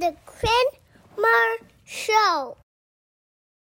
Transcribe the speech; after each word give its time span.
the 0.00 0.16
Quinn 0.24 1.58
Show. 1.84 2.56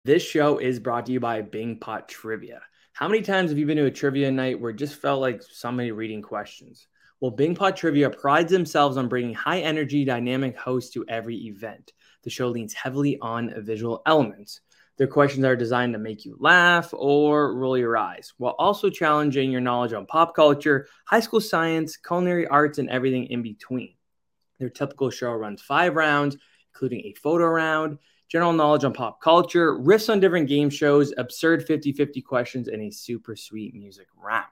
This 0.04 0.22
show 0.22 0.58
is 0.58 0.82
brought 0.82 1.06
to 1.06 1.14
you 1.14 1.22
by 1.22 1.42
Bing 1.42 1.78
Pot 1.80 2.10
Trivia. 2.10 2.62
How 2.92 3.08
many 3.08 3.22
times 3.22 3.52
have 3.52 3.58
you 3.58 3.66
been 3.66 3.78
to 3.78 3.86
a 3.86 3.92
trivia 3.92 4.30
night 4.30 4.60
where 4.60 4.72
it 4.72 4.76
just 4.76 5.02
felt 5.02 5.22
like 5.22 5.42
somebody 5.42 5.94
reading 5.94 6.22
questions? 6.22 6.88
Well, 7.22 7.32
Bing 7.32 7.56
Pot 7.56 7.78
Trivia 7.78 8.10
prides 8.10 8.52
themselves 8.52 8.98
on 8.98 9.08
bringing 9.08 9.34
high 9.34 9.62
energy, 9.62 10.04
dynamic 10.04 10.58
hosts 10.58 10.92
to 10.96 11.06
every 11.08 11.38
event. 11.48 11.94
The 12.24 12.30
show 12.30 12.50
leans 12.50 12.74
heavily 12.74 13.18
on 13.22 13.54
visual 13.64 14.02
elements. 14.06 14.60
Their 14.98 15.08
questions 15.08 15.46
are 15.46 15.56
designed 15.56 15.94
to 15.94 16.00
make 16.00 16.26
you 16.26 16.36
laugh 16.38 16.90
or 16.92 17.56
roll 17.56 17.78
your 17.78 17.96
eyes, 17.96 18.34
while 18.36 18.56
also 18.60 18.90
challenging 18.90 19.52
your 19.52 19.62
knowledge 19.62 19.94
on 19.94 20.06
pop 20.06 20.36
culture, 20.36 20.88
high 21.06 21.22
school 21.22 21.40
science, 21.40 21.96
culinary 21.96 22.46
arts, 22.46 22.78
and 22.78 22.90
everything 22.90 23.28
in 23.28 23.42
between. 23.42 23.94
Their 24.60 24.70
typical 24.70 25.10
show 25.10 25.32
runs 25.34 25.62
five 25.62 25.96
rounds, 25.96 26.38
including 26.74 27.02
a 27.02 27.14
photo 27.14 27.46
round, 27.46 27.98
general 28.28 28.54
knowledge 28.54 28.84
on 28.84 28.94
pop 28.94 29.22
culture, 29.22 29.78
riffs 29.78 30.10
on 30.10 30.20
different 30.20 30.48
game 30.48 30.70
shows, 30.70 31.14
absurd 31.18 31.66
50 31.66 31.92
50 31.94 32.22
questions, 32.22 32.68
and 32.68 32.82
a 32.82 32.92
super 32.92 33.36
sweet 33.36 33.74
music 33.76 34.08
round. 34.16 34.46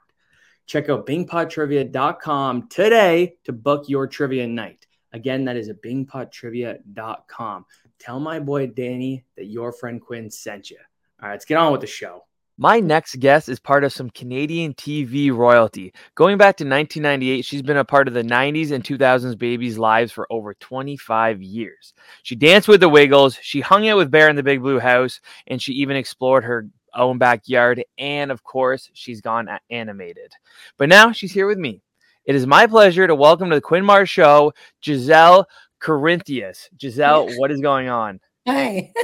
Check 0.65 0.89
out 0.89 1.05
bingpottrivia.com 1.05 2.69
today 2.69 3.35
to 3.43 3.51
book 3.53 3.89
your 3.89 4.07
trivia 4.07 4.47
night. 4.47 4.87
Again, 5.11 5.45
that 5.45 5.57
is 5.57 5.69
at 5.69 5.81
bingpottrivia.com. 5.81 7.65
Tell 7.99 8.19
my 8.19 8.39
boy 8.39 8.67
Danny 8.67 9.25
that 9.37 9.45
your 9.45 9.71
friend 9.71 10.01
Quinn 10.01 10.31
sent 10.31 10.71
you. 10.71 10.77
All 11.21 11.27
right, 11.27 11.35
let's 11.35 11.45
get 11.45 11.57
on 11.57 11.71
with 11.71 11.81
the 11.81 11.87
show. 11.87 12.23
My 12.57 12.79
next 12.79 13.19
guest 13.19 13.49
is 13.49 13.59
part 13.59 13.83
of 13.83 13.91
some 13.91 14.11
Canadian 14.11 14.75
TV 14.75 15.35
royalty. 15.35 15.91
Going 16.13 16.37
back 16.37 16.55
to 16.57 16.63
1998, 16.63 17.43
she's 17.43 17.63
been 17.63 17.77
a 17.77 17.83
part 17.83 18.07
of 18.07 18.13
the 18.13 18.21
90s 18.21 18.71
and 18.71 18.83
2000s 18.83 19.35
babies' 19.35 19.79
lives 19.79 20.11
for 20.11 20.27
over 20.29 20.53
25 20.53 21.41
years. 21.41 21.95
She 22.21 22.35
danced 22.35 22.67
with 22.67 22.79
the 22.79 22.89
Wiggles, 22.89 23.39
she 23.41 23.59
hung 23.59 23.89
out 23.89 23.97
with 23.97 24.11
Bear 24.11 24.29
in 24.29 24.35
the 24.35 24.43
Big 24.43 24.61
Blue 24.61 24.77
House, 24.77 25.19
and 25.47 25.59
she 25.59 25.73
even 25.73 25.97
explored 25.97 26.43
her 26.43 26.67
own 26.93 27.17
backyard. 27.17 27.83
And 27.97 28.29
of 28.29 28.43
course, 28.43 28.87
she's 28.93 29.19
gone 29.19 29.49
animated. 29.71 30.31
But 30.77 30.89
now 30.89 31.11
she's 31.11 31.31
here 31.31 31.47
with 31.47 31.57
me. 31.57 31.81
It 32.25 32.35
is 32.35 32.45
my 32.45 32.67
pleasure 32.67 33.07
to 33.07 33.15
welcome 33.15 33.49
to 33.49 33.55
the 33.55 33.61
Quinn 33.61 33.83
Marr 33.83 34.05
Show, 34.05 34.53
Gisele 34.79 35.47
Corinthios. 35.81 36.69
Gisele, 36.77 37.29
what 37.37 37.49
is 37.49 37.61
going 37.61 37.89
on? 37.89 38.19
Hi. 38.47 38.91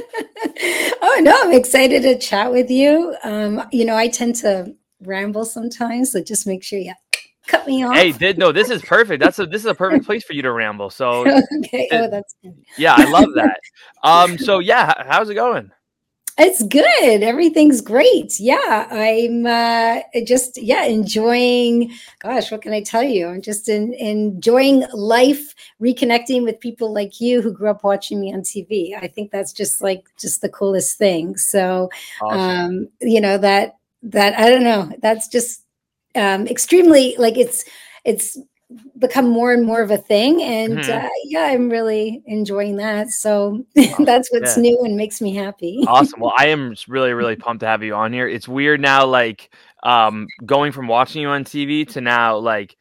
oh 1.02 1.20
no, 1.22 1.34
I'm 1.42 1.54
excited 1.54 2.02
to 2.02 2.18
chat 2.18 2.52
with 2.52 2.70
you. 2.70 3.16
Um, 3.24 3.66
you 3.72 3.84
know, 3.84 3.96
I 3.96 4.08
tend 4.08 4.34
to 4.36 4.74
ramble 5.00 5.46
sometimes, 5.46 6.12
so 6.12 6.22
just 6.22 6.46
make 6.46 6.62
sure 6.62 6.78
you 6.78 6.92
cut 7.46 7.66
me 7.66 7.82
off. 7.84 7.94
Hey, 7.94 8.12
did 8.12 8.36
no, 8.38 8.52
this 8.52 8.68
is 8.68 8.82
perfect. 8.86 9.22
That's 9.22 9.38
a 9.38 9.46
this 9.46 9.62
is 9.62 9.66
a 9.66 9.74
perfect 9.74 10.04
place 10.04 10.24
for 10.24 10.34
you 10.34 10.42
to 10.42 10.52
ramble. 10.52 10.90
So 10.90 11.26
okay, 11.58 11.88
oh, 11.92 12.08
that's 12.10 12.34
good. 12.42 12.54
Yeah, 12.76 12.94
I 12.96 13.04
love 13.04 13.32
that. 13.34 13.60
Um, 14.02 14.36
so 14.36 14.58
yeah, 14.58 15.04
how's 15.06 15.30
it 15.30 15.34
going? 15.34 15.70
It's 16.42 16.62
good. 16.62 17.22
Everything's 17.22 17.82
great. 17.82 18.40
Yeah, 18.40 18.88
I'm 18.90 19.44
uh, 19.44 20.00
just 20.24 20.56
yeah 20.56 20.84
enjoying. 20.84 21.92
Gosh, 22.20 22.50
what 22.50 22.62
can 22.62 22.72
I 22.72 22.82
tell 22.82 23.02
you? 23.02 23.28
I'm 23.28 23.42
just 23.42 23.68
in, 23.68 23.92
enjoying 23.92 24.86
life, 24.94 25.54
reconnecting 25.82 26.42
with 26.42 26.58
people 26.58 26.94
like 26.94 27.20
you 27.20 27.42
who 27.42 27.52
grew 27.52 27.68
up 27.68 27.84
watching 27.84 28.22
me 28.22 28.32
on 28.32 28.40
TV. 28.40 28.96
I 28.96 29.06
think 29.06 29.32
that's 29.32 29.52
just 29.52 29.82
like 29.82 30.08
just 30.18 30.40
the 30.40 30.48
coolest 30.48 30.96
thing. 30.96 31.36
So, 31.36 31.90
awesome. 32.22 32.40
um, 32.40 32.88
you 33.02 33.20
know 33.20 33.36
that 33.36 33.76
that 34.02 34.38
I 34.38 34.48
don't 34.48 34.64
know. 34.64 34.90
That's 35.02 35.28
just 35.28 35.62
um, 36.14 36.46
extremely 36.46 37.16
like 37.18 37.36
it's 37.36 37.64
it's 38.06 38.38
become 38.98 39.28
more 39.28 39.52
and 39.52 39.66
more 39.66 39.82
of 39.82 39.90
a 39.90 39.98
thing 39.98 40.42
and 40.42 40.78
mm-hmm. 40.78 41.06
uh, 41.06 41.08
yeah 41.24 41.46
i'm 41.46 41.68
really 41.68 42.22
enjoying 42.26 42.76
that 42.76 43.08
so 43.08 43.64
that's 44.04 44.30
what's 44.30 44.56
yeah. 44.56 44.62
new 44.62 44.84
and 44.84 44.96
makes 44.96 45.20
me 45.20 45.34
happy 45.34 45.84
awesome 45.88 46.20
well 46.20 46.32
i 46.38 46.46
am 46.46 46.74
really 46.86 47.12
really 47.12 47.36
pumped 47.36 47.60
to 47.60 47.66
have 47.66 47.82
you 47.82 47.94
on 47.94 48.12
here 48.12 48.28
it's 48.28 48.46
weird 48.46 48.80
now 48.80 49.04
like 49.04 49.52
um 49.82 50.28
going 50.46 50.70
from 50.70 50.86
watching 50.86 51.22
you 51.22 51.28
on 51.28 51.44
tv 51.44 51.88
to 51.88 52.00
now 52.00 52.36
like 52.36 52.76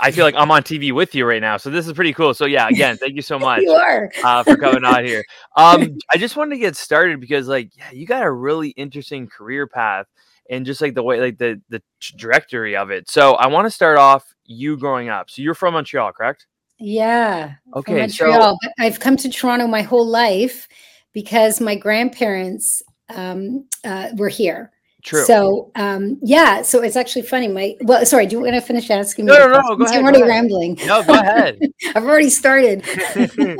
I 0.00 0.12
feel 0.12 0.24
like 0.24 0.36
I'm 0.36 0.50
on 0.50 0.62
TV 0.62 0.92
with 0.92 1.14
you 1.14 1.26
right 1.26 1.40
now, 1.40 1.56
so 1.56 1.68
this 1.68 1.86
is 1.86 1.92
pretty 1.92 2.12
cool. 2.12 2.34
So 2.34 2.44
yeah, 2.44 2.68
again, 2.70 2.96
thank 2.96 3.14
you 3.14 3.22
so 3.22 3.38
much 3.38 3.62
you 3.62 3.72
are. 3.72 4.12
uh, 4.22 4.44
for 4.44 4.56
coming 4.56 4.84
on 4.84 5.04
here. 5.04 5.24
Um, 5.56 5.98
I 6.10 6.18
just 6.18 6.36
wanted 6.36 6.54
to 6.54 6.60
get 6.60 6.76
started 6.76 7.20
because, 7.20 7.48
like, 7.48 7.70
yeah, 7.76 7.90
you 7.90 8.06
got 8.06 8.22
a 8.22 8.30
really 8.30 8.68
interesting 8.70 9.26
career 9.26 9.66
path, 9.66 10.06
and 10.48 10.64
just 10.64 10.80
like 10.80 10.94
the 10.94 11.02
way, 11.02 11.20
like 11.20 11.38
the 11.38 11.60
the 11.68 11.82
trajectory 11.98 12.76
of 12.76 12.90
it. 12.90 13.10
So 13.10 13.34
I 13.34 13.48
want 13.48 13.66
to 13.66 13.70
start 13.70 13.98
off 13.98 14.31
you 14.44 14.76
growing 14.76 15.08
up. 15.08 15.30
So 15.30 15.42
you're 15.42 15.54
from 15.54 15.74
Montreal, 15.74 16.12
correct? 16.12 16.46
Yeah. 16.78 17.54
Okay. 17.74 18.00
Montreal. 18.00 18.58
So 18.62 18.70
I've 18.78 19.00
come 19.00 19.16
to 19.18 19.28
Toronto 19.28 19.66
my 19.66 19.82
whole 19.82 20.06
life 20.06 20.68
because 21.12 21.60
my 21.60 21.76
grandparents 21.76 22.82
um, 23.14 23.66
uh, 23.84 24.08
were 24.16 24.28
here. 24.28 24.72
True. 25.02 25.24
So 25.24 25.72
um, 25.74 26.18
yeah, 26.22 26.62
so 26.62 26.80
it's 26.80 26.94
actually 26.94 27.22
funny. 27.22 27.48
My 27.48 27.76
well, 27.80 28.06
sorry. 28.06 28.26
Do 28.26 28.36
you 28.36 28.42
want 28.42 28.54
to 28.54 28.60
finish 28.60 28.88
asking 28.88 29.24
me? 29.24 29.32
No, 29.32 29.38
no, 29.38 29.60
no. 29.60 29.76
Go 29.76 29.84
ahead. 29.84 29.98
I'm 29.98 30.04
already 30.04 30.22
rambling. 30.22 30.78
No, 30.86 31.02
go 31.02 31.14
ahead. 31.14 31.58
I've 31.96 32.04
already 32.04 32.30
started. 32.30 32.84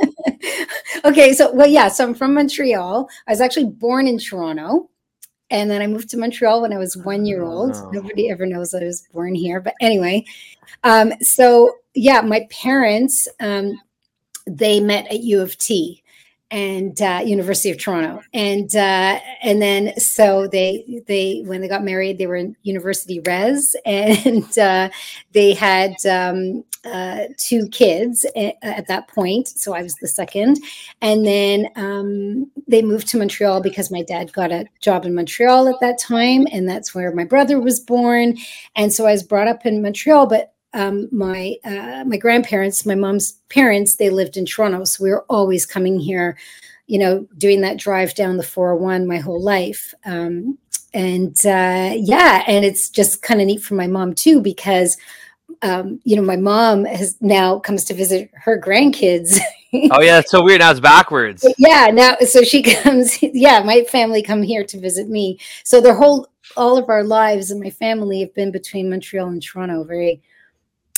okay, 1.05 1.33
so 1.33 1.53
well, 1.53 1.67
yeah. 1.67 1.89
So 1.89 2.05
I'm 2.05 2.13
from 2.13 2.33
Montreal. 2.33 3.09
I 3.27 3.31
was 3.31 3.41
actually 3.41 3.65
born 3.65 4.07
in 4.07 4.19
Toronto. 4.19 4.89
And 5.53 5.69
then 5.69 5.81
I 5.81 5.87
moved 5.87 6.09
to 6.09 6.17
Montreal 6.17 6.61
when 6.63 6.73
I 6.73 6.79
was 6.79 6.97
one 6.97 7.25
year 7.25 7.43
old. 7.43 7.75
Oh. 7.75 7.89
Nobody 7.93 8.29
ever 8.29 8.45
knows 8.45 8.73
I 8.73 8.83
was 8.83 9.07
born 9.13 9.35
here. 9.35 9.61
But 9.61 9.75
anyway, 9.79 10.25
um, 10.83 11.13
so 11.21 11.75
yeah, 11.93 12.19
my 12.21 12.47
parents, 12.49 13.27
um, 13.39 13.79
they 14.45 14.81
met 14.81 15.05
at 15.07 15.21
U 15.21 15.41
of 15.41 15.57
T 15.57 16.02
and 16.53 17.01
uh, 17.01 17.23
University 17.25 17.71
of 17.71 17.79
Toronto, 17.79 18.21
and 18.31 18.73
uh, 18.75 19.19
and 19.41 19.59
then 19.59 19.99
so 19.99 20.47
they 20.47 21.01
they 21.07 21.41
when 21.47 21.61
they 21.61 21.67
got 21.67 21.83
married, 21.83 22.19
they 22.19 22.27
were 22.27 22.35
in 22.35 22.55
University 22.61 23.19
Res, 23.21 23.75
and 23.85 24.57
uh, 24.59 24.89
they 25.31 25.55
had 25.55 25.95
um, 26.05 26.63
uh, 26.85 27.23
two 27.37 27.67
kids 27.69 28.23
at, 28.35 28.55
at, 28.61 28.87
that 28.87 29.07
point. 29.07 29.47
So 29.47 29.73
I 29.73 29.81
was 29.81 29.95
the 29.95 30.07
second, 30.07 30.59
and 31.01 31.25
then 31.25 31.69
um, 31.75 32.51
they 32.67 32.83
moved 32.83 33.07
to 33.07 33.17
Montreal 33.17 33.59
because 33.59 33.89
my 33.89 34.03
dad 34.03 34.31
got 34.31 34.51
a 34.51 34.67
job 34.79 35.05
in 35.05 35.15
Montreal 35.15 35.67
at 35.67 35.79
that 35.81 35.97
time, 35.97 36.45
and 36.51 36.69
that's 36.69 36.93
where 36.93 37.11
my 37.15 37.25
brother 37.25 37.59
was 37.59 37.79
born, 37.79 38.37
and 38.75 38.93
so 38.93 39.07
I 39.07 39.13
was 39.13 39.23
brought 39.23 39.47
up 39.47 39.65
in 39.65 39.81
Montreal, 39.81 40.27
but 40.27 40.53
um, 40.73 41.07
my 41.11 41.55
uh, 41.63 42.03
my 42.05 42.17
grandparents, 42.17 42.85
my 42.85 42.95
mom's 42.95 43.33
parents, 43.49 43.95
they 43.95 44.09
lived 44.09 44.37
in 44.37 44.45
Toronto, 44.45 44.83
so 44.85 45.03
we 45.03 45.11
were 45.11 45.25
always 45.29 45.65
coming 45.65 45.99
here, 45.99 46.37
you 46.87 46.97
know, 46.97 47.27
doing 47.37 47.61
that 47.61 47.77
drive 47.77 48.15
down 48.15 48.37
the 48.37 48.43
401 48.43 49.07
my 49.07 49.17
whole 49.17 49.41
life. 49.41 49.93
Um, 50.05 50.57
and 50.93 51.37
uh, 51.45 51.93
yeah, 51.95 52.43
and 52.47 52.65
it's 52.65 52.89
just 52.89 53.21
kind 53.21 53.41
of 53.41 53.47
neat 53.47 53.61
for 53.61 53.75
my 53.75 53.87
mom 53.87 54.13
too 54.13 54.41
because 54.41 54.97
um, 55.61 55.99
you 56.03 56.15
know 56.15 56.21
my 56.21 56.35
mom 56.35 56.85
has 56.85 57.15
now 57.21 57.59
comes 57.59 57.83
to 57.85 57.93
visit 57.93 58.29
her 58.33 58.59
grandkids. 58.59 59.39
oh 59.91 60.01
yeah, 60.01 60.19
it's 60.19 60.31
so 60.31 60.43
weird. 60.43 60.59
Now 60.59 60.71
it's 60.71 60.79
backwards. 60.79 61.45
yeah, 61.57 61.89
now 61.93 62.15
so 62.27 62.43
she 62.43 62.61
comes. 62.83 63.21
Yeah, 63.21 63.61
my 63.63 63.83
family 63.83 64.23
come 64.23 64.41
here 64.41 64.63
to 64.65 64.79
visit 64.79 65.07
me. 65.07 65.39
So 65.63 65.81
their 65.81 65.95
whole 65.95 66.27
all 66.57 66.77
of 66.77 66.89
our 66.89 67.03
lives 67.03 67.51
and 67.51 67.59
my 67.59 67.69
family 67.69 68.19
have 68.21 68.33
been 68.33 68.51
between 68.51 68.89
Montreal 68.89 69.27
and 69.27 69.41
Toronto. 69.41 69.83
Very 69.83 70.21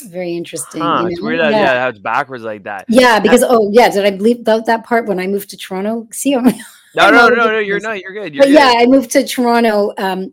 very 0.06 0.34
interesting. 0.34 0.80
Huh, 0.80 0.96
you 0.96 1.02
know? 1.02 1.08
It's 1.08 1.20
weird 1.20 1.38
yeah. 1.38 1.50
yeah, 1.50 1.80
how 1.80 1.88
it's 1.88 1.98
backwards 1.98 2.44
like 2.44 2.64
that. 2.64 2.84
Yeah, 2.88 3.20
because 3.20 3.44
oh 3.46 3.70
yeah, 3.72 3.88
did 3.88 4.04
I 4.04 4.10
believe 4.10 4.44
that, 4.44 4.66
that 4.66 4.84
part 4.84 5.06
when 5.06 5.18
I 5.18 5.26
moved 5.26 5.50
to 5.50 5.56
Toronto? 5.56 6.08
See, 6.12 6.34
I'm, 6.34 6.44
no, 6.44 7.10
no, 7.10 7.28
no, 7.28 7.46
no, 7.46 7.58
you're 7.58 7.80
not. 7.80 8.00
You're 8.00 8.12
good. 8.12 8.34
You're 8.34 8.42
but 8.42 8.48
good. 8.48 8.54
yeah, 8.54 8.74
I 8.78 8.86
moved 8.86 9.10
to 9.12 9.26
Toronto 9.26 9.92
um, 9.98 10.32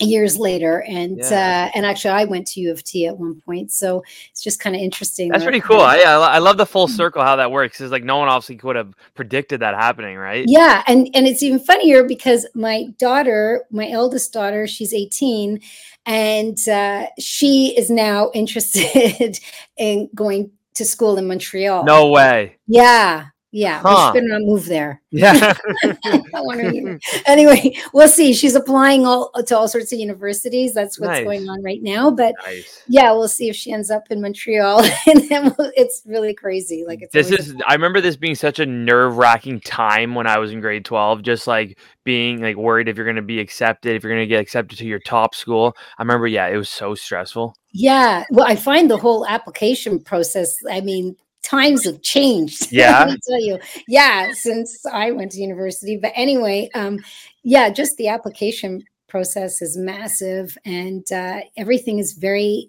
years 0.00 0.38
later 0.38 0.82
and 0.88 1.18
yeah. 1.18 1.68
uh, 1.68 1.76
and 1.76 1.84
actually 1.84 2.10
i 2.10 2.24
went 2.24 2.46
to 2.46 2.60
u 2.60 2.72
of 2.72 2.82
t 2.82 3.06
at 3.06 3.16
one 3.16 3.40
point 3.42 3.70
so 3.70 4.02
it's 4.30 4.42
just 4.42 4.58
kind 4.58 4.74
of 4.74 4.80
interesting 4.80 5.28
that's 5.28 5.44
pretty 5.44 5.60
cool 5.60 5.80
I, 5.80 5.98
I 5.98 6.38
love 6.38 6.56
the 6.56 6.66
full 6.66 6.88
circle 6.88 7.22
how 7.22 7.36
that 7.36 7.50
works 7.50 7.80
is 7.80 7.90
like 7.90 8.02
no 8.02 8.16
one 8.16 8.28
obviously 8.28 8.56
could 8.56 8.76
have 8.76 8.94
predicted 9.14 9.60
that 9.60 9.74
happening 9.74 10.16
right 10.16 10.44
yeah 10.48 10.82
and 10.86 11.08
and 11.14 11.26
it's 11.26 11.42
even 11.42 11.60
funnier 11.60 12.04
because 12.04 12.46
my 12.54 12.86
daughter 12.98 13.64
my 13.70 13.88
eldest 13.90 14.32
daughter 14.32 14.66
she's 14.66 14.94
18 14.94 15.60
and 16.06 16.58
uh, 16.68 17.06
she 17.18 17.74
is 17.76 17.90
now 17.90 18.30
interested 18.34 19.38
in 19.76 20.08
going 20.14 20.52
to 20.74 20.84
school 20.84 21.18
in 21.18 21.26
montreal. 21.26 21.84
No 21.84 22.08
way. 22.08 22.56
Yeah 22.66 23.26
yeah, 23.52 23.80
huh. 23.80 24.12
we 24.12 24.20
should 24.20 24.28
not 24.28 24.42
move 24.42 24.66
there. 24.66 25.02
Yeah. 25.12 25.54
anyway, 27.26 27.76
we'll 27.92 28.06
see. 28.06 28.32
She's 28.32 28.54
applying 28.54 29.06
all 29.06 29.32
to 29.32 29.58
all 29.58 29.66
sorts 29.66 29.92
of 29.92 29.98
universities. 29.98 30.72
That's 30.72 31.00
what's 31.00 31.18
nice. 31.18 31.24
going 31.24 31.48
on 31.48 31.64
right 31.64 31.82
now. 31.82 32.12
But 32.12 32.36
nice. 32.46 32.84
yeah, 32.86 33.10
we'll 33.10 33.26
see 33.26 33.48
if 33.48 33.56
she 33.56 33.72
ends 33.72 33.90
up 33.90 34.04
in 34.10 34.22
Montreal. 34.22 34.84
and 35.08 35.28
then 35.28 35.52
we'll, 35.58 35.72
it's 35.76 36.02
really 36.06 36.32
crazy. 36.32 36.84
Like 36.86 37.02
it's 37.02 37.12
this 37.12 37.32
is. 37.32 37.56
I 37.66 37.72
remember 37.72 38.00
this 38.00 38.14
being 38.14 38.36
such 38.36 38.60
a 38.60 38.66
nerve 38.66 39.16
wracking 39.16 39.58
time 39.62 40.14
when 40.14 40.28
I 40.28 40.38
was 40.38 40.52
in 40.52 40.60
grade 40.60 40.84
twelve. 40.84 41.22
Just 41.22 41.48
like 41.48 41.76
being 42.04 42.40
like 42.40 42.56
worried 42.56 42.88
if 42.88 42.96
you're 42.96 43.04
going 43.04 43.16
to 43.16 43.22
be 43.22 43.40
accepted, 43.40 43.96
if 43.96 44.04
you're 44.04 44.12
going 44.12 44.22
to 44.22 44.28
get 44.28 44.40
accepted 44.40 44.78
to 44.78 44.86
your 44.86 45.00
top 45.00 45.34
school. 45.34 45.76
I 45.98 46.02
remember, 46.02 46.28
yeah, 46.28 46.46
it 46.46 46.56
was 46.56 46.68
so 46.68 46.94
stressful. 46.94 47.56
Yeah. 47.72 48.24
Well, 48.30 48.46
I 48.46 48.54
find 48.54 48.88
the 48.88 48.96
whole 48.96 49.26
application 49.26 49.98
process. 49.98 50.56
I 50.70 50.82
mean, 50.82 51.16
times 51.50 51.84
have 51.84 52.00
changed. 52.02 52.68
Yeah. 52.80 53.00
Let 53.00 53.08
me 53.08 53.18
tell 53.28 53.40
you. 53.42 53.58
Yeah, 53.88 54.32
since 54.32 54.84
I 54.86 55.10
went 55.10 55.32
to 55.32 55.40
university. 55.40 55.96
But 55.96 56.12
anyway, 56.14 56.70
um, 56.74 56.98
yeah, 57.42 57.70
just 57.70 57.96
the 57.96 58.08
application 58.08 58.82
process 59.08 59.60
is 59.60 59.76
massive 59.76 60.56
and 60.64 61.04
uh, 61.12 61.40
everything 61.56 61.98
is 61.98 62.12
very 62.12 62.68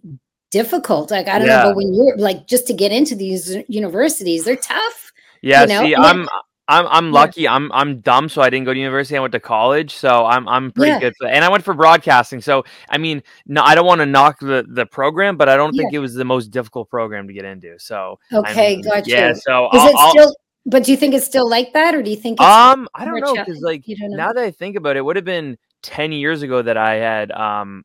difficult. 0.49 1.11
Like 1.11 1.27
I 1.27 1.37
don't 1.39 1.47
Yeah. 1.47 1.57
know, 1.63 1.69
but 1.69 1.75
when 1.77 1.93
you're 1.93 2.17
like 2.17 2.47
just 2.47 2.65
to 2.67 2.73
get 2.73 2.91
into 2.91 3.15
these 3.15 3.55
universities, 3.67 4.45
they're 4.45 4.55
tough. 4.55 5.11
Yeah, 5.41 5.61
you 5.61 5.67
know, 5.67 5.83
see, 5.83 5.95
then- 5.95 6.27
I'm 6.67 6.85
I'm 6.87 6.91
I'm 6.91 7.05
Yeah. 7.05 7.11
lucky. 7.11 7.47
I'm 7.47 7.71
I'm 7.71 7.99
dumb, 8.01 8.29
so 8.29 8.41
I 8.41 8.49
didn't 8.49 8.65
go 8.65 8.73
to 8.73 8.79
university. 8.79 9.17
I 9.17 9.19
went 9.19 9.33
to 9.33 9.39
college, 9.39 9.93
so 9.93 10.25
I'm 10.25 10.47
I'm 10.47 10.71
pretty 10.71 10.91
Yeah. 10.91 10.99
good 10.99 11.13
for. 11.17 11.27
And 11.27 11.43
I 11.43 11.49
went 11.49 11.63
for 11.63 11.73
broadcasting. 11.73 12.41
So 12.41 12.63
I 12.89 12.97
mean, 12.97 13.23
no, 13.47 13.61
I 13.61 13.75
don't 13.75 13.85
want 13.85 13.99
to 13.99 14.05
knock 14.05 14.39
the 14.39 14.65
the 14.67 14.85
program, 14.85 15.37
but 15.37 15.49
I 15.49 15.57
don't 15.57 15.73
think 15.75 15.93
it 15.93 15.99
was 15.99 16.13
the 16.13 16.25
most 16.25 16.47
difficult 16.51 16.89
program 16.89 17.27
to 17.27 17.33
get 17.33 17.45
into. 17.45 17.77
So 17.79 18.19
I 18.33 18.51
Okay, 18.51 18.75
mean, 18.77 18.85
got 18.85 19.07
yeah. 19.07 19.33
So 19.33 19.69
Is 19.73 19.81
I'll, 19.81 19.89
it 19.89 19.95
I'll- 19.97 20.09
still? 20.11 20.35
But 20.67 20.83
do 20.83 20.91
you 20.91 20.97
think 20.97 21.15
it's 21.15 21.25
still 21.25 21.49
like 21.49 21.73
that, 21.73 21.95
or 21.95 22.03
do 22.03 22.11
you 22.11 22.15
think 22.15 22.39
it's 22.39 22.45
um 22.47 22.87
I 22.93 23.03
don't 23.03 23.19
know 23.19 23.33
because 23.33 23.59
like 23.61 23.87
you 23.87 23.95
don't 23.97 24.11
know? 24.11 24.17
now 24.17 24.31
that 24.33 24.43
I 24.43 24.51
think 24.51 24.75
about 24.75 24.95
it, 24.95 24.99
it 24.99 25.01
would 25.01 25.15
have 25.15 25.25
been 25.25 25.57
ten 25.81 26.11
years 26.11 26.43
ago 26.43 26.61
that 26.61 26.77
I 26.77 26.95
had 26.97 27.31
um 27.31 27.83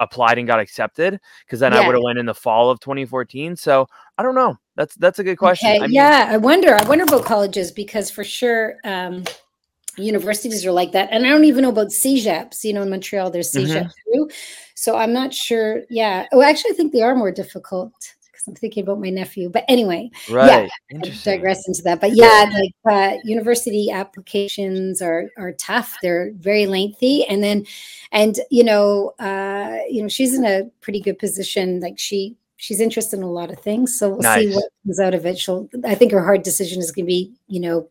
applied 0.00 0.38
and 0.38 0.46
got 0.46 0.60
accepted 0.60 1.20
because 1.44 1.60
then 1.60 1.72
I 1.72 1.86
would 1.86 1.94
have 1.94 2.02
went 2.02 2.18
in 2.18 2.26
the 2.26 2.34
fall 2.34 2.70
of 2.70 2.80
2014. 2.80 3.56
So 3.56 3.86
I 4.18 4.22
don't 4.22 4.34
know. 4.34 4.58
That's 4.76 4.94
that's 4.96 5.18
a 5.18 5.24
good 5.24 5.36
question. 5.36 5.68
Okay, 5.70 5.78
I 5.78 5.82
mean, 5.82 5.92
yeah, 5.92 6.28
I 6.30 6.36
wonder. 6.36 6.74
I 6.74 6.82
wonder 6.88 7.04
about 7.04 7.24
colleges 7.24 7.70
because 7.70 8.10
for 8.10 8.24
sure, 8.24 8.76
um, 8.84 9.24
universities 9.96 10.64
are 10.64 10.72
like 10.72 10.92
that. 10.92 11.08
And 11.10 11.26
I 11.26 11.28
don't 11.28 11.44
even 11.44 11.62
know 11.62 11.70
about 11.70 11.88
CEGEPs. 11.88 12.64
You 12.64 12.72
know, 12.72 12.82
in 12.82 12.90
Montreal, 12.90 13.30
there's 13.30 13.52
Mhm. 13.52 13.90
Too. 14.12 14.30
So 14.74 14.96
I'm 14.96 15.12
not 15.12 15.34
sure. 15.34 15.82
Yeah. 15.90 16.26
Oh, 16.32 16.42
actually, 16.42 16.72
I 16.72 16.74
think 16.74 16.92
they 16.92 17.02
are 17.02 17.14
more 17.14 17.30
difficult 17.30 17.92
because 18.40 18.52
I'm 18.52 18.60
thinking 18.60 18.82
about 18.82 19.00
my 19.00 19.10
nephew. 19.10 19.48
But 19.48 19.64
anyway, 19.68 20.10
right. 20.30 20.70
Interesting. 20.90 21.34
digress 21.34 21.66
into 21.68 21.82
that. 21.82 22.00
But 22.00 22.14
yeah, 22.14 22.50
like 22.52 22.74
uh, 22.90 23.16
university 23.24 23.90
applications 23.90 25.02
are 25.02 25.30
are 25.36 25.52
tough. 25.52 25.96
They're 26.02 26.32
very 26.34 26.66
lengthy, 26.66 27.24
and 27.26 27.42
then, 27.42 27.66
and 28.12 28.38
you 28.50 28.64
know, 28.64 29.14
uh, 29.18 29.78
you 29.88 30.02
know, 30.02 30.08
she's 30.08 30.34
in 30.34 30.44
a 30.44 30.64
pretty 30.80 31.00
good 31.00 31.18
position. 31.18 31.80
Like 31.80 31.98
she 31.98 32.36
she's 32.56 32.80
interested 32.80 33.18
in 33.18 33.22
a 33.22 33.30
lot 33.30 33.50
of 33.50 33.58
things. 33.58 33.98
So 33.98 34.10
we'll 34.10 34.22
see 34.22 34.54
what 34.54 34.64
comes 34.84 35.00
out 35.00 35.14
of 35.14 35.26
it. 35.26 35.38
She'll. 35.38 35.68
I 35.84 35.94
think 35.94 36.12
her 36.12 36.24
hard 36.24 36.42
decision 36.42 36.80
is 36.80 36.92
going 36.92 37.06
to 37.06 37.08
be, 37.08 37.32
you 37.48 37.60
know, 37.60 37.88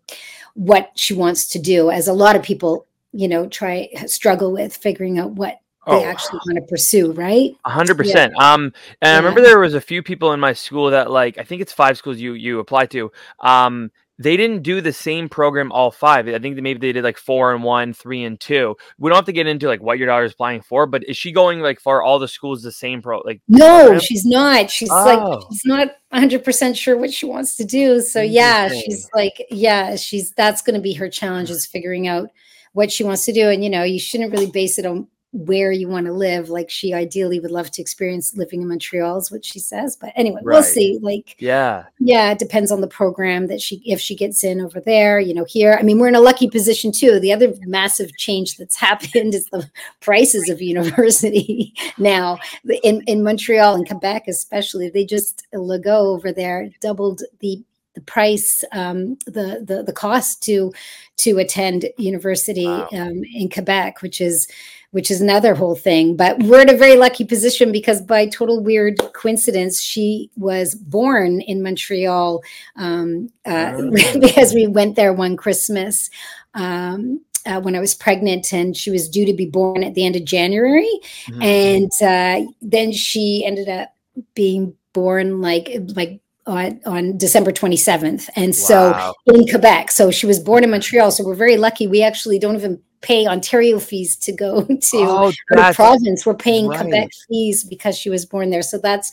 what 0.55 0.91
she 0.95 1.13
wants 1.13 1.47
to 1.49 1.59
do. 1.59 1.91
As 1.91 2.07
a 2.07 2.13
lot 2.13 2.35
of 2.35 2.43
people, 2.43 2.87
you 3.11 3.27
know, 3.27 3.47
try 3.47 3.89
struggle 4.05 4.51
with 4.51 4.75
figuring 4.75 5.19
out 5.19 5.31
what 5.31 5.59
they 5.87 5.93
Oh. 5.93 6.03
actually 6.05 6.39
want 6.45 6.57
to 6.57 6.61
pursue. 6.69 7.11
Right. 7.13 7.55
A 7.65 7.69
hundred 7.69 7.97
percent. 7.97 8.33
Um, 8.37 8.73
and 9.01 9.11
I 9.13 9.17
remember 9.17 9.41
there 9.41 9.59
was 9.59 9.73
a 9.73 9.81
few 9.81 10.03
people 10.03 10.33
in 10.33 10.39
my 10.39 10.53
school 10.53 10.91
that 10.91 11.09
like 11.11 11.37
I 11.37 11.43
think 11.43 11.61
it's 11.61 11.73
five 11.73 11.97
schools 11.97 12.17
you 12.17 12.33
you 12.33 12.59
apply 12.59 12.85
to. 12.87 13.11
Um, 13.39 13.91
they 14.21 14.35
didn't 14.35 14.63
do 14.63 14.81
the 14.81 14.91
same 14.91 15.29
program 15.29 15.71
all 15.71 15.91
five. 15.91 16.27
I 16.27 16.37
think 16.39 16.55
that 16.57 16.61
maybe 16.61 16.77
they 16.79 16.91
did 16.91 17.05
like 17.05 17.17
four 17.17 17.53
and 17.53 17.63
one, 17.63 17.93
three 17.93 18.25
and 18.25 18.37
two. 18.37 18.75
We 18.97 19.09
don't 19.09 19.15
have 19.15 19.23
to 19.27 19.31
get 19.31 19.47
into 19.47 19.67
like 19.67 19.81
what 19.81 19.97
your 19.97 20.07
daughter's 20.07 20.33
applying 20.33 20.59
for, 20.61 20.85
but 20.85 21.07
is 21.07 21.15
she 21.15 21.31
going 21.31 21.61
like 21.61 21.79
for 21.79 22.03
all 22.03 22.19
the 22.19 22.27
schools 22.27 22.61
the 22.61 22.73
same 22.73 23.01
pro 23.01 23.19
like 23.19 23.41
No, 23.47 23.79
program? 23.79 24.01
she's 24.01 24.25
not. 24.25 24.69
She's 24.69 24.89
Oh. 24.91 25.05
like 25.05 25.39
she's 25.49 25.63
not 25.65 25.87
100% 26.13 26.75
sure 26.75 26.97
what 26.97 27.13
she 27.13 27.25
wants 27.25 27.55
to 27.55 27.63
do. 27.63 28.01
So 28.01 28.21
yeah, 28.21 28.67
she's 28.67 29.07
like 29.15 29.41
yeah, 29.49 29.95
she's 29.95 30.31
that's 30.31 30.61
going 30.61 30.75
to 30.75 30.81
be 30.81 30.93
her 30.95 31.07
challenge 31.09 31.49
is 31.49 31.65
figuring 31.65 32.05
out 32.09 32.29
what 32.73 32.91
she 32.91 33.05
wants 33.05 33.23
to 33.25 33.31
do 33.31 33.47
and 33.49 33.63
you 33.63 33.69
know, 33.69 33.83
you 33.83 33.99
shouldn't 33.99 34.33
really 34.33 34.51
base 34.51 34.77
it 34.77 34.85
on 34.85 35.07
where 35.31 35.71
you 35.71 35.87
want 35.87 36.07
to 36.07 36.13
live. 36.13 36.49
Like 36.49 36.69
she 36.69 36.93
ideally 36.93 37.39
would 37.39 37.51
love 37.51 37.69
to 37.71 37.81
experience 37.81 38.35
living 38.35 38.61
in 38.61 38.67
Montreal 38.67 39.17
is 39.17 39.31
what 39.31 39.45
she 39.45 39.59
says, 39.59 39.95
but 39.95 40.11
anyway, 40.15 40.41
we'll 40.43 40.63
see. 40.63 40.97
Like 41.01 41.35
Yeah. 41.39 41.85
yeah, 41.99 42.31
it 42.31 42.39
depends 42.39 42.71
on 42.71 42.81
the 42.81 42.87
program 42.87 43.47
that 43.47 43.61
she 43.61 43.81
if 43.85 43.99
she 43.99 44.15
gets 44.15 44.43
in 44.43 44.59
over 44.59 44.79
there, 44.79 45.19
you 45.19 45.33
know, 45.33 45.45
here. 45.47 45.77
I 45.79 45.83
mean, 45.83 45.99
we're 45.99 46.07
in 46.07 46.15
a 46.15 46.19
lucky 46.19 46.49
position 46.49 46.91
too. 46.91 47.19
The 47.19 47.33
other 47.33 47.53
massive 47.67 48.15
change 48.17 48.57
that's 48.57 48.75
happened 48.79 49.35
is 49.35 49.45
the 49.45 49.69
prices 49.99 50.49
of 50.49 50.61
university 50.61 51.73
now. 51.97 52.39
In 52.83 53.03
in 53.03 53.23
Montreal 53.23 53.75
and 53.75 53.87
Quebec 53.87 54.23
especially, 54.27 54.89
they 54.89 55.05
just 55.05 55.45
Legault 55.53 56.15
over 56.17 56.31
there 56.31 56.69
doubled 56.81 57.21
the 57.39 57.63
the 57.95 58.01
price 58.01 58.63
um 58.71 59.17
the 59.25 59.63
the 59.65 59.83
the 59.85 59.93
cost 59.93 60.41
to 60.43 60.71
to 61.17 61.37
attend 61.39 61.85
university 61.97 62.65
Wow. 62.67 62.87
um, 62.93 63.23
in 63.33 63.49
Quebec, 63.49 64.01
which 64.01 64.21
is 64.21 64.47
which 64.91 65.11
is 65.11 65.21
another 65.21 65.53
whole 65.53 65.75
thing. 65.75 66.15
But 66.15 66.39
we're 66.43 66.61
in 66.61 66.69
a 66.69 66.77
very 66.77 66.95
lucky 66.97 67.23
position 67.23 67.71
because 67.71 68.01
by 68.01 68.25
total 68.27 68.63
weird 68.63 68.97
coincidence, 69.13 69.79
she 69.81 70.31
was 70.35 70.73
born 70.75 71.41
in 71.41 71.61
Montreal 71.61 72.41
um, 72.75 73.29
uh, 73.45 73.73
Oh. 73.75 73.91
because 74.19 74.53
we 74.53 74.65
went 74.67 74.95
there 74.95 75.13
one 75.13 75.35
Christmas. 75.37 76.09
Um, 76.55 77.21
uh, 77.45 77.61
when 77.61 77.75
I 77.75 77.79
was 77.79 77.95
pregnant, 77.95 78.51
and 78.51 78.75
she 78.75 78.91
was 78.91 79.07
due 79.09 79.25
to 79.25 79.33
be 79.33 79.45
born 79.45 79.83
at 79.83 79.93
the 79.95 80.05
end 80.05 80.15
of 80.17 80.25
January, 80.25 80.89
Mhm. 81.27 81.43
and 81.43 81.91
uh, 82.47 82.51
then 82.61 82.91
she 82.91 83.43
ended 83.45 83.69
up 83.69 83.93
being 84.35 84.73
born 84.93 85.39
like 85.41 85.69
like 85.95 86.19
on, 86.49 86.81
on 86.85 87.17
December 87.17 87.51
27th, 87.51 88.29
and 88.35 88.55
so 88.55 89.13
in 89.27 89.47
Quebec. 89.47 89.91
So 89.91 90.11
she 90.11 90.25
was 90.25 90.39
born 90.39 90.63
in 90.63 90.71
Montreal. 90.71 91.11
So 91.11 91.23
we're 91.23 91.35
very 91.35 91.57
lucky. 91.57 91.87
We 91.87 92.03
actually 92.03 92.39
don't 92.39 92.55
even 92.55 92.81
pay 93.01 93.27
Ontario 93.27 93.79
fees 93.79 94.15
to 94.17 94.31
go 94.31 94.65
to 94.65 94.77
Oh, 94.93 95.31
that's 95.49 95.75
province. 95.75 96.25
We're 96.25 96.33
paying 96.33 96.67
right. 96.67 96.81
Quebec 96.81 97.09
fees 97.27 97.63
because 97.63 97.97
she 97.97 98.09
was 98.09 98.25
born 98.25 98.49
there. 98.49 98.61
So 98.61 98.77
that's 98.77 99.11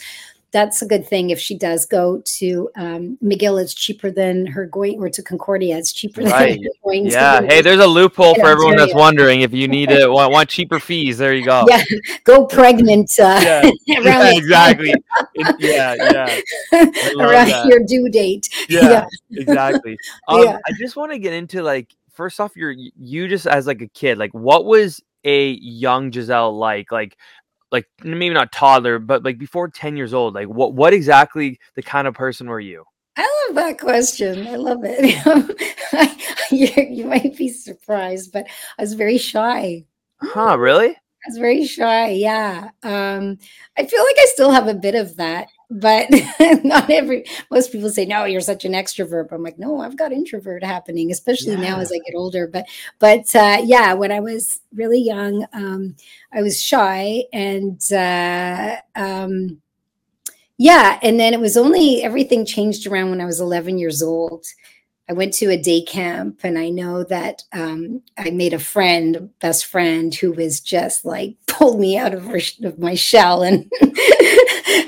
that's 0.53 0.81
a 0.81 0.87
good 0.87 1.07
thing 1.07 1.31
if 1.31 1.39
she 1.39 1.59
does 1.59 1.85
go 1.87 2.23
to 2.25 2.71
um, 2.77 3.19
McGill. 3.23 3.61
It's 3.61 3.75
cheaper 3.75 4.11
than 4.11 4.47
her 4.47 4.65
going 4.67 4.99
or 5.01 5.11
to 5.11 5.23
Concordia. 5.23 5.77
It's 5.77 5.93
cheaper 5.93 6.23
Right. 6.23 6.55
than 6.55 6.63
her 6.65 6.71
going. 6.85 7.07
yeah. 7.07 7.43
Hey, 7.43 7.61
there's 7.61 7.81
a 7.81 7.87
loophole 7.87 8.35
for 8.37 8.47
everyone 8.47 8.77
that's 8.77 8.95
wondering 8.95 9.43
if 9.43 9.53
you 9.53 9.69
need 9.77 9.89
to 9.91 10.09
want, 10.09 10.33
want 10.33 10.49
cheaper 10.49 10.79
fees. 10.81 11.19
There 11.19 11.35
you 11.35 11.45
go. 11.45 11.67
Yeah, 11.69 11.83
go 12.25 12.47
pregnant 12.47 13.11
uh, 13.19 13.39
Yeah. 13.43 13.71
Yeah, 13.87 14.33
exactly. 14.35 14.91
It- 15.35 15.57
yeah, 15.59 15.95
yeah. 15.99 16.41
Around 17.21 17.49
that. 17.49 17.67
your 17.67 17.81
due 17.87 18.09
date. 18.09 18.49
yeah, 18.69 19.07
exactly. 19.33 19.99
Um, 20.29 20.43
Yeah. 20.45 20.59
I 20.67 20.73
just 20.79 20.97
want 20.97 21.13
to 21.13 21.19
get 21.19 21.33
into 21.33 21.63
like 21.63 21.95
first 22.13 22.41
off, 22.41 22.57
your 22.57 22.73
you 22.73 23.29
just 23.29 23.47
as 23.47 23.67
like 23.67 23.83
a 23.83 23.89
kid, 23.89 24.17
like 24.17 24.33
what 24.33 24.65
was 24.65 25.03
a 25.25 25.51
young 25.61 26.11
Gisele 26.11 26.57
like? 26.57 26.93
Like, 26.93 27.17
like 27.73 27.87
maybe 28.03 28.35
not 28.35 28.53
toddler, 28.53 28.99
but 28.99 29.25
like 29.25 29.39
before 29.39 29.69
ten 29.69 29.97
years 29.97 30.15
old. 30.15 30.35
Like, 30.35 30.49
what 30.49 30.75
what 30.75 30.93
exactly 30.93 31.59
the 31.75 31.83
kind 31.83 32.07
of 32.07 32.15
person 32.15 32.49
were 32.49 32.61
you? 32.61 32.85
I 33.17 33.47
love 33.47 33.57
that 33.57 33.81
question. 33.81 34.47
I 34.47 34.57
love 34.57 34.81
it. 34.83 36.21
you, 36.51 36.85
you 36.85 37.07
might 37.07 37.37
be 37.37 37.49
surprised, 37.49 38.33
but 38.33 38.47
I 38.79 38.83
was 38.83 38.95
very 38.95 39.19
shy. 39.19 39.87
Huh? 40.21 40.59
Really? 40.59 40.91
I 40.91 41.29
was 41.29 41.39
very 41.39 41.67
shy. 41.67 42.11
Yeah. 42.11 42.71
Um, 42.83 43.39
I 43.77 43.87
feel 43.87 44.03
like 44.03 44.17
I 44.19 44.27
still 44.33 44.51
have 44.53 44.69
a 44.69 44.75
bit 44.75 44.95
of 44.95 45.17
that, 45.17 45.49
but 45.71 46.09
not 46.65 46.91
every. 46.91 47.25
Most 47.51 47.73
people 47.73 47.91
say, 47.91 48.05
"No, 48.05 48.25
you're 48.25 48.41
such 48.41 48.65
an 48.65 48.73
extrovert." 48.73 49.29
But 49.29 49.37
I'm 49.37 49.43
like, 49.43 49.59
no, 49.59 49.81
I've 49.81 49.97
got 49.97 50.13
introvert 50.13 50.63
happening, 50.63 51.11
especially 51.11 51.57
now 51.57 51.79
as 51.81 51.91
I 51.93 51.99
get 52.07 52.15
older. 52.15 52.47
But, 52.47 52.67
but 52.99 53.35
uh, 53.35 53.59
yeah, 53.65 53.95
when 53.95 54.13
I 54.13 54.21
was 54.21 54.61
really 54.75 55.01
young, 55.01 55.47
um, 55.53 55.97
I 56.33 56.43
was 56.43 56.63
shy, 56.63 57.25
and 57.33 57.81
uh, 57.93 58.77
um, 58.95 59.61
yeah, 60.59 60.99
and 61.03 61.21
then 61.21 61.35
it 61.35 61.41
was 61.41 61.57
only 61.57 62.03
everything 62.03 62.47
changed 62.47 62.87
around 62.87 63.11
when 63.11 63.21
I 63.21 63.27
was 63.27 63.41
11 63.41 63.79
years 63.79 64.03
old. 64.03 64.47
I 65.09 65.13
went 65.13 65.33
to 65.35 65.51
a 65.51 65.57
day 65.57 65.83
camp, 65.83 66.41
and 66.43 66.59
I 66.59 66.69
know 66.69 67.05
that 67.05 67.45
um, 67.53 68.03
I 68.19 68.31
made 68.31 68.53
a 68.53 68.59
friend, 68.59 69.31
best 69.41 69.67
friend, 69.67 70.15
who 70.15 70.33
was 70.33 70.61
just 70.61 71.05
like 71.05 71.37
pulled 71.47 71.79
me 71.81 71.97
out 71.97 72.15
of, 72.15 72.25
her, 72.27 72.41
of 72.65 72.79
my 72.79 72.95
shell, 72.95 73.43
and 73.43 73.71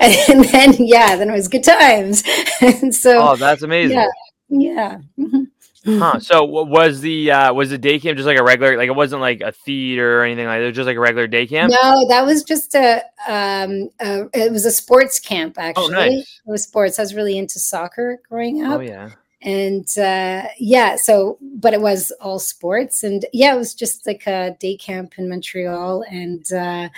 and 0.01 0.43
then 0.45 0.73
yeah, 0.79 1.15
then 1.15 1.29
it 1.29 1.33
was 1.33 1.47
good 1.47 1.63
times, 1.63 2.23
and 2.61 2.93
so 2.93 3.19
Oh, 3.31 3.35
that's 3.35 3.61
amazing. 3.63 3.97
yeah, 3.97 4.07
yeah. 4.49 4.97
mhm. 5.17 5.47
Huh. 5.85 6.19
So 6.19 6.43
was 6.43 6.99
the 6.99 7.31
uh 7.31 7.53
was 7.53 7.69
the 7.69 7.77
day 7.77 7.99
camp 7.99 8.17
just 8.17 8.27
like 8.27 8.37
a 8.37 8.43
regular 8.43 8.77
like 8.77 8.89
it 8.89 8.95
wasn't 8.95 9.21
like 9.21 9.39
a 9.41 9.53
theater 9.53 10.19
or 10.21 10.25
anything 10.25 10.45
like 10.45 10.59
that. 10.59 10.63
It 10.63 10.67
was 10.67 10.75
just 10.75 10.87
like 10.87 10.97
a 10.97 10.99
regular 10.99 11.25
day 11.25 11.47
camp? 11.47 11.71
No, 11.81 12.05
that 12.09 12.25
was 12.25 12.43
just 12.43 12.75
a 12.75 12.97
um 13.27 13.89
a, 14.01 14.27
it 14.33 14.51
was 14.51 14.65
a 14.65 14.71
sports 14.71 15.19
camp 15.19 15.55
actually. 15.57 15.85
Oh 15.85 15.87
nice. 15.87 16.41
It 16.45 16.51
was 16.51 16.63
sports. 16.63 16.99
I 16.99 17.03
was 17.03 17.15
really 17.15 17.37
into 17.37 17.59
soccer 17.59 18.19
growing 18.29 18.61
up. 18.63 18.77
Oh 18.79 18.81
yeah. 18.81 19.11
And 19.41 19.87
uh 19.97 20.43
yeah 20.59 20.95
so 20.97 21.37
but 21.41 21.73
it 21.73 21.81
was 21.81 22.11
all 22.21 22.39
sports. 22.39 23.03
And 23.03 23.25
yeah 23.33 23.53
it 23.53 23.57
was 23.57 23.73
just 23.73 24.05
like 24.05 24.27
a 24.27 24.55
day 24.59 24.77
camp 24.77 25.13
in 25.17 25.29
montreal. 25.29 26.03
And 26.09 26.45
uh, 26.51 26.89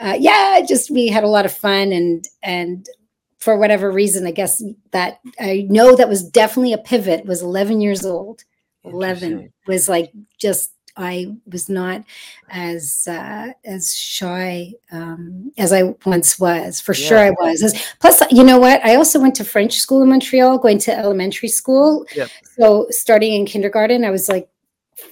uh 0.00 0.16
yeah 0.18 0.60
just 0.66 0.90
we 0.90 1.08
had 1.08 1.24
a 1.24 1.28
lot 1.28 1.46
of 1.46 1.52
fun. 1.52 1.92
And 1.92 2.28
and 2.42 2.88
for 3.38 3.58
whatever 3.58 3.92
reason 3.92 4.26
i 4.26 4.30
guess 4.32 4.62
that 4.90 5.20
i 5.38 5.66
know 5.70 5.94
that 5.94 6.08
was 6.08 6.28
definitely 6.28 6.72
a 6.72 6.78
pivot 6.78 7.26
was 7.26 7.42
11 7.42 7.80
years 7.80 8.04
old. 8.04 8.42
11 8.84 9.52
was 9.66 9.88
like 9.88 10.10
just 10.38 10.72
I 10.96 11.34
was 11.46 11.68
not 11.68 12.04
as 12.48 13.06
uh, 13.08 13.52
as 13.64 13.94
shy 13.94 14.72
um, 14.90 15.52
as 15.58 15.72
I 15.72 15.94
once 16.04 16.38
was. 16.38 16.80
For 16.80 16.94
yeah. 16.94 17.06
sure, 17.06 17.18
I 17.18 17.30
was. 17.30 17.62
As, 17.62 17.94
plus, 18.00 18.22
you 18.30 18.44
know 18.44 18.58
what? 18.58 18.84
I 18.84 18.96
also 18.96 19.20
went 19.20 19.34
to 19.36 19.44
French 19.44 19.78
school 19.78 20.02
in 20.02 20.08
Montreal, 20.08 20.58
going 20.58 20.78
to 20.80 20.96
elementary 20.96 21.48
school. 21.48 22.06
Yep. 22.14 22.30
So 22.58 22.86
starting 22.90 23.34
in 23.34 23.46
kindergarten, 23.46 24.04
I 24.04 24.10
was 24.10 24.28
like 24.28 24.48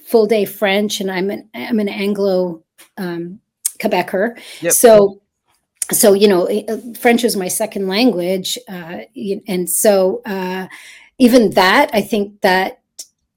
full 0.05 0.25
day 0.25 0.45
French, 0.45 0.99
and 1.01 1.11
I'm 1.11 1.29
an 1.29 1.49
I'm 1.53 1.79
an 1.79 1.89
Anglo 1.89 2.63
um, 2.97 3.39
Quebecer. 3.79 4.39
Yep. 4.61 4.73
So 4.73 5.21
so 5.91 6.13
you 6.13 6.27
know 6.27 6.47
uh, 6.47 6.77
french 6.99 7.23
was 7.23 7.35
my 7.35 7.47
second 7.47 7.87
language 7.87 8.57
uh, 8.67 9.01
and 9.47 9.69
so 9.69 10.21
uh, 10.25 10.67
even 11.19 11.51
that 11.51 11.89
i 11.93 12.01
think 12.01 12.41
that 12.41 12.79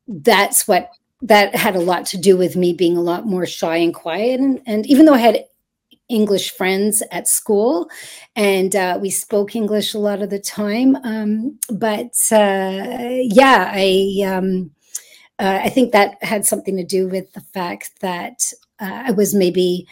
that's 0.07 0.67
what 0.67 0.91
that 1.23 1.55
had 1.55 1.75
a 1.75 1.81
lot 1.81 2.07
to 2.07 2.19
do 2.19 2.37
with 2.37 2.57
me 2.57 2.73
being 2.73 2.97
a 2.97 3.03
lot 3.03 3.27
more 3.27 3.47
shy 3.47 3.77
and 3.77 3.95
quiet 3.95 4.41
and, 4.41 4.61
and 4.67 4.87
even 4.87 5.07
though 5.07 5.15
i 5.15 5.19
had 5.19 5.45
english 6.09 6.51
friends 6.53 7.03
at 7.11 7.29
school 7.29 7.89
and 8.37 8.75
uh, 8.77 8.99
we 9.01 9.11
spoke 9.11 9.55
english 9.55 9.95
a 9.95 9.99
lot 9.99 10.23
of 10.23 10.31
the 10.31 10.39
time 10.39 10.97
um, 11.05 11.59
but 11.71 12.15
uh, 12.33 13.19
yeah 13.23 13.71
i 13.75 14.23
um, 14.25 14.71
uh, 15.39 15.61
i 15.63 15.69
think 15.69 15.93
that 15.93 16.23
had 16.23 16.45
something 16.45 16.77
to 16.77 16.85
do 16.85 17.09
with 17.09 17.33
the 17.33 17.41
fact 17.41 18.01
that 18.01 18.53
i 18.81 19.11
was 19.11 19.35
maybe 19.35 19.87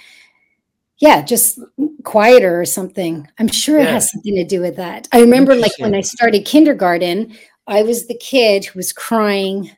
yeah, 0.99 1.23
just 1.23 1.59
quieter 2.05 2.59
or 2.59 2.65
something. 2.65 3.29
I'm 3.39 3.49
sure 3.49 3.79
yeah. 3.79 3.85
it 3.85 3.93
has 3.93 4.11
something 4.11 4.35
to 4.35 4.45
do 4.45 4.61
with 4.61 4.77
that. 4.77 5.09
I 5.13 5.21
remember 5.21 5.55
like 5.55 5.73
when 5.79 5.95
I 5.95 6.01
started 6.01 6.45
kindergarten, 6.45 7.37
I 7.67 7.83
was 7.83 8.07
the 8.07 8.17
kid 8.17 8.65
who 8.65 8.79
was 8.79 8.93
crying 8.93 9.77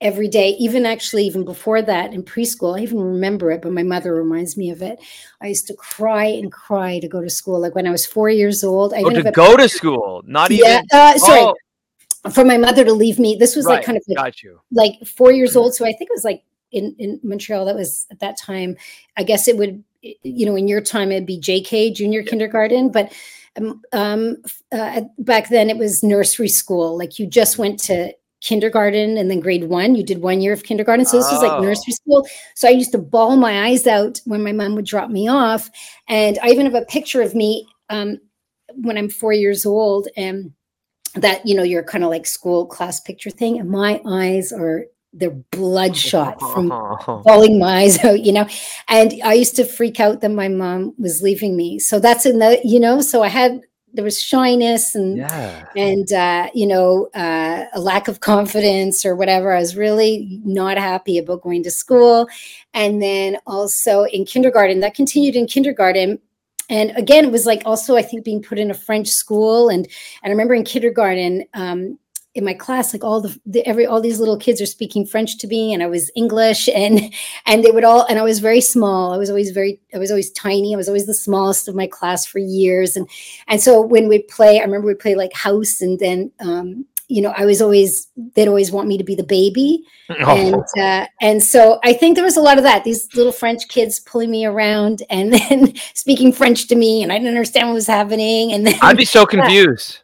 every 0.00 0.28
day, 0.28 0.50
even 0.50 0.86
actually 0.86 1.24
even 1.24 1.44
before 1.44 1.82
that 1.82 2.12
in 2.12 2.22
preschool. 2.22 2.78
I 2.78 2.82
even 2.82 3.00
remember 3.00 3.50
it, 3.50 3.62
but 3.62 3.72
my 3.72 3.82
mother 3.82 4.14
reminds 4.14 4.56
me 4.56 4.70
of 4.70 4.82
it. 4.82 4.98
I 5.40 5.48
used 5.48 5.66
to 5.68 5.74
cry 5.74 6.24
and 6.24 6.52
cry 6.52 7.00
to 7.00 7.08
go 7.08 7.20
to 7.20 7.30
school. 7.30 7.60
Like 7.60 7.74
when 7.74 7.86
I 7.86 7.90
was 7.90 8.06
four 8.06 8.30
years 8.30 8.62
old, 8.62 8.94
I 8.94 9.02
oh, 9.02 9.10
to 9.10 9.30
go 9.32 9.56
to 9.56 9.68
school, 9.68 10.22
not 10.26 10.50
yeah, 10.50 10.56
even. 10.56 10.86
Uh, 10.92 11.18
sorry. 11.18 11.40
Oh. 11.40 11.54
For 12.30 12.44
my 12.44 12.58
mother 12.58 12.84
to 12.84 12.92
leave 12.92 13.18
me, 13.18 13.36
this 13.36 13.56
was 13.56 13.64
right. 13.64 13.76
like 13.76 13.84
kind 13.84 13.96
of 13.96 14.04
like, 14.08 14.16
Got 14.16 14.42
you. 14.42 14.60
like 14.72 14.94
four 15.06 15.32
years 15.32 15.56
old. 15.56 15.74
So 15.74 15.84
I 15.84 15.92
think 15.92 16.10
it 16.10 16.14
was 16.14 16.24
like 16.24 16.42
in, 16.72 16.94
in 16.98 17.20
Montreal, 17.22 17.64
that 17.66 17.76
was 17.76 18.06
at 18.10 18.18
that 18.20 18.36
time. 18.36 18.76
I 19.16 19.22
guess 19.22 19.48
it 19.48 19.56
would 19.56 19.82
you 20.02 20.46
know, 20.46 20.56
in 20.56 20.68
your 20.68 20.80
time 20.80 21.10
it'd 21.10 21.26
be 21.26 21.40
JK, 21.40 21.94
junior 21.94 22.20
yeah. 22.20 22.30
kindergarten, 22.30 22.90
but 22.90 23.12
um, 23.56 23.82
um, 23.92 24.36
uh, 24.70 25.02
back 25.18 25.48
then 25.48 25.70
it 25.70 25.76
was 25.76 26.02
nursery 26.02 26.48
school. 26.48 26.96
Like 26.96 27.18
you 27.18 27.26
just 27.26 27.58
went 27.58 27.78
to 27.80 28.12
kindergarten 28.40 29.16
and 29.16 29.30
then 29.30 29.40
grade 29.40 29.64
one. 29.64 29.94
You 29.94 30.02
did 30.02 30.22
one 30.22 30.40
year 30.40 30.52
of 30.52 30.64
kindergarten, 30.64 31.04
so 31.04 31.16
this 31.16 31.26
oh. 31.30 31.34
was 31.34 31.42
like 31.42 31.62
nursery 31.62 31.92
oh. 31.92 31.94
school. 31.94 32.28
So 32.54 32.68
I 32.68 32.72
used 32.72 32.92
to 32.92 32.98
bawl 32.98 33.36
my 33.36 33.66
eyes 33.66 33.86
out 33.86 34.20
when 34.24 34.42
my 34.42 34.52
mom 34.52 34.74
would 34.74 34.86
drop 34.86 35.10
me 35.10 35.28
off, 35.28 35.70
and 36.08 36.38
I 36.42 36.48
even 36.48 36.66
have 36.66 36.74
a 36.74 36.84
picture 36.86 37.22
of 37.22 37.34
me 37.34 37.66
um, 37.90 38.18
when 38.74 38.96
I'm 38.96 39.08
four 39.08 39.32
years 39.32 39.64
old 39.64 40.08
and 40.16 40.52
that 41.14 41.46
you 41.46 41.54
know 41.54 41.62
your 41.62 41.82
kind 41.82 42.04
of 42.04 42.10
like 42.10 42.26
school 42.26 42.66
class 42.66 43.00
picture 43.00 43.30
thing 43.30 43.58
and 43.58 43.70
my 43.70 44.00
eyes 44.06 44.52
are 44.52 44.84
they're 45.12 45.30
bloodshot 45.30 46.38
from 46.52 46.68
bawling 47.24 47.58
my 47.58 47.82
eyes 47.82 48.02
out, 48.04 48.20
you 48.20 48.32
know. 48.32 48.46
And 48.88 49.14
I 49.24 49.34
used 49.34 49.56
to 49.56 49.64
freak 49.64 50.00
out 50.00 50.20
that 50.20 50.30
my 50.30 50.48
mom 50.48 50.94
was 50.98 51.22
leaving 51.22 51.56
me. 51.56 51.78
So 51.78 51.98
that's 51.98 52.26
another, 52.26 52.58
you 52.62 52.78
know, 52.78 53.00
so 53.00 53.22
I 53.22 53.28
had 53.28 53.60
there 53.94 54.04
was 54.04 54.20
shyness 54.20 54.94
and 54.94 55.18
yeah. 55.18 55.66
and 55.76 56.12
uh, 56.12 56.48
you 56.54 56.66
know 56.66 57.08
uh, 57.14 57.64
a 57.72 57.80
lack 57.80 58.08
of 58.08 58.20
confidence 58.20 59.04
or 59.04 59.16
whatever. 59.16 59.52
I 59.52 59.60
was 59.60 59.76
really 59.76 60.40
not 60.44 60.78
happy 60.78 61.18
about 61.18 61.42
going 61.42 61.62
to 61.64 61.70
school, 61.70 62.28
and 62.74 63.02
then 63.02 63.38
also 63.46 64.04
in 64.04 64.24
kindergarten 64.24 64.80
that 64.80 64.94
continued 64.94 65.36
in 65.36 65.46
kindergarten. 65.46 66.18
And 66.70 66.92
again, 66.96 67.24
it 67.24 67.32
was 67.32 67.46
like 67.46 67.62
also 67.64 67.96
I 67.96 68.02
think 68.02 68.24
being 68.24 68.42
put 68.42 68.58
in 68.58 68.70
a 68.70 68.74
French 68.74 69.08
school, 69.08 69.68
and 69.68 69.86
and 70.22 70.24
I 70.24 70.28
remember 70.30 70.54
in 70.54 70.64
kindergarten. 70.64 71.44
Um, 71.54 71.98
in 72.38 72.44
my 72.44 72.54
class 72.54 72.94
like 72.94 73.04
all 73.04 73.20
the, 73.20 73.38
the, 73.44 73.66
every 73.66 73.84
all 73.86 74.00
these 74.00 74.20
little 74.20 74.38
kids 74.38 74.60
are 74.60 74.66
speaking 74.66 75.04
french 75.04 75.36
to 75.38 75.46
me 75.46 75.74
and 75.74 75.82
i 75.82 75.86
was 75.86 76.10
english 76.16 76.68
and 76.74 77.12
and 77.46 77.64
they 77.64 77.70
would 77.70 77.84
all 77.84 78.06
and 78.08 78.18
i 78.18 78.22
was 78.22 78.38
very 78.38 78.60
small. 78.60 79.12
I 79.12 79.18
was 79.18 79.30
always 79.30 79.50
very 79.50 79.80
i 79.94 79.98
was 79.98 80.10
always 80.10 80.30
tiny. 80.32 80.74
I 80.74 80.76
was 80.76 80.88
always 80.88 81.06
the 81.06 81.14
smallest 81.14 81.68
of 81.68 81.74
my 81.74 81.86
class 81.86 82.26
for 82.26 82.38
years. 82.38 82.96
And 82.96 83.08
and 83.46 83.60
so 83.60 83.80
when 83.80 84.08
we'd 84.08 84.28
play 84.28 84.58
i 84.58 84.62
remember 84.62 84.86
we'd 84.86 84.98
play 84.98 85.14
like 85.14 85.32
house 85.32 85.80
and 85.80 85.98
then 85.98 86.30
um 86.40 86.86
you 87.08 87.22
know 87.22 87.32
i 87.36 87.44
was 87.44 87.60
always 87.62 88.08
they'd 88.34 88.48
always 88.48 88.70
want 88.70 88.88
me 88.88 88.98
to 88.98 89.04
be 89.04 89.14
the 89.14 89.24
baby. 89.24 89.84
Oh. 90.20 90.34
and 90.34 90.64
uh, 90.80 91.06
and 91.20 91.42
so 91.42 91.78
i 91.84 91.92
think 91.92 92.14
there 92.14 92.24
was 92.24 92.38
a 92.38 92.40
lot 92.40 92.56
of 92.56 92.64
that 92.64 92.82
these 92.82 93.14
little 93.14 93.30
french 93.30 93.68
kids 93.68 94.00
pulling 94.00 94.30
me 94.30 94.46
around 94.46 95.02
and 95.10 95.32
then 95.34 95.74
speaking 95.92 96.32
french 96.32 96.66
to 96.68 96.74
me 96.74 97.02
and 97.02 97.12
i 97.12 97.18
didn't 97.18 97.28
understand 97.28 97.68
what 97.68 97.74
was 97.74 97.86
happening 97.86 98.52
and 98.54 98.66
then 98.66 98.74
i'd 98.80 98.96
be 98.96 99.04
so 99.04 99.26
confused 99.26 99.98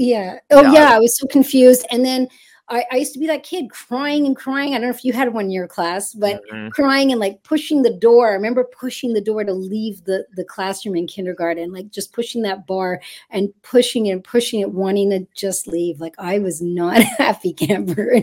yeah. 0.00 0.38
Oh, 0.50 0.62
yeah. 0.62 0.72
yeah. 0.72 0.96
I 0.96 0.98
was 0.98 1.16
so 1.18 1.26
confused. 1.26 1.86
And 1.90 2.04
then 2.04 2.26
I, 2.70 2.84
I, 2.92 2.96
used 2.96 3.12
to 3.14 3.18
be 3.18 3.26
that 3.26 3.42
kid 3.42 3.68
crying 3.70 4.26
and 4.26 4.36
crying. 4.36 4.74
I 4.74 4.78
don't 4.78 4.82
know 4.82 4.94
if 4.94 5.04
you 5.04 5.12
had 5.12 5.34
one 5.34 5.46
in 5.46 5.50
your 5.50 5.66
class, 5.66 6.14
but 6.14 6.40
mm-hmm. 6.46 6.68
crying 6.68 7.10
and 7.10 7.20
like 7.20 7.42
pushing 7.42 7.82
the 7.82 7.92
door. 7.92 8.30
I 8.30 8.34
remember 8.34 8.62
pushing 8.64 9.12
the 9.12 9.20
door 9.20 9.42
to 9.42 9.52
leave 9.52 10.04
the, 10.04 10.24
the 10.36 10.44
classroom 10.44 10.94
in 10.94 11.08
kindergarten, 11.08 11.72
like 11.72 11.90
just 11.90 12.12
pushing 12.12 12.42
that 12.42 12.68
bar 12.68 13.00
and 13.30 13.52
pushing 13.62 14.08
and 14.08 14.22
pushing 14.22 14.60
it, 14.60 14.70
wanting 14.70 15.10
to 15.10 15.26
just 15.34 15.66
leave. 15.66 16.00
Like 16.00 16.14
I 16.18 16.38
was 16.38 16.62
not 16.62 16.98
a 16.98 17.02
happy 17.18 17.52
camper. 17.52 18.20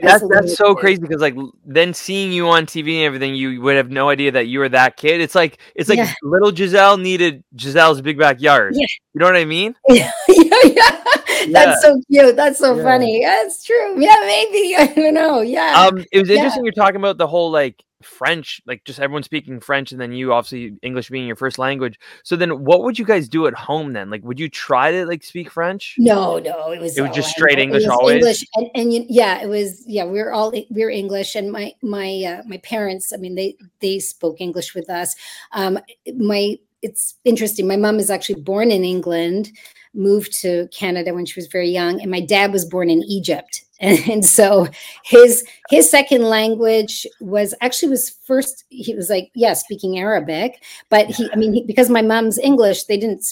that's 0.00 0.24
that's 0.28 0.56
so 0.56 0.74
kid. 0.74 0.80
crazy 0.80 1.00
because 1.02 1.20
like 1.20 1.36
then 1.66 1.92
seeing 1.92 2.32
you 2.32 2.48
on 2.48 2.64
TV 2.64 2.96
and 2.96 3.04
everything, 3.04 3.34
you 3.34 3.60
would 3.60 3.76
have 3.76 3.90
no 3.90 4.08
idea 4.08 4.32
that 4.32 4.46
you 4.46 4.60
were 4.60 4.68
that 4.70 4.96
kid. 4.96 5.20
It's 5.20 5.34
like 5.34 5.58
it's 5.74 5.90
like 5.90 5.98
yeah. 5.98 6.12
little 6.22 6.52
Gisele 6.52 6.96
needed 6.96 7.44
Gisele's 7.54 8.00
big 8.00 8.18
backyard. 8.18 8.74
Yeah. 8.76 8.86
You 9.12 9.18
know 9.18 9.26
what 9.26 9.36
I 9.36 9.44
mean? 9.44 9.74
yeah, 9.88 10.10
yeah. 10.28 11.04
That's 11.48 11.82
so 11.82 12.00
cute. 12.10 12.36
That's 12.36 12.58
so 12.58 12.76
yeah. 12.76 12.82
funny. 12.82 13.24
That's 13.24 13.64
true. 13.64 13.89
Yeah, 14.00 14.14
maybe. 14.20 14.76
I 14.78 14.92
don't 14.94 15.14
know. 15.14 15.40
Yeah. 15.40 15.86
Um, 15.86 16.04
it 16.12 16.18
was 16.18 16.30
interesting. 16.30 16.64
Yeah. 16.64 16.66
You're 16.66 16.84
talking 16.84 16.96
about 16.96 17.18
the 17.18 17.26
whole 17.26 17.50
like 17.50 17.82
French, 18.02 18.62
like 18.66 18.84
just 18.84 18.98
everyone 18.98 19.22
speaking 19.22 19.60
French, 19.60 19.92
and 19.92 20.00
then 20.00 20.12
you 20.12 20.32
obviously 20.32 20.76
English 20.82 21.10
being 21.10 21.26
your 21.26 21.36
first 21.36 21.58
language. 21.58 21.98
So 22.24 22.36
then, 22.36 22.64
what 22.64 22.82
would 22.82 22.98
you 22.98 23.04
guys 23.04 23.28
do 23.28 23.46
at 23.46 23.54
home 23.54 23.92
then? 23.92 24.10
Like, 24.10 24.22
would 24.24 24.40
you 24.40 24.48
try 24.48 24.90
to 24.90 25.06
like 25.06 25.22
speak 25.22 25.50
French? 25.50 25.96
No, 25.98 26.38
no, 26.38 26.72
it 26.72 26.80
was 26.80 26.96
it 26.96 27.02
was 27.02 27.10
just 27.14 27.30
straight 27.30 27.58
English 27.58 27.86
always. 27.86 28.16
English, 28.16 28.44
and, 28.54 28.70
and 28.74 28.92
you, 28.92 29.04
yeah, 29.08 29.42
it 29.42 29.48
was 29.48 29.84
yeah. 29.86 30.04
We 30.04 30.20
are 30.20 30.32
all 30.32 30.52
we 30.70 30.82
are 30.82 30.90
English, 30.90 31.34
and 31.34 31.52
my 31.52 31.72
my 31.82 32.22
uh, 32.24 32.42
my 32.46 32.58
parents. 32.58 33.12
I 33.12 33.16
mean, 33.18 33.34
they 33.34 33.56
they 33.80 33.98
spoke 33.98 34.40
English 34.40 34.74
with 34.74 34.88
us. 34.88 35.14
Um, 35.52 35.78
my 36.16 36.58
it's 36.82 37.16
interesting. 37.24 37.66
My 37.66 37.76
mom 37.76 37.98
is 37.98 38.10
actually 38.10 38.40
born 38.40 38.70
in 38.70 38.84
England 38.84 39.52
moved 39.94 40.32
to 40.40 40.68
Canada 40.68 41.14
when 41.14 41.26
she 41.26 41.38
was 41.38 41.46
very 41.48 41.70
young, 41.70 42.00
and 42.00 42.10
my 42.10 42.20
dad 42.20 42.52
was 42.52 42.64
born 42.64 42.90
in 42.90 43.02
Egypt, 43.02 43.64
and, 43.80 44.24
so 44.24 44.68
his 45.04 45.44
his 45.70 45.90
second 45.90 46.22
language 46.22 47.06
was 47.20 47.54
actually 47.60 47.88
was 47.88 48.10
first. 48.10 48.64
He 48.68 48.94
was 48.94 49.08
like, 49.08 49.30
yeah, 49.34 49.54
speaking 49.54 49.98
Arabic, 49.98 50.62
but 50.90 51.06
he, 51.06 51.30
I 51.32 51.36
mean, 51.36 51.54
he, 51.54 51.64
because 51.64 51.88
my 51.88 52.02
mom's 52.02 52.38
English, 52.38 52.84
they 52.84 52.98
didn't 52.98 53.24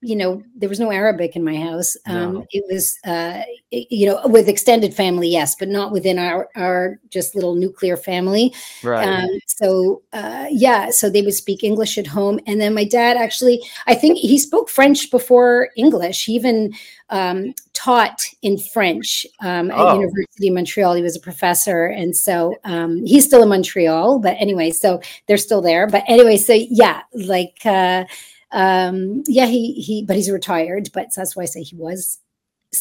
you 0.00 0.14
know, 0.14 0.42
there 0.54 0.68
was 0.68 0.78
no 0.78 0.92
Arabic 0.92 1.34
in 1.34 1.42
my 1.42 1.56
house. 1.56 1.96
Um, 2.06 2.34
no. 2.34 2.46
It 2.50 2.64
was, 2.70 2.96
uh, 3.04 3.42
you 3.70 4.06
know, 4.06 4.20
with 4.26 4.48
extended 4.48 4.94
family, 4.94 5.28
yes, 5.28 5.56
but 5.56 5.68
not 5.68 5.90
within 5.90 6.18
our 6.20 6.48
our 6.54 7.00
just 7.10 7.34
little 7.34 7.56
nuclear 7.56 7.96
family. 7.96 8.54
Right. 8.84 9.06
Um, 9.06 9.28
so, 9.46 10.02
uh, 10.12 10.46
yeah, 10.50 10.90
so 10.90 11.10
they 11.10 11.22
would 11.22 11.34
speak 11.34 11.64
English 11.64 11.98
at 11.98 12.06
home, 12.06 12.38
and 12.46 12.60
then 12.60 12.74
my 12.74 12.84
dad 12.84 13.16
actually, 13.16 13.60
I 13.88 13.96
think 13.96 14.18
he 14.18 14.38
spoke 14.38 14.68
French 14.68 15.10
before 15.10 15.70
English. 15.76 16.26
He 16.26 16.34
even 16.34 16.72
um, 17.10 17.54
taught 17.72 18.22
in 18.42 18.56
French 18.56 19.26
um, 19.40 19.72
oh. 19.74 19.88
at 19.88 19.94
University 19.96 20.46
of 20.46 20.54
Montreal. 20.54 20.94
He 20.94 21.02
was 21.02 21.16
a 21.16 21.20
professor, 21.20 21.86
and 21.86 22.16
so 22.16 22.54
um, 22.62 23.04
he's 23.04 23.24
still 23.24 23.42
in 23.42 23.48
Montreal. 23.48 24.20
But 24.20 24.36
anyway, 24.38 24.70
so 24.70 25.00
they're 25.26 25.38
still 25.38 25.60
there. 25.60 25.88
But 25.88 26.04
anyway, 26.06 26.36
so 26.36 26.52
yeah, 26.52 27.02
like. 27.12 27.58
Uh, 27.64 28.04
um, 28.52 29.22
yeah, 29.26 29.46
he 29.46 29.72
he, 29.74 30.04
but 30.04 30.16
he's 30.16 30.30
retired. 30.30 30.90
But 30.92 31.08
that's 31.14 31.36
why 31.36 31.44
I 31.44 31.46
say 31.46 31.62
he 31.62 31.76
was 31.76 32.18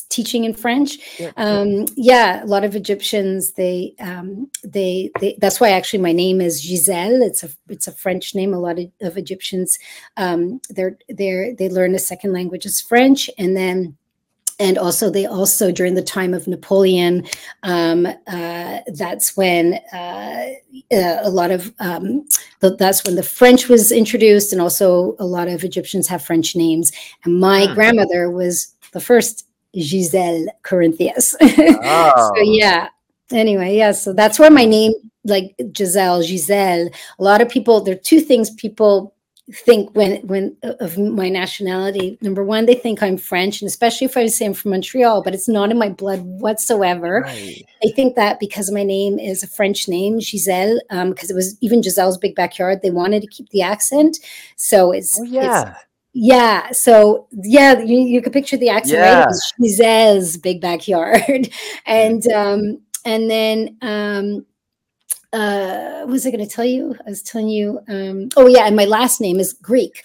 teaching 0.10 0.44
in 0.44 0.54
French. 0.54 0.98
Yeah, 1.20 1.32
um, 1.38 1.86
yeah. 1.96 2.44
a 2.44 2.46
lot 2.46 2.64
of 2.64 2.76
Egyptians. 2.76 3.54
They, 3.54 3.94
um, 4.00 4.50
they, 4.64 5.12
they. 5.20 5.38
That's 5.40 5.60
why 5.60 5.70
actually 5.70 6.00
my 6.00 6.12
name 6.12 6.42
is 6.42 6.62
Gisele. 6.62 7.22
It's 7.22 7.44
a 7.44 7.50
it's 7.70 7.88
a 7.88 7.92
French 7.92 8.36
name. 8.36 8.54
A 8.54 8.60
lot 8.60 8.80
of, 8.80 8.92
of 9.02 9.18
Egyptians, 9.18 9.78
um, 10.18 10.62
they're 10.70 10.98
they're 11.10 11.56
they 11.56 11.70
learn 11.70 11.96
a 11.96 12.00
second 12.00 12.34
language 12.34 12.66
is 12.66 12.82
French, 12.82 13.30
and 13.38 13.56
then 13.56 13.98
and 14.60 14.78
also 14.78 15.10
they 15.10 15.26
also 15.26 15.72
during 15.72 15.94
the 15.94 16.02
time 16.02 16.34
of 16.34 16.48
napoleon 16.48 17.26
um, 17.64 18.06
uh, 18.28 18.80
that's 18.94 19.38
when 19.38 19.76
uh, 19.94 20.48
uh, 20.92 21.18
a 21.22 21.30
lot 21.30 21.52
of 21.52 21.74
um, 21.80 22.26
the, 22.60 22.76
that's 22.76 23.04
when 23.04 23.16
the 23.16 23.24
french 23.24 23.68
was 23.70 23.92
introduced 23.92 24.52
and 24.52 24.62
also 24.62 25.16
a 25.20 25.26
lot 25.26 25.48
of 25.48 25.64
egyptians 25.64 26.08
have 26.08 26.24
french 26.24 26.56
names 26.56 26.92
and 27.24 27.40
my 27.40 27.66
hmm. 27.66 27.74
grandmother 27.74 28.30
was 28.30 28.74
the 28.92 29.00
first 29.00 29.46
Gisele 29.76 30.48
Corinthios 30.64 31.36
oh. 31.42 32.32
so 32.36 32.42
yeah 32.42 32.90
anyway 33.32 33.76
yeah 33.76 33.92
so 33.92 34.14
that's 34.14 34.40
where 34.40 34.50
my 34.50 34.66
name 34.66 34.94
like 35.28 35.56
Gisele, 35.72 36.24
Gisele. 36.24 36.90
A 37.20 37.24
lot 37.24 37.42
of 37.42 37.50
people, 37.50 37.82
there 37.82 37.96
are 37.96 38.00
two 38.00 38.22
things 38.22 38.50
people 38.50 39.14
think 39.54 39.96
when 39.96 40.18
when 40.28 40.58
of 40.62 40.98
my 40.98 41.30
nationality 41.30 42.18
number 42.22 42.44
one 42.44 42.66
they 42.66 42.76
think 42.76 43.02
i'm 43.02 43.16
french 43.16 43.62
and 43.62 43.68
especially 43.68 44.04
if 44.04 44.18
i 44.18 44.26
say 44.26 44.46
i'm 44.46 44.54
from 44.54 44.72
montreal 44.72 45.24
but 45.24 45.34
it's 45.34 45.48
not 45.48 45.72
in 45.72 45.78
my 45.78 45.88
blood 45.88 46.20
whatsoever. 46.22 47.22
Right. 47.22 47.66
they 47.82 47.90
think 47.92 48.16
that 48.16 48.42
because 48.42 48.70
my 48.72 48.84
name 48.84 49.20
is 49.20 49.44
a 49.44 49.48
french 49.48 49.88
name 49.88 50.20
Gisele 50.20 50.82
um 50.90 51.12
because 51.12 51.30
it 51.30 51.36
was 51.36 51.58
even 51.62 51.82
Gisele's 51.82 52.18
big 52.18 52.36
backyard 52.36 52.82
they 52.82 52.90
wanted 52.90 53.22
to 53.22 53.28
keep 53.28 53.48
the 53.50 53.62
accent. 53.62 54.18
So 54.58 54.92
it's 54.92 55.18
oh, 55.20 55.24
yeah 55.24 55.70
it's, 55.70 55.80
yeah. 56.14 56.72
So 56.72 57.28
yeah 57.32 57.80
you, 57.80 58.00
you 58.00 58.22
could 58.22 58.34
picture 58.34 58.58
the 58.58 58.70
accent 58.70 59.00
yeah. 59.00 59.24
right 59.24 59.36
Gisele's 59.62 60.36
big 60.38 60.60
backyard. 60.60 61.50
And 61.86 62.28
um 62.34 62.82
and 63.06 63.32
then 63.32 63.78
um 63.82 64.46
uh, 65.34 66.00
what 66.02 66.10
was 66.10 66.26
I 66.26 66.32
going 66.32 66.46
to 66.46 66.50
tell 66.50 66.66
you? 66.66 66.96
I 67.06 67.10
was 67.10 67.22
telling 67.22 67.50
you. 67.50 67.80
Um, 67.88 68.30
oh 68.38 68.48
yeah, 68.48 68.66
and 68.66 68.76
my 68.76 68.86
last 68.86 69.22
name 69.22 69.40
is 69.40 69.54
Greek. 69.54 70.04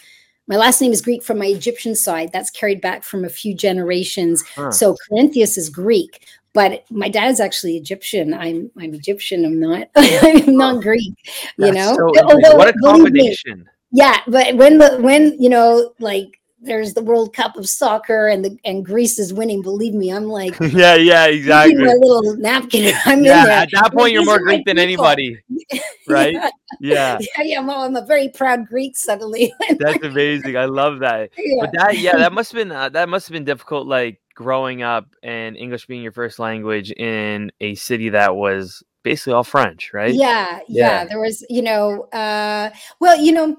My 0.49 0.57
last 0.57 0.81
name 0.81 0.93
is 0.93 1.01
Greek 1.01 1.23
from 1.23 1.39
my 1.39 1.47
Egyptian 1.47 1.95
side. 1.95 2.31
That's 2.33 2.51
carried 2.51 2.81
back 2.81 3.05
from 3.05 3.25
a 3.25 3.29
few 3.29 3.55
generations. 3.55 4.43
Huh. 4.55 4.73
So 4.73 4.97
Corinthios 5.09 5.57
is 5.57 5.71
Greek, 5.71 6.27
but 6.53 6.85
my 6.91 7.09
dad's 7.09 7.41
actually 7.41 7.77
Egyptian. 7.77 8.35
I'm 8.35 8.71
I'm 8.79 8.95
Egyptian. 8.95 9.45
I'm 9.45 9.61
not. 9.61 9.89
I'm 9.97 10.57
not 10.57 10.83
Greek. 10.83 11.15
You 11.57 11.73
know. 11.73 11.95
So 11.97 12.13
Although, 12.25 12.57
what 12.57 12.69
a 12.69 12.79
combination. 12.81 13.61
Me, 13.61 13.65
yeah, 13.93 14.21
but 14.27 14.57
when 14.57 14.79
the 14.79 14.99
when 15.01 15.41
you 15.41 15.49
know 15.49 15.93
like 16.01 16.41
there's 16.63 16.95
the 16.95 17.03
World 17.03 17.35
Cup 17.35 17.57
of 17.57 17.69
soccer 17.69 18.29
and 18.29 18.45
the 18.45 18.57
and 18.65 18.85
Greece 18.85 19.19
is 19.19 19.33
winning. 19.33 19.63
Believe 19.63 19.95
me, 19.95 20.11
I'm 20.11 20.25
like 20.25 20.59
yeah, 20.61 20.95
yeah, 20.95 21.27
exactly. 21.27 21.77
My 21.77 21.93
little 21.95 22.37
napkin. 22.37 22.95
I'm 23.05 23.25
yeah, 23.25 23.41
in 23.41 23.45
there. 23.47 23.59
At 23.59 23.71
that 23.73 23.93
point, 23.93 24.13
you're 24.13 24.25
more 24.25 24.39
Greek 24.39 24.65
than 24.65 24.79
anybody, 24.79 25.39
right? 26.09 26.33
yeah. 26.33 26.51
Yeah. 26.81 27.19
Yeah, 27.21 27.43
yeah. 27.43 27.61
Well, 27.61 27.83
I'm 27.83 27.97
a 27.97 28.05
very 28.05 28.29
proud 28.29 28.67
Greek 28.67 28.97
suddenly. 28.97 29.53
That's 29.79 30.03
amazing. 30.03 30.57
I 30.57 30.65
love 30.65 31.01
that. 31.01 31.31
Yeah. 31.37 31.55
But 31.61 31.73
that, 31.73 31.99
yeah, 31.99 32.17
that 32.17 32.33
must 32.33 32.53
have 32.53 32.59
been 32.59 32.73
uh, 32.73 32.89
that 32.91 33.09
must 33.09 33.29
have 33.29 33.33
been 33.33 33.45
difficult. 33.45 33.87
Like 33.87 34.21
growing 34.35 34.83
up 34.83 35.07
and 35.23 35.57
English 35.57 35.87
being 35.87 36.03
your 36.03 36.13
first 36.13 36.39
language 36.39 36.91
in 36.93 37.53
a 37.61 37.75
city 37.75 38.09
that 38.11 38.35
was 38.35 38.83
basically 39.03 39.33
all 39.33 39.45
French, 39.45 39.93
right? 39.93 40.15
Yeah, 40.15 40.61
yeah. 40.69 41.03
yeah. 41.03 41.05
There 41.05 41.21
was, 41.21 41.45
you 41.49 41.63
know, 41.63 42.05
uh, 42.13 42.71
well, 43.01 43.21
you 43.21 43.33
know, 43.33 43.57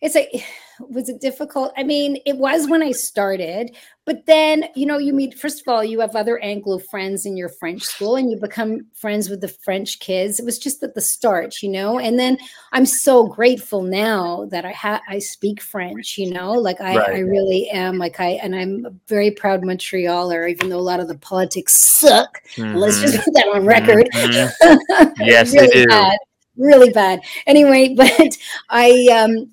it's 0.00 0.14
like 0.14 0.44
was 0.80 1.08
it 1.08 1.20
difficult? 1.20 1.72
I 1.76 1.82
mean, 1.82 2.18
it 2.26 2.36
was 2.36 2.68
when 2.68 2.82
I 2.82 2.92
started, 2.92 3.76
but 4.04 4.26
then, 4.26 4.64
you 4.74 4.86
know, 4.86 4.98
you 4.98 5.12
meet, 5.12 5.38
first 5.38 5.60
of 5.60 5.68
all, 5.68 5.84
you 5.84 6.00
have 6.00 6.16
other 6.16 6.38
Anglo 6.38 6.78
friends 6.78 7.24
in 7.24 7.36
your 7.36 7.48
French 7.48 7.82
school 7.82 8.16
and 8.16 8.30
you 8.30 8.36
become 8.36 8.86
friends 8.94 9.28
with 9.28 9.40
the 9.40 9.48
French 9.48 10.00
kids. 10.00 10.40
It 10.40 10.44
was 10.44 10.58
just 10.58 10.82
at 10.82 10.94
the 10.94 11.00
start, 11.00 11.62
you 11.62 11.68
know, 11.68 11.98
and 11.98 12.18
then 12.18 12.38
I'm 12.72 12.86
so 12.86 13.26
grateful 13.26 13.82
now 13.82 14.46
that 14.50 14.64
I 14.64 14.72
have, 14.72 15.00
I 15.08 15.18
speak 15.18 15.60
French, 15.60 16.18
you 16.18 16.30
know, 16.30 16.52
like 16.52 16.80
I, 16.80 16.96
right. 16.96 17.10
I 17.10 17.18
really 17.20 17.68
am 17.70 17.98
like 17.98 18.18
I, 18.18 18.40
and 18.42 18.54
I'm 18.54 18.84
a 18.86 18.90
very 19.08 19.30
proud 19.30 19.62
Montrealer, 19.62 20.50
even 20.50 20.68
though 20.68 20.78
a 20.78 20.80
lot 20.80 21.00
of 21.00 21.08
the 21.08 21.18
politics 21.18 21.74
suck. 21.80 22.42
Mm-hmm. 22.56 22.76
Let's 22.76 23.00
just 23.00 23.14
mm-hmm. 23.14 23.24
put 23.24 23.34
that 23.34 23.48
on 23.54 23.66
record. 23.66 24.08
Mm-hmm. 24.12 25.12
yes, 25.20 25.52
really 25.52 25.66
they 25.68 25.72
do. 25.82 25.86
Bad 25.86 26.18
really 26.56 26.90
bad. 26.90 27.20
Anyway, 27.46 27.94
but 27.96 28.36
I 28.70 29.06
um 29.12 29.50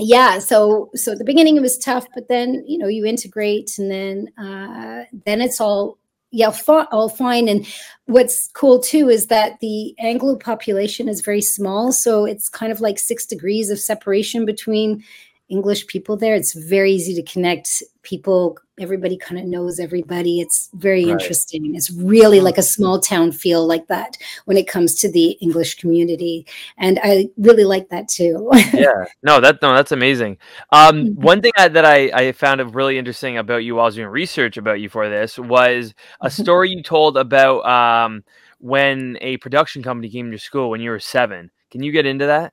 yeah 0.00 0.38
so 0.38 0.90
so 0.94 1.12
at 1.12 1.18
the 1.18 1.24
beginning 1.24 1.56
it 1.56 1.62
was 1.62 1.78
tough 1.78 2.06
but 2.14 2.28
then 2.28 2.64
you 2.66 2.78
know 2.78 2.88
you 2.88 3.04
integrate 3.04 3.70
and 3.78 3.90
then 3.90 4.28
uh 4.38 5.04
then 5.26 5.40
it's 5.40 5.60
all 5.60 5.98
yeah 6.32 6.52
all 6.68 7.08
fine. 7.08 7.48
And 7.48 7.66
what's 8.06 8.48
cool 8.54 8.80
too 8.80 9.08
is 9.08 9.26
that 9.26 9.58
the 9.60 9.94
anglo 9.98 10.36
population 10.36 11.08
is 11.08 11.20
very 11.20 11.42
small 11.42 11.92
so 11.92 12.24
it's 12.24 12.48
kind 12.48 12.72
of 12.72 12.80
like 12.80 12.98
six 12.98 13.26
degrees 13.26 13.70
of 13.70 13.78
separation 13.78 14.44
between 14.44 15.02
english 15.50 15.86
people 15.86 16.16
there 16.16 16.34
it's 16.34 16.54
very 16.54 16.92
easy 16.92 17.14
to 17.14 17.22
connect 17.22 17.82
people. 18.02 18.56
Everybody 18.78 19.16
kind 19.16 19.38
of 19.38 19.46
knows 19.46 19.78
everybody. 19.78 20.40
It's 20.40 20.70
very 20.74 21.04
right. 21.04 21.12
interesting. 21.12 21.74
It's 21.74 21.90
really 21.90 22.40
like 22.40 22.56
a 22.56 22.62
small 22.62 22.98
town 22.98 23.32
feel 23.32 23.66
like 23.66 23.86
that 23.88 24.16
when 24.46 24.56
it 24.56 24.66
comes 24.66 24.94
to 24.96 25.10
the 25.10 25.32
english 25.42 25.76
community. 25.76 26.46
And 26.78 26.98
i 27.02 27.28
really 27.36 27.64
like 27.64 27.88
that 27.90 28.08
too. 28.08 28.50
Yeah. 28.72 29.04
No 29.22 29.40
that 29.40 29.60
no 29.60 29.74
that's 29.74 29.92
amazing. 29.92 30.38
Um, 30.72 31.04
mm-hmm. 31.04 31.22
one 31.22 31.42
thing 31.42 31.52
I, 31.56 31.68
that 31.68 31.84
I, 31.84 32.10
I 32.14 32.32
found 32.32 32.74
really 32.74 32.98
interesting 32.98 33.36
about 33.36 33.64
you 33.64 33.74
while 33.74 33.84
I 33.84 33.86
was 33.86 33.96
doing 33.96 34.08
research 34.08 34.56
about 34.56 34.80
you 34.80 34.88
for 34.88 35.08
this 35.08 35.38
was 35.38 35.94
a 36.20 36.28
mm-hmm. 36.28 36.42
story 36.42 36.70
you 36.70 36.82
told 36.82 37.16
about 37.16 37.66
um, 37.66 38.24
when 38.58 39.18
a 39.20 39.36
production 39.38 39.82
company 39.82 40.08
came 40.08 40.30
to 40.30 40.38
school 40.38 40.70
when 40.70 40.80
you 40.80 40.90
were 40.90 41.00
seven. 41.00 41.50
Can 41.70 41.82
you 41.82 41.92
get 41.92 42.06
into 42.06 42.26
that 42.26 42.52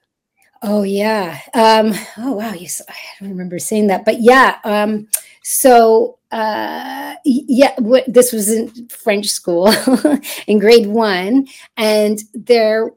Oh 0.62 0.84
yeah. 0.84 1.39
Um, 1.54 1.93
oh 2.17 2.34
wow. 2.34 2.54
Yes, 2.54 2.82
I 2.88 2.93
don't 3.20 3.30
remember 3.30 3.60
saying 3.60 3.88
that, 3.88 4.06
but 4.06 4.22
yeah. 4.22 4.58
Um, 4.63 5.08
so 5.43 6.17
uh, 6.32 7.15
yeah, 7.24 7.76
this 8.08 8.34
was 8.34 8.52
in 8.52 8.88
French 8.89 9.28
school 9.28 9.72
in 10.48 10.60
grade 10.60 10.88
one, 10.88 11.48
and 11.78 12.20
there 12.34 12.91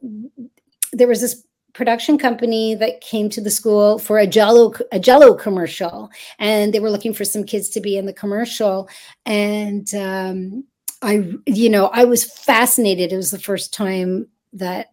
there 0.93 1.09
was 1.09 1.21
this 1.21 1.45
production 1.73 2.19
company 2.19 2.75
that 2.75 3.01
came 3.01 3.31
to 3.31 3.41
the 3.41 3.51
school 3.51 3.99
for 3.99 4.19
a 4.19 4.27
Jello 4.27 4.73
a 4.93 4.99
Jello 4.99 5.35
commercial, 5.35 6.11
and 6.39 6.73
they 6.75 6.81
were 6.81 6.91
looking 6.91 7.15
for 7.15 7.25
some 7.25 7.45
kids 7.45 7.69
to 7.71 7.81
be 7.81 7.97
in 7.97 8.07
the 8.07 8.13
commercial, 8.13 8.89
and 9.27 9.93
um, 9.95 10.65
I 11.03 11.33
you 11.47 11.69
know 11.69 11.87
I 11.93 12.05
was 12.05 12.25
fascinated. 12.25 13.13
It 13.13 13.17
was 13.17 13.31
the 13.31 13.39
first 13.39 13.73
time 13.73 14.29
that 14.55 14.90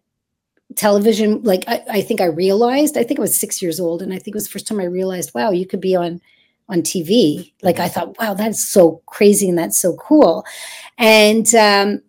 television 0.76 1.42
like 1.42 1.64
I, 1.66 1.82
I, 1.90 2.00
think 2.02 2.20
i 2.20 2.26
realized 2.26 2.98
i 2.98 3.02
think 3.02 3.18
i 3.18 3.22
was 3.22 3.38
six 3.38 3.62
years 3.62 3.80
old 3.80 4.02
and 4.02 4.12
i 4.12 4.18
think 4.18 4.28
it 4.28 4.34
was 4.34 4.44
the 4.44 4.50
first 4.50 4.68
time 4.68 4.80
i 4.80 4.84
realized 4.84 5.32
wow 5.34 5.50
you 5.50 5.66
could 5.66 5.80
be 5.80 5.96
on 5.96 6.20
on 6.68 6.82
tv 6.82 7.52
like 7.62 7.78
i 7.78 7.84
mm-hmm. 7.84 7.94
thought 7.94 8.18
wow 8.18 8.34
that's 8.34 8.68
so 8.68 9.02
crazy 9.06 9.48
and 9.48 9.58
that's 9.58 9.80
so 9.80 9.96
cool. 9.96 10.44
And 10.98 11.52
um 11.54 12.02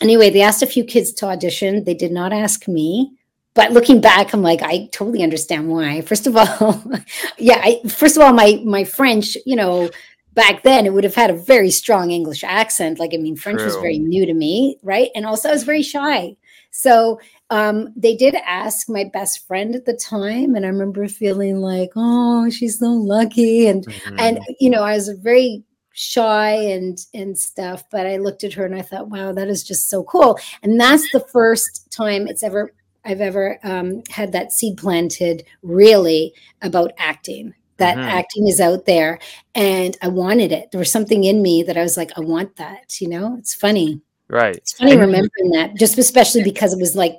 anyway 0.00 0.30
they 0.30 0.42
asked 0.42 0.62
a 0.62 0.66
few 0.66 0.84
kids 0.84 1.12
to 1.14 1.26
audition. 1.26 1.84
They 1.84 1.94
did 1.94 2.12
not 2.12 2.32
ask 2.32 2.68
me. 2.68 3.12
But 3.54 3.72
looking 3.72 4.00
back 4.00 4.32
i'm 4.32 4.42
like 4.42 4.62
i 4.62 4.88
totally 4.92 5.22
understand 5.22 5.68
why. 5.68 6.00
First 6.02 6.26
of 6.26 6.36
all 6.36 6.84
yeah 7.38 7.60
I, 7.62 7.80
first 7.88 8.16
of 8.16 8.22
all 8.22 8.32
my 8.32 8.62
my 8.64 8.84
french 8.84 9.36
you 9.44 9.56
know 9.56 9.90
back 10.34 10.62
then 10.62 10.86
it 10.86 10.92
would 10.92 11.02
have 11.02 11.16
had 11.16 11.30
a 11.30 11.36
very 11.36 11.70
strong 11.70 12.12
english 12.12 12.44
accent. 12.44 13.00
Like 13.00 13.12
i 13.14 13.16
mean 13.16 13.36
french 13.36 13.58
True. 13.58 13.66
was 13.66 13.76
very 13.76 13.98
new 13.98 14.26
to 14.26 14.34
me 14.34 14.78
right? 14.82 15.10
And 15.16 15.26
also 15.26 15.48
i 15.48 15.52
was 15.52 15.64
very 15.64 15.82
shy. 15.82 16.36
So 16.70 17.18
um, 17.50 17.92
they 17.96 18.14
did 18.14 18.34
ask 18.46 18.88
my 18.88 19.04
best 19.04 19.46
friend 19.46 19.74
at 19.74 19.86
the 19.86 19.94
time, 19.94 20.54
and 20.54 20.66
I 20.66 20.68
remember 20.68 21.08
feeling 21.08 21.60
like, 21.60 21.90
oh, 21.96 22.50
she's 22.50 22.78
so 22.78 22.90
lucky, 22.90 23.66
and 23.66 23.86
mm-hmm. 23.86 24.16
and 24.18 24.40
you 24.60 24.68
know, 24.68 24.82
I 24.82 24.94
was 24.94 25.08
very 25.08 25.64
shy 25.92 26.50
and 26.50 26.98
and 27.14 27.38
stuff, 27.38 27.84
but 27.90 28.06
I 28.06 28.18
looked 28.18 28.44
at 28.44 28.52
her 28.52 28.66
and 28.66 28.74
I 28.74 28.82
thought, 28.82 29.08
wow, 29.08 29.32
that 29.32 29.48
is 29.48 29.64
just 29.64 29.88
so 29.88 30.04
cool, 30.04 30.38
and 30.62 30.78
that's 30.78 31.10
the 31.12 31.20
first 31.32 31.90
time 31.90 32.26
it's 32.28 32.42
ever 32.42 32.72
I've 33.04 33.22
ever 33.22 33.58
um, 33.62 34.02
had 34.10 34.32
that 34.32 34.52
seed 34.52 34.76
planted 34.76 35.44
really 35.62 36.34
about 36.60 36.92
acting. 36.98 37.54
That 37.78 37.96
mm-hmm. 37.96 38.08
acting 38.08 38.48
is 38.48 38.60
out 38.60 38.86
there, 38.86 39.20
and 39.54 39.96
I 40.02 40.08
wanted 40.08 40.52
it. 40.52 40.72
There 40.72 40.80
was 40.80 40.90
something 40.92 41.24
in 41.24 41.40
me 41.40 41.62
that 41.62 41.76
I 41.78 41.82
was 41.82 41.96
like, 41.96 42.10
I 42.18 42.20
want 42.20 42.56
that. 42.56 43.00
You 43.00 43.08
know, 43.08 43.36
it's 43.38 43.54
funny. 43.54 44.02
Right. 44.30 44.56
It's 44.56 44.72
funny 44.72 44.92
and 44.92 45.00
remembering 45.00 45.50
that, 45.52 45.74
just 45.74 45.96
especially 45.98 46.42
because 46.44 46.72
it 46.72 46.80
was 46.80 46.94
like, 46.94 47.18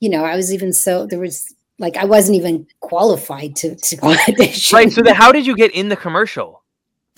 you 0.00 0.08
know, 0.08 0.24
I 0.24 0.36
was 0.36 0.52
even 0.52 0.72
so 0.72 1.06
there 1.06 1.20
was 1.20 1.54
like 1.78 1.96
I 1.96 2.04
wasn't 2.04 2.36
even 2.36 2.66
qualified 2.80 3.56
to 3.56 3.74
to 3.74 3.96
audition. 4.02 4.76
Right. 4.76 4.92
So 4.92 5.02
then, 5.02 5.14
how 5.14 5.32
did 5.32 5.46
you 5.46 5.54
get 5.56 5.72
in 5.72 5.88
the 5.88 5.96
commercial? 5.96 6.62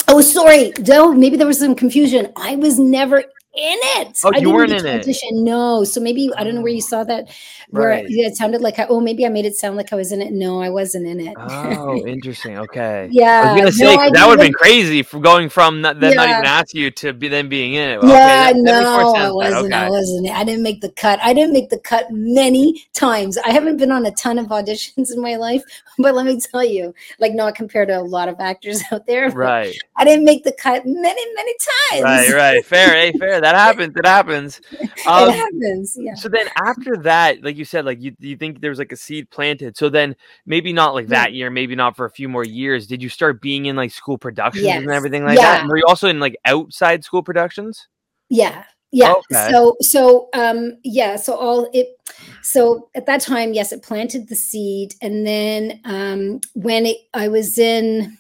Oh, 0.09 0.21
sorry. 0.21 0.73
No, 0.87 1.12
maybe 1.12 1.37
there 1.37 1.47
was 1.47 1.61
some 1.61 1.75
confusion. 1.75 2.33
I 2.37 2.57
was 2.57 2.79
never 2.79 3.25
in 3.55 3.79
it. 3.83 4.19
Oh, 4.25 4.33
I 4.35 4.38
you 4.38 4.51
weren't 4.51 4.73
in 4.73 4.87
it. 4.87 5.07
No. 5.33 5.85
So 5.85 6.01
maybe 6.01 6.31
I 6.37 6.45
don't 6.45 6.55
know 6.55 6.62
where 6.62 6.73
you 6.73 6.81
saw 6.81 7.05
that. 7.05 7.31
Where 7.69 7.88
right. 7.88 8.07
it 8.09 8.37
sounded 8.37 8.61
like 8.61 8.79
I, 8.79 8.87
oh 8.87 9.01
maybe 9.01 9.27
I 9.27 9.29
made 9.29 9.45
it 9.45 9.57
sound 9.57 9.77
like 9.77 9.93
I 9.93 9.97
was 9.97 10.11
in 10.12 10.23
it. 10.23 10.33
No, 10.33 10.61
I 10.62 10.71
wasn't 10.71 11.07
in 11.07 11.21
it. 11.21 11.35
Oh, 11.38 11.97
interesting. 12.07 12.59
Okay. 12.59 13.09
yeah. 13.11 13.43
I 13.45 13.53
was 13.53 13.61
gonna 13.61 13.73
say 13.73 13.97
no, 13.97 14.11
that 14.11 14.27
would 14.27 14.38
have 14.38 14.47
been 14.47 14.53
crazy 14.53 15.03
from 15.03 15.21
going 15.21 15.49
from 15.49 15.81
not, 15.81 16.01
them 16.01 16.11
yeah. 16.11 16.17
not 16.17 16.29
even 16.31 16.45
ask 16.45 16.75
you 16.75 16.91
to 16.91 17.12
be 17.12 17.29
them 17.29 17.49
being 17.49 17.75
in 17.75 17.91
it. 17.91 17.97
Okay, 17.99 18.09
yeah, 18.09 18.53
that, 18.53 18.57
no, 18.57 19.15
I 19.15 19.31
wasn't. 19.31 19.67
Okay. 19.67 19.75
I 19.75 19.91
wasn't. 19.91 20.31
I 20.31 20.45
didn't 20.45 20.62
make 20.62 20.81
the 20.81 20.91
cut. 20.91 21.19
I 21.23 21.35
didn't 21.35 21.53
make 21.53 21.69
the 21.69 21.79
cut 21.79 22.07
many 22.11 22.87
times. 22.93 23.37
I 23.38 23.51
haven't 23.51 23.77
been 23.77 23.93
on 23.93 24.07
a 24.07 24.12
ton 24.12 24.38
of 24.38 24.47
auditions 24.47 25.12
in 25.15 25.21
my 25.21 25.37
life, 25.37 25.62
but 25.99 26.15
let 26.15 26.27
me 26.27 26.41
tell 26.41 26.65
you, 26.65 26.95
like 27.19 27.35
not 27.35 27.55
compared 27.55 27.88
to 27.88 27.99
a 27.99 28.03
lot 28.03 28.29
of 28.29 28.37
actors 28.41 28.83
out 28.93 29.07
there. 29.07 29.31
Right. 29.31 29.77
I 30.03 30.05
didn't 30.05 30.25
make 30.25 30.43
the 30.43 30.53
cut 30.53 30.85
many, 30.85 31.35
many 31.35 31.55
times. 31.91 32.03
Right. 32.03 32.33
Right. 32.33 32.67
Fair. 32.67 32.95
hey, 32.95 33.12
fair 33.12 33.41
that 33.41 33.55
happens. 33.55 33.95
It 33.97 34.07
happens. 34.07 34.61
Um, 35.05 35.31
it 35.31 35.35
happens. 35.35 35.97
Yeah. 35.99 36.15
So 36.15 36.29
then 36.29 36.47
after 36.65 36.97
that, 36.99 37.43
like 37.43 37.57
you 37.57 37.65
said, 37.65 37.85
like 37.85 38.01
you, 38.01 38.15
you 38.21 38.37
think 38.37 38.61
there 38.61 38.71
was 38.71 38.79
like 38.79 38.93
a 38.93 38.97
seed 38.97 39.29
planted. 39.31 39.77
So 39.77 39.88
then 39.88 40.15
maybe 40.47 40.73
not 40.73 40.95
like 40.95 41.09
that 41.09 41.33
year, 41.33 41.51
maybe 41.51 41.75
not 41.75 41.97
for 41.97 42.07
a 42.07 42.11
few 42.11 42.29
more 42.29 42.45
years. 42.45 42.87
Did 42.87 43.03
you 43.03 43.09
start 43.09 43.43
being 43.43 43.67
in 43.67 43.75
like 43.75 43.91
school 43.91 44.17
productions 44.17 44.65
yes. 44.65 44.81
and 44.81 44.93
everything 44.93 45.25
like 45.25 45.38
yeah. 45.38 45.55
that? 45.55 45.61
And 45.62 45.69
were 45.69 45.79
you 45.79 45.87
also 45.88 46.07
in 46.07 46.21
like 46.21 46.37
outside 46.45 47.03
school 47.03 47.25
productions? 47.25 47.88
Yeah. 48.29 48.62
Yeah. 48.93 49.15
Okay. 49.15 49.49
So 49.51 49.75
so 49.81 50.29
um 50.35 50.77
yeah, 50.85 51.17
so 51.17 51.35
all 51.35 51.69
it 51.73 51.99
so 52.43 52.88
at 52.95 53.07
that 53.07 53.21
time, 53.21 53.53
yes, 53.53 53.73
it 53.73 53.83
planted 53.83 54.29
the 54.29 54.37
seed. 54.37 54.95
And 55.01 55.27
then 55.27 55.81
um, 55.85 56.41
when 56.55 56.87
it, 56.87 56.99
I 57.15 57.29
was 57.29 57.59
in 57.59 58.19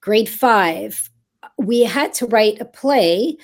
grade 0.00 0.28
five, 0.28 1.10
we 1.58 1.82
had 1.82 2.12
to 2.14 2.26
write 2.26 2.60
a 2.60 2.64
play 2.64 3.36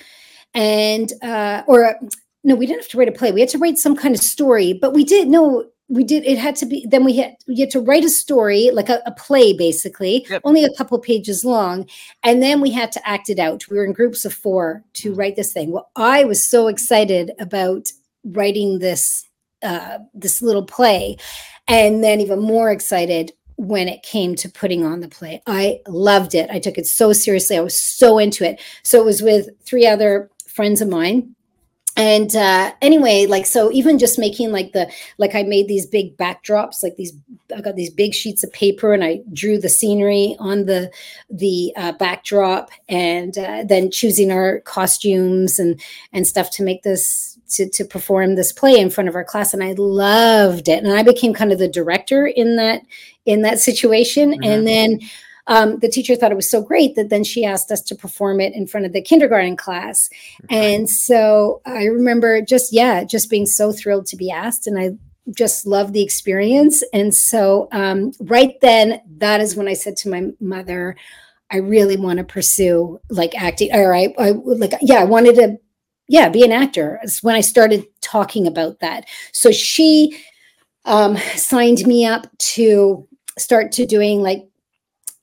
and, 0.53 1.11
uh, 1.21 1.63
or 1.67 1.97
no, 2.43 2.55
we 2.55 2.65
didn't 2.65 2.81
have 2.81 2.89
to 2.89 2.97
write 2.97 3.07
a 3.07 3.11
play. 3.11 3.31
We 3.31 3.39
had 3.39 3.49
to 3.49 3.57
write 3.57 3.77
some 3.77 3.95
kind 3.95 4.15
of 4.15 4.21
story, 4.21 4.73
but 4.73 4.93
we 4.93 5.03
did 5.03 5.27
no, 5.27 5.65
we 5.89 6.03
did. 6.05 6.25
It 6.25 6.37
had 6.37 6.55
to 6.57 6.65
be. 6.65 6.87
Then 6.89 7.03
we 7.03 7.17
had 7.17 7.35
we 7.47 7.59
had 7.59 7.69
to 7.71 7.81
write 7.81 8.05
a 8.05 8.09
story, 8.09 8.71
like 8.71 8.87
a, 8.87 9.01
a 9.05 9.11
play, 9.11 9.51
basically, 9.51 10.25
Yep. 10.29 10.41
only 10.45 10.63
a 10.63 10.73
couple 10.77 10.97
pages 10.99 11.43
long, 11.43 11.85
and 12.23 12.41
then 12.41 12.61
we 12.61 12.71
had 12.71 12.93
to 12.93 13.07
act 13.07 13.29
it 13.29 13.39
out. 13.39 13.69
We 13.69 13.77
were 13.77 13.83
in 13.83 13.91
groups 13.91 14.23
of 14.23 14.33
four 14.33 14.83
to 14.93 15.13
write 15.13 15.35
this 15.35 15.51
thing. 15.51 15.71
Well, 15.71 15.91
I 15.97 16.23
was 16.23 16.47
so 16.47 16.67
excited 16.67 17.31
about 17.39 17.91
writing 18.23 18.79
this 18.79 19.27
uh, 19.63 19.99
this 20.13 20.41
little 20.41 20.63
play, 20.63 21.17
and 21.67 22.01
then 22.01 22.21
even 22.21 22.39
more 22.39 22.71
excited 22.71 23.33
when 23.61 23.87
it 23.87 24.01
came 24.01 24.33
to 24.33 24.49
putting 24.49 24.83
on 24.83 25.01
the 25.01 25.07
play. 25.07 25.39
I 25.45 25.81
loved 25.87 26.33
it. 26.33 26.49
I 26.49 26.57
took 26.57 26.79
it 26.79 26.87
so 26.87 27.13
seriously. 27.13 27.57
I 27.57 27.61
was 27.61 27.77
so 27.77 28.17
into 28.17 28.43
it. 28.43 28.59
So 28.81 28.99
it 28.99 29.05
was 29.05 29.21
with 29.21 29.49
three 29.63 29.85
other 29.85 30.31
friends 30.47 30.81
of 30.81 30.89
mine 30.89 31.35
and 31.97 32.35
uh 32.37 32.71
anyway 32.81 33.25
like 33.25 33.45
so 33.45 33.69
even 33.71 33.99
just 33.99 34.17
making 34.17 34.51
like 34.51 34.71
the 34.71 34.89
like 35.17 35.35
i 35.35 35.43
made 35.43 35.67
these 35.67 35.85
big 35.85 36.15
backdrops 36.15 36.81
like 36.81 36.95
these 36.95 37.11
i 37.55 37.59
got 37.59 37.75
these 37.75 37.89
big 37.89 38.13
sheets 38.13 38.45
of 38.45 38.53
paper 38.53 38.93
and 38.93 39.03
i 39.03 39.19
drew 39.33 39.59
the 39.59 39.67
scenery 39.67 40.35
on 40.39 40.65
the 40.65 40.89
the 41.29 41.73
uh, 41.75 41.91
backdrop 41.93 42.71
and 42.87 43.37
uh, 43.37 43.63
then 43.65 43.91
choosing 43.91 44.31
our 44.31 44.61
costumes 44.61 45.59
and 45.59 45.81
and 46.13 46.25
stuff 46.25 46.49
to 46.49 46.63
make 46.63 46.83
this 46.83 47.30
to, 47.51 47.69
to 47.69 47.85
perform 47.85 48.35
this 48.35 48.51
play 48.51 48.79
in 48.79 48.89
front 48.89 49.07
of 49.07 49.15
our 49.15 49.23
class 49.23 49.53
and 49.53 49.63
i 49.63 49.73
loved 49.77 50.67
it 50.67 50.83
and 50.83 50.93
i 50.93 51.03
became 51.03 51.33
kind 51.33 51.51
of 51.51 51.59
the 51.59 51.67
director 51.67 52.25
in 52.27 52.55
that 52.55 52.81
in 53.25 53.41
that 53.41 53.59
situation 53.59 54.33
Mhm. 54.33 54.45
and 54.45 54.67
then 54.67 54.99
um, 55.47 55.79
the 55.79 55.89
teacher 55.89 56.15
thought 56.15 56.31
it 56.31 56.35
was 56.35 56.49
so 56.49 56.61
great 56.61 56.95
that 56.95 57.09
then 57.09 57.23
she 57.23 57.43
asked 57.43 57.71
us 57.71 57.81
to 57.81 57.95
perform 57.95 58.39
it 58.39 58.53
in 58.53 58.67
front 58.67 58.85
of 58.85 58.93
the 58.93 59.01
kindergarten 59.01 59.57
class 59.57 60.07
and 60.49 60.87
so 60.89 61.61
I 61.65 61.85
remember 61.85 62.41
just, 62.41 62.71
yeah, 62.71 63.03
just 63.03 63.29
being 63.29 63.47
so 63.47 63.71
thrilled 63.71 64.05
to 64.07 64.15
be 64.15 64.29
asked. 64.31 64.67
And 64.67 64.77
I 64.79 64.91
just 65.35 65.65
loved 65.65 65.93
the 65.93 66.03
experience. 66.03 66.83
And 66.93 67.13
so, 67.13 67.67
um, 67.71 68.11
right 68.19 68.53
then, 68.61 69.01
that 69.17 69.41
is 69.41 69.55
when 69.55 69.67
I 69.67 69.73
said 69.73 69.97
to 69.97 70.09
my 70.09 70.27
mother, 70.39 70.95
I 71.49 71.57
really 71.57 71.97
want 71.97 72.19
to 72.19 72.23
pursue 72.23 72.99
like 73.09 73.33
acting. 73.35 73.73
Or 73.73 73.93
I, 73.95 74.13
I 74.17 74.31
like, 74.31 74.73
yeah, 74.81 75.01
I 75.01 75.05
wanted 75.05 75.35
to, 75.35 75.57
yeah, 76.11 76.27
be 76.27 76.43
an 76.43 76.51
actor. 76.51 76.99
It's 77.03 77.23
when 77.23 77.35
I 77.35 77.41
started 77.41 77.87
talking 78.01 78.45
about 78.45 78.81
that. 78.81 79.07
So 79.31 79.49
she 79.49 80.21
um, 80.83 81.15
signed 81.37 81.87
me 81.87 82.05
up 82.05 82.27
to 82.37 83.07
start 83.37 83.71
to 83.71 83.85
doing 83.85 84.21
like 84.21 84.45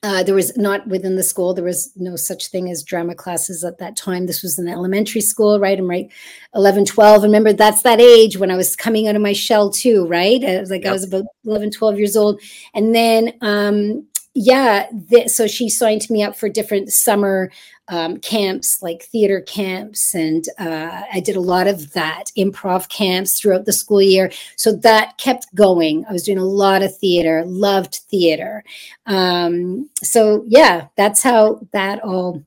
uh, 0.03 0.23
there 0.23 0.35
was 0.35 0.57
not 0.57 0.87
within 0.87 1.17
the 1.17 1.23
school 1.25 1.53
there 1.53 1.65
was 1.65 1.93
no 1.97 2.15
such 2.15 2.49
thing 2.49 2.71
as 2.71 2.85
drama 2.85 3.15
classes 3.17 3.65
at 3.65 3.79
that 3.79 3.97
time 3.97 4.27
this 4.27 4.45
was 4.45 4.57
in 4.57 4.69
elementary 4.69 5.21
school 5.21 5.59
right 5.59 5.81
i'm 5.81 5.91
right 5.91 6.09
11 6.55 6.85
12 6.85 7.25
remember 7.25 7.53
that's 7.53 7.83
that 7.83 8.01
age 8.01 8.37
when 8.39 8.51
i 8.51 8.57
was 8.57 8.77
coming 8.77 9.09
out 9.09 9.17
of 9.17 9.23
my 9.23 9.33
shell 9.33 9.71
too 9.71 10.07
right 10.07 10.45
I 10.45 10.61
was 10.61 10.71
like 10.71 10.87
i 10.87 10.93
was 10.93 11.03
about 11.03 11.25
11 11.45 11.73
12 11.73 11.99
years 11.99 12.17
old 12.17 12.41
and 12.75 12.95
then 12.95 13.33
um 13.41 14.07
yeah 14.41 14.87
th- 15.11 15.29
so 15.29 15.47
she 15.47 15.69
signed 15.69 16.09
me 16.11 16.23
up 16.23 16.37
for 16.37 16.49
different 16.49 16.91
summer 16.93 17.51
um, 17.89 18.19
camps 18.19 18.83
like 18.83 19.03
theater 19.05 19.41
camps 19.41 20.15
and 20.15 20.45
uh, 20.59 21.03
i 21.13 21.21
did 21.21 21.37
a 21.37 21.41
lot 21.41 21.67
of 21.67 21.93
that 21.95 22.25
improv 22.37 22.89
camps 22.89 23.41
throughout 23.41 23.65
the 23.65 23.73
school 23.73 24.01
year 24.03 24.31
so 24.57 24.73
that 24.73 25.17
kept 25.19 25.53
going 25.55 26.05
i 26.09 26.13
was 26.13 26.23
doing 26.23 26.39
a 26.39 26.45
lot 26.45 26.83
of 26.83 26.97
theater 26.99 27.43
loved 27.47 27.97
theater 28.11 28.63
um 29.07 29.89
so 30.03 30.45
yeah 30.47 30.87
that's 30.97 31.23
how 31.23 31.59
that 31.73 32.03
all 32.05 32.43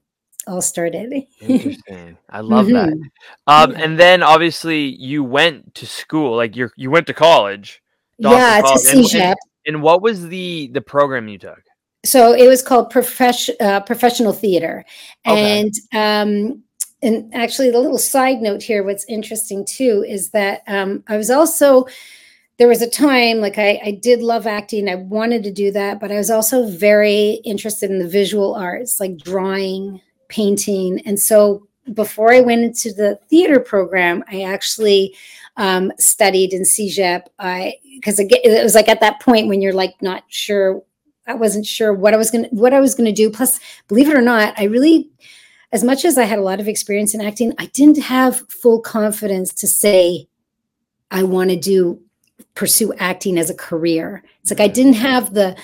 all 0.48 0.62
started 0.62 1.12
Interesting. 1.40 2.18
I 2.30 2.40
love 2.40 2.66
that. 2.68 2.90
Mhm. 2.90 3.02
Um, 3.46 3.72
Yeah. 3.72 3.84
and 3.84 4.00
then 4.00 4.24
obviously 4.24 4.86
you 4.86 5.24
went 5.24 5.76
to 5.76 5.86
school, 5.86 6.36
like 6.36 6.56
you 6.56 6.70
you 6.76 6.90
went 6.90 7.06
to 7.08 7.14
college. 7.14 7.82
Dawson 8.20 8.40
yeah 8.40 8.58
to 8.58 8.64
College. 8.64 8.86
And- 8.88 9.06
CEGEP. 9.06 9.36
And 9.68 9.84
what 9.84 10.02
was 10.02 10.28
the 10.28 10.72
the 10.74 10.82
program 10.82 11.28
you 11.28 11.38
took? 11.38 11.62
So 12.04 12.34
it 12.34 12.48
was 12.48 12.62
called 12.62 12.90
profession 12.90 13.56
uh, 13.60 13.82
professional 13.82 14.34
theater 14.34 14.84
Okay. 15.28 15.62
and 15.62 15.74
um 15.94 16.64
and 17.04 17.34
actually 17.34 17.70
the 17.72 17.80
little 17.80 17.98
side 17.98 18.42
note 18.42 18.62
here 18.62 18.84
what's 18.84 19.06
interesting 19.06 19.66
too 19.66 20.04
is 20.08 20.32
that 20.32 20.62
um 20.68 21.04
i 21.08 21.18
was 21.18 21.30
also 21.30 21.86
there 22.58 22.68
was 22.68 22.82
a 22.82 22.90
time 22.90 23.38
like 23.38 23.58
I, 23.58 23.80
I 23.84 23.92
did 23.92 24.22
love 24.22 24.48
acting 24.48 24.90
i 24.90 24.96
wanted 24.96 25.44
to 25.44 25.52
do 25.52 25.72
that 25.72 26.00
but 26.00 26.12
i 26.12 26.16
was 26.16 26.30
also 26.30 26.68
very 26.68 27.42
interested 27.44 27.92
in 27.92 28.00
the 28.00 28.08
visual 28.08 28.56
arts 28.56 29.00
like 29.00 29.18
drawing 29.18 30.02
painting 30.28 31.02
and 31.06 31.20
so 31.20 31.68
before 31.94 32.34
i 32.34 32.42
went 32.42 32.64
into 32.64 32.94
the 32.94 33.20
theater 33.30 33.60
program 33.60 34.24
i 34.32 34.42
actually 34.42 35.16
um, 35.58 35.92
studied 36.00 36.54
in 36.54 36.64
CEGEP. 36.64 37.24
I 37.38 37.76
because 37.96 38.20
it 38.20 38.64
was 38.64 38.74
like 38.74 38.88
at 38.88 39.02
that 39.02 39.20
point 39.20 39.48
when 39.48 39.62
you're 39.62 39.74
like 39.74 40.02
not 40.02 40.24
sure 40.30 40.82
I 41.32 41.36
wasn't 41.36 41.66
sure 41.66 41.94
what 41.94 42.14
I 42.14 42.18
was 42.18 42.30
going 42.30 42.44
to 42.44 42.50
what 42.50 42.74
I 42.74 42.80
was 42.80 42.94
going 42.94 43.06
to 43.06 43.12
do. 43.12 43.30
Plus, 43.30 43.60
believe 43.88 44.10
it 44.10 44.16
or 44.16 44.22
not, 44.22 44.54
I 44.58 44.66
really 44.66 45.10
as 45.72 45.84
much 45.84 46.04
as 46.04 46.18
I 46.18 46.26
had 46.26 46.40
a 46.40 46.44
lot 46.44 46.60
of 46.60 46.68
experience 46.68 47.14
in 47.14 47.22
acting, 47.22 47.54
I 47.58 47.68
didn't 47.68 48.00
have 48.00 48.44
full 48.50 48.82
confidence 48.82 49.54
to 49.54 49.68
say 49.68 50.28
I 51.10 51.24
want 51.24 51.50
to 51.50 51.56
do 51.56 52.02
pursue 52.56 52.94
acting 52.96 53.38
as 53.38 53.50
a 53.50 53.56
career. 53.56 54.24
It's 54.42 54.52
like 54.52 54.60
I 54.60 54.66
mm-hmm. 54.66 54.74
didn't 54.74 54.94
have 54.96 55.34
the 55.34 55.58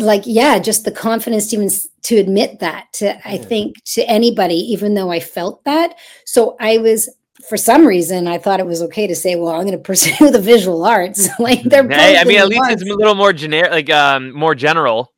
like 0.00 0.22
yeah, 0.24 0.58
just 0.58 0.84
the 0.84 0.90
confidence 0.90 1.48
to 1.48 1.56
even 1.56 1.68
to 2.02 2.16
admit 2.16 2.58
that 2.60 2.92
to 2.94 3.28
I 3.28 3.38
think 3.38 3.76
to 3.84 4.02
anybody 4.08 4.56
even 4.56 4.94
though 4.94 5.10
I 5.10 5.20
felt 5.20 5.64
that. 5.64 5.96
So 6.24 6.56
I 6.58 6.78
was 6.78 7.08
for 7.48 7.56
some 7.56 7.86
reason 7.86 8.26
I 8.26 8.38
thought 8.38 8.60
it 8.60 8.66
was 8.66 8.82
okay 8.82 9.06
to 9.06 9.14
say, 9.14 9.36
well, 9.36 9.54
I'm 9.54 9.62
going 9.66 9.72
to 9.78 9.78
pursue 9.78 10.30
the 10.30 10.40
visual 10.40 10.84
arts. 10.84 11.28
like 11.38 11.62
they're 11.62 11.88
Hey, 11.88 12.16
I 12.16 12.24
mean, 12.24 12.38
at 12.38 12.48
least 12.48 12.60
one. 12.60 12.72
it's 12.72 12.82
a 12.82 12.94
little 12.94 13.14
more 13.14 13.32
generic, 13.32 13.70
like 13.70 13.90
um, 13.90 14.32
more 14.32 14.54
general. 14.54 15.12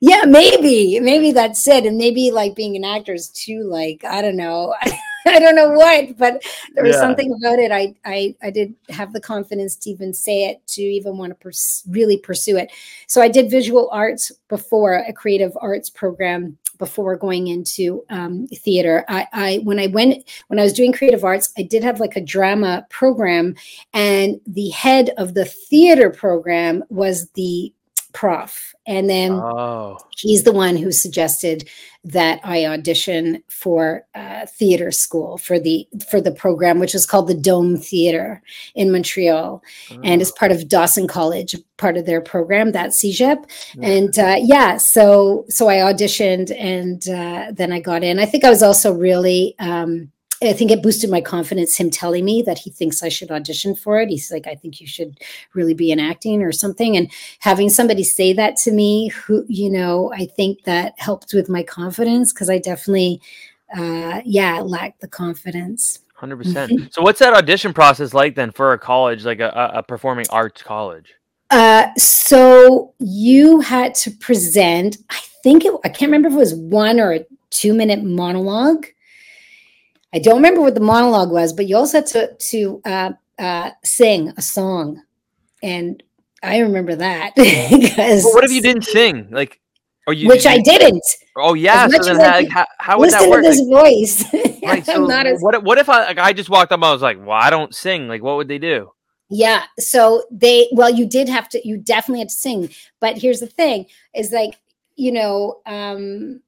Yeah, 0.00 0.22
maybe, 0.26 1.00
maybe 1.00 1.32
that's 1.32 1.66
it, 1.66 1.84
and 1.84 1.98
maybe 1.98 2.30
like 2.30 2.54
being 2.54 2.76
an 2.76 2.84
actor 2.84 3.14
is 3.14 3.28
too 3.30 3.64
like 3.64 4.04
I 4.04 4.22
don't 4.22 4.36
know, 4.36 4.72
I 5.26 5.40
don't 5.40 5.56
know 5.56 5.70
what, 5.72 6.16
but 6.16 6.40
there 6.74 6.84
was 6.84 6.94
Yeah. 6.94 7.00
something 7.00 7.32
about 7.42 7.58
it. 7.58 7.72
I 7.72 7.94
I 8.04 8.36
I 8.40 8.50
did 8.50 8.74
have 8.90 9.12
the 9.12 9.20
confidence 9.20 9.74
to 9.76 9.90
even 9.90 10.14
say 10.14 10.44
it, 10.50 10.64
to 10.68 10.82
even 10.82 11.18
want 11.18 11.30
to 11.30 11.34
pers- 11.34 11.82
really 11.88 12.16
pursue 12.16 12.56
it. 12.56 12.70
So 13.08 13.20
I 13.20 13.26
did 13.26 13.50
visual 13.50 13.88
arts 13.90 14.30
before 14.48 14.94
a 14.94 15.12
creative 15.12 15.58
arts 15.60 15.90
program 15.90 16.56
before 16.78 17.16
going 17.16 17.48
into 17.48 18.04
um, 18.10 18.46
theater. 18.48 19.04
I, 19.08 19.26
I 19.32 19.60
when 19.64 19.78
I 19.78 19.88
went 19.88 20.28
when 20.46 20.58
I 20.58 20.62
was 20.62 20.72
doing 20.72 20.92
creative 20.92 21.24
arts, 21.24 21.52
I 21.58 21.62
did 21.62 21.82
have 21.82 22.00
like 22.00 22.16
a 22.16 22.20
drama 22.20 22.86
program, 22.90 23.56
and 23.92 24.40
the 24.46 24.70
head 24.70 25.10
of 25.18 25.34
the 25.34 25.44
theater 25.44 26.10
program 26.10 26.84
was 26.88 27.30
the 27.30 27.72
prof, 28.12 28.74
and 28.86 29.08
then 29.08 29.32
Oh, 29.32 29.98
he's 30.16 30.44
the 30.44 30.52
one 30.52 30.76
who 30.76 30.92
suggested 30.92 31.68
that 32.04 32.40
I 32.44 32.66
audition 32.66 33.42
for 33.48 34.06
uh, 34.14 34.46
theater 34.46 34.90
school 34.90 35.36
for 35.38 35.58
the 35.58 35.86
for 36.08 36.20
the 36.20 36.32
program, 36.32 36.78
which 36.78 36.94
is 36.94 37.06
called 37.06 37.28
the 37.28 37.34
Dome 37.34 37.76
Theater 37.76 38.42
in 38.74 38.90
Montreal, 38.90 39.62
and 40.02 40.22
it's 40.22 40.30
part 40.30 40.52
of 40.52 40.68
Dawson 40.68 41.06
College, 41.06 41.54
part 41.76 41.96
of 41.96 42.06
their 42.06 42.20
program, 42.20 42.72
that 42.72 42.90
CEGEP. 42.90 43.44
Yeah. 43.74 43.88
And 43.88 44.18
uh, 44.18 44.36
yeah, 44.38 44.76
so 44.76 45.44
so 45.48 45.68
I 45.68 45.76
auditioned, 45.76 46.54
and 46.58 47.06
uh, 47.08 47.52
then 47.52 47.72
I 47.72 47.80
got 47.80 48.02
in. 48.04 48.18
I 48.18 48.26
think 48.26 48.44
I 48.44 48.50
was 48.50 48.62
also 48.62 48.92
really. 48.92 49.54
Um, 49.58 50.12
I 50.42 50.52
think 50.52 50.70
it 50.70 50.82
boosted 50.82 51.10
my 51.10 51.20
confidence. 51.20 51.76
Him 51.76 51.90
telling 51.90 52.24
me 52.24 52.42
that 52.42 52.58
he 52.58 52.70
thinks 52.70 53.02
I 53.02 53.08
should 53.08 53.30
audition 53.30 53.74
for 53.74 54.00
it. 54.00 54.08
He's 54.08 54.30
like, 54.30 54.46
I 54.46 54.54
think 54.54 54.80
you 54.80 54.86
should 54.86 55.18
really 55.54 55.74
be 55.74 55.90
in 55.90 55.98
acting 55.98 56.42
or 56.42 56.52
something. 56.52 56.96
And 56.96 57.10
having 57.40 57.68
somebody 57.68 58.04
say 58.04 58.32
that 58.34 58.56
to 58.58 58.72
me 58.72 59.08
who 59.08 59.44
you 59.48 59.70
know 59.70 60.12
i 60.12 60.26
think 60.26 60.64
that 60.64 60.94
helped 60.98 61.32
with 61.32 61.48
my 61.48 61.62
confidence 61.62 62.32
because 62.32 62.50
i 62.50 62.58
definitely 62.58 63.20
uh 63.76 64.20
yeah 64.24 64.60
lacked 64.60 65.00
the 65.00 65.08
confidence 65.08 66.00
hundred 66.14 66.38
percent. 66.38 66.92
So, 66.92 67.00
what's 67.02 67.20
that 67.20 67.32
audition 67.32 67.72
process 67.72 68.12
like 68.12 68.34
then 68.34 68.50
for 68.50 68.72
a 68.72 68.78
college, 68.78 69.24
like 69.24 69.38
a, 69.38 69.50
a, 69.50 69.78
a 69.78 69.82
performing 69.82 70.26
arts 70.30 70.62
college? 70.62 71.14
uh 71.50 71.88
so 71.96 72.92
you 72.98 73.60
had 73.60 73.94
to 73.94 74.10
present 74.10 74.98
i 75.08 75.18
think 75.42 75.64
it, 75.64 75.72
i 75.82 75.88
can't 75.88 76.10
remember 76.10 76.28
if 76.28 76.34
it 76.34 76.36
was 76.36 76.54
one 76.54 77.00
or 77.00 77.14
a 77.14 77.24
two 77.48 77.72
minute 77.72 78.04
monologue 78.04 78.84
i 80.14 80.18
don't 80.18 80.36
remember 80.36 80.60
what 80.60 80.74
the 80.74 80.80
monologue 80.80 81.30
was 81.30 81.52
but 81.52 81.66
you 81.66 81.76
also 81.76 81.98
had 81.98 82.06
to 82.06 82.34
to 82.38 82.80
uh 82.84 83.12
uh 83.38 83.70
sing 83.84 84.32
a 84.36 84.42
song 84.42 85.02
and 85.62 86.02
i 86.42 86.58
remember 86.58 86.94
that 86.94 87.34
because 87.36 88.22
But 88.24 88.32
what 88.34 88.44
if 88.44 88.50
you 88.52 88.60
didn't 88.62 88.84
sing? 88.84 89.28
Like, 89.30 89.60
or 90.06 90.12
you? 90.14 90.28
which 90.28 90.42
did 90.44 90.52
i 90.52 90.58
didn't 90.60 91.02
Oh 91.40 91.54
yeah. 91.54 91.86
So 91.86 92.02
then, 92.16 92.20
I 92.20 92.48
how, 92.50 92.66
how, 92.80 92.98
would 92.98 93.12
listen 93.12 93.20
that 93.20 93.24
to 93.26 93.30
work? 93.30 93.42
this 93.44 93.60
Like, 93.60 93.84
voice 93.84 94.24
right. 94.64 94.84
So 94.84 94.94
i'm 94.94 95.06
not 95.08 95.24
as 95.26 95.40
what? 95.40 95.54
if- 95.54 95.62
What 95.62 95.78
if 95.78 95.88
I 95.88 96.06
like 96.06 96.18
I 96.18 96.32
just 96.32 96.50
walked 96.50 96.72
up? 96.72 96.78
and 96.78 96.84
I 96.84 96.92
was 96.92 97.00
like, 97.02 97.18
well, 97.20 97.30
I 97.40 97.48
don't 97.48 97.72
sing. 97.72 98.08
Like, 98.08 98.22
what 98.24 98.36
would 98.38 98.48
they 98.48 98.58
do? 98.58 98.90
Yeah. 99.30 99.64
So 99.78 100.24
they, 100.32 100.68
well, 100.72 100.90
you 100.90 101.06
did 101.06 101.28
have 101.28 101.48
to, 101.50 101.60
you 101.68 101.76
definitely 101.76 102.20
had 102.20 102.30
to 102.30 102.34
sing. 102.34 102.70
But 102.98 103.18
here's 103.18 103.38
the 103.38 103.46
thing 103.46 103.86
is 104.16 104.32
like, 104.32 104.54
you 104.96 105.12
know, 105.12 105.60
um, 105.66 106.40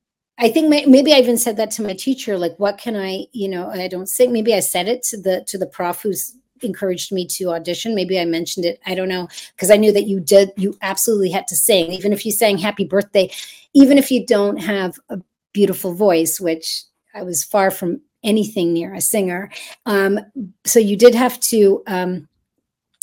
I 0.42 0.48
think 0.48 0.68
may, 0.70 0.86
maybe 0.86 1.12
I 1.12 1.18
even 1.18 1.36
said 1.36 1.58
that 1.58 1.70
to 1.72 1.82
my 1.82 1.92
teacher, 1.92 2.38
like, 2.38 2.56
what 2.58 2.78
can 2.78 2.96
I, 2.96 3.26
you 3.32 3.48
know, 3.48 3.68
I 3.68 3.88
don't 3.88 4.08
sing. 4.08 4.32
Maybe 4.32 4.54
I 4.54 4.60
said 4.60 4.88
it 4.88 5.02
to 5.04 5.20
the, 5.20 5.44
to 5.48 5.58
the 5.58 5.66
prof 5.66 6.00
who's 6.00 6.34
encouraged 6.62 7.12
me 7.12 7.26
to 7.26 7.50
audition. 7.50 7.94
Maybe 7.94 8.18
I 8.18 8.24
mentioned 8.24 8.64
it. 8.64 8.80
I 8.86 8.94
don't 8.94 9.08
know. 9.08 9.28
Cause 9.58 9.70
I 9.70 9.76
knew 9.76 9.92
that 9.92 10.06
you 10.06 10.18
did, 10.18 10.50
you 10.56 10.76
absolutely 10.82 11.30
had 11.30 11.46
to 11.48 11.56
sing, 11.56 11.92
even 11.92 12.12
if 12.12 12.24
you 12.24 12.32
sang 12.32 12.58
happy 12.58 12.84
birthday, 12.84 13.30
even 13.74 13.98
if 13.98 14.10
you 14.10 14.24
don't 14.26 14.56
have 14.56 14.98
a 15.10 15.20
beautiful 15.52 15.94
voice, 15.94 16.40
which 16.40 16.84
I 17.14 17.22
was 17.22 17.44
far 17.44 17.70
from 17.70 18.00
anything 18.22 18.72
near 18.72 18.94
a 18.94 19.00
singer. 19.00 19.50
Um, 19.86 20.20
so 20.64 20.78
you 20.78 20.96
did 20.96 21.14
have 21.14 21.38
to, 21.40 21.82
um, 21.86 22.28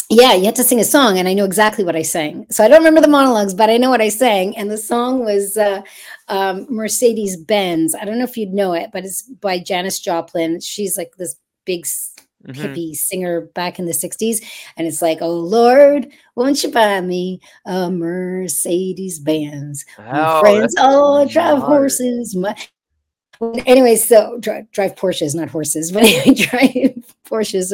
yeah, 0.09 0.33
you 0.33 0.45
had 0.45 0.55
to 0.55 0.63
sing 0.63 0.79
a 0.79 0.85
song, 0.85 1.19
and 1.19 1.27
I 1.27 1.33
know 1.33 1.43
exactly 1.43 1.83
what 1.83 1.95
I 1.95 2.01
sang. 2.01 2.45
So 2.49 2.63
I 2.63 2.69
don't 2.69 2.79
remember 2.79 3.01
the 3.01 3.09
monologues, 3.09 3.53
but 3.53 3.69
I 3.69 3.77
know 3.77 3.89
what 3.89 4.01
I 4.01 4.09
sang. 4.09 4.55
And 4.55 4.71
the 4.71 4.77
song 4.77 5.25
was 5.25 5.57
uh, 5.57 5.81
um, 6.29 6.65
Mercedes 6.69 7.35
Benz. 7.35 7.93
I 7.93 8.05
don't 8.05 8.17
know 8.17 8.23
if 8.23 8.37
you'd 8.37 8.53
know 8.53 8.73
it, 8.73 8.91
but 8.93 9.03
it's 9.03 9.23
by 9.23 9.59
Janis 9.59 9.99
Joplin. 9.99 10.61
She's 10.61 10.97
like 10.97 11.11
this 11.17 11.35
big 11.65 11.83
mm-hmm. 11.83 12.51
hippie 12.53 12.95
singer 12.95 13.41
back 13.53 13.79
in 13.79 13.85
the 13.85 13.91
60s. 13.91 14.43
And 14.77 14.87
it's 14.87 15.01
like, 15.01 15.19
oh 15.21 15.33
Lord, 15.33 16.07
won't 16.35 16.63
you 16.63 16.71
buy 16.71 17.01
me 17.01 17.41
a 17.65 17.91
Mercedes 17.91 19.19
Benz? 19.19 19.85
Oh, 19.99 20.39
friends 20.39 20.75
all 20.77 21.25
drive 21.25 21.59
horses. 21.59 22.35
My 22.35 22.55
anyway, 23.41 23.95
so 23.95 24.37
drive, 24.39 24.71
drive 24.71 24.95
Porsches, 24.95 25.35
not 25.35 25.49
horses, 25.49 25.91
but 25.91 26.03
anyway, 26.05 26.33
drive 26.33 27.15
Porsches. 27.25 27.73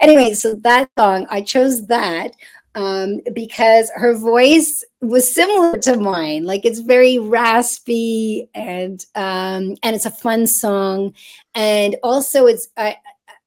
Anyway, 0.00 0.34
so 0.34 0.54
that 0.54 0.90
song, 0.98 1.26
I 1.30 1.42
chose 1.42 1.86
that 1.86 2.34
um, 2.74 3.20
because 3.32 3.90
her 3.94 4.14
voice 4.16 4.84
was 5.00 5.32
similar 5.32 5.78
to 5.78 5.96
mine. 5.96 6.44
Like 6.44 6.64
it's 6.64 6.80
very 6.80 7.18
raspy 7.18 8.48
and 8.54 9.04
um, 9.14 9.76
and 9.82 9.96
it's 9.96 10.06
a 10.06 10.10
fun 10.10 10.46
song, 10.46 11.14
and 11.54 11.96
also 12.02 12.46
it's 12.46 12.68
I, 12.76 12.96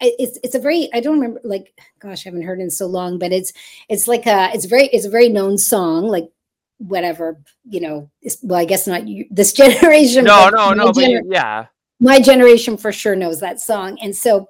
it's 0.02 0.40
it's 0.44 0.56
a 0.56 0.60
very 0.60 0.90
I 0.94 1.00
don't 1.00 1.20
remember 1.20 1.42
like 1.44 1.80
gosh 2.00 2.26
I 2.26 2.30
haven't 2.30 2.44
heard 2.44 2.60
it 2.60 2.64
in 2.64 2.72
so 2.72 2.86
long, 2.86 3.18
but 3.18 3.32
it's 3.32 3.54
it's 3.90 4.08
like 4.08 4.26
a 4.26 4.52
it's 4.54 4.66
very 4.66 4.88
it's 4.88 5.06
a 5.06 5.10
very 5.10 5.30
known 5.30 5.58
song 5.58 6.08
like 6.08 6.30
whatever 6.88 7.40
you 7.70 7.80
know 7.80 8.10
well 8.42 8.60
i 8.60 8.66
guess 8.66 8.88
not 8.88 9.08
you, 9.08 9.26
this 9.32 9.54
generation 9.62 10.26
no 10.26 10.50
no 10.50 10.74
no 10.74 10.92
gener- 10.92 11.22
but 11.22 11.34
yeah. 11.34 11.66
my 12.00 12.20
generation 12.20 12.78
for 12.78 12.92
sure 12.92 13.16
knows 13.16 13.40
that 13.40 13.60
song. 13.62 13.98
And 14.02 14.16
so 14.16 14.50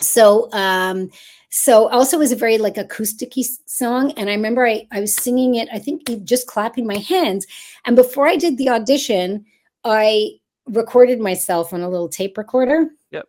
so 0.00 0.50
um 0.52 1.10
so 1.48 1.88
also 1.88 2.16
it 2.16 2.20
was 2.20 2.32
a 2.32 2.36
very 2.36 2.58
like 2.58 2.74
acousticy 2.74 3.44
song. 3.64 4.12
And 4.12 4.28
i 4.28 4.34
remember 4.34 4.66
I, 4.66 4.86
I 4.92 5.00
was 5.00 5.14
singing 5.14 5.54
it 5.54 5.68
i 5.72 5.78
think 5.78 6.24
just 6.24 6.46
clapping 6.46 6.86
my 6.86 6.98
hands. 6.98 7.46
And 7.86 7.96
before 7.96 8.26
i 8.26 8.36
did 8.36 8.58
the 8.58 8.68
audition 8.68 9.46
i 9.84 10.32
recorded 10.66 11.20
myself 11.20 11.72
on 11.72 11.80
a 11.80 11.88
little 11.88 12.08
tape 12.08 12.36
recorder. 12.36 12.90
Yep. 13.12 13.28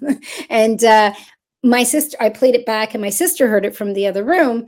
And 0.50 0.84
uh 0.84 1.14
my 1.62 1.82
sister 1.82 2.18
i 2.20 2.28
played 2.28 2.54
it 2.54 2.66
back 2.66 2.92
and 2.92 3.00
my 3.00 3.10
sister 3.10 3.48
heard 3.48 3.64
it 3.64 3.74
from 3.74 3.94
the 3.94 4.06
other 4.06 4.22
room 4.24 4.66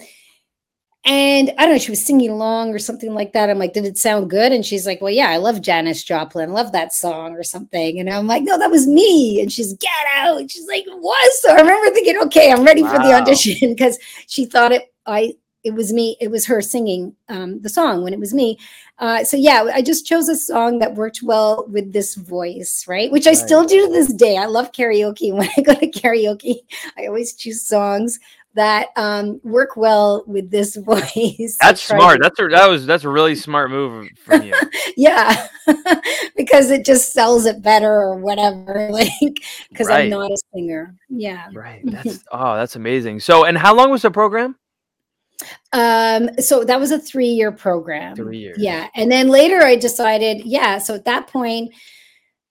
and 1.07 1.53
I 1.57 1.63
don't 1.63 1.75
know, 1.75 1.79
she 1.79 1.93
was 1.93 2.05
singing 2.05 2.31
along 2.31 2.75
or 2.75 2.81
something 2.81 3.15
like 3.15 3.33
that. 3.33 3.49
I'm 3.49 3.61
like, 3.61 3.73
did 3.73 3.85
it 3.85 3.97
sound 3.97 4.29
good? 4.29 4.51
And 4.51 4.67
she's 4.67 4.87
like, 4.87 5.01
well, 5.01 5.13
yeah, 5.13 5.31
I 5.31 5.37
love 5.37 5.63
Janis 5.63 6.03
Joplin. 6.03 6.51
I 6.51 6.53
love 6.53 6.73
that 6.73 6.93
song 6.93 7.35
or 7.35 7.45
something. 7.45 8.01
And 8.01 8.11
I'm 8.11 8.27
like, 8.27 8.43
no, 8.43 8.59
that 8.59 8.73
was 8.73 8.89
me. 8.89 9.41
And 9.41 9.53
she's, 9.53 9.73
get 9.75 9.91
out. 10.17 10.51
She's 10.51 10.67
like, 10.67 10.85
what? 10.99 11.33
So 11.35 11.53
I 11.53 11.61
remember 11.61 11.95
thinking, 11.95 12.21
okay, 12.23 12.51
I'm 12.51 12.65
ready 12.65 12.83
wow. 12.83 12.97
for 12.97 12.99
the 12.99 13.15
audition 13.15 13.69
because 13.75 14.01
she 14.27 14.47
thought 14.47 14.73
it, 14.73 14.93
I, 15.07 15.35
it 15.63 15.75
was 15.75 15.93
me. 15.93 16.17
It 16.21 16.33
was 16.33 16.45
her 16.47 16.61
singing 16.61 17.15
um, 17.29 17.61
the 17.61 17.69
song 17.69 18.03
when 18.03 18.13
it 18.13 18.19
was 18.19 18.35
me. 18.35 18.59
Uh, 18.99 19.23
so 19.23 19.37
yeah, 19.37 19.65
I 19.73 19.83
just 19.83 20.07
chose 20.07 20.29
a 20.29 20.35
song 20.35 20.81
that 20.81 20.97
worked 20.97 21.23
well 21.23 21.67
with 21.69 21.93
this 21.93 22.17
voice, 22.17 22.85
right? 22.89 23.13
Which 23.13 23.29
I 23.29 23.31
right. 23.31 23.39
still 23.39 23.65
do 23.65 23.87
to 23.87 23.93
this 23.93 24.13
day. 24.13 24.39
I 24.39 24.47
love 24.47 24.73
karaoke. 24.73 25.33
When 25.37 25.49
I 25.57 25.61
go 25.63 25.75
to 25.75 25.89
karaoke, 25.89 26.61
I 26.99 27.07
always 27.07 27.33
choose 27.35 27.65
songs 27.65 28.19
that 28.57 28.89
um, 28.97 29.41
work 29.45 29.77
well 29.77 30.25
with 30.27 30.51
this 30.51 30.77
voice. 30.77 31.57
That's 31.61 31.83
smart. 31.83 32.19
That's 32.21 32.39
a, 32.41 32.49
that 32.49 32.69
was 32.69 32.85
that's 32.85 33.05
a 33.05 33.09
really 33.09 33.35
smart 33.35 33.71
move 33.71 34.09
from 34.25 34.43
you. 34.43 34.55
yeah, 34.97 35.47
because 36.37 36.71
it 36.71 36.85
just 36.85 37.13
sells 37.13 37.47
it 37.47 37.63
better 37.63 37.93
or 37.93 38.17
whatever. 38.17 38.91
Like 38.91 39.11
because 39.71 39.89
right. 39.89 40.05
I'm 40.05 40.11
not 40.11 40.31
a 40.31 40.37
singer. 40.53 40.95
Yeah. 41.09 41.49
Right. 41.53 41.83
That's 41.85 42.25
oh, 42.33 42.57
that's 42.57 42.77
amazing. 42.77 43.21
So, 43.21 43.45
and 43.45 43.57
how 43.57 43.75
long 43.75 43.91
was 43.91 44.03
the 44.03 44.11
program? 44.11 44.57
Um, 45.73 46.31
so 46.39 46.65
that 46.65 46.81
was 46.81 46.91
a 46.91 46.99
three 46.99 47.29
year 47.29 47.53
program. 47.53 48.17
Three 48.17 48.39
years. 48.39 48.59
Yeah, 48.59 48.89
and 48.95 49.11
then 49.11 49.29
later 49.29 49.63
I 49.63 49.77
decided, 49.77 50.45
yeah. 50.47 50.79
So 50.79 50.95
at 50.95 51.05
that 51.05 51.27
point 51.27 51.75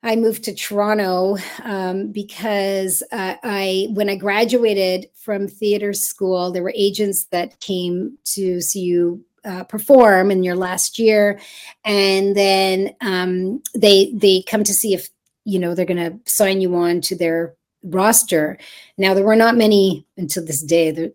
I 0.06 0.16
moved 0.16 0.44
to 0.44 0.54
Toronto 0.54 1.38
um, 1.64 2.12
because 2.12 3.02
uh, 3.12 3.36
I, 3.44 3.88
when 3.90 4.08
I 4.08 4.16
graduated 4.16 5.08
from 5.16 5.48
theater 5.48 5.94
school, 5.94 6.52
there 6.52 6.62
were 6.62 6.74
agents 6.76 7.26
that 7.32 7.60
came 7.60 8.16
to 8.26 8.62
see 8.62 8.82
you 8.82 9.26
uh, 9.44 9.64
perform 9.64 10.30
in 10.30 10.44
your 10.44 10.56
last 10.56 11.00
year, 11.00 11.40
and 11.84 12.38
then 12.38 12.96
um, 13.02 13.64
they 13.74 14.12
they 14.14 14.44
come 14.48 14.64
to 14.64 14.74
see 14.74 14.94
if 14.94 15.10
you 15.44 15.60
know 15.60 15.74
they're 15.74 15.86
going 15.86 15.98
to 15.98 16.32
sign 16.32 16.62
you 16.62 16.76
on 16.76 17.02
to 17.02 17.16
their 17.16 17.56
roster. 17.84 18.58
Now 18.98 19.14
there 19.14 19.26
were 19.26 19.36
not 19.36 19.56
many 19.56 20.06
until 20.18 20.46
this 20.46 20.62
day. 20.62 20.92
There, 20.92 21.10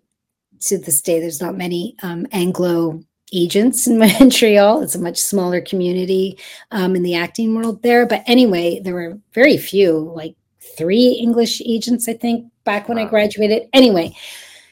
to 0.62 0.79
this 0.79 1.00
day, 1.00 1.20
there's 1.20 1.40
not 1.40 1.57
many 1.57 1.96
um, 2.03 2.26
Anglo 2.33 3.03
agents 3.32 3.86
in 3.86 3.98
Montreal. 4.20 4.82
It's 4.82 4.94
a 4.94 5.00
much 5.00 5.18
smaller 5.18 5.60
community 5.60 6.38
um, 6.70 6.96
in 6.96 7.02
the 7.02 7.14
acting 7.14 7.54
world 7.54 7.82
there. 7.82 8.06
But 8.06 8.22
anyway, 8.26 8.80
there 8.80 8.94
were 8.94 9.18
very 9.32 9.56
few, 9.56 10.12
like 10.14 10.34
three 10.76 11.12
English 11.12 11.60
agents, 11.64 12.08
I 12.08 12.14
think, 12.14 12.50
back 12.64 12.88
when 12.88 12.98
wow. 12.98 13.06
I 13.06 13.08
graduated. 13.08 13.68
Anyway, 13.72 14.16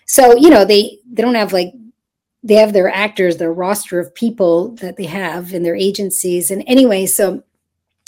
so 0.07 0.37
you 0.37 0.51
know 0.51 0.65
they 0.65 0.99
they 1.11 1.23
don't 1.23 1.35
have 1.35 1.53
like 1.53 1.73
they 2.43 2.55
have 2.55 2.73
their 2.73 2.89
actors, 2.89 3.37
their 3.37 3.53
roster 3.53 3.99
of 3.99 4.15
people 4.15 4.69
that 4.77 4.97
they 4.97 5.07
have 5.07 5.53
in 5.53 5.63
their 5.63 5.77
agencies, 5.77 6.51
and 6.51 6.63
anyway, 6.67 7.07
so 7.07 7.43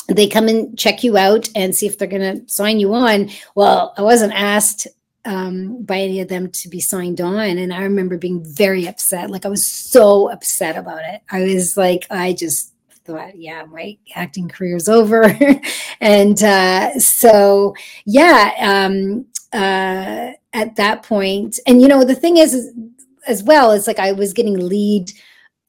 they 0.08 0.26
come 0.26 0.48
and 0.48 0.78
check 0.78 1.04
you 1.04 1.16
out 1.16 1.48
and 1.54 1.74
see 1.74 1.86
if 1.86 1.98
they're 1.98 2.08
going 2.08 2.40
to 2.40 2.52
sign 2.52 2.80
you 2.80 2.92
on. 2.94 3.30
Well, 3.54 3.94
I 3.96 4.02
wasn't 4.02 4.32
asked 4.32 4.88
um, 5.24 5.82
by 5.82 5.98
any 5.98 6.20
of 6.20 6.28
them 6.28 6.50
to 6.50 6.68
be 6.68 6.80
signed 6.80 7.20
on. 7.20 7.58
And 7.58 7.72
I 7.72 7.82
remember 7.82 8.16
being 8.16 8.44
very 8.44 8.86
upset. 8.86 9.30
Like 9.30 9.44
I 9.44 9.48
was 9.48 9.66
so 9.66 10.30
upset 10.30 10.76
about 10.76 11.02
it. 11.04 11.22
I 11.30 11.42
was 11.42 11.76
like, 11.76 12.06
I 12.10 12.32
just 12.32 12.72
thought, 13.04 13.36
yeah, 13.36 13.64
my 13.64 13.96
acting 14.14 14.48
career 14.48 14.76
is 14.76 14.88
over. 14.88 15.36
and 16.00 16.42
uh, 16.42 16.98
so, 16.98 17.74
yeah, 18.06 18.52
um, 18.60 19.26
uh, 19.52 20.32
at 20.52 20.76
that 20.76 21.02
point, 21.02 21.58
and 21.66 21.82
you 21.82 21.88
know, 21.88 22.04
the 22.04 22.14
thing 22.14 22.36
is, 22.36 22.54
is, 22.54 22.72
as 23.26 23.42
well, 23.42 23.72
it's 23.72 23.86
like 23.86 23.98
I 23.98 24.12
was 24.12 24.32
getting 24.32 24.58
lead 24.58 25.12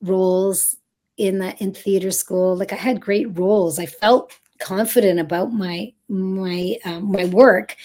roles 0.02 0.76
in 1.18 1.40
that 1.40 1.62
in 1.62 1.74
theater 1.74 2.12
school. 2.12 2.56
Like 2.56 2.74
I 2.74 2.78
had 2.78 3.02
great 3.02 3.38
roles. 3.38 3.78
I 3.78 3.86
felt 3.86 4.34
confident 4.60 5.20
about 5.20 5.52
my 5.52 5.92
my 6.08 6.78
um, 6.86 7.12
my 7.12 7.26
work 7.26 7.76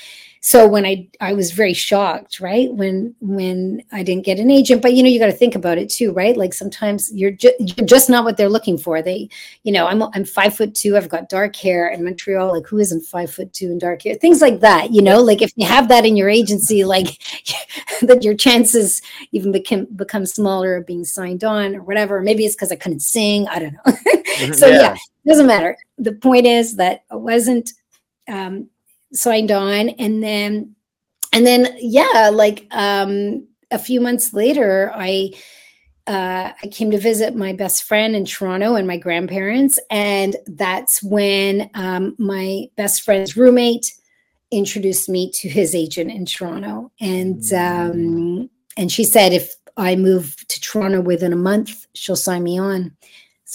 so 0.47 0.65
when 0.69 0.87
i 0.87 1.09
i 1.21 1.33
was 1.33 1.51
very 1.51 1.73
shocked 1.73 2.39
right? 2.39 2.73
When 2.73 3.17
when 3.21 3.83
i 3.91 4.05
didn't 4.05 4.25
get 4.25 4.39
an 4.39 4.49
agent 4.49 4.81
but 4.81 4.95
you 4.95 5.03
know 5.03 5.09
you 5.09 5.19
got 5.19 5.27
to 5.27 5.33
think 5.43 5.57
about 5.57 5.77
it 5.77 5.91
too 5.91 6.13
right? 6.13 6.37
Like 6.37 6.55
sometimes 6.55 7.13
you're, 7.13 7.33
ju- 7.33 7.59
you're 7.59 7.85
just 7.85 8.09
not 8.09 8.23
what 8.23 8.37
they're 8.37 8.49
looking 8.49 8.79
for. 8.79 9.03
They 9.03 9.29
you 9.65 9.73
know 9.73 9.89
i'm 9.89 10.05
i'm 10.15 10.25
five 10.25 10.55
foot 10.57 10.73
two 10.73 10.97
i've 10.97 11.09
got 11.09 11.29
dark 11.29 11.57
hair 11.57 11.89
in 11.89 12.05
montreal 12.05 12.53
like 12.53 12.65
who 12.69 12.79
isn't 12.79 13.01
five 13.01 13.29
foot 13.29 13.53
two 13.53 13.67
and 13.73 13.81
dark 13.81 14.03
hair? 14.03 14.15
Things 14.15 14.41
like 14.41 14.61
that 14.61 14.93
you 14.93 15.03
know? 15.03 15.21
Like 15.21 15.43
if 15.43 15.51
you 15.57 15.67
have 15.67 15.89
that 15.89 16.07
in 16.07 16.17
your 16.17 16.29
agency 16.29 16.85
like 16.85 17.21
that 18.03 18.23
your 18.23 18.35
chances 18.35 19.03
even 19.33 19.51
become 19.51 19.87
become 19.97 20.27
smaller 20.27 20.77
of 20.77 20.87
being 20.87 21.05
signed 21.05 21.43
on 21.43 21.75
or 21.75 21.83
whatever 21.83 22.23
maybe 22.23 22.45
it's 22.45 22.55
because 22.55 22.71
i 22.71 22.77
couldn't 22.77 23.01
sing 23.01 23.49
i 23.49 23.59
don't 23.59 23.73
know. 23.75 23.93
Mm-hmm. 24.37 24.53
so 24.53 24.67
yeah. 24.67 24.81
yeah. 24.81 24.97
doesn't 25.27 25.47
matter. 25.47 25.79
The 25.97 26.13
point 26.13 26.45
is 26.45 26.77
that 26.77 27.05
i 27.11 27.17
wasn't 27.17 27.73
um, 28.29 28.69
signed 29.13 29.51
on 29.51 29.91
and 29.91 30.23
then 30.23 30.75
and 31.33 31.47
then 31.47 31.77
yeah 31.79 32.31
like 32.33 32.67
um 32.73 33.47
a 33.71 33.79
few 33.79 34.01
months 34.01 34.33
later 34.33 34.93
i 34.95 35.31
uh, 36.07 36.53
I 36.63 36.69
came 36.69 36.91
to 36.93 36.99
visit 36.99 37.35
my 37.35 37.53
best 37.53 37.83
friend 37.83 38.15
in 38.15 38.25
Toronto 38.25 38.77
and 38.77 38.87
my 38.87 38.97
grandparents, 38.97 39.79
and 39.91 40.37
that's 40.47 41.03
when 41.03 41.69
um, 41.75 42.15
my 42.19 42.67
best 42.77 43.03
friend's 43.03 43.37
roommate 43.37 43.93
introduced 44.53 45.09
me 45.09 45.31
to 45.33 45.49
his 45.49 45.75
agent 45.75 46.13
in 46.13 46.25
Toronto, 46.25 46.93
and 47.01 47.53
um, 47.53 48.49
and 48.77 48.93
she 48.93 49.03
said 49.03 49.33
if 49.33 49.55
I 49.77 49.97
move 49.97 50.37
to 50.49 50.61
Toronto 50.61 51.01
within 51.01 51.33
a 51.33 51.37
month, 51.37 51.87
she'll 51.95 52.15
sign 52.15 52.45
me 52.45 52.59
on. 52.59 52.97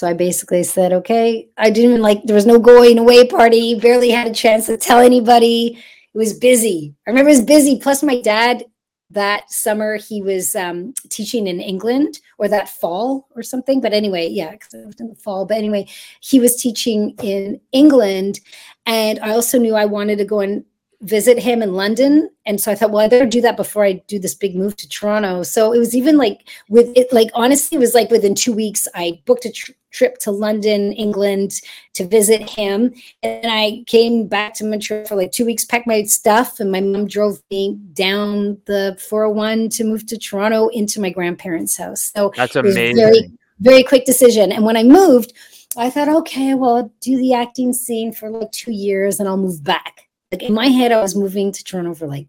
So 0.01 0.07
I 0.07 0.13
basically 0.13 0.63
said, 0.63 0.93
okay, 0.93 1.47
I 1.57 1.69
didn't 1.69 1.91
even 1.91 2.01
like, 2.01 2.23
there 2.23 2.33
was 2.33 2.47
no 2.47 2.57
going 2.57 2.97
away 2.97 3.27
party, 3.27 3.75
barely 3.75 4.09
had 4.09 4.25
a 4.25 4.33
chance 4.33 4.65
to 4.65 4.75
tell 4.75 4.97
anybody. 4.97 5.77
It 6.15 6.17
was 6.17 6.33
busy. 6.33 6.95
I 7.05 7.11
remember 7.11 7.29
it 7.29 7.33
was 7.33 7.43
busy. 7.43 7.77
Plus, 7.77 8.01
my 8.01 8.19
dad 8.19 8.65
that 9.11 9.51
summer 9.51 9.97
he 9.97 10.23
was 10.23 10.55
um, 10.55 10.95
teaching 11.11 11.45
in 11.45 11.61
England 11.61 12.19
or 12.39 12.47
that 12.47 12.67
fall 12.67 13.27
or 13.35 13.43
something. 13.43 13.79
But 13.79 13.93
anyway, 13.93 14.27
yeah, 14.27 14.49
because 14.49 14.73
it 14.73 14.87
was 14.87 14.99
in 14.99 15.09
the 15.09 15.15
fall. 15.17 15.45
But 15.45 15.57
anyway, 15.57 15.87
he 16.19 16.39
was 16.39 16.55
teaching 16.55 17.13
in 17.21 17.61
England. 17.71 18.39
And 18.87 19.19
I 19.19 19.33
also 19.33 19.59
knew 19.59 19.75
I 19.75 19.85
wanted 19.85 20.17
to 20.17 20.25
go 20.25 20.39
and 20.39 20.65
visit 21.01 21.37
him 21.37 21.61
in 21.61 21.75
London. 21.75 22.27
And 22.47 22.59
so 22.59 22.71
I 22.71 22.75
thought, 22.75 22.89
well, 22.89 23.05
I 23.05 23.07
better 23.07 23.27
do 23.27 23.41
that 23.41 23.55
before 23.55 23.85
I 23.85 24.01
do 24.07 24.17
this 24.17 24.33
big 24.33 24.55
move 24.55 24.77
to 24.77 24.89
Toronto. 24.89 25.43
So 25.43 25.73
it 25.73 25.77
was 25.77 25.95
even 25.95 26.17
like 26.17 26.49
with 26.69 26.91
it, 26.95 27.13
like 27.13 27.29
honestly, 27.35 27.75
it 27.75 27.79
was 27.79 27.93
like 27.93 28.09
within 28.09 28.33
two 28.33 28.53
weeks, 28.53 28.87
I 28.95 29.21
booked 29.27 29.45
a 29.45 29.51
tr- 29.51 29.73
trip 29.91 30.17
to 30.19 30.31
London, 30.31 30.93
England 30.93 31.61
to 31.93 32.07
visit 32.07 32.49
him. 32.49 32.93
And 33.23 33.51
I 33.51 33.83
came 33.87 34.27
back 34.27 34.53
to 34.55 34.65
Montreal 34.65 35.05
for 35.05 35.15
like 35.15 35.31
two 35.31 35.45
weeks, 35.45 35.65
packed 35.65 35.87
my 35.87 36.03
stuff, 36.03 36.59
and 36.59 36.71
my 36.71 36.81
mom 36.81 37.07
drove 37.07 37.41
me 37.51 37.77
down 37.93 38.57
the 38.65 38.97
401 38.99 39.69
to 39.69 39.83
move 39.83 40.05
to 40.07 40.17
Toronto 40.17 40.67
into 40.69 40.99
my 41.01 41.09
grandparents' 41.09 41.77
house. 41.77 42.11
So 42.15 42.31
that's 42.35 42.55
amazing. 42.55 42.95
very, 42.95 43.31
very 43.59 43.83
quick 43.83 44.05
decision. 44.05 44.51
And 44.51 44.65
when 44.65 44.77
I 44.77 44.83
moved, 44.83 45.33
I 45.77 45.89
thought, 45.89 46.09
okay, 46.09 46.53
well, 46.53 46.75
I'll 46.75 46.93
do 46.99 47.17
the 47.17 47.33
acting 47.33 47.73
scene 47.73 48.11
for 48.11 48.29
like 48.29 48.51
two 48.51 48.71
years 48.71 49.19
and 49.19 49.29
I'll 49.29 49.37
move 49.37 49.63
back 49.63 50.07
like 50.31 50.43
in 50.43 50.53
my 50.53 50.67
head, 50.67 50.91
I 50.91 51.01
was 51.01 51.15
moving 51.15 51.51
to 51.51 51.63
Toronto 51.63 51.93
for 51.93 52.07
like 52.07 52.27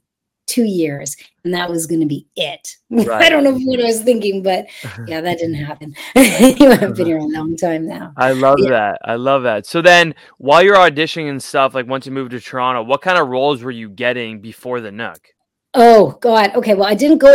two 0.53 0.65
years, 0.65 1.17
and 1.45 1.55
that 1.55 1.71
was 1.71 1.87
going 1.87 2.01
to 2.01 2.07
be 2.07 2.27
it. 2.37 2.77
Right. 2.91 3.09
I 3.11 3.29
don't 3.31 3.43
know 3.43 3.55
what 3.55 3.81
I 3.81 3.85
was 3.85 4.03
thinking, 4.03 4.43
but 4.43 4.67
yeah, 5.07 5.23
that 5.23 5.39
didn't 5.39 5.55
happen. 5.55 5.95
I've 6.15 6.95
been 6.95 7.07
here 7.07 7.19
a 7.19 7.25
long 7.25 7.57
time 7.57 7.87
now. 7.87 8.13
I 8.17 8.33
love 8.33 8.59
yeah. 8.59 8.69
that. 8.71 8.99
I 9.05 9.15
love 9.15 9.43
that. 9.45 9.65
So 9.65 9.81
then, 9.81 10.15
while 10.39 10.63
you're 10.63 10.77
auditioning 10.77 11.31
and 11.31 11.43
stuff, 11.43 11.75
like 11.75 11.87
once 11.87 12.05
you 12.05 12.13
moved 12.13 12.33
to 12.33 12.41
Toronto, 12.41 12.83
what 12.83 13.01
kind 13.01 13.19
of 13.19 13.29
roles 13.29 13.63
were 13.63 13.71
you 13.71 13.89
getting 13.89 14.41
before 14.41 14.81
the 14.81 14.93
Nook? 14.93 15.29
Oh 15.75 16.19
God. 16.21 16.55
Okay. 16.55 16.75
Well, 16.75 16.89
I 16.89 16.95
didn't 16.95 17.19
go. 17.19 17.35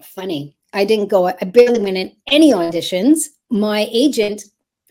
Funny. 0.00 0.56
I 0.72 0.84
didn't 0.84 1.08
go. 1.08 1.26
I 1.26 1.44
barely 1.44 1.80
went 1.80 1.98
in 1.98 2.16
any 2.26 2.52
auditions. 2.52 3.26
My 3.50 3.86
agent, 3.90 4.44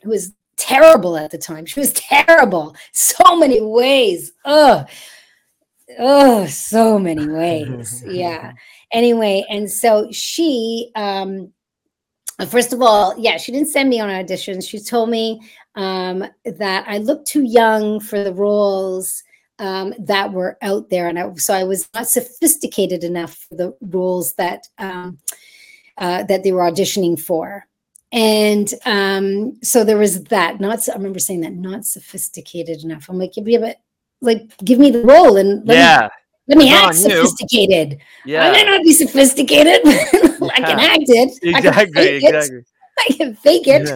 who 0.04 0.12
was 0.12 0.32
terrible 0.58 1.18
at 1.18 1.32
the 1.32 1.38
time. 1.38 1.66
She 1.66 1.80
was 1.80 1.94
terrible. 1.94 2.76
So 2.94 3.36
many 3.36 3.62
ways. 3.62 4.32
Oh, 4.46 4.86
oh, 6.00 6.46
so 6.48 7.00
many 7.00 7.28
ways. 7.30 8.04
yeah. 8.06 8.54
Anyway, 8.92 9.46
and 9.50 9.70
so 9.70 10.08
she, 10.12 10.92
um, 10.96 11.52
first 12.48 12.74
of 12.74 12.82
all, 12.82 13.16
yeah, 13.18 13.38
she 13.38 13.52
didn't 13.52 13.70
send 13.70 13.90
me 13.90 14.00
on 14.00 14.10
auditions. 14.10 14.70
She 14.70 14.80
told 14.80 15.10
me 15.10 15.42
um, 15.76 16.26
that 16.46 16.86
I 16.88 17.00
looked 17.00 17.28
too 17.28 17.44
young 17.44 18.00
for 18.00 18.24
the 18.24 18.34
roles 18.34 19.24
um, 19.60 19.94
that 20.00 20.32
were 20.32 20.58
out 20.62 20.90
there, 20.90 21.08
and 21.08 21.18
I, 21.18 21.34
so 21.36 21.54
I 21.54 21.64
was 21.64 21.90
not 21.94 22.08
sophisticated 22.08 23.04
enough 23.04 23.36
for 23.36 23.56
the 23.56 23.78
roles 23.82 24.34
that 24.34 24.68
um, 24.78 25.18
uh, 25.98 26.24
that 26.24 26.44
they 26.44 26.52
were 26.52 26.70
auditioning 26.70 27.20
for 27.20 27.66
and 28.16 28.74
um, 28.86 29.62
so 29.62 29.84
there 29.84 29.98
was 29.98 30.24
that. 30.26 30.62
Not, 30.62 30.88
I 30.88 30.94
remember 30.94 31.20
saying 31.20 31.42
that, 31.42 31.54
not 31.54 31.86
sophisticated 31.86 32.82
enough. 32.82 33.10
I'm 33.10 33.20
like, 33.20 33.34
yeah, 33.36 33.60
but 33.60 33.82
like, 34.22 34.56
give 34.64 34.80
me 34.80 34.92
the 34.92 35.04
role 35.04 35.38
and 35.38 35.66
let 35.68 35.76
yeah. 35.76 36.10
me, 36.48 36.56
let 36.56 36.58
me 36.58 36.74
act 36.74 36.96
sophisticated. 36.96 38.00
Yeah, 38.26 38.44
I 38.44 38.52
might 38.52 38.66
not 38.66 38.84
be 38.84 38.94
sophisticated, 38.94 39.82
but 39.84 39.94
yeah. 40.14 40.50
I 40.54 40.62
can 40.62 40.80
act 40.80 41.06
it. 41.08 41.40
Exactly, 41.42 42.02
I 42.02 42.06
exactly. 42.14 42.58
It. 42.58 42.66
I 42.98 43.14
can 43.14 43.36
fake 43.36 43.68
it. 43.68 43.88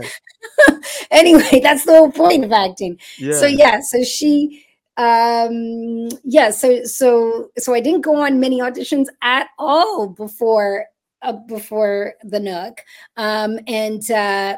Yeah. 0.68 0.76
anyway, 1.12 1.62
that's 1.62 1.86
the 1.86 1.94
whole 1.94 2.12
point 2.12 2.44
of 2.44 2.52
acting. 2.52 3.00
Yeah. 3.18 3.40
So 3.40 3.46
yeah, 3.46 3.80
so 3.82 4.04
she 4.04 4.66
um 4.98 6.10
yeah 6.26 6.50
so 6.50 6.84
so 6.84 7.50
so 7.58 7.74
i 7.74 7.80
didn't 7.80 8.02
go 8.02 8.18
on 8.18 8.38
many 8.38 8.60
auditions 8.60 9.06
at 9.22 9.48
all 9.58 10.10
before 10.10 10.86
uh, 11.22 11.34
before 11.34 12.16
the 12.24 12.40
Nook, 12.40 12.82
um, 13.18 13.60
and 13.68 14.10
uh, 14.12 14.58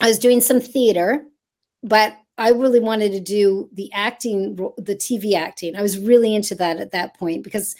I 0.00 0.08
was 0.08 0.18
doing 0.18 0.40
some 0.40 0.60
theater, 0.60 1.24
but 1.82 2.16
I 2.40 2.48
really 2.50 2.80
wanted 2.80 3.12
to 3.12 3.20
do 3.20 3.68
the 3.72 3.92
acting, 3.92 4.56
the 4.56 4.96
TV 4.96 5.34
acting. 5.34 5.76
I 5.76 5.82
was 5.82 5.98
really 5.98 6.34
into 6.34 6.54
that 6.54 6.78
at 6.78 6.90
that 6.92 7.16
point 7.18 7.44
because 7.44 7.76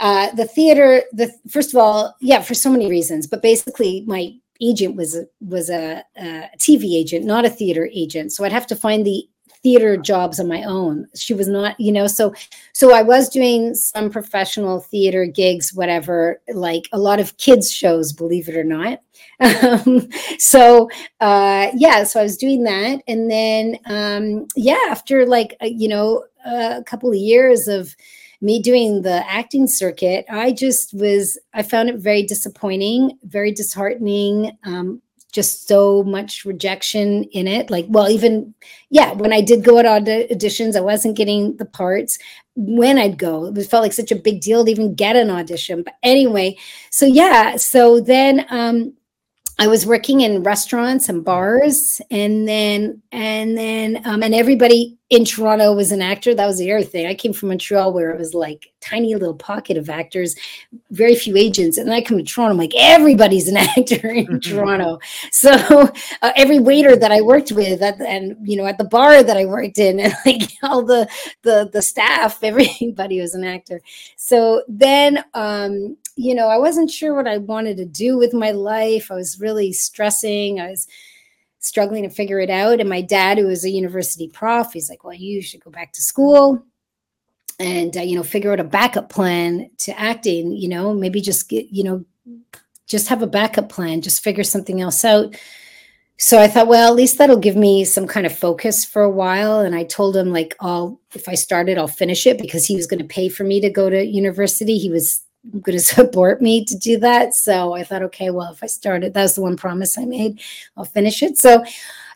uh, 0.00 0.32
the 0.32 0.46
theater, 0.46 1.04
the 1.12 1.32
first 1.48 1.72
of 1.72 1.78
all, 1.78 2.16
yeah, 2.20 2.42
for 2.42 2.54
so 2.54 2.70
many 2.70 2.90
reasons, 2.90 3.28
but 3.28 3.40
basically 3.40 4.04
my 4.06 4.34
agent 4.60 4.96
was 4.96 5.16
was 5.40 5.70
a, 5.70 6.02
a 6.16 6.48
TV 6.58 6.96
agent, 6.96 7.24
not 7.24 7.44
a 7.44 7.50
theater 7.50 7.88
agent. 7.92 8.32
So 8.32 8.44
I'd 8.44 8.52
have 8.52 8.66
to 8.66 8.76
find 8.76 9.06
the 9.06 9.28
theater 9.64 9.96
jobs 9.96 10.38
on 10.38 10.46
my 10.46 10.62
own. 10.62 11.08
She 11.16 11.34
was 11.34 11.48
not, 11.48 11.80
you 11.80 11.90
know, 11.90 12.06
so 12.06 12.32
so 12.72 12.94
I 12.94 13.02
was 13.02 13.28
doing 13.28 13.74
some 13.74 14.10
professional 14.10 14.80
theater 14.80 15.26
gigs, 15.26 15.74
whatever, 15.74 16.40
like 16.52 16.88
a 16.92 16.98
lot 16.98 17.18
of 17.18 17.36
kids 17.38 17.72
shows, 17.72 18.12
believe 18.12 18.48
it 18.48 18.56
or 18.56 18.62
not. 18.62 19.00
Um, 19.40 20.08
so 20.38 20.88
uh, 21.20 21.68
yeah, 21.74 22.04
so 22.04 22.20
I 22.20 22.22
was 22.22 22.36
doing 22.36 22.62
that, 22.64 23.02
and 23.08 23.28
then 23.28 23.78
um, 23.86 24.46
yeah, 24.54 24.78
after 24.90 25.26
like 25.26 25.56
uh, 25.60 25.66
you 25.66 25.88
know 25.88 26.24
a 26.44 26.84
couple 26.84 27.10
of 27.10 27.16
years 27.16 27.66
of 27.66 27.96
me 28.40 28.60
doing 28.60 29.00
the 29.02 29.24
acting 29.28 29.66
circuit, 29.66 30.26
I 30.28 30.52
just 30.52 30.92
was, 30.92 31.38
I 31.54 31.62
found 31.62 31.88
it 31.88 31.96
very 31.96 32.22
disappointing, 32.22 33.18
very 33.24 33.52
disheartening. 33.52 34.58
Um, 34.64 35.00
just 35.34 35.66
so 35.66 36.04
much 36.04 36.44
rejection 36.44 37.24
in 37.24 37.48
it. 37.48 37.68
Like, 37.68 37.86
well, 37.88 38.08
even, 38.08 38.54
yeah, 38.88 39.12
when 39.12 39.32
I 39.32 39.40
did 39.40 39.64
go 39.64 39.78
at 39.78 39.84
auditions, 39.84 40.76
I 40.76 40.80
wasn't 40.80 41.16
getting 41.16 41.56
the 41.56 41.64
parts. 41.64 42.18
When 42.54 42.98
I'd 42.98 43.18
go, 43.18 43.46
it 43.46 43.66
felt 43.66 43.82
like 43.82 43.92
such 43.92 44.12
a 44.12 44.16
big 44.16 44.40
deal 44.40 44.64
to 44.64 44.70
even 44.70 44.94
get 44.94 45.16
an 45.16 45.30
audition. 45.30 45.82
But 45.82 45.94
anyway, 46.04 46.56
so 46.90 47.04
yeah, 47.04 47.56
so 47.56 48.00
then, 48.00 48.46
um, 48.48 48.94
I 49.58 49.68
was 49.68 49.86
working 49.86 50.22
in 50.22 50.42
restaurants 50.42 51.08
and 51.08 51.24
bars, 51.24 52.00
and 52.10 52.46
then 52.48 53.02
and 53.12 53.56
then 53.56 54.02
um, 54.04 54.22
and 54.22 54.34
everybody 54.34 54.98
in 55.10 55.24
Toronto 55.24 55.72
was 55.74 55.92
an 55.92 56.02
actor. 56.02 56.34
That 56.34 56.46
was 56.46 56.58
the 56.58 56.72
other 56.72 56.82
thing. 56.82 57.06
I 57.06 57.14
came 57.14 57.32
from 57.32 57.50
Montreal 57.50 57.92
where 57.92 58.10
it 58.10 58.18
was 58.18 58.34
like 58.34 58.72
tiny 58.80 59.14
little 59.14 59.34
pocket 59.34 59.76
of 59.76 59.88
actors, 59.88 60.34
very 60.90 61.14
few 61.14 61.36
agents. 61.36 61.78
And 61.78 61.86
then 61.86 61.94
I 61.94 62.00
come 62.00 62.18
to 62.18 62.24
Toronto, 62.24 62.52
I'm 62.52 62.58
like, 62.58 62.74
everybody's 62.76 63.48
an 63.48 63.56
actor 63.76 64.08
in 64.08 64.26
mm-hmm. 64.26 64.38
Toronto. 64.38 64.98
So 65.30 65.52
uh, 66.22 66.32
every 66.36 66.58
waiter 66.58 66.96
that 66.96 67.12
I 67.12 67.20
worked 67.20 67.52
with 67.52 67.82
at 67.82 68.00
and, 68.00 68.36
you 68.42 68.56
know, 68.56 68.66
at 68.66 68.78
the 68.78 68.84
bar 68.84 69.22
that 69.22 69.36
I 69.36 69.44
worked 69.44 69.78
in 69.78 70.00
and 70.04 70.14
like 70.26 70.50
all 70.62 70.82
the, 70.82 71.08
the, 71.42 71.70
the 71.72 71.82
staff, 71.82 72.38
everybody 72.42 73.20
was 73.20 73.34
an 73.34 73.44
actor. 73.44 73.80
So 74.16 74.64
then, 74.68 75.24
um, 75.34 75.96
you 76.16 76.34
know, 76.34 76.48
I 76.48 76.58
wasn't 76.58 76.90
sure 76.90 77.14
what 77.14 77.28
I 77.28 77.38
wanted 77.38 77.76
to 77.78 77.84
do 77.84 78.16
with 78.16 78.32
my 78.34 78.52
life. 78.52 79.10
I 79.10 79.14
was 79.14 79.40
really 79.40 79.72
stressing. 79.72 80.60
I 80.60 80.70
was, 80.70 80.86
struggling 81.64 82.02
to 82.02 82.10
figure 82.10 82.40
it 82.40 82.50
out. 82.50 82.78
And 82.78 82.88
my 82.88 83.00
dad, 83.00 83.38
who 83.38 83.46
was 83.46 83.64
a 83.64 83.70
university 83.70 84.28
prof, 84.28 84.72
he's 84.72 84.90
like, 84.90 85.02
well, 85.02 85.14
you 85.14 85.40
should 85.40 85.64
go 85.64 85.70
back 85.70 85.92
to 85.94 86.02
school 86.02 86.62
and, 87.58 87.96
uh, 87.96 88.02
you 88.02 88.16
know, 88.16 88.22
figure 88.22 88.52
out 88.52 88.60
a 88.60 88.64
backup 88.64 89.08
plan 89.08 89.70
to 89.78 89.98
acting, 89.98 90.52
you 90.52 90.68
know, 90.68 90.92
maybe 90.92 91.22
just 91.22 91.48
get, 91.48 91.66
you 91.70 91.82
know, 91.82 92.04
just 92.86 93.08
have 93.08 93.22
a 93.22 93.26
backup 93.26 93.70
plan, 93.70 94.02
just 94.02 94.22
figure 94.22 94.44
something 94.44 94.82
else 94.82 95.04
out. 95.06 95.36
So 96.18 96.38
I 96.38 96.48
thought, 96.48 96.68
well, 96.68 96.90
at 96.90 96.96
least 96.96 97.16
that'll 97.16 97.38
give 97.38 97.56
me 97.56 97.84
some 97.84 98.06
kind 98.06 98.26
of 98.26 98.36
focus 98.36 98.84
for 98.84 99.02
a 99.02 99.10
while. 99.10 99.60
And 99.60 99.74
I 99.74 99.84
told 99.84 100.14
him, 100.14 100.30
like, 100.32 100.54
I'll, 100.60 101.00
if 101.14 101.28
I 101.28 101.34
started, 101.34 101.78
I'll 101.78 101.88
finish 101.88 102.26
it 102.26 102.38
because 102.38 102.66
he 102.66 102.76
was 102.76 102.86
going 102.86 103.00
to 103.00 103.06
pay 103.06 103.30
for 103.30 103.42
me 103.42 103.60
to 103.62 103.70
go 103.70 103.88
to 103.88 104.04
university. 104.04 104.76
He 104.76 104.90
was 104.90 105.23
going 105.52 105.62
to 105.78 105.80
support 105.80 106.40
me 106.40 106.64
to 106.64 106.76
do 106.76 106.98
that. 106.98 107.34
So 107.34 107.74
I 107.74 107.84
thought, 107.84 108.02
okay, 108.02 108.30
well, 108.30 108.52
if 108.52 108.62
I 108.62 108.66
started, 108.66 109.14
that 109.14 109.22
was 109.22 109.34
the 109.34 109.42
one 109.42 109.56
promise 109.56 109.98
I 109.98 110.04
made, 110.04 110.40
I'll 110.76 110.84
finish 110.84 111.22
it. 111.22 111.38
So 111.38 111.64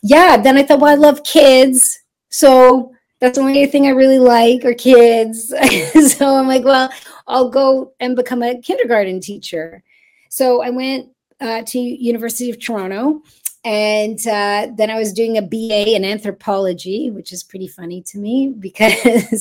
yeah, 0.02 0.36
then 0.36 0.56
I 0.56 0.62
thought, 0.62 0.80
well, 0.80 0.92
I 0.92 0.96
love 0.96 1.24
kids. 1.24 2.00
So 2.30 2.92
that's 3.20 3.36
the 3.36 3.44
only 3.44 3.66
thing 3.66 3.86
I 3.86 3.90
really 3.90 4.18
like 4.18 4.64
are 4.64 4.74
kids. 4.74 5.48
so 6.16 6.36
I'm 6.36 6.46
like, 6.46 6.64
well, 6.64 6.90
I'll 7.26 7.50
go 7.50 7.92
and 8.00 8.14
become 8.14 8.42
a 8.42 8.60
kindergarten 8.60 9.20
teacher. 9.20 9.82
So 10.30 10.62
I 10.62 10.70
went 10.70 11.08
uh, 11.40 11.62
to 11.62 11.78
University 11.78 12.50
of 12.50 12.60
Toronto 12.60 13.22
and 13.64 14.18
uh, 14.26 14.68
then 14.76 14.88
I 14.88 14.98
was 14.98 15.12
doing 15.12 15.36
a 15.36 15.42
BA 15.42 15.94
in 15.96 16.04
anthropology, 16.04 17.10
which 17.10 17.32
is 17.32 17.42
pretty 17.42 17.66
funny 17.66 18.02
to 18.02 18.18
me 18.18 18.48
because 18.58 18.94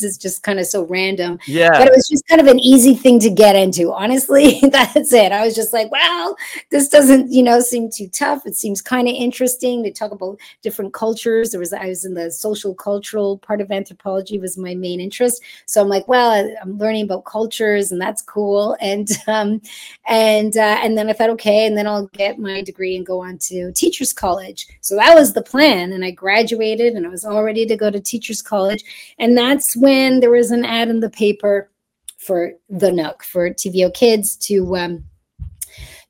it's 0.03 0.17
just 0.17 0.43
kind 0.43 0.59
of 0.59 0.65
so 0.65 0.83
random. 0.85 1.39
Yeah. 1.45 1.69
But 1.69 1.87
it 1.87 1.93
was 1.95 2.07
just 2.07 2.27
kind 2.27 2.41
of 2.41 2.47
an 2.47 2.59
easy 2.59 2.95
thing 2.95 3.19
to 3.19 3.29
get 3.29 3.55
into. 3.55 3.93
Honestly, 3.93 4.59
that's 4.71 5.13
it. 5.13 5.31
I 5.31 5.45
was 5.45 5.55
just 5.55 5.71
like, 5.71 5.91
well, 5.91 6.35
this 6.71 6.89
doesn't, 6.89 7.31
you 7.31 7.43
know, 7.43 7.59
seem 7.59 7.89
too 7.91 8.07
tough. 8.07 8.45
It 8.45 8.55
seems 8.55 8.81
kind 8.81 9.07
of 9.07 9.13
interesting. 9.13 9.83
They 9.83 9.91
talk 9.91 10.11
about 10.11 10.39
different 10.61 10.93
cultures. 10.93 11.51
There 11.51 11.59
was 11.59 11.71
I 11.71 11.87
was 11.87 12.03
in 12.03 12.15
the 12.15 12.31
social 12.31 12.73
cultural 12.73 13.37
part 13.37 13.61
of 13.61 13.71
anthropology 13.71 14.39
was 14.39 14.57
my 14.57 14.73
main 14.73 14.99
interest. 14.99 15.43
So 15.67 15.81
I'm 15.81 15.89
like, 15.89 16.07
well, 16.07 16.31
I'm 16.61 16.77
learning 16.77 17.03
about 17.03 17.25
cultures, 17.25 17.91
and 17.91 18.01
that's 18.01 18.21
cool. 18.21 18.75
And 18.81 19.09
um, 19.27 19.61
and 20.07 20.57
uh, 20.57 20.79
and 20.81 20.97
then 20.97 21.09
I 21.09 21.13
thought, 21.13 21.29
okay, 21.31 21.67
and 21.67 21.77
then 21.77 21.87
I'll 21.87 22.07
get 22.07 22.39
my 22.39 22.61
degree 22.61 22.95
and 22.95 23.05
go 23.05 23.21
on 23.21 23.37
to 23.39 23.71
teachers 24.07 24.13
college. 24.13 24.67
So 24.81 24.95
that 24.95 25.15
was 25.15 25.33
the 25.33 25.41
plan. 25.41 25.93
And 25.93 26.03
I 26.03 26.11
graduated 26.11 26.93
and 26.93 27.05
I 27.05 27.09
was 27.09 27.25
all 27.25 27.43
ready 27.43 27.65
to 27.65 27.77
go 27.77 27.91
to 27.91 27.99
teachers 27.99 28.41
college. 28.41 28.83
And 29.19 29.37
that's 29.37 29.75
when 29.75 30.19
there 30.19 30.31
was 30.31 30.51
an 30.51 30.65
ad 30.65 30.89
in 30.89 30.99
the 30.99 31.09
paper 31.09 31.69
for 32.17 32.53
the 32.69 32.91
Nook 32.91 33.23
for 33.23 33.49
TVO 33.49 33.93
Kids 33.93 34.35
to 34.47 34.75
um, 34.75 35.03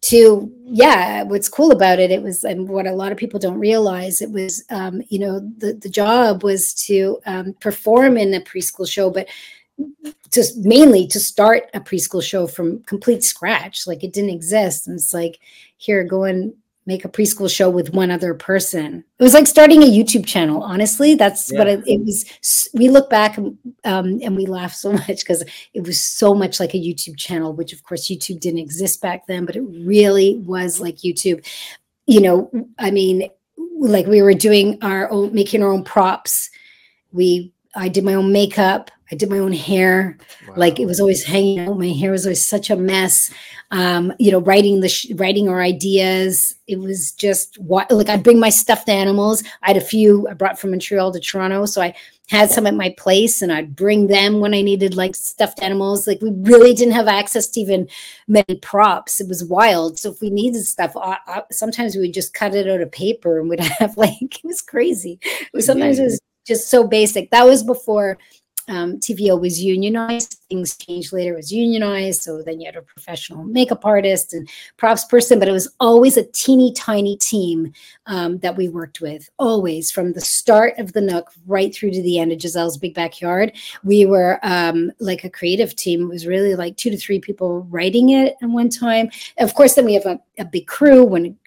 to 0.01 0.51
yeah 0.63 1.23
what's 1.23 1.49
cool 1.49 1.71
about 1.71 1.99
it 1.99 2.11
it 2.11 2.21
was 2.21 2.43
and 2.43 2.69
what 2.69 2.85
a 2.85 2.93
lot 2.93 3.11
of 3.11 3.17
people 3.17 3.39
don't 3.39 3.59
realize 3.59 4.21
it 4.21 4.31
was 4.31 4.63
um, 4.69 5.01
you 5.09 5.19
know 5.19 5.39
the 5.57 5.73
the 5.73 5.89
job 5.89 6.43
was 6.43 6.73
to 6.73 7.19
um, 7.25 7.53
perform 7.59 8.15
in 8.15 8.33
a 8.33 8.39
preschool 8.39 8.87
show 8.87 9.09
but 9.09 9.27
just 10.31 10.57
mainly 10.57 11.07
to 11.07 11.19
start 11.19 11.63
a 11.73 11.79
preschool 11.79 12.21
show 12.21 12.47
from 12.47 12.79
complete 12.83 13.23
scratch 13.23 13.87
like 13.87 14.03
it 14.03 14.13
didn't 14.13 14.29
exist 14.35 14.87
and 14.87 14.97
it's 14.99 15.13
like 15.15 15.39
here 15.77 16.03
go 16.03 16.25
and 16.25 16.53
make 16.87 17.03
a 17.03 17.09
preschool 17.09 17.53
show 17.53 17.69
with 17.69 17.93
one 17.93 18.09
other 18.09 18.33
person. 18.33 19.03
It 19.19 19.23
was 19.23 19.33
like 19.33 19.45
starting 19.45 19.83
a 19.83 19.85
YouTube 19.85 20.25
channel. 20.25 20.63
Honestly, 20.63 21.15
that's 21.15 21.51
yeah. 21.51 21.59
what 21.59 21.67
it, 21.67 21.83
it, 21.85 21.99
was. 21.99 22.69
We 22.73 22.89
look 22.89 23.09
back 23.09 23.37
um, 23.37 24.19
and 24.23 24.35
we 24.35 24.45
laugh 24.45 24.73
so 24.73 24.93
much 25.07 25.19
because 25.19 25.43
it 25.73 25.81
was 25.83 26.01
so 26.01 26.33
much 26.33 26.59
like 26.59 26.73
a 26.73 26.79
YouTube 26.79 27.17
channel, 27.17 27.53
which 27.53 27.73
of 27.73 27.83
course 27.83 28.09
YouTube 28.09 28.39
didn't 28.39 28.61
exist 28.61 29.01
back 29.01 29.27
then, 29.27 29.45
but 29.45 29.57
it 29.57 29.61
really 29.61 30.37
was 30.37 30.79
like 30.79 30.97
YouTube. 30.97 31.45
You 32.07 32.21
know, 32.21 32.67
I 32.79 32.89
mean, 32.89 33.29
like 33.77 34.07
we 34.07 34.21
were 34.21 34.33
doing 34.33 34.77
our 34.81 35.11
own, 35.11 35.33
making 35.33 35.61
our 35.61 35.71
own 35.71 35.83
props. 35.83 36.49
We, 37.11 37.53
I 37.75 37.89
did 37.89 38.05
my 38.05 38.13
own 38.13 38.31
makeup. 38.31 38.91
I 39.11 39.15
did 39.15 39.29
my 39.29 39.39
own 39.39 39.53
hair. 39.53 40.17
Wow. 40.47 40.55
Like 40.57 40.79
it 40.79 40.85
was 40.85 40.99
always 40.99 41.23
hanging 41.23 41.59
out. 41.59 41.77
My 41.77 41.89
hair 41.89 42.11
was 42.11 42.25
always 42.25 42.45
such 42.45 42.69
a 42.69 42.75
mess. 42.75 43.31
Um, 43.71 44.13
you 44.19 44.31
know, 44.31 44.39
writing 44.39 44.79
the 44.79 44.89
sh- 44.89 45.11
writing 45.15 45.49
our 45.49 45.61
ideas. 45.61 46.55
It 46.67 46.79
was 46.79 47.11
just 47.13 47.57
what 47.59 47.89
like 47.91 48.09
I'd 48.09 48.23
bring 48.23 48.39
my 48.39 48.49
stuffed 48.49 48.89
animals. 48.89 49.43
I 49.63 49.67
had 49.67 49.77
a 49.77 49.81
few 49.81 50.27
I 50.27 50.33
brought 50.33 50.59
from 50.59 50.71
Montreal 50.71 51.11
to 51.11 51.19
Toronto, 51.19 51.65
so 51.65 51.81
I 51.81 51.93
had 52.29 52.49
some 52.49 52.67
at 52.67 52.73
my 52.73 52.93
place, 52.97 53.41
and 53.41 53.51
I'd 53.51 53.75
bring 53.75 54.07
them 54.07 54.39
when 54.39 54.53
I 54.53 54.61
needed 54.61 54.95
like 54.95 55.15
stuffed 55.15 55.61
animals. 55.61 56.07
Like 56.07 56.21
we 56.21 56.31
really 56.31 56.73
didn't 56.73 56.93
have 56.93 57.07
access 57.07 57.47
to 57.49 57.61
even 57.61 57.87
many 58.27 58.55
props. 58.61 59.21
It 59.21 59.27
was 59.27 59.43
wild. 59.43 59.99
So 59.99 60.11
if 60.11 60.21
we 60.21 60.29
needed 60.29 60.65
stuff, 60.65 60.95
I, 60.95 61.17
I, 61.27 61.43
sometimes 61.51 61.95
we 61.95 62.01
would 62.01 62.13
just 62.13 62.33
cut 62.33 62.55
it 62.55 62.69
out 62.69 62.81
of 62.81 62.91
paper 62.91 63.39
and 63.39 63.49
we'd 63.49 63.59
have 63.79 63.97
like 63.97 64.21
it 64.21 64.45
was 64.45 64.61
crazy. 64.61 65.19
It 65.23 65.49
was, 65.53 65.65
sometimes 65.65 65.99
it 65.99 66.03
was 66.03 66.19
just 66.45 66.69
so 66.69 66.87
basic. 66.87 67.31
That 67.31 67.45
was 67.45 67.63
before 67.63 68.17
um, 68.67 68.99
TVO 68.99 69.39
was 69.39 69.61
unionized. 69.63 70.39
Things 70.49 70.77
changed 70.77 71.13
later. 71.13 71.33
It 71.33 71.37
was 71.37 71.51
unionized. 71.51 72.21
So 72.21 72.41
then 72.41 72.59
you 72.59 72.65
had 72.65 72.75
a 72.75 72.81
professional 72.81 73.43
makeup 73.43 73.85
artist 73.85 74.33
and 74.33 74.49
props 74.77 75.05
person, 75.05 75.39
but 75.39 75.47
it 75.47 75.53
was 75.53 75.73
always 75.79 76.17
a 76.17 76.23
teeny 76.23 76.73
tiny 76.73 77.17
team 77.17 77.71
um, 78.07 78.39
that 78.39 78.55
we 78.55 78.67
worked 78.67 79.01
with, 79.01 79.29
always 79.39 79.91
from 79.91 80.13
the 80.13 80.21
start 80.21 80.77
of 80.77 80.93
the 80.93 81.01
Nook 81.01 81.31
right 81.45 81.73
through 81.73 81.91
to 81.91 82.01
the 82.01 82.19
end 82.19 82.31
of 82.31 82.39
Gisele's 82.39 82.77
Big 82.77 82.93
Backyard. 82.93 83.53
We 83.83 84.05
were 84.05 84.39
um, 84.43 84.91
like 84.99 85.23
a 85.23 85.29
creative 85.29 85.75
team. 85.75 86.03
It 86.03 86.09
was 86.09 86.27
really 86.27 86.55
like 86.55 86.75
two 86.77 86.89
to 86.89 86.97
three 86.97 87.19
people 87.19 87.61
writing 87.69 88.09
it 88.09 88.35
at 88.41 88.49
one 88.49 88.69
time. 88.69 89.09
Of 89.37 89.53
course, 89.53 89.75
then 89.75 89.85
we 89.85 89.93
have 89.93 90.05
a, 90.05 90.19
a 90.37 90.45
big 90.45 90.67
crew 90.67 91.03
when, 91.03 91.37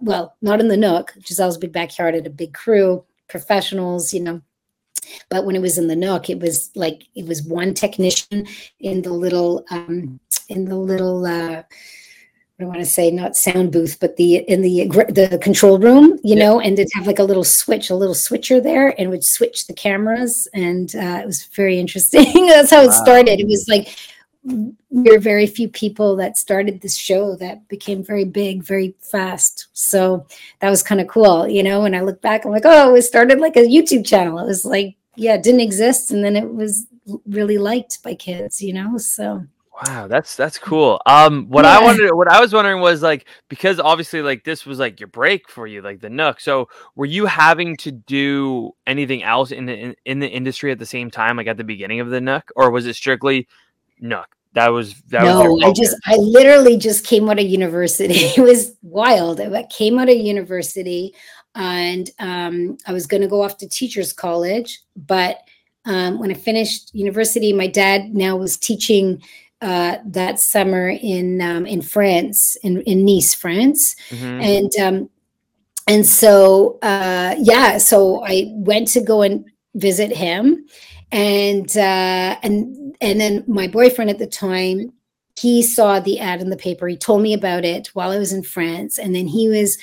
well, 0.00 0.36
not 0.40 0.60
in 0.60 0.68
the 0.68 0.76
Nook. 0.76 1.14
Gisele's 1.20 1.58
Big 1.58 1.72
Backyard 1.72 2.14
had 2.14 2.26
a 2.26 2.30
big 2.30 2.54
crew, 2.54 3.04
professionals, 3.28 4.12
you 4.12 4.20
know 4.20 4.42
but 5.28 5.44
when 5.44 5.56
it 5.56 5.62
was 5.62 5.78
in 5.78 5.88
the 5.88 5.96
Nook, 5.96 6.30
it 6.30 6.40
was 6.40 6.70
like 6.74 7.04
it 7.14 7.26
was 7.26 7.42
one 7.42 7.74
technician 7.74 8.46
in 8.80 9.02
the 9.02 9.12
little 9.12 9.64
um, 9.70 10.20
in 10.48 10.64
the 10.64 10.76
little 10.76 11.26
uh, 11.26 11.62
I 12.60 12.64
want 12.64 12.78
to 12.78 12.86
say 12.86 13.10
not 13.10 13.36
sound 13.36 13.72
booth, 13.72 13.98
but 14.00 14.16
the 14.16 14.36
in 14.36 14.62
the 14.62 14.86
the 15.08 15.38
control 15.42 15.78
room, 15.78 16.18
you 16.22 16.36
yeah. 16.36 16.44
know, 16.44 16.60
and 16.60 16.78
it'd 16.78 16.92
have 16.94 17.06
like 17.06 17.18
a 17.18 17.24
little 17.24 17.44
switch, 17.44 17.90
a 17.90 17.94
little 17.94 18.14
switcher 18.14 18.60
there, 18.60 18.98
and 19.00 19.10
would 19.10 19.24
switch 19.24 19.66
the 19.66 19.74
cameras, 19.74 20.46
and 20.54 20.94
uh, 20.94 21.20
it 21.22 21.26
was 21.26 21.44
very 21.46 21.78
interesting. 21.78 22.46
That's 22.46 22.70
how 22.70 22.82
wow. 22.82 22.88
it 22.88 22.92
started. 22.92 23.40
It 23.40 23.48
was 23.48 23.66
like 23.68 23.88
we 24.44 24.74
were 24.90 25.18
very 25.18 25.46
few 25.46 25.68
people 25.68 26.16
that 26.16 26.36
started 26.36 26.80
this 26.80 26.96
show 26.96 27.36
that 27.36 27.66
became 27.68 28.02
very 28.02 28.24
big 28.24 28.62
very 28.62 28.94
fast 29.00 29.68
so 29.72 30.26
that 30.60 30.70
was 30.70 30.82
kind 30.82 31.00
of 31.00 31.06
cool 31.06 31.46
you 31.46 31.62
know 31.62 31.84
and 31.84 31.94
i 31.94 32.00
look 32.00 32.20
back 32.20 32.44
i'm 32.44 32.50
like 32.50 32.64
oh 32.64 32.94
it 32.94 33.02
started 33.02 33.38
like 33.38 33.56
a 33.56 33.60
youtube 33.60 34.04
channel 34.04 34.38
it 34.38 34.46
was 34.46 34.64
like 34.64 34.96
yeah 35.16 35.34
it 35.34 35.42
didn't 35.42 35.60
exist 35.60 36.10
and 36.10 36.24
then 36.24 36.34
it 36.34 36.52
was 36.52 36.86
really 37.26 37.58
liked 37.58 38.02
by 38.02 38.14
kids 38.14 38.60
you 38.60 38.72
know 38.72 38.98
so 38.98 39.44
Wow, 39.86 40.06
that's 40.06 40.36
that's 40.36 40.58
cool. 40.58 41.00
Um, 41.06 41.46
what 41.48 41.64
yeah. 41.64 41.78
I 41.78 41.82
wanted, 41.82 42.12
what 42.12 42.30
I 42.30 42.40
was 42.40 42.52
wondering 42.52 42.80
was 42.80 43.02
like 43.02 43.26
because 43.48 43.80
obviously 43.80 44.20
like 44.20 44.44
this 44.44 44.66
was 44.66 44.78
like 44.78 45.00
your 45.00 45.08
break 45.08 45.48
for 45.48 45.66
you, 45.66 45.80
like 45.80 46.00
the 46.00 46.10
Nook. 46.10 46.40
So 46.40 46.68
were 46.94 47.06
you 47.06 47.24
having 47.24 47.76
to 47.78 47.90
do 47.90 48.72
anything 48.86 49.22
else 49.22 49.50
in 49.50 49.64
the 49.64 49.74
in, 49.74 49.96
in 50.04 50.18
the 50.18 50.28
industry 50.28 50.70
at 50.72 50.78
the 50.78 50.86
same 50.86 51.10
time, 51.10 51.36
like 51.36 51.46
at 51.46 51.56
the 51.56 51.64
beginning 51.64 52.00
of 52.00 52.10
the 52.10 52.20
Nook, 52.20 52.52
or 52.54 52.70
was 52.70 52.86
it 52.86 52.94
strictly 52.94 53.48
Nook. 54.02 54.26
That 54.54 54.68
was 54.68 55.00
that 55.08 55.22
no. 55.22 55.52
Was 55.52 55.64
I 55.64 55.72
just 55.72 55.96
I 56.04 56.16
literally 56.16 56.76
just 56.76 57.06
came 57.06 57.30
out 57.30 57.38
of 57.38 57.46
university. 57.46 58.14
It 58.36 58.40
was 58.40 58.76
wild. 58.82 59.40
I 59.40 59.62
came 59.64 59.98
out 59.98 60.10
of 60.10 60.16
university, 60.16 61.14
and 61.54 62.10
um, 62.18 62.76
I 62.86 62.92
was 62.92 63.06
going 63.06 63.22
to 63.22 63.28
go 63.28 63.42
off 63.42 63.56
to 63.58 63.68
teachers 63.68 64.12
college. 64.12 64.80
But 64.94 65.38
um, 65.86 66.18
when 66.18 66.30
I 66.30 66.34
finished 66.34 66.94
university, 66.94 67.52
my 67.52 67.66
dad 67.66 68.14
now 68.14 68.36
was 68.36 68.58
teaching 68.58 69.22
uh, 69.62 69.98
that 70.06 70.38
summer 70.38 70.90
in 70.90 71.40
um, 71.40 71.64
in 71.64 71.80
France, 71.80 72.56
in, 72.62 72.82
in 72.82 73.04
Nice, 73.04 73.34
France, 73.34 73.96
mm-hmm. 74.10 74.40
and 74.40 74.72
um, 74.80 75.10
and 75.86 76.06
so 76.06 76.78
uh, 76.82 77.36
yeah, 77.38 77.78
so 77.78 78.22
I 78.26 78.50
went 78.50 78.88
to 78.88 79.00
go 79.00 79.22
and 79.22 79.44
visit 79.74 80.14
him, 80.14 80.66
and 81.12 81.76
uh, 81.76 82.36
and 82.42 82.96
and 83.00 83.20
then 83.20 83.44
my 83.46 83.68
boyfriend 83.68 84.10
at 84.10 84.18
the 84.18 84.26
time 84.26 84.92
he 85.38 85.62
saw 85.62 85.98
the 86.00 86.18
ad 86.18 86.40
in 86.40 86.50
the 86.50 86.56
paper. 86.56 86.86
He 86.88 86.96
told 86.96 87.22
me 87.22 87.32
about 87.32 87.64
it 87.64 87.88
while 87.94 88.10
i 88.10 88.18
was 88.18 88.32
in 88.32 88.42
france. 88.42 88.98
And 88.98 89.14
then 89.14 89.26
he 89.26 89.48
was 89.48 89.78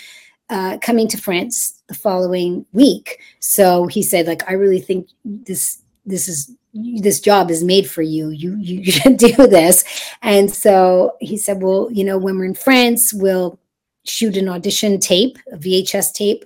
uh, 0.50 0.78
coming 0.82 1.08
to 1.10 1.18
france 1.18 1.82
the 1.88 1.96
following 1.96 2.66
week. 2.72 3.20
So 3.40 3.88
he 3.88 4.02
said 4.02 4.28
like 4.28 4.50
i 4.50 4.54
really 4.54 4.82
think 4.82 5.10
this 5.24 5.82
this 6.06 6.28
is 6.28 6.52
this 6.74 7.20
job 7.20 7.52
is 7.52 7.64
made 7.64 7.90
for 7.90 8.02
you. 8.02 8.30
You 8.30 8.56
you 8.58 8.92
should 8.92 9.18
do 9.18 9.34
this. 9.48 9.84
And 10.22 10.52
so 10.52 11.16
he 11.20 11.38
said 11.38 11.62
well 11.62 11.90
you 11.92 12.04
know 12.04 12.18
when 12.18 12.38
we're 12.38 12.46
in 12.46 12.56
france 12.56 13.14
we'll 13.14 13.60
shoot 14.06 14.38
an 14.38 14.50
audition 14.50 15.00
tape 15.00 15.38
a 15.52 15.58
vhs 15.58 16.12
tape 16.14 16.46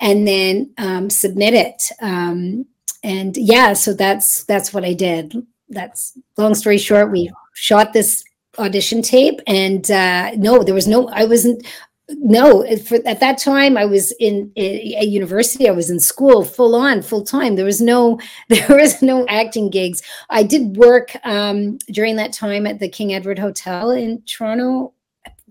and 0.00 0.26
then 0.26 0.72
um, 0.78 1.10
submit 1.10 1.54
it. 1.54 1.82
Um, 2.00 2.66
and 3.02 3.36
yeah, 3.36 3.72
so 3.72 3.92
that's 3.92 4.44
that's 4.44 4.72
what 4.72 4.84
I 4.84 4.92
did. 4.92 5.34
That's 5.68 6.18
long 6.36 6.54
story 6.54 6.78
short. 6.78 7.12
We 7.12 7.30
shot 7.54 7.92
this 7.92 8.24
audition 8.58 9.02
tape, 9.02 9.40
and 9.46 9.88
uh, 9.90 10.32
no, 10.36 10.62
there 10.62 10.74
was 10.74 10.88
no. 10.88 11.08
I 11.08 11.24
wasn't. 11.24 11.66
No, 12.10 12.64
for, 12.86 12.96
at 13.04 13.20
that 13.20 13.36
time 13.36 13.76
I 13.76 13.84
was 13.84 14.12
in 14.12 14.50
a 14.56 15.04
university. 15.04 15.68
I 15.68 15.72
was 15.72 15.90
in 15.90 16.00
school, 16.00 16.42
full 16.42 16.74
on, 16.74 17.02
full 17.02 17.22
time. 17.22 17.54
There 17.54 17.66
was 17.66 17.82
no, 17.82 18.18
there 18.48 18.66
was 18.70 19.02
no 19.02 19.26
acting 19.28 19.68
gigs. 19.68 20.00
I 20.30 20.42
did 20.42 20.78
work 20.78 21.14
um, 21.24 21.76
during 21.90 22.16
that 22.16 22.32
time 22.32 22.66
at 22.66 22.78
the 22.78 22.88
King 22.88 23.12
Edward 23.12 23.38
Hotel 23.38 23.90
in 23.90 24.22
Toronto. 24.22 24.94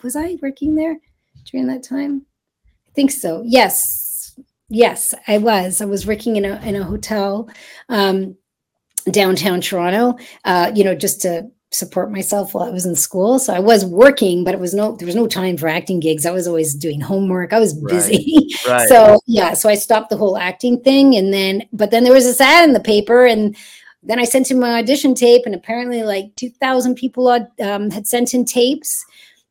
Was 0.02 0.16
I 0.16 0.38
working 0.42 0.74
there 0.74 0.98
during 1.46 1.68
that 1.68 1.84
time? 1.84 2.26
I 2.88 2.92
think 2.94 3.12
so. 3.12 3.44
Yes, 3.46 4.07
Yes, 4.70 5.14
I 5.28 5.38
was. 5.38 5.82
I 5.82 5.86
was 5.86 6.06
working 6.06 6.36
in 6.36 6.46
a 6.46 6.60
in 6.62 6.76
a 6.76 6.84
hotel 6.84 7.50
um, 7.90 8.36
downtown 9.10 9.62
Toronto. 9.62 10.18
Uh, 10.44 10.72
you 10.76 10.84
know, 10.84 10.94
just 10.94 11.22
to 11.22 11.50
support 11.72 12.12
myself 12.12 12.54
while 12.54 12.64
I 12.64 12.70
was 12.70 12.86
in 12.86 12.96
school. 12.96 13.40
So 13.40 13.54
I 13.54 13.60
was 13.60 13.86
working, 13.86 14.44
but 14.44 14.54
it 14.54 14.60
was 14.60 14.74
no 14.74 14.96
there 14.96 15.06
was 15.06 15.16
no 15.16 15.28
time 15.28 15.58
for 15.58 15.68
acting 15.68 16.00
gigs. 16.00 16.26
I 16.26 16.32
was 16.32 16.48
always 16.48 16.74
doing 16.76 17.00
homework. 17.00 17.54
I 17.54 17.60
was 17.60 17.74
busy. 17.74 18.34
Right. 18.36 18.44
Right. 18.68 18.90
so 18.90 19.22
yeah, 19.28 19.54
so 19.54 19.70
I 19.70 19.76
stopped 19.76 20.10
the 20.10 20.18
whole 20.18 20.38
acting 20.38 20.82
thing, 20.82 21.16
and 21.16 21.34
then 21.34 21.64
but 21.72 21.92
then 21.92 22.04
there 22.04 22.14
was 22.14 22.26
this 22.26 22.42
ad 22.42 22.68
in 22.68 22.74
the 22.74 22.82
paper, 22.82 23.26
and 23.26 23.56
then 24.04 24.20
I 24.20 24.26
sent 24.26 24.52
him 24.52 24.60
my 24.60 24.80
audition 24.80 25.16
tape, 25.16 25.44
and 25.46 25.56
apparently 25.56 26.04
like 26.04 26.36
two 26.36 26.50
thousand 26.50 26.96
people 26.96 27.30
um, 27.30 27.90
had 27.92 28.08
sent 28.08 28.34
in 28.34 28.44
tapes. 28.44 29.06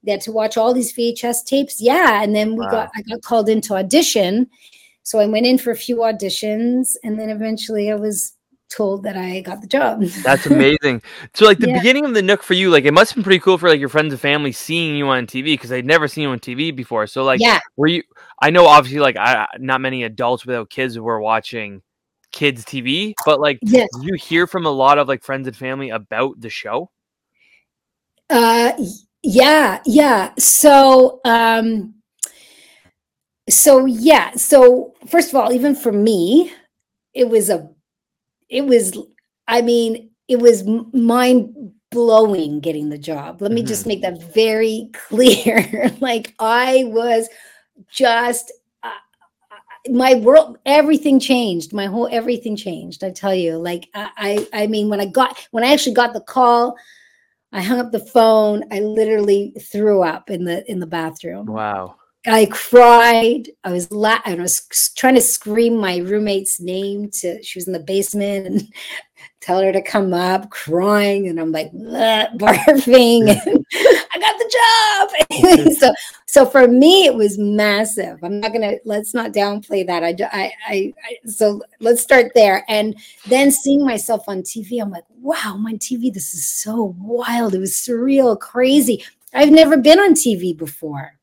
They 0.05 0.13
had 0.13 0.21
to 0.23 0.33
watch 0.33 0.59
all 0.59 0.75
these 0.75 0.93
VHS 0.93 1.47
tapes. 1.47 1.81
Yeah, 1.81 2.23
and 2.23 2.35
then 2.35 2.57
we 2.57 2.67
wow. 2.67 2.71
got 2.71 2.91
I 2.95 3.03
got 3.03 3.23
called 3.23 3.49
into 3.49 3.75
audition 3.75 4.51
so 5.07 5.21
I 5.21 5.27
went 5.27 5.47
in 5.47 5.57
for 5.57 5.71
a 5.71 5.77
few 5.77 5.99
auditions 5.99 6.97
and 7.05 7.17
then 7.17 7.31
eventually 7.31 7.93
I 7.93 7.95
was 7.95 8.35
told 8.69 9.05
that 9.05 9.17
I 9.17 9.41
got 9.41 9.61
the 9.61 9.69
job. 9.69 10.03
That's 10.25 10.47
amazing. 10.47 11.01
So 11.33 11.45
like 11.45 11.61
the 11.61 11.69
yeah. 11.69 11.79
beginning 11.79 12.07
of 12.07 12.13
the 12.13 12.23
Nook 12.23 12.43
for 12.43 12.55
you, 12.55 12.71
like 12.71 12.87
it 12.87 12.93
must 12.93 13.13
have 13.13 13.15
been 13.15 13.23
pretty 13.23 13.39
cool 13.39 13.57
for 13.57 13.69
like 13.69 13.79
your 13.79 13.89
friends 13.89 14.13
and 14.13 14.21
family 14.21 14.51
seeing 14.51 14.97
you 14.97 15.07
on 15.07 15.29
TV 15.29 15.45
because 15.45 15.71
they'd 15.71 15.87
never 15.87 16.09
seen 16.09 16.23
you 16.23 16.31
on 16.31 16.41
TV 16.41 16.75
before. 16.75 17.07
So 17.07 17.23
like 17.23 17.41
yeah. 17.41 17.61
were 17.77 17.87
you 17.87 18.03
I 18.43 18.51
know 18.51 18.67
obviously 18.67 18.99
like 18.99 19.17
I 19.17 19.47
not 19.61 19.81
many 19.81 20.03
adults 20.03 20.45
without 20.45 20.71
kids 20.71 20.99
were 20.99 21.21
watching 21.21 21.83
kids 22.33 22.65
TV, 22.65 23.15
but 23.25 23.39
like 23.39 23.61
yes. 23.63 23.89
you 24.03 24.15
hear 24.15 24.49
from 24.49 24.67
a 24.67 24.71
lot 24.71 24.99
of 24.99 25.07
like 25.07 25.23
friends 25.23 25.47
and 25.47 25.57
family 25.57 25.91
about 25.91 26.41
the 26.41 26.51
show? 26.51 26.91
Uh 28.29 28.73
yeah, 29.23 29.79
yeah. 29.87 30.33
So 30.37 31.21
um 31.25 31.95
so 33.49 33.87
yeah 33.87 34.33
so 34.33 34.95
first 35.07 35.31
of 35.31 35.37
all 35.37 35.53
even 35.53 35.75
for 35.75 35.93
me 35.93 36.53
it 37.15 37.29
was 37.29 37.49
a 37.49 37.69
it 38.49 38.67
was 38.67 38.99
i 39.47 39.63
mean 39.63 40.11
it 40.29 40.41
was 40.41 40.65
mind 40.93 41.73
blowing 41.91 42.61
getting 42.61 42.89
the 42.89 42.99
job. 42.99 43.41
Let 43.41 43.53
me 43.53 43.61
mm-hmm. 43.61 43.69
just 43.69 43.87
make 43.87 44.03
that 44.03 44.23
very 44.35 44.91
clear. 45.09 45.91
like 46.01 46.35
I 46.39 46.85
was 46.87 47.29
just 47.89 48.53
uh, 48.83 48.89
uh, 49.51 49.93
my 49.93 50.15
world 50.15 50.59
everything 50.65 51.21
changed 51.21 51.75
my 51.75 51.85
whole 51.85 52.09
everything 52.11 52.57
changed 52.57 53.05
i 53.05 53.11
tell 53.11 53.35
you 53.35 53.59
like 53.59 53.87
I, 53.95 54.49
I 54.53 54.63
i 54.63 54.67
mean 54.67 54.89
when 54.89 54.99
i 54.99 55.05
got 55.05 55.47
when 55.51 55.63
i 55.63 55.75
actually 55.75 55.93
got 55.93 56.15
the 56.15 56.23
call 56.23 56.75
i 57.53 57.61
hung 57.61 57.79
up 57.79 57.93
the 57.93 58.01
phone 58.01 58.65
i 58.73 58.81
literally 58.81 59.53
threw 59.61 60.03
up 60.03 60.31
in 60.31 60.45
the 60.45 60.69
in 60.71 60.81
the 60.81 60.87
bathroom 60.87 61.45
wow 61.45 61.97
I 62.27 62.47
cried. 62.47 63.51
I 63.65 63.73
was 63.73 63.91
la- 63.93 64.21
I 64.25 64.35
was 64.35 64.67
trying 64.97 65.15
to 65.15 65.21
scream 65.21 65.77
my 65.77 65.99
roommate's 65.99 66.61
name 66.61 67.11
to 67.21 67.43
she 67.43 67.59
was 67.59 67.67
in 67.67 67.73
the 67.73 67.81
basement 67.81 68.47
and 68.47 68.75
tell 69.41 69.61
her 69.61 69.73
to 69.73 69.83
come 69.83 70.13
up, 70.13 70.51
crying, 70.51 71.29
and 71.29 71.39
I'm 71.39 71.53
like 71.53 71.73
barfing. 71.73 73.29
And 73.31 73.67
I 73.75 74.19
got 74.19 74.39
the 74.39 75.69
job. 75.69 75.75
so 75.79 75.95
so 76.27 76.47
for 76.47 76.67
me 76.67 77.07
it 77.07 77.15
was 77.15 77.39
massive. 77.39 78.19
I'm 78.23 78.41
not 78.41 78.53
gonna 78.53 78.75
let's 78.85 79.15
not 79.15 79.33
downplay 79.33 79.87
that. 79.87 80.03
I, 80.03 80.17
I 80.33 80.53
I 80.67 80.95
I 81.05 81.29
so 81.29 81.63
let's 81.81 82.03
start 82.03 82.33
there. 82.35 82.65
And 82.69 82.97
then 83.29 83.51
seeing 83.53 83.85
myself 83.85 84.29
on 84.29 84.43
TV, 84.43 84.83
I'm 84.83 84.91
like, 84.91 85.05
wow, 85.21 85.55
I'm 85.55 85.67
on 85.67 85.79
TV. 85.79 86.13
This 86.13 86.35
is 86.35 86.51
so 86.51 86.97
wild. 86.99 87.55
It 87.55 87.61
was 87.61 87.73
surreal, 87.73 88.39
crazy. 88.39 89.05
I've 89.33 89.53
never 89.53 89.77
been 89.77 90.01
on 90.01 90.15
TV 90.15 90.57
before. 90.57 91.16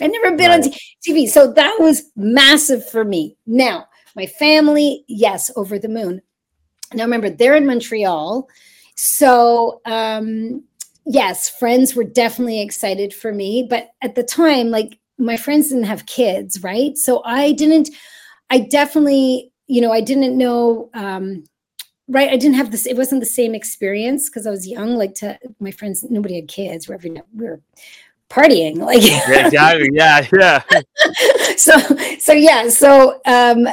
I'd 0.00 0.12
never 0.12 0.36
been 0.36 0.50
right. 0.50 0.64
on 0.64 0.72
TV. 1.06 1.28
So 1.28 1.52
that 1.52 1.76
was 1.78 2.04
massive 2.16 2.88
for 2.88 3.04
me. 3.04 3.36
Now, 3.46 3.86
my 4.14 4.26
family, 4.26 5.04
yes, 5.08 5.50
over 5.56 5.78
the 5.78 5.88
moon. 5.88 6.22
Now, 6.94 7.04
remember, 7.04 7.30
they're 7.30 7.56
in 7.56 7.66
Montreal. 7.66 8.48
So, 8.94 9.80
um, 9.84 10.64
yes, 11.04 11.48
friends 11.48 11.94
were 11.94 12.04
definitely 12.04 12.60
excited 12.60 13.12
for 13.12 13.32
me. 13.32 13.66
But 13.68 13.90
at 14.02 14.14
the 14.14 14.22
time, 14.22 14.70
like 14.70 14.98
my 15.18 15.36
friends 15.36 15.68
didn't 15.68 15.84
have 15.84 16.06
kids, 16.06 16.62
right? 16.62 16.96
So 16.96 17.22
I 17.24 17.52
didn't, 17.52 17.90
I 18.50 18.60
definitely, 18.60 19.52
you 19.66 19.80
know, 19.80 19.92
I 19.92 20.00
didn't 20.00 20.36
know. 20.36 20.90
Um, 20.94 21.44
right 22.10 22.30
i 22.30 22.36
didn't 22.36 22.56
have 22.56 22.70
this 22.70 22.86
it 22.86 22.96
wasn't 22.96 23.20
the 23.20 23.26
same 23.26 23.54
experience 23.54 24.28
because 24.28 24.46
i 24.46 24.50
was 24.50 24.66
young 24.66 24.96
like 24.96 25.14
to 25.14 25.38
my 25.60 25.70
friends 25.70 26.02
nobody 26.08 26.36
had 26.36 26.48
kids 26.48 26.88
we 26.88 26.94
were, 26.94 27.00
we 27.34 27.46
were 27.46 27.60
partying 28.28 28.76
like 28.90 29.02
yeah, 29.02 29.46
exactly. 29.46 29.88
Yeah 29.92 30.26
yeah. 30.38 30.62
So 31.56 31.78
so 32.18 32.32
yeah 32.32 32.68
so 32.68 33.20
um 33.26 33.66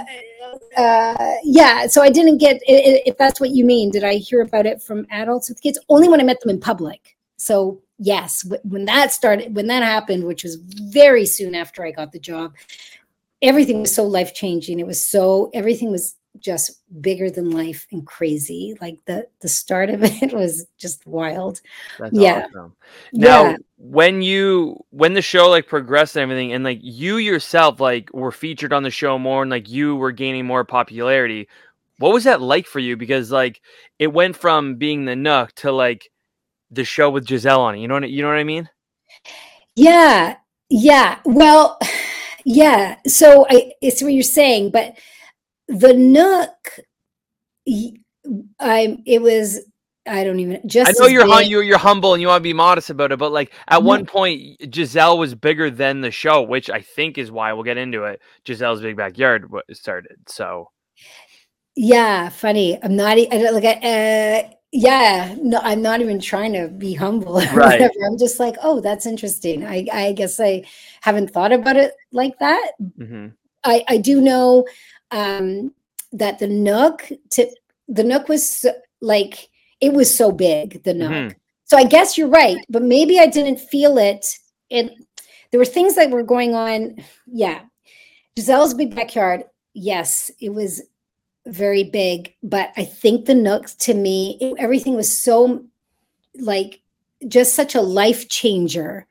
uh 0.77 1.31
yeah 1.43 1.87
so 1.87 2.01
i 2.01 2.09
didn't 2.09 2.37
get 2.37 2.59
if 2.65 3.17
that's 3.17 3.39
what 3.39 3.51
you 3.51 3.65
mean 3.65 3.91
did 3.91 4.03
i 4.03 4.15
hear 4.15 4.41
about 4.41 4.65
it 4.65 4.81
from 4.81 5.05
adults 5.11 5.49
with 5.49 5.61
kids? 5.61 5.79
Only 5.89 6.09
when 6.09 6.19
i 6.19 6.23
met 6.23 6.41
them 6.41 6.49
in 6.49 6.59
public. 6.59 7.15
So 7.37 7.81
yes 7.97 8.45
when 8.63 8.85
that 8.85 9.11
started 9.13 9.55
when 9.55 9.67
that 9.67 9.83
happened 9.83 10.25
which 10.25 10.43
was 10.43 10.55
very 10.55 11.25
soon 11.25 11.55
after 11.55 11.85
i 11.85 11.91
got 11.91 12.11
the 12.11 12.19
job 12.19 12.53
everything 13.41 13.79
was 13.79 13.93
so 13.93 14.03
life 14.03 14.33
changing 14.33 14.79
it 14.79 14.87
was 14.87 15.07
so 15.07 15.49
everything 15.53 15.91
was 15.91 16.15
just 16.39 16.81
bigger 17.01 17.29
than 17.29 17.51
life 17.51 17.87
and 17.91 18.05
crazy. 18.05 18.77
Like 18.81 18.99
the 19.05 19.27
the 19.41 19.47
start 19.47 19.89
of 19.89 20.03
it 20.03 20.33
was 20.33 20.67
just 20.77 21.05
wild. 21.05 21.61
That's 21.99 22.13
yeah. 22.13 22.45
Awesome. 22.49 22.75
Now, 23.13 23.43
yeah. 23.43 23.57
when 23.77 24.21
you 24.21 24.83
when 24.89 25.13
the 25.13 25.21
show 25.21 25.49
like 25.49 25.67
progressed 25.67 26.15
and 26.15 26.23
everything, 26.23 26.53
and 26.53 26.63
like 26.63 26.79
you 26.81 27.17
yourself 27.17 27.79
like 27.79 28.13
were 28.13 28.31
featured 28.31 28.73
on 28.73 28.83
the 28.83 28.91
show 28.91 29.17
more, 29.17 29.41
and 29.41 29.51
like 29.51 29.69
you 29.69 29.95
were 29.95 30.11
gaining 30.11 30.45
more 30.45 30.63
popularity. 30.63 31.47
What 31.97 32.13
was 32.13 32.25
that 32.25 32.41
like 32.41 32.67
for 32.67 32.79
you? 32.79 32.97
Because 32.97 33.31
like 33.31 33.61
it 33.99 34.07
went 34.07 34.35
from 34.35 34.75
being 34.75 35.05
the 35.05 35.15
Nook 35.15 35.53
to 35.55 35.71
like 35.71 36.09
the 36.71 36.83
show 36.83 37.09
with 37.09 37.25
Gisele 37.25 37.61
on 37.61 37.75
it. 37.75 37.79
You 37.79 37.87
know 37.87 37.95
what 37.95 38.09
you 38.09 38.21
know 38.21 38.27
what 38.29 38.37
I 38.37 38.43
mean? 38.43 38.69
Yeah, 39.75 40.37
yeah. 40.69 41.19
Well, 41.25 41.79
yeah. 42.45 42.97
So 43.07 43.45
I 43.49 43.71
it's 43.81 44.01
what 44.01 44.13
you're 44.13 44.23
saying, 44.23 44.71
but 44.71 44.95
the 45.67 45.93
Nook, 45.93 46.79
I 48.59 48.97
it 49.05 49.21
was 49.21 49.61
I 50.07 50.23
don't 50.23 50.39
even 50.39 50.61
just. 50.67 50.89
I 50.89 50.93
know 51.03 51.07
you're 51.07 51.25
hum, 51.25 51.43
you're 51.45 51.63
you're 51.63 51.77
humble 51.77 52.13
and 52.13 52.21
you 52.21 52.27
want 52.27 52.39
to 52.39 52.43
be 52.43 52.53
modest 52.53 52.89
about 52.89 53.11
it, 53.11 53.17
but 53.17 53.31
like 53.31 53.53
at 53.67 53.79
mm-hmm. 53.79 53.87
one 53.87 54.05
point, 54.05 54.71
Gisele 54.71 55.17
was 55.17 55.33
bigger 55.33 55.71
than 55.71 56.01
the 56.01 56.11
show, 56.11 56.43
which 56.43 56.69
I 56.69 56.81
think 56.81 57.17
is 57.17 57.31
why 57.31 57.53
we'll 57.53 57.63
get 57.63 57.77
into 57.77 58.03
it. 58.03 58.21
Gisele's 58.43 58.81
Big 58.81 58.97
Backyard 58.97 59.49
started, 59.71 60.17
so. 60.27 60.69
Yeah, 61.75 62.29
funny. 62.29 62.81
I'm 62.81 62.95
not 62.95 63.17
I 63.17 63.25
don't 63.25 63.53
like 63.53 63.65
I 63.65 64.45
uh, 64.45 64.49
yeah, 64.71 65.35
no, 65.41 65.59
I'm 65.63 65.81
not 65.81 66.01
even 66.01 66.19
trying 66.19 66.53
to 66.53 66.67
be 66.67 66.93
humble 66.93 67.33
right. 67.35 67.53
whatever. 67.53 67.93
I'm 68.05 68.17
just 68.17 68.39
like, 68.39 68.55
oh, 68.61 68.81
that's 68.81 69.05
interesting. 69.05 69.65
I 69.65 69.87
I 69.91 70.11
guess 70.13 70.39
I 70.39 70.63
haven't 71.01 71.31
thought 71.31 71.51
about 71.51 71.77
it 71.77 71.93
like 72.11 72.37
that. 72.39 72.71
Mm-hmm. 72.99 73.27
I 73.63 73.83
I 73.87 73.97
do 73.97 74.21
know 74.21 74.65
um, 75.15 75.73
that 76.11 76.39
the 76.39 76.47
Nook 76.47 77.09
to 77.31 77.49
the 77.87 78.03
Nook 78.03 78.27
was 78.29 78.65
like 79.01 79.49
it 79.81 79.93
was 79.93 80.13
so 80.13 80.31
big. 80.31 80.83
The 80.83 80.93
Nook. 80.93 81.11
Mm-hmm. 81.11 81.37
So 81.63 81.77
I 81.77 81.85
guess 81.85 82.17
you're 82.17 82.27
right, 82.27 82.57
but 82.69 82.83
maybe 82.83 83.17
I 83.17 83.25
didn't 83.25 83.59
feel 83.59 83.97
it. 83.97 84.25
It 84.69 84.91
there 85.49 85.59
were 85.59 85.65
things 85.65 85.95
that 85.95 86.11
were 86.11 86.23
going 86.23 86.53
on. 86.53 86.97
Yeah, 87.25 87.61
Gisele's 88.37 88.73
big 88.73 88.93
backyard. 88.93 89.45
Yes, 89.73 90.29
it 90.39 90.53
was 90.53 90.81
very 91.47 91.83
big, 91.85 92.35
but 92.43 92.71
I 92.75 92.83
think 92.83 93.25
the 93.25 93.35
Nook 93.35 93.67
to 93.79 93.93
me, 93.93 94.37
it, 94.41 94.55
everything 94.59 94.95
was 94.95 95.17
so 95.17 95.63
like 96.37 96.81
just 97.27 97.55
such 97.55 97.73
a 97.73 97.81
life 97.81 98.27
changer 98.27 99.07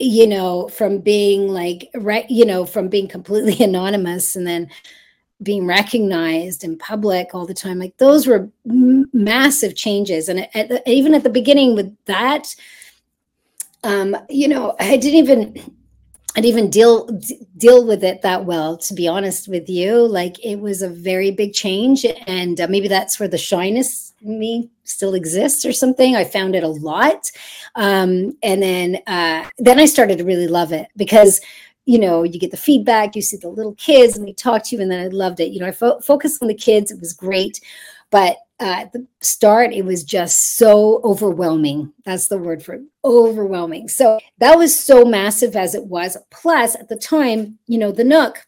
you 0.00 0.26
know 0.26 0.66
from 0.68 0.98
being 0.98 1.46
like 1.46 1.88
right 1.94 2.28
you 2.28 2.44
know 2.44 2.66
from 2.66 2.88
being 2.88 3.06
completely 3.06 3.56
anonymous 3.64 4.34
and 4.34 4.44
then 4.44 4.68
being 5.42 5.66
recognized 5.66 6.64
in 6.64 6.78
public 6.78 7.34
all 7.34 7.44
the 7.44 7.54
time 7.54 7.78
like 7.78 7.96
those 7.98 8.26
were 8.26 8.48
m- 8.68 9.08
massive 9.12 9.74
changes. 9.74 10.28
And 10.28 10.40
at, 10.54 10.70
at, 10.70 10.86
even 10.86 11.14
at 11.14 11.22
the 11.22 11.30
beginning 11.30 11.74
with 11.74 11.94
that 12.06 12.54
um 13.82 14.16
you 14.30 14.48
know 14.48 14.74
i 14.80 14.96
didn't 14.96 15.18
even 15.18 15.74
i'd 16.36 16.44
even 16.44 16.70
deal 16.70 17.06
d- 17.06 17.46
deal 17.58 17.86
with 17.86 18.02
it 18.02 18.22
that 18.22 18.44
well 18.44 18.76
to 18.76 18.94
be 18.94 19.06
honest 19.06 19.46
with 19.48 19.68
you. 19.68 20.06
Like 20.06 20.42
it 20.44 20.56
was 20.56 20.82
a 20.82 20.88
very 20.88 21.30
big 21.30 21.52
change 21.52 22.04
and 22.26 22.60
uh, 22.60 22.66
maybe 22.68 22.88
that's 22.88 23.20
where 23.20 23.28
the 23.28 23.38
shyness 23.38 24.12
in 24.22 24.38
me 24.38 24.70
still 24.84 25.14
exists 25.14 25.64
or 25.64 25.72
something. 25.72 26.16
I 26.16 26.24
found 26.24 26.54
it 26.56 26.64
a 26.64 26.68
lot. 26.68 27.30
Um 27.74 28.36
and 28.42 28.62
then 28.62 28.98
uh 29.06 29.48
then 29.58 29.78
i 29.78 29.86
started 29.86 30.18
to 30.18 30.24
really 30.24 30.48
love 30.48 30.72
it 30.72 30.88
because 30.96 31.40
you 31.86 31.98
know, 31.98 32.22
you 32.22 32.38
get 32.38 32.50
the 32.50 32.56
feedback, 32.56 33.14
you 33.14 33.22
see 33.22 33.36
the 33.36 33.48
little 33.48 33.74
kids 33.74 34.16
and 34.16 34.26
they 34.26 34.32
talk 34.32 34.64
to 34.64 34.76
you, 34.76 34.82
and 34.82 34.90
then 34.90 35.04
I 35.04 35.08
loved 35.08 35.40
it. 35.40 35.52
You 35.52 35.60
know, 35.60 35.66
I 35.66 35.72
fo- 35.72 36.00
focused 36.00 36.42
on 36.42 36.48
the 36.48 36.54
kids, 36.54 36.90
it 36.90 37.00
was 37.00 37.12
great. 37.12 37.60
But 38.10 38.36
uh, 38.60 38.76
at 38.82 38.92
the 38.92 39.06
start, 39.20 39.72
it 39.72 39.84
was 39.84 40.04
just 40.04 40.56
so 40.56 41.00
overwhelming. 41.02 41.92
That's 42.04 42.28
the 42.28 42.38
word 42.38 42.62
for 42.62 42.74
it 42.74 42.82
overwhelming. 43.04 43.88
So 43.88 44.18
that 44.38 44.56
was 44.56 44.78
so 44.78 45.04
massive 45.04 45.56
as 45.56 45.74
it 45.74 45.84
was. 45.84 46.16
Plus, 46.30 46.74
at 46.76 46.88
the 46.88 46.96
time, 46.96 47.58
you 47.66 47.78
know, 47.78 47.90
the 47.90 48.04
Nook 48.04 48.38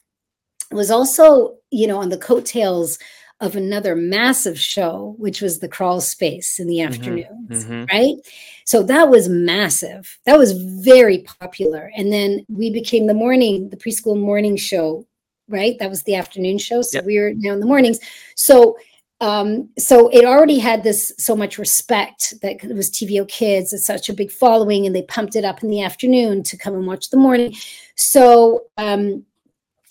was 0.70 0.90
also, 0.90 1.56
you 1.70 1.86
know, 1.86 1.98
on 1.98 2.08
the 2.08 2.18
coattails 2.18 2.98
of 3.40 3.54
another 3.54 3.94
massive 3.94 4.58
show, 4.58 5.14
which 5.18 5.42
was 5.42 5.58
the 5.58 5.68
crawl 5.68 6.00
space 6.00 6.58
in 6.58 6.66
the 6.66 6.78
mm-hmm. 6.78 6.92
afternoons, 6.92 7.64
mm-hmm. 7.64 7.84
right? 7.92 8.14
So 8.64 8.82
that 8.84 9.10
was 9.10 9.28
massive. 9.28 10.18
That 10.24 10.38
was 10.38 10.52
very 10.52 11.18
popular. 11.40 11.92
And 11.96 12.12
then 12.12 12.46
we 12.48 12.70
became 12.70 13.06
the 13.06 13.14
morning, 13.14 13.68
the 13.68 13.76
preschool 13.76 14.18
morning 14.18 14.56
show, 14.56 15.06
right? 15.48 15.76
That 15.78 15.90
was 15.90 16.02
the 16.04 16.14
afternoon 16.14 16.58
show. 16.58 16.80
So 16.80 16.98
yep. 16.98 17.04
we 17.04 17.18
were 17.18 17.32
now 17.36 17.52
in 17.52 17.60
the 17.60 17.66
mornings. 17.66 18.00
So 18.36 18.76
um, 19.20 19.70
so 19.78 20.08
it 20.08 20.24
already 20.24 20.58
had 20.58 20.82
this 20.82 21.12
so 21.16 21.34
much 21.34 21.56
respect 21.56 22.34
that 22.42 22.62
it 22.62 22.76
was 22.76 22.90
TVO 22.90 23.26
Kids. 23.28 23.72
It's 23.72 23.86
such 23.86 24.10
a 24.10 24.12
big 24.12 24.30
following, 24.30 24.84
and 24.84 24.94
they 24.94 25.02
pumped 25.02 25.36
it 25.36 25.44
up 25.44 25.62
in 25.62 25.70
the 25.70 25.82
afternoon 25.82 26.42
to 26.42 26.56
come 26.58 26.74
and 26.74 26.86
watch 26.86 27.08
the 27.08 27.16
morning. 27.16 27.54
So 27.94 28.64
um, 28.76 29.24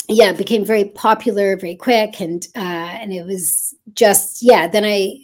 yeah, 0.08 0.30
it 0.30 0.38
became 0.38 0.66
very 0.66 0.86
popular 0.86 1.58
very 1.58 1.76
quick, 1.76 2.20
and 2.20 2.48
uh, 2.56 2.60
and 2.60 3.14
it 3.14 3.26
was 3.26 3.74
just 3.94 4.44
yeah. 4.44 4.68
Then 4.68 4.86
I 4.86 5.18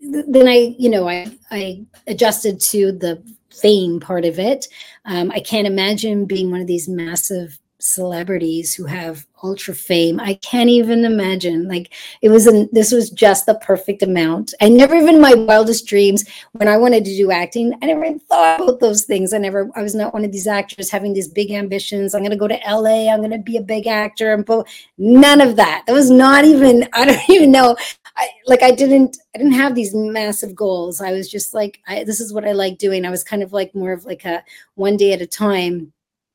then 0.00 0.48
I 0.48 0.74
you 0.78 0.88
know 0.88 1.08
I 1.08 1.30
I 1.50 1.84
adjusted 2.06 2.60
to 2.60 2.92
the 2.92 3.22
fame 3.50 4.00
part 4.00 4.24
of 4.24 4.38
it. 4.38 4.66
Um, 5.04 5.30
I 5.30 5.40
can't 5.40 5.66
imagine 5.66 6.26
being 6.26 6.50
one 6.50 6.60
of 6.60 6.66
these 6.66 6.88
massive 6.88 7.58
celebrities 7.84 8.74
who 8.74 8.86
have 8.86 9.26
ultra 9.42 9.74
fame. 9.74 10.18
I 10.18 10.34
can't 10.34 10.70
even 10.70 11.04
imagine. 11.04 11.68
Like 11.68 11.92
it 12.22 12.30
was 12.30 12.46
an 12.46 12.68
this 12.72 12.90
was 12.90 13.10
just 13.10 13.44
the 13.44 13.56
perfect 13.56 14.02
amount. 14.02 14.54
I 14.60 14.70
never 14.70 14.94
even 14.94 15.20
my 15.20 15.34
wildest 15.34 15.86
dreams 15.86 16.24
when 16.52 16.66
I 16.66 16.78
wanted 16.78 17.04
to 17.04 17.14
do 17.14 17.30
acting, 17.30 17.74
I 17.82 17.86
never 17.86 18.18
thought 18.20 18.62
about 18.62 18.80
those 18.80 19.04
things. 19.04 19.34
I 19.34 19.38
never 19.38 19.70
I 19.76 19.82
was 19.82 19.94
not 19.94 20.14
one 20.14 20.24
of 20.24 20.32
these 20.32 20.46
actors 20.46 20.90
having 20.90 21.12
these 21.12 21.28
big 21.28 21.50
ambitions. 21.50 22.14
I'm 22.14 22.22
gonna 22.22 22.36
go 22.36 22.48
to 22.48 22.58
LA, 22.66 23.12
I'm 23.12 23.20
gonna 23.20 23.38
be 23.38 23.58
a 23.58 23.62
big 23.62 23.86
actor 23.86 24.32
and 24.32 24.46
po- 24.46 24.64
none 24.96 25.42
of 25.42 25.56
that. 25.56 25.84
That 25.86 25.92
was 25.92 26.10
not 26.10 26.44
even, 26.44 26.88
I 26.94 27.04
don't 27.04 27.30
even 27.30 27.52
know. 27.52 27.76
I 28.16 28.28
like 28.46 28.62
I 28.62 28.70
didn't 28.70 29.18
I 29.34 29.38
didn't 29.38 29.54
have 29.54 29.74
these 29.74 29.94
massive 29.94 30.54
goals. 30.54 31.00
I 31.00 31.12
was 31.12 31.30
just 31.30 31.52
like 31.52 31.80
I, 31.86 32.04
this 32.04 32.20
is 32.20 32.32
what 32.32 32.46
I 32.46 32.52
like 32.52 32.78
doing. 32.78 33.04
I 33.04 33.10
was 33.10 33.24
kind 33.24 33.42
of 33.42 33.52
like 33.52 33.74
more 33.74 33.92
of 33.92 34.04
like 34.04 34.24
a 34.24 34.42
one 34.76 34.96
day 34.96 35.12
at 35.12 35.20
a 35.20 35.26
time 35.26 35.92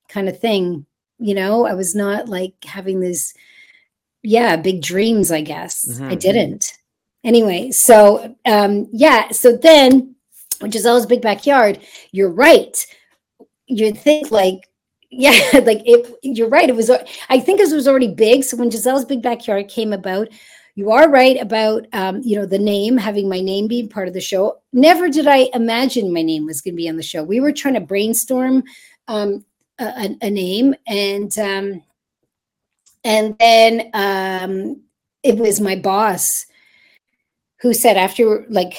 kind 0.10 0.28
of 0.28 0.40
thing. 0.40 0.86
You 1.20 1.36
know, 1.36 1.66
I 1.66 1.74
was 1.74 1.96
not 1.96 2.30
like 2.30 2.54
having 2.64 3.00
these 3.00 3.34
yeah, 4.24 4.56
big 4.56 4.82
dreams, 4.82 5.32
I 5.32 5.42
guess. 5.42 5.86
Mm-hmm. 5.88 6.10
I 6.10 6.16
didn't. 6.16 6.74
Anyway, 7.24 7.72
so 7.72 8.36
um 8.46 8.88
yeah, 8.92 9.30
so 9.32 9.58
then 9.58 10.16
which 10.62 10.76
is 10.76 10.86
always 10.86 11.06
big 11.06 11.22
backyard, 11.22 11.80
you're 12.12 12.32
right. 12.32 12.86
You 13.68 13.92
think 13.94 14.32
like 14.32 14.70
yeah, 15.12 15.32
like 15.66 15.82
it, 15.86 16.20
you're 16.22 16.50
right. 16.50 16.70
It 16.70 16.76
was, 16.76 16.92
I 17.30 17.40
think 17.40 17.60
it 17.60 17.74
was 17.74 17.88
already 17.88 18.14
big. 18.14 18.44
So 18.44 18.56
when 18.58 18.70
Gisele's 18.70 19.06
Big 19.06 19.24
Backyard 19.24 19.68
came 19.68 19.92
about, 19.92 20.28
you 20.76 20.92
are 20.92 21.10
right 21.10 21.42
about, 21.42 21.88
um, 21.94 22.22
you 22.24 22.36
know, 22.36 22.46
the 22.46 22.60
name, 22.60 22.96
having 22.96 23.28
my 23.28 23.42
name 23.42 23.68
being 23.68 23.90
part 23.90 24.08
of 24.08 24.14
the 24.14 24.22
show. 24.22 24.60
Never 24.72 25.10
did 25.10 25.26
I 25.26 25.50
imagine 25.56 26.14
my 26.14 26.22
name 26.22 26.46
was 26.46 26.62
going 26.62 26.76
to 26.76 26.78
be 26.78 26.88
on 26.88 26.96
the 26.96 27.02
show. 27.02 27.24
We 27.24 27.40
were 27.40 27.52
trying 27.52 27.74
to 27.74 27.80
brainstorm 27.80 28.64
um, 29.08 29.44
a, 29.80 30.18
a, 30.22 30.30
name 30.30 30.76
and, 30.88 31.38
um, 31.38 31.84
and 33.04 33.38
then 33.40 33.90
um, 33.94 34.82
it 35.24 35.38
was 35.38 35.62
my 35.62 35.76
boss 35.76 36.46
who 37.62 37.74
said 37.74 37.98
after 37.98 38.46
like 38.50 38.76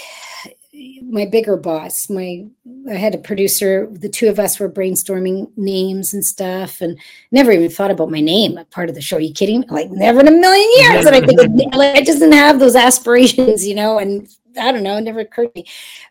my 1.02 1.26
bigger 1.26 1.56
boss 1.56 2.08
my 2.08 2.44
i 2.88 2.94
had 2.94 3.14
a 3.14 3.18
producer 3.18 3.88
the 3.92 4.08
two 4.08 4.28
of 4.28 4.38
us 4.38 4.58
were 4.58 4.70
brainstorming 4.70 5.50
names 5.56 6.14
and 6.14 6.24
stuff 6.24 6.80
and 6.80 6.98
never 7.32 7.50
even 7.50 7.68
thought 7.68 7.90
about 7.90 8.10
my 8.10 8.20
name 8.20 8.56
a 8.56 8.64
part 8.66 8.88
of 8.88 8.94
the 8.94 9.00
show. 9.00 9.16
Are 9.16 9.20
you 9.20 9.34
kidding? 9.34 9.60
Me 9.60 9.66
like 9.68 9.90
never 9.90 10.20
in 10.20 10.28
a 10.28 10.30
million 10.30 10.70
years 10.78 11.06
and 11.06 11.14
i 11.14 11.20
think 11.20 11.38
like, 11.74 11.96
i 11.96 12.02
just 12.02 12.20
didn't 12.20 12.32
have 12.32 12.58
those 12.58 12.76
aspirations 12.76 13.66
you 13.66 13.74
know 13.74 13.98
and 13.98 14.28
I 14.58 14.72
don't 14.72 14.82
know, 14.82 14.96
it 14.96 15.02
never 15.02 15.20
occurred 15.20 15.54
to 15.54 15.60
me. 15.60 15.66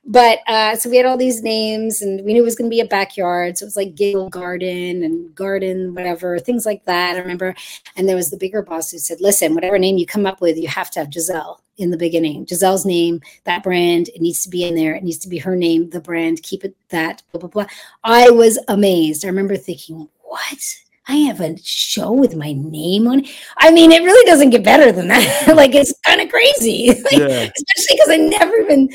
But 0.06 0.40
uh, 0.48 0.76
so 0.76 0.90
we 0.90 0.98
had 0.98 1.06
all 1.06 1.18
these 1.18 1.42
names 1.42 2.02
and 2.02 2.24
we 2.24 2.34
knew 2.34 2.42
it 2.42 2.46
was 2.46 2.56
going 2.56 2.70
to 2.70 2.74
be 2.74 2.82
a 2.82 2.86
backyard. 2.86 3.58
So 3.58 3.64
it 3.64 3.68
was 3.68 3.76
like 3.76 3.96
Giggle 3.96 4.30
Garden 4.30 5.04
and 5.04 5.34
Garden, 5.36 5.94
whatever, 5.94 6.40
things 6.40 6.66
like 6.66 6.86
that. 6.86 7.16
I 7.16 7.20
remember. 7.20 7.56
And 7.96 8.08
there 8.08 8.16
was 8.16 8.30
the 8.30 8.38
bigger 8.38 8.62
boss 8.62 8.92
who 8.92 8.98
said, 8.98 9.22
listen, 9.22 9.56
whatever 9.56 9.78
name 9.78 9.98
you 9.98 10.06
come 10.06 10.26
up 10.26 10.42
with, 10.42 10.58
you 10.58 10.68
have 10.68 10.92
to 10.92 11.00
have 11.00 11.10
Gisele 11.10 11.62
in 11.78 11.92
the 11.92 11.98
beginning. 11.98 12.46
Gisele's 12.46 12.86
name, 12.86 13.22
that 13.46 13.64
brand, 13.64 14.10
it 14.10 14.22
needs 14.22 14.44
to 14.44 14.50
be 14.50 14.66
in 14.66 14.76
there. 14.76 14.96
It 14.96 15.04
needs 15.04 15.18
to 15.20 15.30
be 15.30 15.38
her 15.40 15.56
name, 15.56 15.90
the 15.90 16.02
brand, 16.02 16.44
keep 16.44 16.64
it 16.64 16.76
that, 16.90 17.24
blah, 17.32 17.40
blah, 17.40 17.50
blah. 17.50 17.66
I 18.04 18.30
was 18.30 18.60
amazed. 18.68 19.26
I 19.26 19.30
remember 19.30 19.58
thinking, 19.58 20.10
what? 20.22 20.76
I 21.10 21.16
have 21.16 21.42
a 21.42 21.58
show 21.58 22.12
with 22.12 22.36
my 22.36 22.54
name 22.54 23.08
on 23.08 23.22
it. 23.22 23.36
I 23.58 23.72
mean, 23.72 23.92
it 23.92 24.04
really 24.04 24.26
doesn't 24.28 24.52
get 24.52 24.64
better 24.64 24.92
than 24.92 25.08
that. 25.08 25.48
like 25.56 25.74
it's 25.74 25.94
kind 26.06 26.22
of 26.22 26.30
crazy. 26.30 26.90
like, 27.04 27.12
yeah. 27.12 27.50
Especially 27.58 27.98
because 27.98 28.10
I 28.10 28.18
never 28.18 28.56
even 28.58 28.90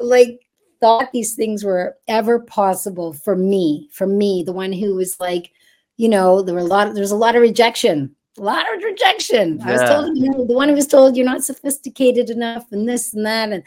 like 0.00 0.40
thought 0.80 1.12
these 1.12 1.34
things 1.34 1.64
were 1.64 1.98
ever 2.08 2.40
possible 2.40 3.12
for 3.12 3.36
me, 3.36 3.90
for 3.92 4.06
me, 4.06 4.42
the 4.42 4.52
one 4.52 4.72
who 4.72 4.94
was 4.94 5.20
like, 5.20 5.52
you 5.98 6.08
know, 6.08 6.40
there 6.40 6.54
were 6.54 6.60
a 6.60 6.64
lot 6.64 6.88
of, 6.88 6.94
there's 6.94 7.10
a 7.10 7.16
lot 7.16 7.36
of 7.36 7.42
rejection, 7.42 8.16
a 8.38 8.42
lot 8.42 8.64
of 8.74 8.82
rejection. 8.82 9.58
Yeah. 9.58 9.68
I 9.68 9.72
was 9.72 9.82
told, 9.82 10.16
you 10.16 10.30
know, 10.30 10.46
the 10.46 10.54
one 10.54 10.70
who 10.70 10.74
was 10.74 10.86
told 10.86 11.18
you're 11.18 11.26
not 11.26 11.44
sophisticated 11.44 12.30
enough 12.30 12.72
and 12.72 12.88
this 12.88 13.12
and 13.12 13.26
that 13.26 13.52
and, 13.52 13.62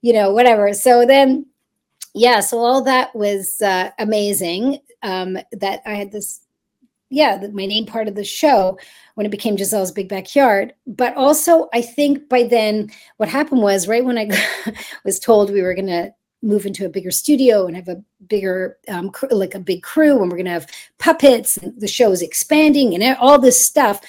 you 0.00 0.12
know, 0.12 0.32
whatever. 0.32 0.72
So 0.74 1.04
then, 1.04 1.46
yeah, 2.14 2.38
so 2.38 2.58
all 2.58 2.84
that 2.84 3.16
was 3.16 3.60
uh, 3.62 3.90
amazing. 3.98 4.78
Um, 5.02 5.36
that 5.50 5.82
I 5.84 5.94
had 5.94 6.12
this 6.12 6.41
yeah, 7.12 7.36
the, 7.36 7.50
my 7.52 7.66
name 7.66 7.86
part 7.86 8.08
of 8.08 8.14
the 8.14 8.24
show 8.24 8.78
when 9.14 9.26
it 9.26 9.30
became 9.30 9.56
Gisele's 9.56 9.92
Big 9.92 10.08
Backyard. 10.08 10.72
But 10.86 11.14
also, 11.16 11.68
I 11.72 11.82
think 11.82 12.28
by 12.28 12.44
then, 12.44 12.90
what 13.18 13.28
happened 13.28 13.60
was 13.60 13.86
right 13.86 14.04
when 14.04 14.18
I 14.18 14.30
was 15.04 15.20
told 15.20 15.50
we 15.50 15.62
were 15.62 15.74
going 15.74 15.88
to 15.88 16.12
move 16.42 16.66
into 16.66 16.86
a 16.86 16.88
bigger 16.88 17.10
studio 17.10 17.66
and 17.66 17.76
have 17.76 17.88
a 17.88 18.02
bigger, 18.26 18.78
um, 18.88 19.10
cr- 19.10 19.26
like 19.30 19.54
a 19.54 19.60
big 19.60 19.82
crew, 19.82 20.20
and 20.20 20.30
we're 20.30 20.38
going 20.38 20.46
to 20.46 20.52
have 20.52 20.66
puppets, 20.98 21.58
and 21.58 21.78
the 21.78 21.86
show 21.86 22.10
is 22.12 22.22
expanding, 22.22 22.94
and 22.94 23.16
all 23.18 23.38
this 23.38 23.62
stuff. 23.62 24.00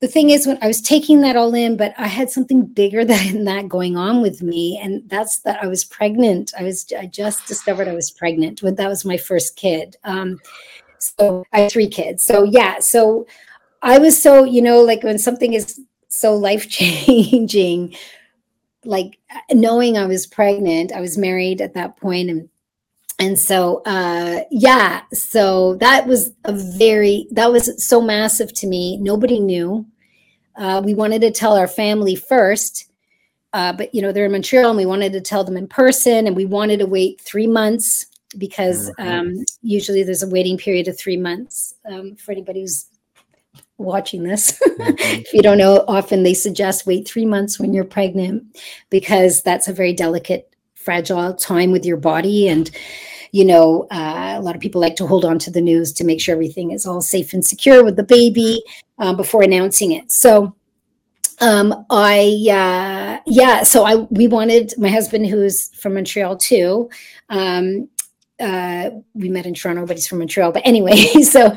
The 0.00 0.08
thing 0.08 0.30
is, 0.30 0.46
when 0.46 0.58
I 0.62 0.68
was 0.68 0.80
taking 0.80 1.20
that 1.20 1.36
all 1.36 1.54
in, 1.54 1.76
but 1.76 1.92
I 1.98 2.06
had 2.06 2.30
something 2.30 2.64
bigger 2.64 3.04
than 3.04 3.44
that 3.44 3.68
going 3.68 3.96
on 3.98 4.22
with 4.22 4.42
me, 4.42 4.80
and 4.82 5.08
that's 5.08 5.40
that 5.40 5.62
I 5.62 5.66
was 5.66 5.84
pregnant. 5.84 6.52
I 6.58 6.62
was 6.62 6.86
I 6.98 7.06
just 7.06 7.46
discovered 7.46 7.88
I 7.88 7.94
was 7.94 8.10
pregnant 8.10 8.62
when 8.62 8.76
that 8.76 8.88
was 8.88 9.04
my 9.04 9.18
first 9.18 9.54
kid. 9.56 9.96
Um, 10.02 10.40
so 10.98 11.44
I 11.52 11.60
have 11.60 11.72
three 11.72 11.88
kids. 11.88 12.24
So 12.24 12.44
yeah, 12.44 12.80
so 12.80 13.26
I 13.82 13.98
was 13.98 14.20
so, 14.20 14.44
you 14.44 14.62
know, 14.62 14.80
like 14.80 15.02
when 15.02 15.18
something 15.18 15.54
is 15.54 15.80
so 16.08 16.34
life 16.34 16.68
changing, 16.68 17.94
like 18.84 19.18
knowing 19.50 19.96
I 19.96 20.06
was 20.06 20.26
pregnant, 20.26 20.92
I 20.92 21.00
was 21.00 21.18
married 21.18 21.60
at 21.60 21.74
that 21.74 21.96
point 21.96 22.30
and 22.30 22.48
and 23.20 23.36
so 23.36 23.82
uh 23.84 24.40
yeah, 24.50 25.02
so 25.12 25.74
that 25.76 26.06
was 26.06 26.30
a 26.44 26.52
very 26.52 27.26
that 27.32 27.50
was 27.50 27.84
so 27.84 28.00
massive 28.00 28.52
to 28.54 28.66
me. 28.66 28.96
Nobody 28.98 29.40
knew. 29.40 29.86
Uh, 30.56 30.82
we 30.84 30.92
wanted 30.92 31.20
to 31.20 31.30
tell 31.30 31.56
our 31.56 31.68
family 31.68 32.16
first, 32.16 32.90
uh, 33.52 33.72
but 33.72 33.94
you 33.94 34.02
know 34.02 34.10
they're 34.12 34.26
in 34.26 34.32
Montreal, 34.32 34.70
and 34.70 34.76
we 34.76 34.86
wanted 34.86 35.12
to 35.12 35.20
tell 35.20 35.44
them 35.44 35.56
in 35.56 35.68
person, 35.68 36.26
and 36.26 36.34
we 36.34 36.46
wanted 36.46 36.80
to 36.80 36.86
wait 36.86 37.20
three 37.20 37.46
months 37.46 38.06
because 38.36 38.90
mm-hmm. 38.90 39.08
um, 39.08 39.44
usually 39.62 40.02
there's 40.02 40.22
a 40.22 40.28
waiting 40.28 40.58
period 40.58 40.88
of 40.88 40.98
three 40.98 41.16
months 41.16 41.74
um, 41.90 42.16
for 42.16 42.32
anybody 42.32 42.60
who's 42.60 42.86
watching 43.78 44.24
this. 44.24 44.60
If 44.80 45.32
you 45.32 45.42
don't 45.42 45.58
know, 45.58 45.84
often 45.88 46.22
they 46.22 46.34
suggest 46.34 46.86
wait 46.86 47.06
three 47.06 47.26
months 47.26 47.58
when 47.58 47.72
you're 47.72 47.84
pregnant 47.84 48.58
because 48.90 49.42
that's 49.42 49.68
a 49.68 49.72
very 49.72 49.92
delicate, 49.92 50.54
fragile 50.74 51.34
time 51.34 51.72
with 51.72 51.84
your 51.84 51.96
body. 51.96 52.48
And, 52.48 52.70
you 53.32 53.44
know, 53.44 53.86
uh, 53.90 54.34
a 54.36 54.40
lot 54.40 54.54
of 54.54 54.60
people 54.60 54.80
like 54.80 54.96
to 54.96 55.06
hold 55.06 55.24
on 55.24 55.38
to 55.40 55.50
the 55.50 55.60
news 55.60 55.92
to 55.94 56.04
make 56.04 56.20
sure 56.20 56.32
everything 56.32 56.70
is 56.70 56.86
all 56.86 57.00
safe 57.00 57.32
and 57.32 57.44
secure 57.44 57.84
with 57.84 57.96
the 57.96 58.02
baby 58.02 58.62
uh, 58.98 59.14
before 59.14 59.42
announcing 59.42 59.92
it. 59.92 60.12
So, 60.12 60.54
um, 61.40 61.86
I 61.90 62.46
uh, 62.50 63.22
yeah, 63.26 63.62
so 63.62 63.84
I 63.84 63.96
we 64.10 64.26
wanted 64.26 64.74
my 64.76 64.88
husband 64.88 65.26
who's 65.26 65.68
from 65.76 65.94
Montreal 65.94 66.36
too. 66.36 66.90
Um, 67.28 67.88
uh, 68.40 68.90
we 69.14 69.28
met 69.28 69.46
in 69.46 69.54
Toronto, 69.54 69.86
but 69.86 69.96
he's 69.96 70.06
from 70.06 70.18
Montreal. 70.18 70.52
But 70.52 70.66
anyway, 70.66 70.96
so 71.22 71.56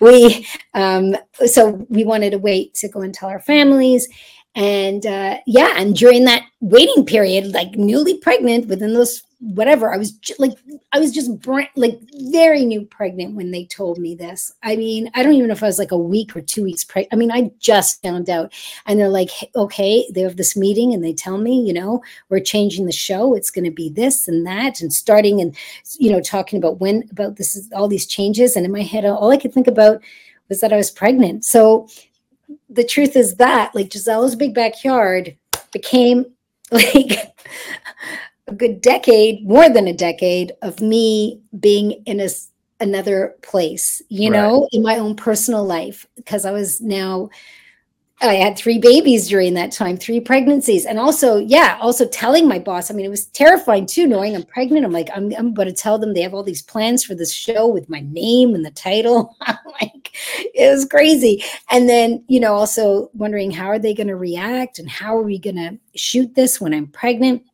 we 0.00 0.46
um, 0.74 1.16
so 1.46 1.86
we 1.88 2.04
wanted 2.04 2.30
to 2.30 2.38
wait 2.38 2.74
to 2.74 2.88
go 2.88 3.00
and 3.00 3.14
tell 3.14 3.28
our 3.28 3.40
families, 3.40 4.08
and 4.54 5.04
uh, 5.06 5.38
yeah, 5.46 5.74
and 5.76 5.94
during 5.94 6.24
that 6.24 6.44
waiting 6.60 7.04
period, 7.06 7.52
like 7.52 7.72
newly 7.72 8.18
pregnant, 8.18 8.66
within 8.66 8.94
those 8.94 9.22
whatever. 9.40 9.92
I 9.92 9.96
was 9.96 10.12
j- 10.12 10.34
like, 10.38 10.52
I 10.92 10.98
was 10.98 11.12
just 11.12 11.38
brand, 11.40 11.68
like 11.76 12.00
very 12.14 12.64
new 12.64 12.82
pregnant 12.82 13.36
when 13.36 13.50
they 13.50 13.64
told 13.64 13.98
me 13.98 14.14
this. 14.14 14.52
I 14.62 14.76
mean, 14.76 15.10
I 15.14 15.22
don't 15.22 15.34
even 15.34 15.46
know 15.48 15.52
if 15.52 15.62
I 15.62 15.66
was 15.66 15.78
like 15.78 15.92
a 15.92 15.98
week 15.98 16.36
or 16.36 16.40
two 16.40 16.64
weeks 16.64 16.84
pregnant. 16.84 17.12
I 17.12 17.16
mean, 17.16 17.30
I 17.30 17.50
just 17.60 18.02
found 18.02 18.28
out, 18.28 18.52
and 18.86 18.98
they're 18.98 19.08
like, 19.08 19.30
okay, 19.54 20.06
they 20.12 20.22
have 20.22 20.36
this 20.36 20.56
meeting, 20.56 20.92
and 20.92 21.04
they 21.04 21.12
tell 21.12 21.38
me, 21.38 21.62
you 21.62 21.72
know, 21.72 22.02
we're 22.28 22.40
changing 22.40 22.86
the 22.86 22.92
show. 22.92 23.34
It's 23.34 23.50
going 23.50 23.64
to 23.64 23.70
be 23.70 23.88
this 23.88 24.26
and 24.26 24.46
that, 24.46 24.80
and 24.80 24.92
starting 24.92 25.40
and 25.40 25.56
you 25.98 26.10
know, 26.10 26.20
talking 26.20 26.58
about 26.58 26.80
when 26.80 27.08
about 27.10 27.36
this 27.36 27.54
is 27.54 27.70
all 27.72 27.88
these 27.88 28.06
changes. 28.06 28.56
And 28.56 28.66
in 28.66 28.72
my 28.72 28.82
head, 28.82 29.04
all 29.04 29.30
I 29.30 29.36
could 29.36 29.54
think 29.54 29.68
about 29.68 30.02
was 30.48 30.60
that 30.60 30.72
I 30.72 30.76
was 30.76 30.90
pregnant. 30.90 31.44
So 31.44 31.88
the 32.68 32.84
truth 32.84 33.16
is 33.16 33.36
that 33.36 33.74
like 33.74 33.90
Gisele's 33.90 34.36
big 34.36 34.54
backyard 34.54 35.36
became 35.72 36.26
like 36.70 37.34
a 38.48 38.54
good 38.54 38.80
decade, 38.80 39.46
more 39.46 39.68
than 39.68 39.86
a 39.86 39.92
decade 39.92 40.52
of 40.62 40.80
me 40.80 41.40
being 41.60 41.92
in 42.06 42.20
a, 42.20 42.28
another 42.80 43.36
place, 43.42 44.02
you 44.08 44.30
right. 44.30 44.38
know, 44.38 44.68
in 44.72 44.82
my 44.82 44.96
own 44.96 45.14
personal 45.14 45.64
life, 45.64 46.06
because 46.16 46.44
I 46.44 46.52
was 46.52 46.80
now, 46.80 47.28
I 48.20 48.34
had 48.34 48.56
three 48.56 48.78
babies 48.78 49.28
during 49.28 49.54
that 49.54 49.70
time, 49.70 49.96
three 49.96 50.18
pregnancies. 50.18 50.86
And 50.86 50.98
also, 50.98 51.36
yeah, 51.36 51.78
also 51.80 52.06
telling 52.08 52.48
my 52.48 52.58
boss, 52.58 52.90
I 52.90 52.94
mean, 52.94 53.06
it 53.06 53.10
was 53.10 53.26
terrifying 53.26 53.86
too, 53.86 54.08
knowing 54.08 54.34
I'm 54.34 54.42
pregnant. 54.42 54.84
I'm 54.84 54.92
like, 54.92 55.08
I'm, 55.14 55.32
I'm 55.38 55.54
going 55.54 55.68
to 55.68 55.74
tell 55.74 55.98
them 55.98 56.14
they 56.14 56.22
have 56.22 56.34
all 56.34 56.42
these 56.42 56.62
plans 56.62 57.04
for 57.04 57.14
this 57.14 57.32
show 57.32 57.68
with 57.68 57.88
my 57.88 58.00
name 58.00 58.54
and 58.56 58.64
the 58.64 58.72
title. 58.72 59.36
like, 59.80 60.10
it 60.52 60.68
was 60.72 60.84
crazy. 60.84 61.44
And 61.70 61.88
then, 61.88 62.24
you 62.26 62.40
know, 62.40 62.54
also 62.54 63.10
wondering 63.14 63.52
how 63.52 63.66
are 63.66 63.78
they 63.78 63.94
going 63.94 64.08
to 64.08 64.16
react 64.16 64.80
and 64.80 64.90
how 64.90 65.16
are 65.16 65.22
we 65.22 65.38
going 65.38 65.56
to 65.56 65.78
shoot 65.94 66.34
this 66.34 66.60
when 66.60 66.74
I'm 66.74 66.88
pregnant? 66.88 67.44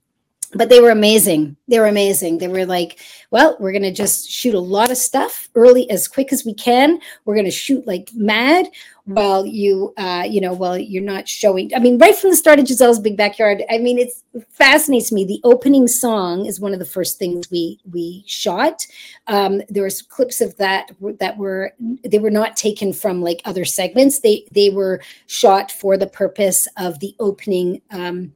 But 0.55 0.69
they 0.69 0.81
were 0.81 0.91
amazing. 0.91 1.57
They 1.69 1.79
were 1.79 1.87
amazing. 1.87 2.39
They 2.39 2.49
were 2.49 2.67
like, 2.67 3.01
well, 3.31 3.57
we're 3.59 3.73
going 3.73 3.83
to 3.83 3.93
just 3.93 4.31
shoot 4.31 4.55
a 4.55 4.61
lot 4.61 4.91
of 4.91 4.97
stuff 4.97 5.49
early 5.55 5.91
as 5.91 6.07
quick 6.07 6.33
as 6.33 6.45
we 6.45 6.55
can. 6.55 7.01
We're 7.25 7.35
going 7.35 7.45
to 7.47 7.51
shoot 7.51 7.87
like 7.87 8.11
mad 8.15 8.69
while 9.07 9.45
you, 9.45 9.93
uh, 9.99 10.25
you 10.29 10.41
know, 10.41 10.53
while 10.53 10.79
you're 10.79 11.03
not 11.03 11.29
showing. 11.29 11.75
I 11.75 11.79
mean, 11.79 11.99
right 11.99 12.17
from 12.17 12.31
the 12.31 12.37
start 12.37 12.59
of 12.59 12.67
Gisele's 12.67 13.01
Big 13.01 13.17
Backyard, 13.17 13.63
I 13.71 13.79
mean, 13.79 13.99
it 13.99 14.11
fascinates 14.51 15.13
me. 15.13 15.25
The 15.25 15.41
opening 15.45 15.89
song 15.89 16.47
is 16.47 16.61
one 16.61 16.73
of 16.73 16.79
the 16.79 16.85
first 16.85 17.19
things 17.19 17.51
we 17.51 17.81
we 17.91 18.25
shot. 18.27 18.87
Um, 19.27 19.63
there 19.69 19.85
was 19.85 20.01
clips 20.01 20.41
of 20.41 20.57
that 20.57 20.91
that 21.19 21.37
were 21.37 21.73
they 22.05 22.19
were 22.19 22.31
not 22.31 22.57
taken 22.57 22.93
from 22.93 23.21
like 23.21 23.43
other 23.45 23.65
segments. 23.65 24.21
They 24.21 24.47
they 24.53 24.71
were 24.71 25.01
shot 25.27 25.71
for 25.71 25.97
the 25.97 26.07
purpose 26.07 26.67
of 26.77 27.01
the 27.01 27.15
opening. 27.19 27.83
Um, 27.91 28.33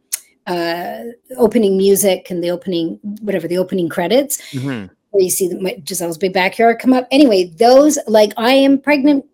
uh, 0.48 1.04
opening 1.36 1.76
music 1.76 2.30
and 2.30 2.42
the 2.42 2.50
opening 2.50 2.98
whatever 3.20 3.46
the 3.46 3.58
opening 3.58 3.88
credits 3.88 4.40
hmm 4.52 4.86
where 5.10 5.22
you 5.22 5.30
see 5.30 5.52
my, 5.54 5.74
Gisele's 5.84 6.18
big 6.18 6.32
backyard 6.32 6.78
come 6.78 6.92
up. 6.92 7.06
Anyway, 7.10 7.44
those 7.44 7.98
like 8.06 8.32
I 8.36 8.52
am 8.52 8.78
pregnant, 8.78 9.24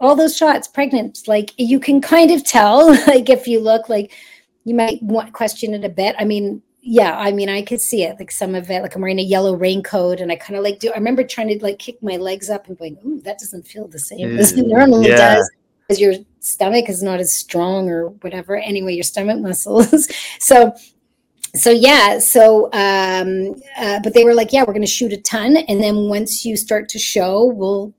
all 0.00 0.16
those 0.16 0.36
shots 0.36 0.68
pregnant. 0.68 1.26
Like 1.26 1.52
you 1.56 1.78
can 1.80 2.00
kind 2.00 2.30
of 2.30 2.44
tell, 2.44 2.88
like 3.06 3.28
if 3.28 3.46
you 3.46 3.60
look, 3.60 3.88
like 3.88 4.12
you 4.64 4.74
might 4.74 5.02
want 5.02 5.32
question 5.32 5.74
it 5.74 5.84
a 5.84 5.88
bit. 5.88 6.16
I 6.18 6.24
mean, 6.24 6.62
yeah, 6.80 7.18
I 7.18 7.32
mean, 7.32 7.48
I 7.48 7.62
could 7.62 7.80
see 7.80 8.04
it. 8.04 8.18
Like 8.18 8.30
some 8.30 8.54
of 8.54 8.70
it, 8.70 8.82
like 8.82 8.94
I'm 8.94 9.02
wearing 9.02 9.18
a 9.18 9.22
yellow 9.22 9.54
raincoat, 9.54 10.20
and 10.20 10.32
I 10.32 10.36
kind 10.36 10.56
of 10.56 10.64
like 10.64 10.78
do. 10.78 10.90
I 10.90 10.96
remember 10.96 11.24
trying 11.24 11.48
to 11.48 11.62
like 11.62 11.78
kick 11.78 12.02
my 12.02 12.16
legs 12.16 12.48
up 12.48 12.68
and 12.68 12.78
going, 12.78 12.96
"Ooh, 13.04 13.20
that 13.22 13.38
doesn't 13.38 13.66
feel 13.66 13.88
the 13.88 13.98
same 13.98 14.38
as 14.38 14.56
it 14.56 14.66
normally 14.66 15.08
Yeah. 15.08 15.34
does." 15.34 15.50
Because 15.86 16.00
your 16.00 16.14
stomach 16.48 16.88
is 16.88 17.02
not 17.02 17.20
as 17.20 17.34
strong 17.34 17.88
or 17.88 18.08
whatever. 18.22 18.56
Anyway, 18.56 18.94
your 18.94 19.04
stomach 19.04 19.40
muscles. 19.40 20.08
so 20.40 20.74
so 21.56 21.70
yeah 21.70 22.18
so 22.18 22.66
um 22.74 23.54
uh, 23.78 23.98
but 24.04 24.12
they 24.12 24.22
were 24.22 24.34
like 24.34 24.52
yeah 24.52 24.60
we're 24.60 24.74
going 24.74 24.82
to 24.82 24.86
shoot 24.86 25.12
a 25.12 25.20
ton. 25.20 25.56
And 25.56 25.82
then 25.82 26.08
once 26.08 26.44
you 26.44 26.56
start 26.56 26.88
to 26.90 26.98
show 26.98 27.44
we'll 27.44 27.94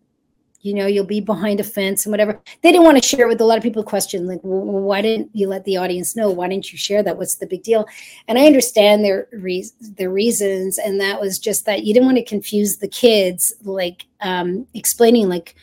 you 0.61 0.73
know 0.73 0.87
you'll 0.87 1.05
be 1.05 1.21
behind 1.21 1.59
a 1.59 1.63
fence 1.63 2.05
and 2.05 2.11
whatever. 2.11 2.41
They 2.61 2.71
didn't 2.71 2.83
want 2.83 3.01
to 3.01 3.07
share 3.07 3.25
it 3.25 3.29
with 3.29 3.41
a 3.41 3.45
lot 3.45 3.57
of 3.57 3.63
people 3.63 3.83
question 3.83 4.27
like 4.27 4.39
well, 4.43 4.81
why 4.81 5.01
didn't 5.01 5.29
you 5.33 5.47
let 5.47 5.63
the 5.63 5.77
audience 5.77 6.15
know? 6.15 6.29
Why 6.29 6.47
didn't 6.49 6.71
you 6.71 6.77
share 6.77 7.01
that? 7.03 7.17
What's 7.17 7.35
the 7.35 7.47
big 7.47 7.63
deal? 7.63 7.87
And 8.27 8.37
i 8.37 8.45
understand 8.45 9.03
their 9.03 9.27
re- 9.31 9.71
their 9.79 10.09
reasons. 10.09 10.77
And 10.77 10.99
that 10.99 11.19
was 11.19 11.39
just 11.39 11.65
that 11.65 11.83
you 11.83 11.93
didn't 11.93 12.07
want 12.07 12.17
to 12.17 12.25
confuse 12.25 12.77
the 12.77 12.87
kids 12.87 13.53
like 13.63 14.05
um 14.21 14.67
explaining 14.73 15.29
like 15.29 15.55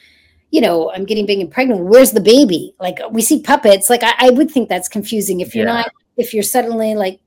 you 0.50 0.60
know 0.60 0.90
i'm 0.92 1.04
getting 1.04 1.26
big 1.26 1.40
and 1.40 1.50
pregnant 1.50 1.80
where's 1.80 2.12
the 2.12 2.20
baby? 2.20 2.74
Like 2.80 2.98
we 3.10 3.22
see 3.22 3.42
puppets 3.42 3.90
like 3.90 4.02
i, 4.02 4.14
I 4.18 4.30
would 4.30 4.50
think 4.50 4.68
that's 4.68 4.88
confusing 4.88 5.40
if 5.40 5.54
you're 5.54 5.66
Yeah. 5.66 5.74
not 5.74 5.90
if 6.16 6.32
you're 6.32 6.42
suddenly 6.42 6.94
like 6.94 7.20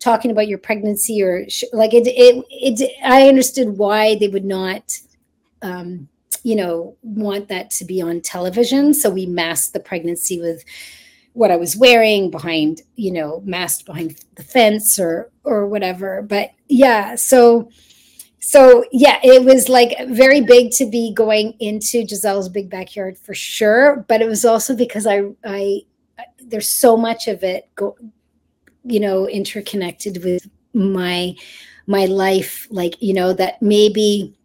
talking 0.00 0.30
about 0.30 0.48
your 0.48 0.58
pregnancy 0.58 1.22
or 1.22 1.48
sh- 1.48 1.64
like 1.72 1.94
it, 1.94 2.06
it 2.06 2.44
it 2.50 2.90
i 3.04 3.28
understood 3.28 3.78
why 3.78 4.16
they 4.16 4.28
would 4.28 4.44
not 4.44 4.98
um 5.62 6.08
you 6.42 6.56
know 6.56 6.94
want 7.02 7.48
that 7.48 7.70
to 7.70 7.84
be 7.86 8.02
on 8.02 8.20
television. 8.20 8.92
So 8.92 9.08
we 9.08 9.24
masked 9.24 9.72
the 9.72 9.80
pregnancy 9.80 10.38
with 10.40 10.62
what 11.32 11.50
i 11.50 11.56
was 11.56 11.74
wearing 11.76 12.30
behind 12.30 12.82
you 12.96 13.10
know 13.12 13.40
masked 13.46 13.86
behind 13.86 14.16
the 14.36 14.42
fence 14.42 14.98
or 14.98 15.30
or 15.42 15.66
whatever. 15.66 16.20
But 16.22 16.50
yeah 16.68 17.14
so 17.14 17.70
so 18.46 18.84
yeah 18.92 19.18
it 19.22 19.42
was 19.42 19.70
like 19.70 19.96
very 20.08 20.42
big 20.42 20.70
to 20.70 20.84
be 20.84 21.12
going 21.14 21.54
into 21.60 22.04
gisele's 22.04 22.48
big 22.50 22.68
backyard 22.68 23.16
for 23.16 23.32
sure 23.32 24.04
but 24.06 24.20
it 24.20 24.28
was 24.28 24.44
also 24.44 24.76
because 24.76 25.06
i 25.06 25.22
i 25.46 25.80
there's 26.42 26.68
so 26.68 26.94
much 26.94 27.26
of 27.26 27.42
it 27.42 27.70
go, 27.74 27.96
you 28.84 29.00
know 29.00 29.26
interconnected 29.26 30.22
with 30.22 30.46
my 30.74 31.34
my 31.86 32.04
life 32.04 32.66
like 32.70 33.00
you 33.00 33.14
know 33.14 33.32
that 33.32 33.60
maybe 33.62 34.36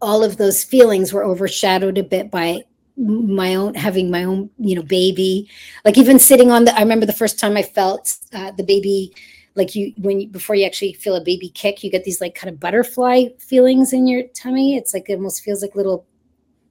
all 0.00 0.22
of 0.22 0.36
those 0.36 0.62
feelings 0.62 1.12
were 1.12 1.24
overshadowed 1.24 1.98
a 1.98 2.04
bit 2.04 2.30
by 2.30 2.60
my 2.96 3.56
own 3.56 3.74
having 3.74 4.10
my 4.12 4.22
own 4.24 4.48
you 4.58 4.76
know 4.76 4.82
baby. 4.82 5.48
Like 5.84 5.98
even 5.98 6.20
sitting 6.20 6.52
on 6.52 6.64
the 6.64 6.76
i 6.76 6.80
remember 6.80 7.06
the 7.06 7.12
first 7.12 7.38
time 7.38 7.56
i 7.56 7.62
felt 7.62 8.16
uh, 8.32 8.52
the 8.52 8.62
baby 8.62 9.12
like 9.58 9.74
you 9.74 9.92
when 9.98 10.20
you 10.20 10.28
before 10.28 10.56
you 10.56 10.64
actually 10.64 10.94
feel 10.94 11.16
a 11.16 11.20
baby 11.20 11.50
kick 11.50 11.84
you 11.84 11.90
get 11.90 12.04
these 12.04 12.20
like 12.20 12.34
kind 12.34 12.52
of 12.52 12.58
butterfly 12.58 13.24
feelings 13.38 13.92
in 13.92 14.06
your 14.06 14.22
tummy 14.34 14.76
it's 14.76 14.94
like 14.94 15.10
it 15.10 15.16
almost 15.16 15.42
feels 15.42 15.60
like 15.60 15.74
little 15.74 16.06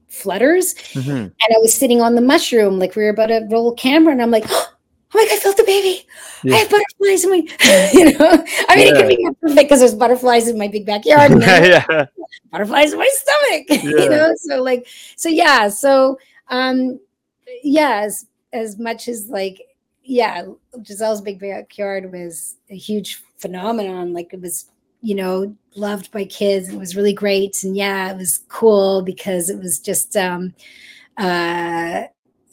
flutters 0.07 0.73
hmm 0.93 1.27
and 1.47 1.55
I 1.55 1.59
was 1.59 1.73
sitting 1.73 2.01
on 2.01 2.15
the 2.15 2.21
mushroom, 2.21 2.79
like 2.79 2.95
we 2.95 3.03
were 3.03 3.09
about 3.09 3.27
to 3.27 3.47
roll 3.49 3.73
camera, 3.73 4.11
and 4.11 4.21
I'm 4.21 4.31
like, 4.31 4.45
oh 4.49 4.69
my 5.13 5.23
god, 5.25 5.33
I 5.33 5.37
felt 5.37 5.57
the 5.57 5.63
baby. 5.63 6.05
Yeah. 6.43 6.55
I 6.55 6.57
have 6.59 6.69
butterflies 6.69 7.23
in 7.23 7.29
my, 7.31 7.37
you 7.93 8.17
know. 8.17 8.45
I 8.69 8.75
mean, 8.75 8.87
it 8.87 8.95
could 8.95 9.07
be 9.07 9.29
perfect 9.41 9.69
because 9.69 9.79
there's 9.79 9.95
butterflies 9.95 10.47
in 10.47 10.57
my 10.57 10.67
big 10.67 10.85
backyard, 10.85 11.31
and 11.31 11.41
yeah. 11.41 12.05
butterflies 12.51 12.91
in 12.93 12.99
my 12.99 13.09
stomach, 13.11 13.83
Yeah. 13.83 14.03
you 14.03 14.09
know. 14.09 14.33
So 14.37 14.61
like, 14.61 14.87
so 15.15 15.29
yeah, 15.29 15.69
so 15.69 16.17
um, 16.49 16.99
yeah, 17.63 18.01
as 18.03 18.25
as 18.53 18.77
much 18.79 19.07
as 19.07 19.29
like, 19.29 19.61
yeah, 20.07 20.45
Gisele's 20.77 21.21
big 21.21 21.39
backyard 21.39 22.11
was 22.11 22.55
a 22.69 22.75
huge 22.77 23.21
phenomenon. 23.37 24.13
Like 24.13 24.33
it 24.33 24.41
was, 24.41 24.71
you 25.01 25.15
know, 25.15 25.55
loved 25.75 26.11
by 26.11 26.23
kids. 26.25 26.69
It 26.69 26.79
was 26.79 26.95
really 26.95 27.13
great, 27.13 27.63
and 27.63 27.75
yeah, 27.75 28.11
it 28.11 28.17
was 28.17 28.39
cool 28.47 29.01
because 29.01 29.49
it 29.49 29.59
was 29.59 29.79
just, 29.79 30.15
um, 30.15 30.53
uh, 31.17 32.03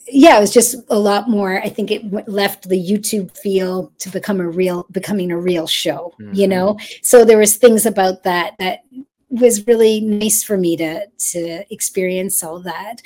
yeah, 0.07 0.37
it 0.37 0.41
was 0.41 0.53
just 0.53 0.75
a 0.89 0.99
lot 0.99 1.29
more. 1.29 1.61
I 1.63 1.69
think 1.69 1.91
it 1.91 2.27
left 2.27 2.69
the 2.69 2.77
YouTube 2.79 3.35
feel 3.37 3.91
to 3.99 4.09
become 4.09 4.39
a 4.39 4.47
real, 4.47 4.85
becoming 4.91 5.31
a 5.31 5.37
real 5.39 5.65
show. 5.65 6.13
You 6.31 6.47
Mhm. 6.47 6.49
know, 6.49 6.77
so 7.01 7.25
there 7.25 7.37
was 7.39 7.55
things 7.57 7.85
about 7.85 8.23
that 8.23 8.55
that 8.59 8.81
was 9.29 9.65
really 9.65 10.01
nice 10.01 10.43
for 10.43 10.57
me 10.57 10.77
to 10.77 11.07
to 11.31 11.73
experience 11.73 12.43
all 12.43 12.59
that. 12.61 13.01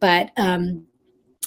But 0.00 0.30
um, 0.36 0.86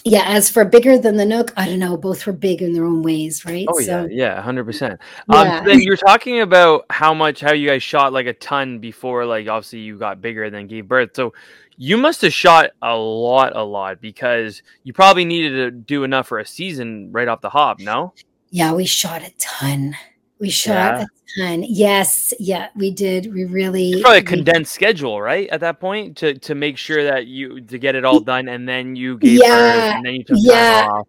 yeah, 0.06 0.24
as 0.28 0.49
for 0.49 0.66
bigger 0.66 0.97
than 0.97 1.16
the 1.16 1.26
Nook, 1.26 1.54
I 1.56 1.66
don't 1.66 1.80
know. 1.80 1.95
Both 1.95 2.26
were 2.26 2.34
big 2.34 2.62
in 2.62 2.74
their 2.74 2.84
own 2.84 3.01
ways, 3.04 3.45
right? 3.45 3.66
Oh 3.70 3.80
yeah, 3.80 3.86
So, 3.86 4.08
yeah, 4.12 4.41
hundred 4.41 4.66
percent. 4.66 4.99
Um, 5.30 5.47
yeah. 5.47 5.64
then 5.64 5.82
you're 5.82 5.95
talking 5.95 6.41
about 6.41 6.86
how 6.89 7.14
much, 7.14 7.39
how 7.39 7.54
you 7.54 7.70
guys 7.70 7.84
shot 7.84 8.12
like 8.12 8.26
a 8.26 8.34
ton 8.34 8.80
before, 8.80 9.26
like 9.26 9.47
obviously 9.47 9.80
you 9.80 9.97
got 9.97 10.22
bigger 10.22 10.49
than 10.49 10.68
gave 10.68 10.88
birth. 10.88 11.12
So 11.14 11.34
you 11.78 11.97
must 11.97 12.22
have 12.22 12.34
shot 12.34 12.72
a 12.82 12.95
lot, 12.95 13.56
a 13.56 13.64
lot 13.64 14.01
because 14.01 14.62
you 14.84 14.91
probably 14.93 15.26
needed 15.26 15.56
to 15.56 15.72
do 15.72 16.04
enough 16.04 16.28
for 16.28 16.39
a 16.39 16.45
season 16.45 17.12
right 17.12 17.28
off 17.28 17.41
the 17.41 17.49
hop. 17.49 17.80
No, 17.80 18.14
Yeah, 18.49 18.74
we 18.74 18.86
shot 18.86 19.22
a 19.22 19.32
ton. 19.39 19.95
We 20.39 20.49
shot 20.49 20.99
Yeah. 20.99 21.01
a 21.03 21.39
ton. 21.39 21.65
Yes, 21.67 22.34
yeah, 22.39 22.67
we 22.75 22.91
did. 22.91 23.34
We 23.34 23.45
really 23.45 23.91
it's 23.91 24.01
probably 24.01 24.19
a 24.19 24.21
we- 24.21 24.27
condensed 24.27 24.73
schedule, 24.73 25.21
right? 25.21 25.47
At 25.49 25.61
that 25.61 25.79
point, 25.79 26.17
to 26.17 26.34
to 26.39 26.55
make 26.55 26.77
sure 26.77 27.03
that 27.03 27.27
you 27.27 27.61
to 27.61 27.77
get 27.77 27.95
it 27.95 28.03
all 28.05 28.19
done, 28.19 28.49
and 28.49 28.67
then 28.67 28.95
you 28.95 29.17
gave 29.17 29.39
Yeah, 29.39 29.95
and 29.95 30.05
then 30.05 30.15
you 30.15 30.23
took 30.23 30.38
yeah. 30.39 30.88
off. 30.91 31.07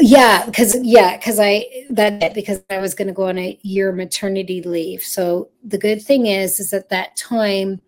Yeah, 0.00 0.46
because 0.46 0.76
yeah, 0.82 1.16
because 1.16 1.38
I 1.40 1.66
that 1.90 2.32
because 2.32 2.62
I 2.70 2.78
was 2.78 2.94
going 2.94 3.08
to 3.08 3.14
go 3.14 3.24
on 3.28 3.38
a 3.38 3.58
year 3.62 3.90
maternity 3.92 4.62
leave. 4.62 5.02
So 5.02 5.48
the 5.64 5.78
good 5.78 6.00
thing 6.02 6.26
is, 6.26 6.60
is 6.60 6.72
at 6.72 6.88
that 6.90 7.16
time 7.16 7.80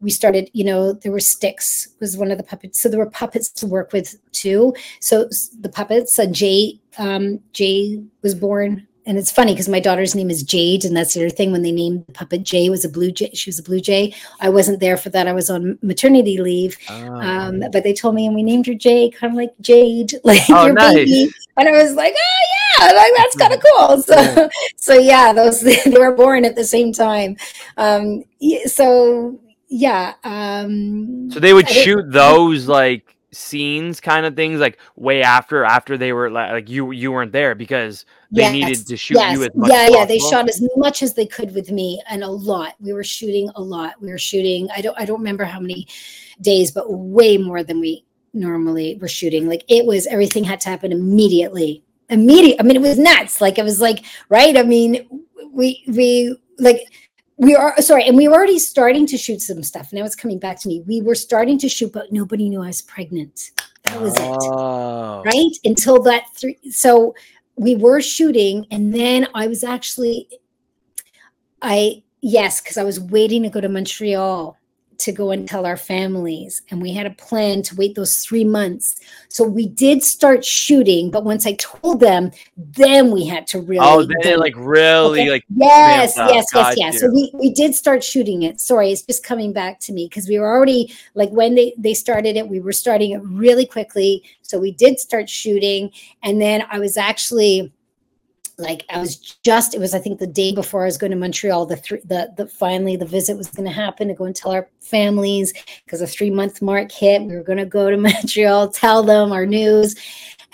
we 0.00 0.10
started. 0.10 0.48
You 0.52 0.64
know, 0.64 0.92
there 0.92 1.10
were 1.10 1.18
sticks 1.20 1.88
was 2.00 2.16
one 2.16 2.30
of 2.30 2.38
the 2.38 2.44
puppets. 2.44 2.80
So 2.80 2.88
there 2.88 3.00
were 3.00 3.10
puppets 3.10 3.50
to 3.50 3.66
work 3.66 3.92
with 3.92 4.14
too. 4.30 4.74
So 5.00 5.28
the 5.60 5.68
puppets. 5.68 6.16
Uh, 6.18 6.26
Jay 6.26 6.80
um, 6.98 7.40
Jay 7.52 8.00
was 8.22 8.36
born, 8.36 8.86
and 9.06 9.16
it's 9.16 9.30
funny 9.30 9.52
because 9.52 9.68
my 9.68 9.80
daughter's 9.80 10.14
name 10.14 10.30
is 10.30 10.42
Jade, 10.42 10.84
and 10.84 10.96
that's 10.96 11.14
the 11.14 11.20
other 11.20 11.30
thing. 11.30 11.52
When 11.52 11.62
they 11.62 11.72
named 11.72 12.04
the 12.06 12.12
puppet 12.12 12.42
Jay, 12.42 12.68
was 12.68 12.84
a 12.84 12.88
blue 12.88 13.10
jay. 13.12 13.30
She 13.34 13.48
was 13.48 13.58
a 13.58 13.62
blue 13.62 13.80
jay. 13.80 14.14
I 14.40 14.48
wasn't 14.48 14.80
there 14.80 14.96
for 14.96 15.10
that. 15.10 15.28
I 15.28 15.32
was 15.32 15.48
on 15.48 15.78
maternity 15.82 16.38
leave. 16.38 16.76
Oh, 16.90 17.14
Um, 17.14 17.60
but 17.72 17.82
they 17.84 17.94
told 17.94 18.14
me, 18.14 18.26
and 18.26 18.34
we 18.34 18.42
named 18.42 18.66
her 18.66 18.74
Jay, 18.74 19.08
kind 19.10 19.32
of 19.32 19.36
like 19.36 19.54
Jade, 19.60 20.12
like 20.24 20.42
Oh, 20.50 20.66
your 20.66 20.74
nice. 20.74 20.94
baby. 20.94 21.30
And 21.56 21.68
I 21.68 21.72
was 21.72 21.94
like, 21.94 22.14
oh 22.16 22.46
yeah, 22.80 22.92
like 22.92 23.12
that's 23.16 23.36
kind 23.36 23.54
of 23.54 23.62
cool. 23.76 24.02
So, 24.02 24.14
Yeah. 24.20 24.48
so 24.76 24.94
yeah, 24.94 25.32
those 25.32 25.60
they 25.84 25.98
were 25.98 26.12
born 26.14 26.44
at 26.44 26.54
the 26.56 26.64
same 26.64 26.92
time. 26.92 27.36
Um, 27.76 28.24
so 28.66 29.40
yeah. 29.68 30.14
Um, 30.24 31.30
So 31.30 31.40
they 31.40 31.54
would 31.54 31.68
shoot 31.68 32.10
those 32.12 32.68
like 32.68 33.15
scenes, 33.32 34.00
kind 34.00 34.26
of 34.26 34.36
things, 34.36 34.60
like 34.60 34.78
way 34.96 35.22
after 35.22 35.64
after 35.64 35.96
they 35.98 36.12
were 36.12 36.30
like, 36.30 36.52
like 36.52 36.68
you 36.70 36.90
you 36.92 37.12
weren't 37.12 37.32
there 37.32 37.54
because 37.54 38.04
they 38.32 38.42
Yes, 38.42 38.52
needed 38.52 38.86
to 38.86 38.96
shoot 38.96 39.20
you 39.32 39.42
as 39.44 39.50
much. 39.54 39.70
yeah, 39.70 39.88
yeah. 39.88 40.04
They 40.04 40.18
shot 40.18 40.48
as 40.48 40.62
much 40.76 41.02
as 41.02 41.14
they 41.14 41.26
could 41.26 41.54
with 41.54 41.70
me, 41.70 42.02
and 42.08 42.22
a 42.22 42.28
lot. 42.28 42.74
We 42.80 42.92
were 42.92 43.04
shooting 43.04 43.50
a 43.54 43.60
lot. 43.60 43.94
We 44.00 44.08
were 44.10 44.18
shooting. 44.18 44.68
I 44.74 44.80
don't. 44.80 44.98
I 44.98 45.04
don't 45.04 45.18
remember 45.18 45.44
how 45.44 45.60
many 45.60 45.86
days, 46.40 46.70
but 46.70 46.92
way 46.92 47.38
more 47.38 47.62
than 47.62 47.80
we 47.80 48.04
normally 48.34 48.98
were 49.00 49.08
shooting. 49.08 49.48
Like 49.48 49.64
it 49.68 49.86
was. 49.86 50.06
Everything 50.06 50.44
had 50.44 50.60
to 50.62 50.68
happen 50.68 50.92
immediately. 50.92 51.82
Immediate. 52.10 52.56
I 52.60 52.62
mean, 52.62 52.76
it 52.76 52.82
was 52.82 52.98
nuts. 52.98 53.40
Like 53.40 53.58
it 53.58 53.64
was 53.64 53.80
like 53.80 54.04
right. 54.28 54.56
I 54.56 54.62
mean, 54.62 55.24
we 55.52 55.84
we 55.88 56.36
like 56.58 57.05
we 57.38 57.54
are 57.54 57.76
sorry, 57.82 58.04
and 58.04 58.16
we 58.16 58.28
were 58.28 58.34
already 58.34 58.58
starting 58.58 59.06
to 59.06 59.16
shoot 59.18 59.40
some 59.42 59.62
stuff. 59.62 59.92
Now 59.92 60.04
it's 60.04 60.16
coming 60.16 60.38
back 60.38 60.60
to 60.60 60.68
me. 60.68 60.82
We 60.86 61.02
were 61.02 61.14
starting 61.14 61.58
to 61.58 61.68
shoot, 61.68 61.92
but 61.92 62.12
nobody 62.12 62.48
knew 62.48 62.62
I 62.62 62.68
was 62.68 62.82
pregnant. 62.82 63.50
That 63.84 64.00
was 64.00 64.14
it 64.14 64.20
Oh. 64.22 65.22
right 65.24 65.56
until 65.64 66.02
that 66.02 66.24
three 66.34 66.58
so 66.70 67.14
we 67.54 67.76
were 67.76 68.00
shooting 68.00 68.66
and 68.72 68.92
then 68.92 69.28
i 69.32 69.46
was 69.46 69.62
actually 69.62 70.28
i 71.62 72.02
yes 72.20 72.60
because 72.60 72.76
i 72.78 72.82
was 72.82 72.98
waiting 72.98 73.44
to 73.44 73.48
go 73.48 73.60
to 73.60 73.68
montreal 73.68 74.58
to 74.98 75.12
go 75.12 75.30
and 75.30 75.48
tell 75.48 75.66
our 75.66 75.76
families 75.76 76.62
and 76.70 76.80
we 76.80 76.92
had 76.92 77.06
a 77.06 77.10
plan 77.10 77.62
to 77.62 77.74
wait 77.76 77.94
those 77.94 78.24
three 78.24 78.44
months 78.44 79.00
so 79.28 79.44
we 79.44 79.66
did 79.66 80.02
start 80.02 80.44
shooting 80.44 81.10
but 81.10 81.24
once 81.24 81.46
i 81.46 81.52
told 81.54 82.00
them 82.00 82.30
then 82.56 83.10
we 83.10 83.26
had 83.26 83.46
to 83.46 83.60
really 83.60 83.86
Oh, 83.86 84.02
then 84.02 84.16
it 84.32 84.38
like 84.38 84.54
really 84.56 85.20
Okay. 85.20 85.30
like 85.30 85.44
Yes, 85.54 86.16
yes, 86.16 86.46
yes, 86.54 86.74
yes. 86.76 86.94
you. 86.94 87.00
So 87.00 87.10
we, 87.10 87.30
we 87.34 87.50
did 87.50 87.74
start 87.74 88.02
shooting 88.02 88.42
it. 88.42 88.60
Sorry, 88.60 88.90
it's 88.90 89.02
just 89.02 89.24
coming 89.24 89.52
back 89.52 89.80
to 89.80 89.92
me 89.92 90.06
because 90.06 90.28
we 90.28 90.38
were 90.38 90.48
already 90.48 90.92
like 91.14 91.30
when 91.30 91.54
they 91.54 91.72
they 91.78 91.94
started 91.94 92.36
it, 92.36 92.48
we 92.48 92.60
were 92.60 92.72
starting 92.72 93.12
it 93.12 93.22
really 93.22 93.66
quickly. 93.66 94.22
So 94.42 94.58
we 94.58 94.72
did 94.72 94.98
start 94.98 95.28
shooting, 95.28 95.90
and 96.22 96.40
then 96.40 96.64
I 96.70 96.78
was 96.78 96.96
actually 96.96 97.72
like 98.58 98.84
I 98.88 98.98
was 98.98 99.16
just 99.16 99.74
it 99.74 99.80
was 99.80 99.94
I 99.94 99.98
think 99.98 100.18
the 100.18 100.26
day 100.26 100.54
before 100.54 100.82
I 100.82 100.86
was 100.86 100.96
going 100.96 101.10
to 101.10 101.16
Montreal 101.16 101.66
the 101.66 101.76
three 101.76 102.00
the 102.04 102.32
the 102.36 102.46
finally 102.46 102.96
the 102.96 103.04
visit 103.04 103.36
was 103.36 103.48
going 103.48 103.66
to 103.66 103.74
happen 103.74 104.08
to 104.08 104.14
go 104.14 104.24
and 104.24 104.34
tell 104.34 104.52
our 104.52 104.68
families 104.80 105.52
because 105.84 106.00
the 106.00 106.06
3 106.06 106.30
month 106.30 106.62
mark 106.62 106.90
hit 106.90 107.22
we 107.22 107.34
were 107.34 107.42
going 107.42 107.58
to 107.58 107.66
go 107.66 107.90
to 107.90 107.96
Montreal 107.96 108.68
tell 108.68 109.02
them 109.02 109.32
our 109.32 109.46
news 109.46 109.94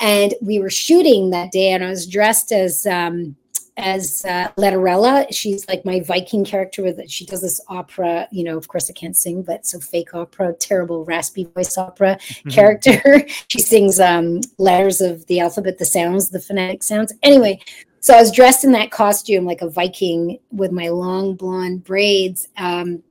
and 0.01 0.35
we 0.41 0.59
were 0.59 0.71
shooting 0.71 1.31
that 1.31 1.53
day 1.53 1.71
and 1.71 1.85
I 1.85 1.91
was 1.91 2.07
dressed 2.07 2.51
as 2.51 2.87
um 2.87 3.37
as 3.77 4.25
uh, 4.27 4.49
Letterella. 4.59 5.27
She's 5.31 5.67
like 5.69 5.85
my 5.85 6.01
Viking 6.01 6.45
character 6.45 6.83
with 6.83 6.99
it. 6.99 7.11
She 7.11 7.25
does 7.25 7.41
this 7.41 7.61
opera, 7.69 8.29
you 8.31 8.45
know, 8.45 8.57
of 8.57 8.69
course 8.69 8.91
I 8.91 8.93
can't 8.93 9.17
sing, 9.17 9.43
but 9.43 9.67
so 9.67 9.81
fake 9.81 10.15
opera, 10.15 10.53
terrible 10.53 11.05
raspy 11.05 11.45
voice 11.45 11.79
opera 11.79 12.17
mm-hmm. 12.17 12.51
character. 12.51 13.27
she 13.49 13.61
sings 13.61 13.99
um, 13.99 14.41
letters 14.59 15.01
of 15.01 15.27
the 15.27 15.41
alphabet, 15.41 15.79
the 15.79 15.87
sounds, 15.87 16.31
the 16.31 16.41
phonetic 16.41 16.83
sounds. 16.83 17.13
Anyway, 17.23 17.61
so 18.03 18.15
I 18.15 18.21
was 18.21 18.33
dressed 18.33 18.65
in 18.65 18.73
that 18.73 18.91
costume 18.91 19.45
like 19.45 19.63
a 19.63 19.71
Viking 19.71 20.39
with 20.51 20.73
my 20.73 20.89
long 20.89 21.37
blonde 21.37 21.85
braids. 21.85 22.49
Um, 22.57 23.03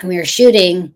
and 0.00 0.08
we 0.08 0.16
were 0.16 0.24
shooting. 0.24 0.94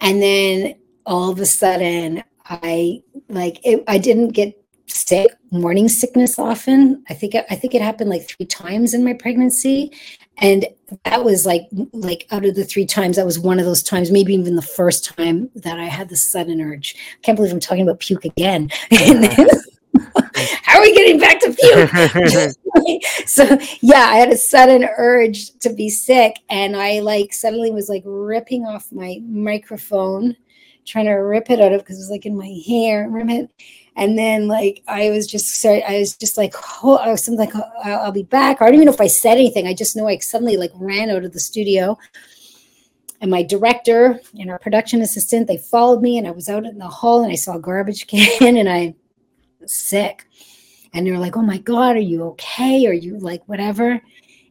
And 0.00 0.22
then 0.22 0.74
all 1.06 1.30
of 1.30 1.38
a 1.40 1.46
sudden, 1.46 2.24
I 2.46 3.02
like 3.28 3.58
it, 3.64 3.84
I 3.86 3.98
didn't 3.98 4.30
get 4.30 4.54
sick, 4.86 5.30
morning 5.50 5.88
sickness 5.88 6.38
often. 6.38 7.04
I 7.10 7.14
think 7.14 7.34
I 7.34 7.54
think 7.54 7.74
it 7.74 7.82
happened 7.82 8.08
like 8.08 8.26
three 8.26 8.46
times 8.46 8.94
in 8.94 9.04
my 9.04 9.12
pregnancy, 9.12 9.92
and 10.38 10.66
that 11.04 11.24
was 11.24 11.44
like 11.44 11.68
like 11.92 12.26
out 12.30 12.46
of 12.46 12.54
the 12.54 12.64
three 12.64 12.86
times, 12.86 13.16
that 13.16 13.26
was 13.26 13.38
one 13.38 13.58
of 13.58 13.66
those 13.66 13.82
times, 13.82 14.10
maybe 14.10 14.32
even 14.34 14.56
the 14.56 14.62
first 14.62 15.04
time 15.04 15.50
that 15.56 15.78
I 15.78 15.84
had 15.84 16.08
the 16.08 16.16
sudden 16.16 16.62
urge. 16.62 16.96
I 16.96 17.20
can't 17.22 17.36
believe 17.36 17.52
I'm 17.52 17.60
talking 17.60 17.82
about 17.82 18.00
puke 18.00 18.24
again. 18.24 18.70
How 20.62 20.78
are 20.78 20.82
we 20.82 20.94
getting 20.94 21.18
back 21.18 21.40
to 21.40 21.52
puke? 21.52 23.26
so 23.26 23.44
yeah, 23.80 24.06
I 24.08 24.16
had 24.16 24.30
a 24.30 24.36
sudden 24.36 24.88
urge 24.96 25.50
to 25.60 25.72
be 25.72 25.88
sick, 25.88 26.38
and 26.48 26.76
I 26.76 27.00
like 27.00 27.32
suddenly 27.32 27.70
was 27.70 27.88
like 27.88 28.02
ripping 28.04 28.64
off 28.66 28.92
my 28.92 29.20
microphone, 29.24 30.36
trying 30.84 31.06
to 31.06 31.12
rip 31.12 31.50
it 31.50 31.60
out 31.60 31.72
of 31.72 31.80
because 31.80 31.96
it 31.96 32.02
was 32.02 32.10
like 32.10 32.26
in 32.26 32.36
my 32.36 32.52
hair. 32.66 33.10
And 33.96 34.16
then 34.16 34.46
like 34.46 34.82
I 34.86 35.10
was 35.10 35.26
just 35.26 35.60
sorry, 35.60 35.82
I 35.82 35.98
was 35.98 36.16
just 36.16 36.38
like, 36.38 36.54
oh, 36.84 36.96
I 36.96 37.08
was 37.08 37.28
like, 37.28 37.54
oh, 37.54 37.70
I'll 37.84 38.12
be 38.12 38.22
back. 38.22 38.60
I 38.60 38.66
don't 38.66 38.74
even 38.74 38.86
know 38.86 38.92
if 38.92 39.00
I 39.00 39.08
said 39.08 39.38
anything. 39.38 39.66
I 39.66 39.74
just 39.74 39.96
know 39.96 40.06
I 40.06 40.18
suddenly 40.18 40.56
like 40.56 40.72
ran 40.74 41.10
out 41.10 41.24
of 41.24 41.32
the 41.32 41.40
studio. 41.40 41.98
And 43.20 43.32
my 43.32 43.42
director 43.42 44.20
and 44.38 44.48
our 44.48 44.60
production 44.60 45.02
assistant, 45.02 45.48
they 45.48 45.56
followed 45.56 46.00
me, 46.00 46.18
and 46.18 46.28
I 46.28 46.30
was 46.30 46.48
out 46.48 46.64
in 46.64 46.78
the 46.78 46.86
hall 46.86 47.24
and 47.24 47.32
I 47.32 47.34
saw 47.34 47.56
a 47.56 47.60
garbage 47.60 48.06
can 48.06 48.28
and 48.56 48.68
I 48.68 48.94
sick. 49.66 50.26
And 50.92 51.06
they 51.06 51.10
were 51.10 51.18
like, 51.18 51.36
Oh 51.36 51.42
my 51.42 51.58
God, 51.58 51.96
are 51.96 52.00
you 52.00 52.24
okay? 52.24 52.86
Are 52.86 52.92
you 52.92 53.18
like 53.18 53.42
whatever? 53.46 54.00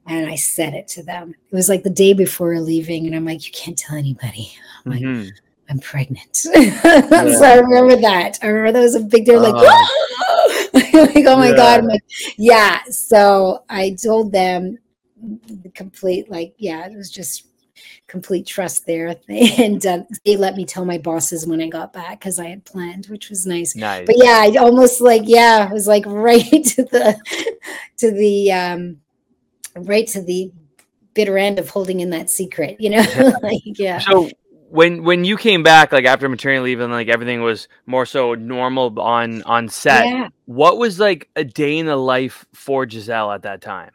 And 0.06 0.30
I 0.30 0.36
said 0.36 0.74
it 0.74 0.88
to 0.90 1.04
them. 1.04 1.36
It 1.52 1.56
was 1.56 1.68
like 1.68 1.84
the 1.84 1.90
day 1.90 2.14
before 2.14 2.58
leaving, 2.60 3.06
and 3.08 3.16
I'm 3.16 3.26
like, 3.26 3.46
You 3.46 3.52
can't 3.52 3.78
tell 3.78 3.98
anybody. 3.98 4.52
I'm 4.86 4.92
like, 4.92 5.02
mm-hmm. 5.02 5.30
I'm 5.70 5.80
pregnant. 5.80 6.46
Yeah. 6.56 7.02
so 7.12 7.44
I 7.44 7.56
remember 7.56 7.98
that. 7.98 8.40
I 8.42 8.48
remember 8.48 8.72
that 8.74 8.84
was 8.84 8.96
a 8.96 9.02
big 9.02 9.26
deal. 9.26 9.42
Like, 9.42 9.54
oh. 9.56 10.70
like, 10.74 11.26
oh 11.26 11.38
my 11.38 11.50
yeah. 11.50 11.56
God. 11.56 11.86
Like, 11.86 12.04
yeah. 12.38 12.84
So 12.90 13.64
I 13.70 13.98
told 14.02 14.32
them 14.32 14.78
the 15.20 15.70
complete, 15.74 16.30
like, 16.30 16.54
yeah, 16.58 16.86
it 16.86 16.96
was 16.96 17.12
just 17.12 17.48
complete 18.08 18.46
trust 18.46 18.86
there. 18.86 19.16
And 19.30 19.86
uh, 19.86 20.04
they 20.26 20.38
let 20.38 20.56
me 20.56 20.66
tell 20.66 20.86
my 20.86 20.98
bosses 20.98 21.46
when 21.46 21.62
I 21.62 21.68
got 21.68 21.94
back 21.94 22.20
because 22.20 22.40
I 22.40 22.48
had 22.48 22.66
planned, 22.66 23.08
which 23.08 23.30
was 23.30 23.46
nice. 23.46 23.76
Nice. 23.76 24.06
But 24.06 24.16
yeah, 24.18 24.42
I 24.44 24.56
almost 24.58 25.02
like, 25.02 25.24
yeah, 25.26 25.68
it 25.68 25.74
was 25.74 25.88
like 25.88 26.06
right 26.08 26.44
to 26.44 26.84
the, 26.84 27.20
to 27.98 28.12
the, 28.12 28.52
um, 28.52 29.02
right 29.76 30.08
to 30.08 30.22
the 30.22 30.52
bitter 31.14 31.38
end 31.38 31.60
of 31.60 31.70
holding 31.70 32.00
in 32.00 32.12
that 32.12 32.30
secret, 32.30 32.78
you 32.80 32.90
know? 32.90 33.06
like, 33.42 33.62
yeah. 33.66 34.00
So 34.00 34.30
when 34.70 35.04
when 35.04 35.24
you 35.24 35.38
came 35.38 35.64
back 35.64 35.92
like 35.92 36.06
after 36.06 36.28
maternity 36.28 36.62
leave 36.62 36.80
and 36.80 36.92
like 36.92 37.08
everything 37.08 37.42
was 37.42 37.68
more 37.86 38.06
so 38.06 38.34
normal 38.34 39.00
on 39.00 39.42
on 39.44 39.70
set 39.70 40.06
yeah. 40.06 40.28
what 40.46 40.78
was 40.78 41.00
like 41.00 41.30
a 41.36 41.44
day 41.44 41.78
in 41.78 41.86
the 41.86 41.96
life 41.96 42.46
for 42.54 42.86
gisele 42.86 43.32
at 43.32 43.44
that 43.44 43.62
time 43.62 43.92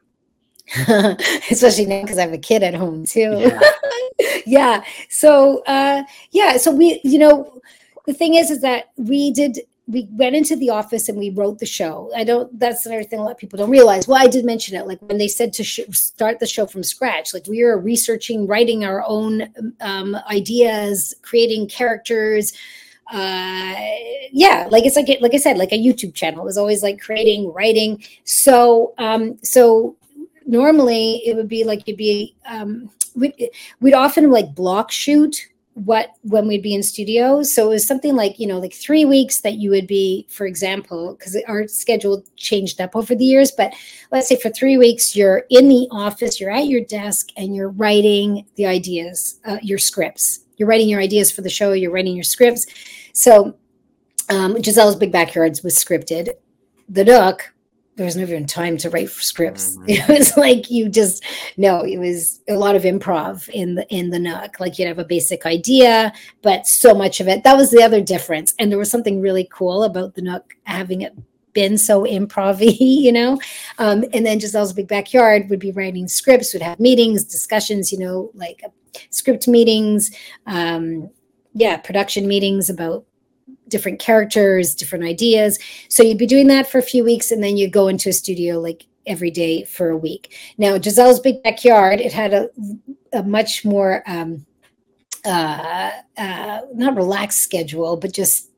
especially 1.50 1.86
now 1.86 2.02
because 2.02 2.18
i 2.18 2.22
have 2.22 2.32
a 2.32 2.38
kid 2.38 2.62
at 2.62 2.74
home 2.74 3.04
too 3.04 3.36
yeah, 3.38 3.60
yeah. 4.46 4.84
so 5.08 5.62
uh 5.64 6.02
yeah 6.30 6.56
so 6.56 6.70
we 6.70 7.00
you 7.04 7.18
know 7.18 7.60
the 8.06 8.14
thing 8.14 8.34
is 8.34 8.50
is 8.50 8.60
that 8.60 8.90
we 8.96 9.30
did 9.32 9.58
we 9.88 10.08
went 10.12 10.36
into 10.36 10.56
the 10.56 10.70
office 10.70 11.08
and 11.08 11.18
we 11.18 11.30
wrote 11.30 11.58
the 11.58 11.66
show. 11.66 12.10
I 12.14 12.24
don't. 12.24 12.58
That's 12.58 12.86
another 12.86 13.02
thing 13.02 13.18
a 13.18 13.22
lot 13.22 13.32
of 13.32 13.38
people 13.38 13.58
don't 13.58 13.70
realize. 13.70 14.06
Well, 14.06 14.22
I 14.22 14.28
did 14.28 14.44
mention 14.44 14.76
it. 14.76 14.86
Like 14.86 15.00
when 15.02 15.18
they 15.18 15.28
said 15.28 15.52
to 15.54 15.64
sh- 15.64 15.80
start 15.90 16.38
the 16.38 16.46
show 16.46 16.66
from 16.66 16.84
scratch, 16.84 17.34
like 17.34 17.46
we 17.46 17.64
were 17.64 17.78
researching, 17.78 18.46
writing 18.46 18.84
our 18.84 19.04
own 19.06 19.52
um, 19.80 20.16
ideas, 20.30 21.14
creating 21.22 21.68
characters. 21.68 22.52
Uh, 23.12 23.74
yeah, 24.32 24.68
like 24.70 24.86
it's 24.86 24.96
like 24.96 25.08
like 25.20 25.34
I 25.34 25.38
said, 25.38 25.58
like 25.58 25.72
a 25.72 25.78
YouTube 25.78 26.14
channel. 26.14 26.44
Was 26.44 26.56
always 26.56 26.82
like 26.82 27.00
creating, 27.00 27.52
writing. 27.52 28.04
So, 28.24 28.94
um, 28.98 29.36
so 29.42 29.96
normally 30.52 31.22
it 31.26 31.34
would 31.34 31.48
be 31.48 31.64
like 31.64 31.88
you'd 31.88 31.96
be 31.96 32.36
um, 32.46 32.90
we'd, 33.16 33.34
we'd 33.80 33.94
often 33.94 34.30
like 34.30 34.54
block 34.54 34.92
shoot 34.92 35.48
what 35.74 36.10
when 36.20 36.46
we'd 36.46 36.62
be 36.62 36.74
in 36.74 36.82
studios 36.82 37.54
so 37.54 37.64
it 37.64 37.70
was 37.70 37.86
something 37.86 38.14
like 38.14 38.38
you 38.38 38.46
know 38.46 38.58
like 38.58 38.74
three 38.74 39.06
weeks 39.06 39.40
that 39.40 39.54
you 39.54 39.70
would 39.70 39.86
be 39.86 40.26
for 40.28 40.46
example 40.46 41.14
because 41.14 41.34
our 41.48 41.66
schedule 41.66 42.22
changed 42.36 42.78
up 42.78 42.94
over 42.94 43.14
the 43.14 43.24
years 43.24 43.50
but 43.50 43.72
let's 44.10 44.28
say 44.28 44.36
for 44.36 44.50
three 44.50 44.76
weeks 44.76 45.16
you're 45.16 45.44
in 45.48 45.68
the 45.68 45.88
office 45.90 46.38
you're 46.38 46.50
at 46.50 46.66
your 46.66 46.82
desk 46.84 47.30
and 47.38 47.56
you're 47.56 47.70
writing 47.70 48.46
the 48.56 48.66
ideas 48.66 49.40
uh, 49.46 49.58
your 49.62 49.78
scripts. 49.78 50.40
You're 50.56 50.68
writing 50.68 50.88
your 50.88 51.00
ideas 51.00 51.32
for 51.32 51.42
the 51.42 51.50
show 51.50 51.72
you're 51.72 51.90
writing 51.90 52.14
your 52.14 52.24
scripts. 52.24 52.66
So 53.14 53.56
um, 54.28 54.56
gisele's 54.56 54.96
big 54.96 55.10
backyards 55.10 55.62
was 55.62 55.74
scripted. 55.74 56.30
The 56.88 57.04
nook 57.04 57.52
there 57.96 58.06
was 58.06 58.16
never 58.16 58.32
even 58.32 58.46
time 58.46 58.76
to 58.78 58.90
write 58.90 59.10
scripts. 59.10 59.76
Mm-hmm. 59.82 60.12
It 60.12 60.18
was 60.18 60.36
like 60.36 60.70
you 60.70 60.88
just 60.88 61.24
no, 61.56 61.82
it 61.82 61.98
was 61.98 62.40
a 62.48 62.54
lot 62.54 62.76
of 62.76 62.82
improv 62.82 63.48
in 63.48 63.74
the 63.74 63.86
in 63.88 64.10
the 64.10 64.18
nook. 64.18 64.60
Like 64.60 64.78
you'd 64.78 64.86
have 64.86 64.98
a 64.98 65.04
basic 65.04 65.44
idea, 65.44 66.12
but 66.40 66.66
so 66.66 66.94
much 66.94 67.20
of 67.20 67.26
it. 67.26 67.42
That 67.42 67.56
was 67.56 67.70
the 67.70 67.82
other 67.82 68.00
difference. 68.00 68.54
And 68.58 68.70
there 68.70 68.78
was 68.78 68.90
something 68.90 69.20
really 69.20 69.48
cool 69.52 69.82
about 69.82 70.14
the 70.14 70.22
nook 70.22 70.54
having 70.64 71.02
it 71.02 71.14
been 71.52 71.76
so 71.76 72.02
improv 72.02 72.60
you 72.80 73.12
know. 73.12 73.40
Um, 73.78 74.04
and 74.12 74.24
then 74.24 74.38
Gisele's 74.38 74.72
big 74.72 74.88
backyard 74.88 75.50
would 75.50 75.58
be 75.58 75.72
writing 75.72 76.06
scripts, 76.06 76.52
would 76.52 76.62
have 76.62 76.78
meetings, 76.78 77.24
discussions, 77.24 77.90
you 77.90 77.98
know, 77.98 78.30
like 78.34 78.62
script 79.10 79.48
meetings, 79.48 80.10
um, 80.46 81.10
yeah, 81.54 81.76
production 81.76 82.28
meetings 82.28 82.70
about 82.70 83.04
different 83.68 83.98
characters, 83.98 84.74
different 84.74 85.04
ideas. 85.04 85.58
So 85.88 86.02
you'd 86.02 86.18
be 86.18 86.26
doing 86.26 86.48
that 86.48 86.70
for 86.70 86.78
a 86.78 86.82
few 86.82 87.04
weeks 87.04 87.30
and 87.30 87.42
then 87.42 87.56
you'd 87.56 87.72
go 87.72 87.88
into 87.88 88.10
a 88.10 88.12
studio 88.12 88.60
like 88.60 88.86
every 89.06 89.30
day 89.30 89.64
for 89.64 89.88
a 89.90 89.96
week. 89.96 90.36
Now, 90.58 90.78
Gisele's 90.78 91.20
Big 91.20 91.42
Backyard, 91.42 92.00
it 92.00 92.12
had 92.12 92.34
a, 92.34 92.50
a 93.12 93.22
much 93.22 93.64
more, 93.64 94.02
um, 94.06 94.46
uh, 95.24 95.90
uh, 96.16 96.60
not 96.74 96.96
relaxed 96.96 97.40
schedule, 97.40 97.96
but 97.96 98.12
just 98.12 98.48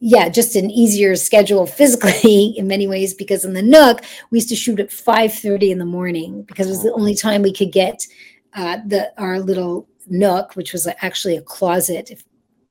yeah, 0.00 0.28
just 0.28 0.54
an 0.54 0.70
easier 0.70 1.16
schedule 1.16 1.66
physically 1.66 2.44
in 2.56 2.68
many 2.68 2.86
ways 2.86 3.14
because 3.14 3.44
in 3.44 3.52
the 3.52 3.62
Nook 3.62 4.02
we 4.30 4.38
used 4.38 4.48
to 4.50 4.56
shoot 4.56 4.80
at 4.80 4.92
five 4.92 5.34
thirty 5.34 5.72
in 5.72 5.78
the 5.78 5.84
morning 5.84 6.42
because 6.42 6.68
it 6.68 6.70
was 6.70 6.82
the 6.82 6.92
only 6.92 7.14
time 7.14 7.42
we 7.42 7.52
could 7.52 7.72
get 7.72 8.06
uh, 8.54 8.78
the 8.86 9.12
our 9.20 9.40
little 9.40 9.88
Nook, 10.06 10.54
which 10.56 10.72
was 10.72 10.88
actually 11.02 11.36
a 11.36 11.42
closet. 11.42 12.10
If 12.10 12.22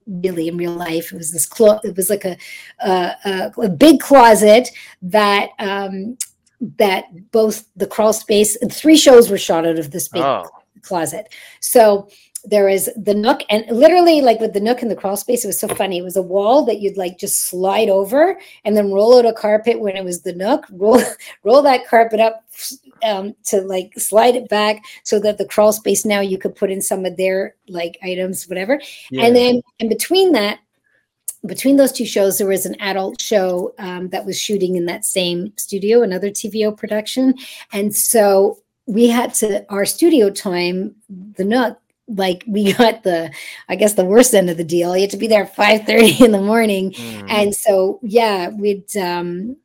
really 0.08 0.47
in 0.47 0.58
real 0.58 0.74
life. 0.74 1.12
It 1.12 1.18
was 1.18 1.32
this 1.32 1.45
clo- 1.45 1.80
it 1.84 1.95
was 1.95 2.10
like 2.10 2.26
a, 2.26 2.38
a, 2.80 3.51
a 3.62 3.70
big 3.70 3.99
closet 3.99 4.70
that 5.01 5.49
um, 5.60 6.18
that 6.78 7.32
both 7.32 7.66
the 7.76 7.88
crawl 7.88 8.14
space 8.14 8.58
three 8.72 8.97
shows 8.97 9.30
were 9.30 9.38
shot 9.38 9.66
out 9.66 9.80
of 9.80 9.91
this 9.91 10.08
big 10.08 10.24
oh. 10.24 10.49
closet. 10.82 11.34
So 11.60 12.10
there 12.47 12.70
is 12.70 12.89
the 12.95 13.14
nook 13.14 13.41
and 13.49 13.66
literally 13.70 14.22
like 14.22 14.39
with 14.39 14.53
the 14.53 14.60
nook 14.60 14.82
and 14.82 14.89
the 14.89 14.95
crawl 14.95 15.18
space 15.18 15.43
it 15.43 15.47
was 15.47 15.60
so 15.60 15.68
funny 15.68 15.97
it 15.97 16.03
was 16.03 16.16
a 16.16 16.22
wall 16.22 16.64
that 16.64 16.80
you'd 16.80 16.95
like 16.95 17.18
just 17.18 17.45
slide 17.45 17.89
over 17.89 18.39
and 18.64 18.78
then 18.78 18.91
roll 18.91 19.18
out 19.18 19.26
a 19.26 19.34
carpet 19.34 19.78
when 19.80 19.97
it 19.97 20.03
was 20.03 20.22
the 20.22 20.34
nook 20.34 20.66
roll 20.72 21.01
roll 21.43 21.62
that 21.62 21.86
carpet 21.88 22.22
up 22.22 22.45
um, 23.04 23.36
to 23.45 23.62
like 23.62 23.93
slide 23.98 24.36
it 24.36 24.50
back 24.50 24.84
so 25.04 25.20
that 25.20 25.38
the 25.38 25.45
crawl 25.45 25.72
space 25.72 26.06
now 26.06 26.20
you 26.20 26.38
could 26.38 26.56
put 26.56 26.72
in 26.72 26.82
some 26.82 27.06
of 27.06 27.18
their 27.18 27.56
like 27.68 27.98
items 28.04 28.48
whatever 28.48 28.80
yeah. 29.12 29.26
and 29.26 29.36
then 29.36 29.62
in 29.80 29.89
between 29.89 30.32
that 30.32 30.60
between 31.45 31.78
those 31.78 31.91
two 31.91 32.06
shows 32.06 32.38
there 32.38 32.48
was 32.48 32.66
an 32.66 32.80
adult 32.82 33.22
show 33.22 33.74
um, 33.80 34.10
that 34.10 34.26
was 34.26 34.39
shooting 34.39 34.76
in 34.76 34.86
that 34.86 35.06
same 35.06 35.54
studio 35.58 36.02
another 36.02 36.30
tvo 36.30 36.76
production 36.76 37.34
and 37.74 37.95
so 37.95 38.58
we 38.86 39.08
had 39.08 39.34
to 39.34 39.66
our 39.70 39.86
studio 39.86 40.30
time 40.30 40.95
the 41.36 41.43
nook 41.43 41.80
like 42.08 42.43
we 42.48 42.74
got 42.78 43.04
the 43.04 43.32
i 43.70 43.76
guess 43.76 43.93
the 43.93 44.06
worst 44.06 44.34
end 44.34 44.50
of 44.50 44.58
the 44.58 44.64
deal 44.64 44.95
you 44.95 45.02
had 45.02 45.10
to 45.10 45.18
be 45.18 45.28
there 45.28 45.43
at 45.43 45.56
5 45.56 45.86
30 45.86 46.24
in 46.26 46.32
the 46.32 46.41
morning 46.41 46.91
mm. 46.91 47.26
and 47.30 47.56
so 47.56 48.00
yeah 48.02 48.50
we'd 48.50 48.95
um 48.98 49.56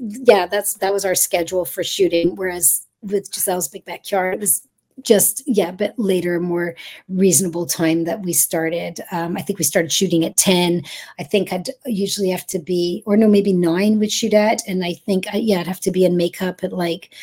yeah, 0.00 0.46
that's 0.46 0.74
that 0.74 0.92
was 0.92 1.04
our 1.04 1.14
schedule 1.14 1.64
for 1.64 1.84
shooting. 1.84 2.36
Whereas 2.36 2.86
with 3.02 3.30
Gisele's 3.30 3.68
Big 3.68 3.84
Backyard, 3.84 4.34
it 4.34 4.40
was 4.40 4.66
just 5.02 5.42
yeah, 5.46 5.70
but 5.70 5.94
later, 5.98 6.40
more 6.40 6.74
reasonable 7.08 7.66
time 7.66 8.04
that 8.04 8.20
we 8.20 8.32
started. 8.32 9.00
Um, 9.12 9.36
I 9.36 9.42
think 9.42 9.58
we 9.58 9.64
started 9.64 9.92
shooting 9.92 10.24
at 10.24 10.36
ten. 10.36 10.82
I 11.18 11.24
think 11.24 11.52
I'd 11.52 11.70
usually 11.86 12.30
have 12.30 12.46
to 12.48 12.58
be, 12.58 13.02
or 13.06 13.16
no, 13.16 13.28
maybe 13.28 13.52
nine 13.52 13.98
would 13.98 14.12
shoot 14.12 14.34
at, 14.34 14.60
and 14.66 14.84
I 14.84 14.94
think 14.94 15.26
yeah, 15.32 15.60
I'd 15.60 15.66
have 15.66 15.80
to 15.80 15.90
be 15.90 16.04
in 16.04 16.16
makeup 16.16 16.64
at 16.64 16.72
like 16.72 17.14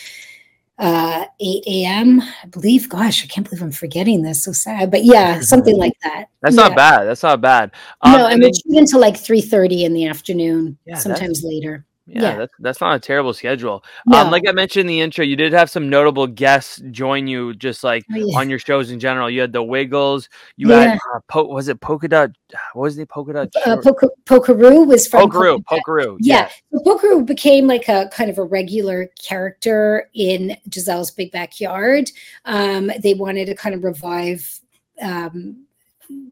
uh 0.77 1.23
8 1.39 1.63
a.m 1.67 2.21
i 2.21 2.47
believe 2.47 2.89
gosh 2.89 3.23
i 3.23 3.27
can't 3.27 3.49
believe 3.49 3.63
i'm 3.63 3.71
forgetting 3.71 4.23
this 4.23 4.43
so 4.43 4.51
sad 4.51 4.91
but 4.91 5.05
yeah 5.05 5.39
something 5.41 5.77
like 5.77 5.93
that 6.03 6.25
that's 6.41 6.57
yeah. 6.57 6.63
not 6.63 6.75
bad 6.75 7.05
that's 7.05 7.23
not 7.23 7.39
bad 7.39 7.71
um, 8.01 8.11
no 8.11 8.27
and, 8.27 8.43
we 8.43 8.51
shoot 8.51 8.77
until 8.77 8.99
like 8.99 9.15
3 9.15 9.39
30 9.39 9.85
in 9.85 9.93
the 9.93 10.05
afternoon 10.05 10.77
yeah, 10.85 10.97
sometimes 10.97 11.43
later 11.45 11.85
yeah, 12.07 12.21
yeah, 12.21 12.37
That's, 12.37 12.53
that's 12.59 12.81
not 12.81 12.95
a 12.95 12.99
terrible 12.99 13.33
schedule. 13.33 13.83
No. 14.05 14.19
Um, 14.19 14.31
like 14.31 14.43
I 14.47 14.51
mentioned 14.51 14.81
in 14.81 14.87
the 14.87 15.01
intro, 15.01 15.25
you 15.25 15.35
did 15.35 15.53
have 15.53 15.71
some 15.71 15.89
notable 15.89 16.27
guests 16.27 16.79
join 16.91 17.25
you, 17.25 17.55
just 17.55 17.83
like 17.83 18.05
oh, 18.11 18.15
yeah. 18.15 18.37
on 18.37 18.49
your 18.49 18.59
shows 18.59 18.91
in 18.91 18.99
general. 18.99 19.27
You 19.29 19.41
had 19.41 19.53
the 19.53 19.63
Wiggles. 19.63 20.29
You 20.55 20.69
yeah. 20.69 20.81
had 20.81 20.99
uh, 21.15 21.19
po- 21.27 21.45
was 21.47 21.67
it 21.67 21.81
polka 21.81 22.07
dot? 22.07 22.31
What 22.73 22.83
was 22.83 22.95
the 22.95 23.07
polka 23.07 23.33
dot? 23.33 23.49
Uh, 23.65 23.77
Poker- 23.77 24.11
Pokeroo 24.25 24.85
was 24.85 25.07
from 25.07 25.29
Pokeroo. 25.29 25.63
Pokeroo. 25.63 26.17
Yeah, 26.19 26.49
yeah. 26.71 26.79
Pokeroo 26.85 27.25
became 27.25 27.65
like 27.65 27.89
a 27.89 28.07
kind 28.11 28.29
of 28.29 28.37
a 28.37 28.43
regular 28.43 29.09
character 29.19 30.09
in 30.13 30.55
Gisele's 30.69 31.09
Big 31.09 31.31
Backyard. 31.31 32.11
Um, 32.45 32.91
they 32.99 33.15
wanted 33.15 33.45
to 33.47 33.55
kind 33.55 33.73
of 33.73 33.83
revive 33.83 34.59
um, 35.01 35.65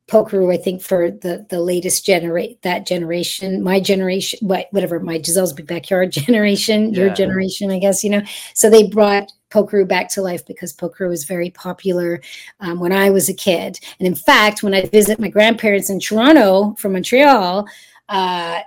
Pokeroo, 0.08 0.54
I 0.54 0.58
think 0.58 0.82
for 0.82 1.12
the 1.12 1.46
the 1.50 1.62
latest 1.62 2.06
generate 2.06 2.62
that 2.62 2.86
generation, 2.86 3.64
my 3.64 3.80
generation, 3.80 4.40
what 4.42 4.68
whatever, 4.72 5.00
my 5.00 5.18
Gisele's 5.18 5.54
Big 5.54 5.68
Backyard 5.68 6.12
generation, 6.12 6.94
yeah. 6.94 7.02
your 7.02 7.14
generation, 7.14 7.72
I 7.72 7.80
guess 7.80 8.04
you 8.04 8.10
know. 8.10 8.22
So 8.54 8.70
they 8.70 8.86
brought 8.86 9.32
Pokeroo 9.50 9.88
back 9.88 10.10
to 10.12 10.22
life 10.22 10.46
because 10.46 10.76
Pokeroo 10.76 11.10
was 11.10 11.24
very 11.24 11.50
popular 11.52 12.22
um, 12.60 12.80
when 12.80 12.92
I 12.92 13.10
was 13.12 13.30
a 13.30 13.34
kid, 13.34 13.80
and 13.98 14.08
in 14.08 14.16
fact, 14.16 14.62
when 14.62 14.74
I 14.74 14.86
visit 14.86 15.20
my 15.20 15.30
grandparents 15.30 15.90
in 15.90 16.00
Toronto 16.00 16.76
from 16.78 16.94
Montreal, 16.94 17.66
uh, 18.10 18.60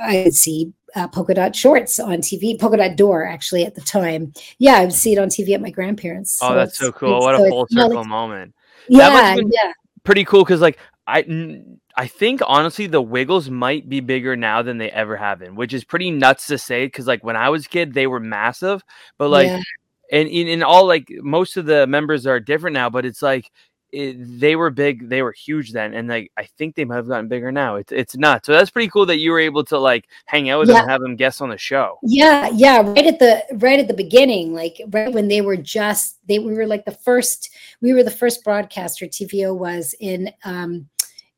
I 0.00 0.22
would 0.24 0.34
see 0.34 0.72
uh, 0.94 1.08
polka 1.08 1.34
dot 1.34 1.56
shorts 1.56 1.98
on 1.98 2.18
TV, 2.18 2.58
polka 2.58 2.76
dot 2.76 2.96
door 2.96 3.26
actually 3.26 3.64
at 3.64 3.74
the 3.74 3.80
time. 3.80 4.32
Yeah, 4.58 4.76
I 4.76 4.84
would 4.84 4.92
see 4.92 5.12
it 5.12 5.18
on 5.18 5.28
TV 5.28 5.54
at 5.54 5.60
my 5.60 5.70
grandparents. 5.70 6.38
Oh, 6.40 6.50
so 6.50 6.54
that's 6.54 6.78
so 6.78 6.92
cool! 6.92 7.18
What 7.18 7.34
a 7.34 7.48
full 7.48 7.66
circle 7.68 8.04
moment. 8.04 8.54
Yeah, 8.88 9.36
yeah 9.50 9.72
pretty 10.04 10.24
cool 10.24 10.44
because 10.44 10.60
like 10.60 10.78
I 11.06 11.62
I 11.96 12.06
think 12.06 12.40
honestly 12.46 12.86
the 12.86 13.02
Wiggles 13.02 13.50
might 13.50 13.88
be 13.88 14.00
bigger 14.00 14.36
now 14.36 14.62
than 14.62 14.78
they 14.78 14.90
ever 14.90 15.16
have 15.16 15.38
been, 15.38 15.54
which 15.56 15.74
is 15.74 15.84
pretty 15.84 16.10
nuts 16.10 16.46
to 16.48 16.58
say 16.58 16.86
because 16.86 17.06
like 17.06 17.24
when 17.24 17.36
I 17.36 17.50
was 17.50 17.66
a 17.66 17.68
kid 17.68 17.94
they 17.94 18.06
were 18.06 18.20
massive, 18.20 18.82
but 19.18 19.28
like 19.28 19.48
yeah. 19.48 19.60
and 20.12 20.28
in, 20.28 20.48
in 20.48 20.62
all 20.62 20.86
like 20.86 21.08
most 21.20 21.56
of 21.56 21.66
the 21.66 21.86
members 21.86 22.26
are 22.26 22.40
different 22.40 22.74
now, 22.74 22.90
but 22.90 23.04
it's 23.04 23.22
like 23.22 23.50
it, 23.94 24.40
they 24.40 24.56
were 24.56 24.70
big, 24.70 25.08
they 25.08 25.22
were 25.22 25.32
huge 25.32 25.72
then, 25.72 25.94
and 25.94 26.08
like 26.08 26.32
I 26.36 26.44
think 26.44 26.74
they 26.74 26.84
might 26.84 26.96
have 26.96 27.08
gotten 27.08 27.28
bigger 27.28 27.52
now. 27.52 27.76
It's 27.76 27.92
it's 27.92 28.16
nuts. 28.16 28.46
So 28.46 28.52
that's 28.52 28.70
pretty 28.70 28.88
cool 28.88 29.06
that 29.06 29.18
you 29.18 29.30
were 29.30 29.38
able 29.38 29.64
to 29.64 29.78
like 29.78 30.08
hang 30.26 30.50
out 30.50 30.60
with 30.60 30.68
yeah. 30.68 30.74
them 30.74 30.82
and 30.82 30.90
have 30.90 31.00
them 31.00 31.16
guests 31.16 31.40
on 31.40 31.48
the 31.48 31.58
show. 31.58 31.98
Yeah, 32.02 32.50
yeah, 32.52 32.80
right 32.80 33.06
at 33.06 33.18
the 33.18 33.44
right 33.54 33.78
at 33.78 33.88
the 33.88 33.94
beginning, 33.94 34.52
like 34.52 34.80
right 34.88 35.12
when 35.12 35.28
they 35.28 35.40
were 35.40 35.56
just 35.56 36.18
they 36.26 36.38
we 36.38 36.54
were 36.54 36.66
like 36.66 36.84
the 36.84 36.92
first 36.92 37.50
we 37.80 37.94
were 37.94 38.02
the 38.02 38.10
first 38.10 38.44
broadcaster 38.44 39.06
TVO 39.06 39.56
was 39.56 39.94
in 40.00 40.30
um 40.44 40.88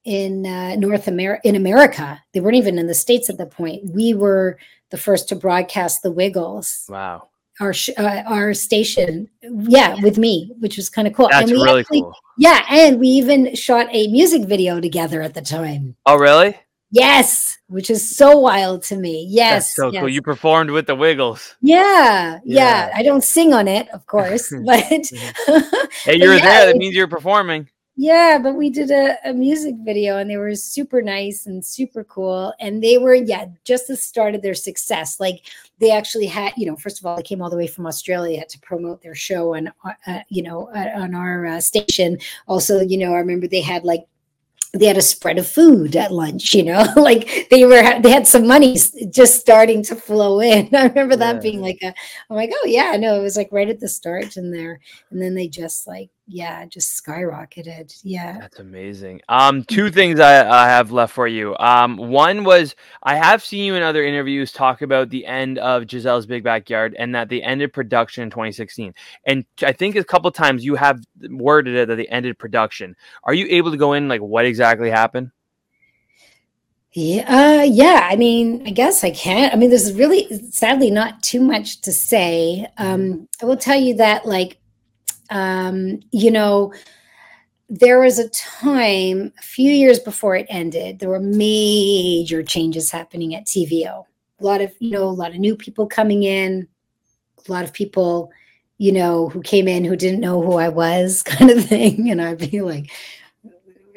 in 0.05 0.47
uh, 0.47 0.77
North 0.77 1.09
America 1.09 1.47
in 1.47 1.57
America. 1.57 2.23
They 2.33 2.41
weren't 2.41 2.57
even 2.57 2.79
in 2.79 2.87
the 2.87 2.95
states 2.95 3.29
at 3.29 3.39
the 3.39 3.47
point. 3.47 3.91
We 3.93 4.15
were 4.15 4.59
the 4.91 4.99
first 4.99 5.29
to 5.29 5.37
broadcast 5.37 6.03
the 6.03 6.13
Wiggles. 6.13 6.87
Wow 6.89 7.29
our 7.61 7.73
sh- 7.73 7.91
uh, 7.97 8.23
our 8.27 8.53
station 8.55 9.29
yeah 9.43 9.97
with 10.03 10.19
me 10.19 10.53
which 10.59 10.77
was 10.77 10.89
kind 10.89 11.09
of 11.09 11.15
cool. 11.15 11.29
That's 11.31 11.51
and 11.51 11.59
we 11.59 11.65
really 11.65 11.81
actually, 11.81 12.03
cool. 12.03 12.15
yeah 12.39 12.65
and 12.71 13.01
we 13.01 13.09
even 13.09 13.55
shot 13.55 13.89
a 13.93 14.09
music 14.09 14.45
video 14.45 14.81
together 14.81 15.23
at 15.23 15.35
the 15.35 15.43
time. 15.43 15.97
Oh 16.07 16.17
really? 16.17 16.57
Yes 16.91 17.59
which 17.69 17.91
is 17.91 18.17
so 18.17 18.39
wild 18.39 18.83
to 18.85 18.97
me. 18.97 19.27
Yes 19.29 19.69
That's 19.69 19.77
so 19.77 19.93
yes. 19.93 20.01
cool 20.01 20.09
you 20.09 20.23
performed 20.23 20.71
with 20.71 20.87
the 20.87 20.95
wiggles. 20.95 21.57
Yeah, 21.61 22.39
yeah, 22.45 22.89
yeah. 22.89 22.93
I 22.95 23.03
don't 23.03 23.25
sing 23.25 23.53
on 23.53 23.69
it 23.69 23.89
of 23.91 24.07
course 24.07 24.53
but 24.65 24.83
hey 24.83 26.17
you're 26.17 26.35
yeah, 26.35 26.43
there 26.43 26.67
that 26.67 26.77
means 26.77 26.95
you're 26.95 27.09
performing 27.09 27.69
yeah, 27.99 28.39
but 28.43 28.57
we 28.57 28.69
did 28.69 28.91
a, 28.91 29.17
a 29.25 29.33
music 29.33 29.75
video 29.79 30.19
and 30.19 30.29
they 30.29 30.37
were 30.37 30.55
super 30.55 31.01
nice 31.01 31.47
and 31.47 31.65
super 31.65 32.05
cool. 32.05 32.53
And 32.61 32.83
they 32.83 32.99
were, 32.99 33.15
yeah, 33.15 33.47
just 33.65 33.89
the 33.89 33.97
start 33.97 34.35
of 34.35 34.43
their 34.43 34.55
success. 34.55 35.19
Like 35.19 35.47
they 35.79 35.91
actually 35.91 36.27
had, 36.27 36.53
you 36.59 36.67
know, 36.67 36.77
first 36.77 37.01
of 37.01 37.07
all, 37.07 37.17
they 37.17 37.23
came 37.23 37.41
all 37.41 37.49
the 37.49 37.57
way 37.57 37.67
from 37.67 37.87
Australia 37.87 38.45
to 38.51 38.59
promote 38.61 39.01
their 39.01 39.15
show 39.15 39.55
on, 39.57 39.73
uh, 40.07 40.21
you 40.29 40.43
know, 40.43 40.69
uh, 40.75 40.91
on 40.95 41.15
our 41.15 41.47
uh, 41.47 41.61
station. 41.61 42.19
Also, 42.47 42.81
you 42.81 42.99
know, 42.99 43.15
I 43.15 43.19
remember 43.19 43.49
they 43.49 43.63
had 43.63 43.85
like 43.85 44.07
they 44.75 44.87
had 44.87 44.99
a 44.99 45.03
spread 45.03 45.39
of 45.39 45.49
food 45.49 45.97
at 45.97 46.13
lunch 46.13 46.53
you 46.53 46.63
know 46.63 46.85
like 46.97 47.49
they 47.51 47.65
were 47.65 47.99
they 48.01 48.11
had 48.11 48.27
some 48.27 48.47
money 48.47 48.77
just 49.09 49.41
starting 49.41 49.83
to 49.83 49.97
flow 49.97 50.41
in 50.41 50.69
i 50.75 50.83
remember 50.83 51.17
that 51.17 51.37
yeah. 51.37 51.41
being 51.41 51.63
like 51.63 51.79
a 51.83 51.95
i'm 52.29 52.37
like 52.37 52.51
oh 52.53 52.67
yeah 52.67 52.95
no 52.99 53.19
it 53.19 53.23
was 53.23 53.39
like 53.39 53.49
right 53.53 53.71
at 53.71 53.81
the 53.81 53.89
start 53.89 54.37
in 54.37 54.51
there 54.51 54.79
and 55.11 55.23
then 55.23 55.35
they 55.35 55.49
just 55.49 55.87
like 55.87 56.11
yeah 56.27 56.66
just 56.66 57.05
skyrocketed 57.05 57.97
yeah 58.03 58.39
that's 58.41 58.59
amazing 58.59 59.20
um 59.29 59.62
two 59.64 59.91
things 59.91 60.18
I, 60.18 60.49
I 60.49 60.68
have 60.68 60.91
left 60.91 61.14
for 61.14 61.29
you 61.29 61.57
um 61.59 61.97
one 61.97 62.43
was 62.43 62.74
i 63.05 63.14
have 63.14 63.45
seen 63.45 63.64
you 63.64 63.74
in 63.77 63.83
other 63.83 64.05
interviews 64.05 64.51
talk 64.51 64.83
about 64.83 65.09
the 65.09 65.24
end 65.24 65.59
of 65.59 65.87
gisele's 65.87 66.27
big 66.27 66.43
backyard 66.43 66.97
and 66.99 67.14
that 67.14 67.29
they 67.29 67.41
ended 67.43 67.72
production 67.72 68.24
in 68.24 68.31
2016 68.31 68.93
and 69.24 69.45
i 69.62 69.70
think 69.70 69.95
a 69.95 70.03
couple 70.03 70.31
times 70.33 70.64
you 70.64 70.74
have 70.74 71.01
worded 71.31 71.77
it 71.77 71.87
that 71.87 71.97
they 71.97 72.07
ended 72.07 72.37
production 72.39 72.97
are 73.22 73.35
you 73.35 73.47
able 73.49 73.70
to 73.70 73.77
go 73.77 73.93
in 73.93 74.09
like 74.09 74.20
what 74.20 74.45
exactly 74.45 74.91
happened 74.91 75.31
yeah, 76.99 77.61
uh, 77.61 77.62
yeah. 77.62 78.09
I 78.11 78.16
mean, 78.16 78.66
I 78.66 78.70
guess 78.70 79.05
I 79.05 79.11
can't. 79.11 79.53
I 79.53 79.59
mean, 79.59 79.68
there's 79.68 79.93
really, 79.93 80.29
sadly, 80.51 80.91
not 80.91 81.22
too 81.22 81.43
much 81.43 81.83
to 81.83 81.93
say. 81.93 82.66
Um, 82.79 83.03
mm-hmm. 83.03 83.24
I 83.43 83.45
will 83.45 83.59
tell 83.59 83.79
you 83.79 83.97
that, 83.97 84.24
like, 84.24 84.59
um, 85.31 86.01
you 86.12 86.31
know, 86.31 86.72
there 87.68 88.01
was 88.01 88.18
a 88.18 88.29
time 88.31 89.33
a 89.39 89.43
few 89.43 89.72
years 89.72 89.99
before 89.99 90.37
it 90.37 90.47
ended, 90.49 90.99
there 90.99 91.09
were 91.09 91.20
major 91.20 92.43
changes 92.43 92.91
happening 92.91 93.35
at 93.35 93.47
TVO. 93.47 94.05
A 94.41 94.45
lot 94.45 94.61
of, 94.61 94.72
you 94.79 94.91
know, 94.91 95.05
a 95.05 95.11
lot 95.11 95.33
of 95.33 95.39
new 95.39 95.57
people 95.57 95.87
coming 95.87 96.22
in, 96.22 96.68
a 97.49 97.53
lot 97.53 97.64
of 97.64 97.72
people, 97.72 98.31
you 98.79 98.93
know, 98.93 99.29
who 99.29 99.41
came 99.43 99.66
in 99.66 99.85
who 99.85 99.97
didn't 99.97 100.20
know 100.20 100.43
who 100.43 100.55
I 100.55 100.68
was, 100.68 101.22
kind 101.24 101.51
of 101.51 101.64
thing. 101.64 102.11
And 102.11 102.22
I'd 102.22 102.51
be 102.51 102.61
like, 102.61 102.91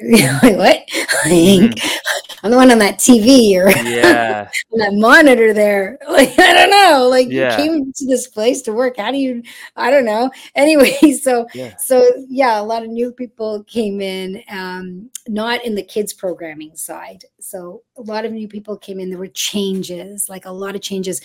like 0.00 0.56
what? 0.56 0.82
Like, 1.26 1.32
mm-hmm. 1.32 2.29
I'm 2.42 2.50
the 2.50 2.56
one 2.56 2.70
on 2.70 2.78
that 2.78 2.98
TV 2.98 3.54
or 3.56 3.70
yeah. 3.88 4.48
on 4.72 4.78
that 4.78 4.94
monitor 4.94 5.52
there. 5.52 5.98
Like 6.10 6.38
I 6.38 6.52
don't 6.52 6.70
know. 6.70 7.08
Like 7.08 7.28
yeah. 7.30 7.52
you 7.52 7.56
came 7.56 7.92
to 7.92 8.06
this 8.06 8.26
place 8.26 8.62
to 8.62 8.72
work. 8.72 8.96
How 8.98 9.10
do 9.10 9.16
you? 9.16 9.42
I 9.76 9.90
don't 9.90 10.04
know. 10.04 10.30
Anyway, 10.54 10.98
so 11.22 11.46
yeah. 11.54 11.76
so 11.76 12.10
yeah, 12.28 12.60
a 12.60 12.62
lot 12.62 12.82
of 12.82 12.90
new 12.90 13.12
people 13.12 13.62
came 13.64 14.00
in. 14.00 14.42
Um, 14.50 15.08
not 15.28 15.64
in 15.64 15.74
the 15.74 15.82
kids 15.82 16.12
programming 16.12 16.76
side. 16.76 17.24
So 17.38 17.82
a 17.96 18.02
lot 18.02 18.24
of 18.24 18.32
new 18.32 18.48
people 18.48 18.76
came 18.76 19.00
in. 19.00 19.08
There 19.08 19.18
were 19.18 19.28
changes, 19.28 20.28
like 20.28 20.44
a 20.44 20.50
lot 20.50 20.74
of 20.74 20.82
changes. 20.82 21.20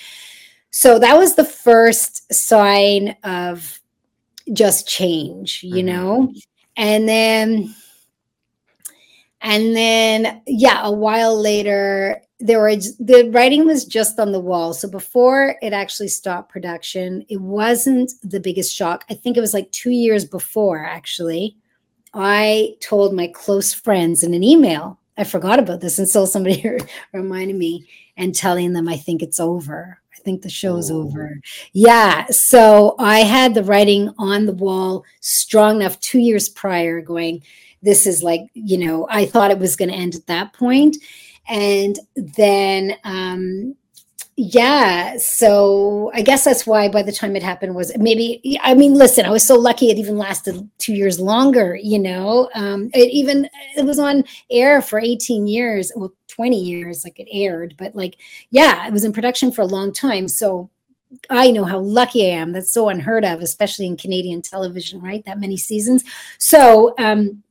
So 0.69 0.99
that 0.99 1.17
was 1.17 1.35
the 1.35 1.45
first 1.45 2.31
sign 2.33 3.15
of 3.23 3.79
just 4.53 4.87
change, 4.87 5.63
you 5.63 5.75
mm-hmm. 5.75 5.85
know. 5.87 6.33
And 6.77 7.07
then 7.07 7.73
and 9.45 9.75
then, 9.75 10.41
yeah, 10.47 10.81
a 10.83 10.91
while 10.91 11.39
later, 11.39 12.19
there 12.39 12.59
were 12.59 12.75
the 12.75 13.29
writing 13.31 13.67
was 13.67 13.85
just 13.85 14.19
on 14.19 14.31
the 14.31 14.39
wall. 14.39 14.73
So 14.73 14.89
before 14.89 15.55
it 15.61 15.71
actually 15.71 16.07
stopped 16.07 16.51
production, 16.51 17.23
it 17.29 17.39
wasn't 17.39 18.11
the 18.23 18.39
biggest 18.39 18.73
shock. 18.73 19.05
I 19.07 19.13
think 19.13 19.37
it 19.37 19.41
was 19.41 19.53
like 19.53 19.71
two 19.71 19.91
years 19.91 20.25
before, 20.25 20.83
actually. 20.83 21.55
I 22.11 22.73
told 22.81 23.13
my 23.13 23.27
close 23.27 23.71
friends 23.71 24.23
in 24.23 24.33
an 24.33 24.43
email. 24.43 24.99
I 25.15 25.23
forgot 25.23 25.59
about 25.59 25.79
this 25.79 25.99
until 25.99 26.25
somebody 26.25 26.67
reminded 27.13 27.55
me 27.55 27.85
and 28.17 28.33
telling 28.33 28.73
them 28.73 28.89
I 28.89 28.97
think 28.97 29.21
it's 29.21 29.39
over. 29.39 29.99
I 30.11 30.17
think 30.23 30.41
the 30.41 30.49
show's 30.49 30.89
oh. 30.89 31.03
over. 31.03 31.39
Yeah. 31.71 32.25
So 32.31 32.95
I 32.97 33.19
had 33.19 33.53
the 33.53 33.63
writing 33.63 34.09
on 34.17 34.47
the 34.47 34.53
wall 34.53 35.05
strong 35.21 35.81
enough 35.81 35.99
two 35.99 36.19
years 36.19 36.49
prior 36.49 36.99
going, 36.99 37.43
this 37.85 38.05
is 38.05 38.21
like, 38.23 38.41
you 38.53 38.77
know, 38.77 39.07
I 39.09 39.25
thought 39.25 39.51
it 39.51 39.59
was 39.59 39.75
going 39.75 39.89
to 39.89 39.95
end 39.95 40.15
at 40.15 40.27
that. 40.27 40.53
And 41.47 41.99
then 42.15 42.97
um, 43.03 43.75
yeah 44.37 45.15
so 45.15 46.11
i 46.13 46.21
guess 46.21 46.43
that's 46.43 46.67
why 46.67 46.89
by 46.89 47.01
the 47.01 47.11
time 47.11 47.37
it 47.37 47.43
happened 47.43 47.73
was 47.73 47.97
maybe 47.97 48.59
i 48.63 48.73
mean 48.73 48.93
listen 48.93 49.25
i 49.25 49.29
was 49.29 49.45
so 49.45 49.55
lucky 49.55 49.89
it 49.89 49.97
even 49.97 50.17
lasted 50.17 50.69
two 50.77 50.93
years 50.93 51.21
longer 51.21 51.79
you 51.81 51.97
know? 51.97 52.49
Um 52.53 52.89
it 52.93 53.09
even 53.11 53.49
it 53.77 53.85
was 53.85 53.97
on 53.97 54.25
air 54.49 54.81
for 54.81 54.99
18 54.99 55.47
years 55.47 55.89
well 55.95 56.11
20 56.27 56.59
years 56.59 57.05
like 57.05 57.17
it 57.17 57.29
aired 57.31 57.75
but 57.77 57.95
like 57.95 58.17
yeah 58.49 58.85
it 58.85 58.91
was 58.91 59.05
in 59.05 59.13
production 59.13 59.53
for 59.53 59.61
a 59.61 59.65
long 59.65 59.93
time. 59.93 60.27
So 60.27 60.69
i 61.29 61.49
know 61.49 61.63
how 61.63 61.79
lucky 61.79 62.29
i 62.29 62.35
am. 62.35 62.51
That's 62.51 62.71
so 62.71 62.89
unheard 62.89 63.23
of 63.23 63.39
especially 63.39 63.85
in 63.85 63.95
canadian 63.95 64.41
television 64.41 65.01
right? 65.01 65.23
That 65.25 65.39
many 65.39 65.55
seasons. 65.55 66.03
So 66.39 66.93
um 66.97 67.41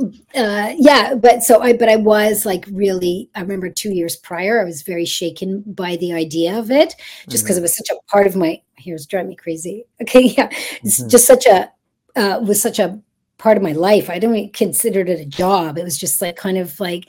uh 0.00 0.72
yeah 0.76 1.14
but 1.14 1.42
so 1.42 1.60
i 1.60 1.72
but 1.72 1.88
i 1.88 1.96
was 1.96 2.46
like 2.46 2.64
really 2.70 3.28
i 3.34 3.40
remember 3.40 3.68
two 3.68 3.90
years 3.90 4.14
prior 4.14 4.60
i 4.60 4.64
was 4.64 4.82
very 4.82 5.04
shaken 5.04 5.62
by 5.66 5.96
the 5.96 6.12
idea 6.12 6.56
of 6.56 6.70
it 6.70 6.94
just 7.28 7.42
because 7.42 7.56
mm-hmm. 7.56 7.58
it 7.58 7.62
was 7.62 7.76
such 7.76 7.90
a 7.90 7.98
part 8.08 8.26
of 8.26 8.36
my 8.36 8.60
here's 8.76 9.06
drive 9.06 9.26
me 9.26 9.34
crazy 9.34 9.84
okay 10.02 10.22
yeah 10.36 10.48
it's 10.82 11.00
mm-hmm. 11.00 11.08
just 11.08 11.26
such 11.26 11.46
a 11.46 11.70
uh 12.14 12.38
was 12.40 12.62
such 12.62 12.78
a 12.78 13.00
part 13.38 13.56
of 13.56 13.62
my 13.62 13.72
life 13.72 14.08
i 14.08 14.20
don't 14.20 14.52
consider 14.52 15.00
it 15.00 15.20
a 15.20 15.24
job 15.24 15.76
it 15.76 15.84
was 15.84 15.98
just 15.98 16.22
like 16.22 16.36
kind 16.36 16.58
of 16.58 16.78
like 16.78 17.06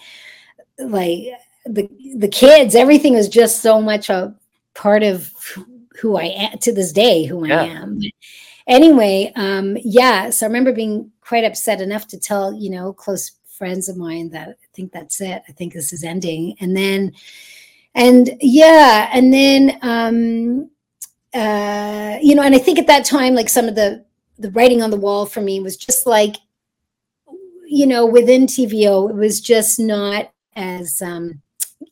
like 0.80 1.28
the 1.66 1.88
the 2.16 2.28
kids 2.28 2.74
everything 2.74 3.14
was 3.14 3.30
just 3.30 3.62
so 3.62 3.80
much 3.80 4.10
a 4.10 4.34
part 4.74 5.04
of 5.04 5.32
who 6.00 6.18
i 6.18 6.24
am 6.24 6.58
to 6.58 6.74
this 6.74 6.92
day 6.92 7.26
who 7.26 7.46
yeah. 7.46 7.62
i 7.62 7.66
am 7.66 8.00
anyway 8.66 9.32
um 9.36 9.78
yeah 9.84 10.30
so 10.30 10.46
i 10.46 10.48
remember 10.48 10.72
being 10.72 11.12
quite 11.30 11.44
upset 11.44 11.80
enough 11.80 12.08
to 12.08 12.20
tell, 12.20 12.52
you 12.52 12.72
know, 12.72 12.92
close 12.92 13.34
friends 13.48 13.88
of 13.88 13.96
mine 13.96 14.32
that 14.32 14.50
I 14.50 14.68
think 14.74 14.92
that's 14.92 15.22
it. 15.22 15.44
I 15.48 15.52
think 15.52 15.74
this 15.74 15.94
is 15.94 16.04
ending. 16.04 16.56
And 16.60 16.76
then, 16.76 17.14
and 17.94 18.32
yeah, 18.42 19.12
and 19.14 19.32
then, 19.32 19.78
um, 19.84 20.72
uh, 21.36 22.18
you 22.20 22.34
know, 22.34 22.42
and 22.42 22.56
I 22.56 22.58
think 22.58 22.80
at 22.80 22.88
that 22.88 23.06
time, 23.06 23.36
like 23.36 23.48
some 23.48 23.68
of 23.68 23.76
the, 23.76 24.04
the 24.40 24.50
writing 24.50 24.82
on 24.82 24.90
the 24.90 24.98
wall 24.98 25.28
for 25.28 25.40
me 25.40 25.60
was 25.60 25.78
just 25.78 26.08
like, 26.08 26.38
you 27.68 27.86
know, 27.86 28.08
within 28.08 28.48
TVO, 28.48 29.12
it 29.12 29.16
was 29.16 29.40
just 29.40 29.80
not 29.80 30.32
as, 30.56 31.00
um, 31.00 31.44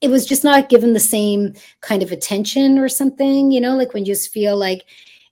it 0.01 0.07
was 0.07 0.25
just 0.25 0.43
not 0.43 0.67
given 0.67 0.93
the 0.93 0.99
same 0.99 1.53
kind 1.81 2.01
of 2.01 2.11
attention 2.11 2.79
or 2.79 2.89
something, 2.89 3.51
you 3.51 3.61
know, 3.61 3.77
like 3.77 3.93
when 3.93 4.03
you 4.03 4.15
just 4.15 4.33
feel 4.33 4.57
like 4.57 4.83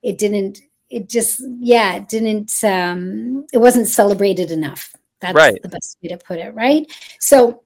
it 0.04 0.20
didn't 0.20 0.62
it 0.96 1.10
just 1.10 1.42
yeah 1.60 1.96
it 1.96 2.08
didn't 2.08 2.64
um 2.64 3.46
it 3.52 3.58
wasn't 3.58 3.88
celebrated 3.88 4.50
enough 4.50 4.96
that's 5.20 5.36
right. 5.36 5.62
the 5.62 5.70
best 5.70 5.98
way 6.02 6.10
to 6.10 6.18
put 6.18 6.40
it 6.40 6.54
right 6.56 6.92
so 7.20 7.64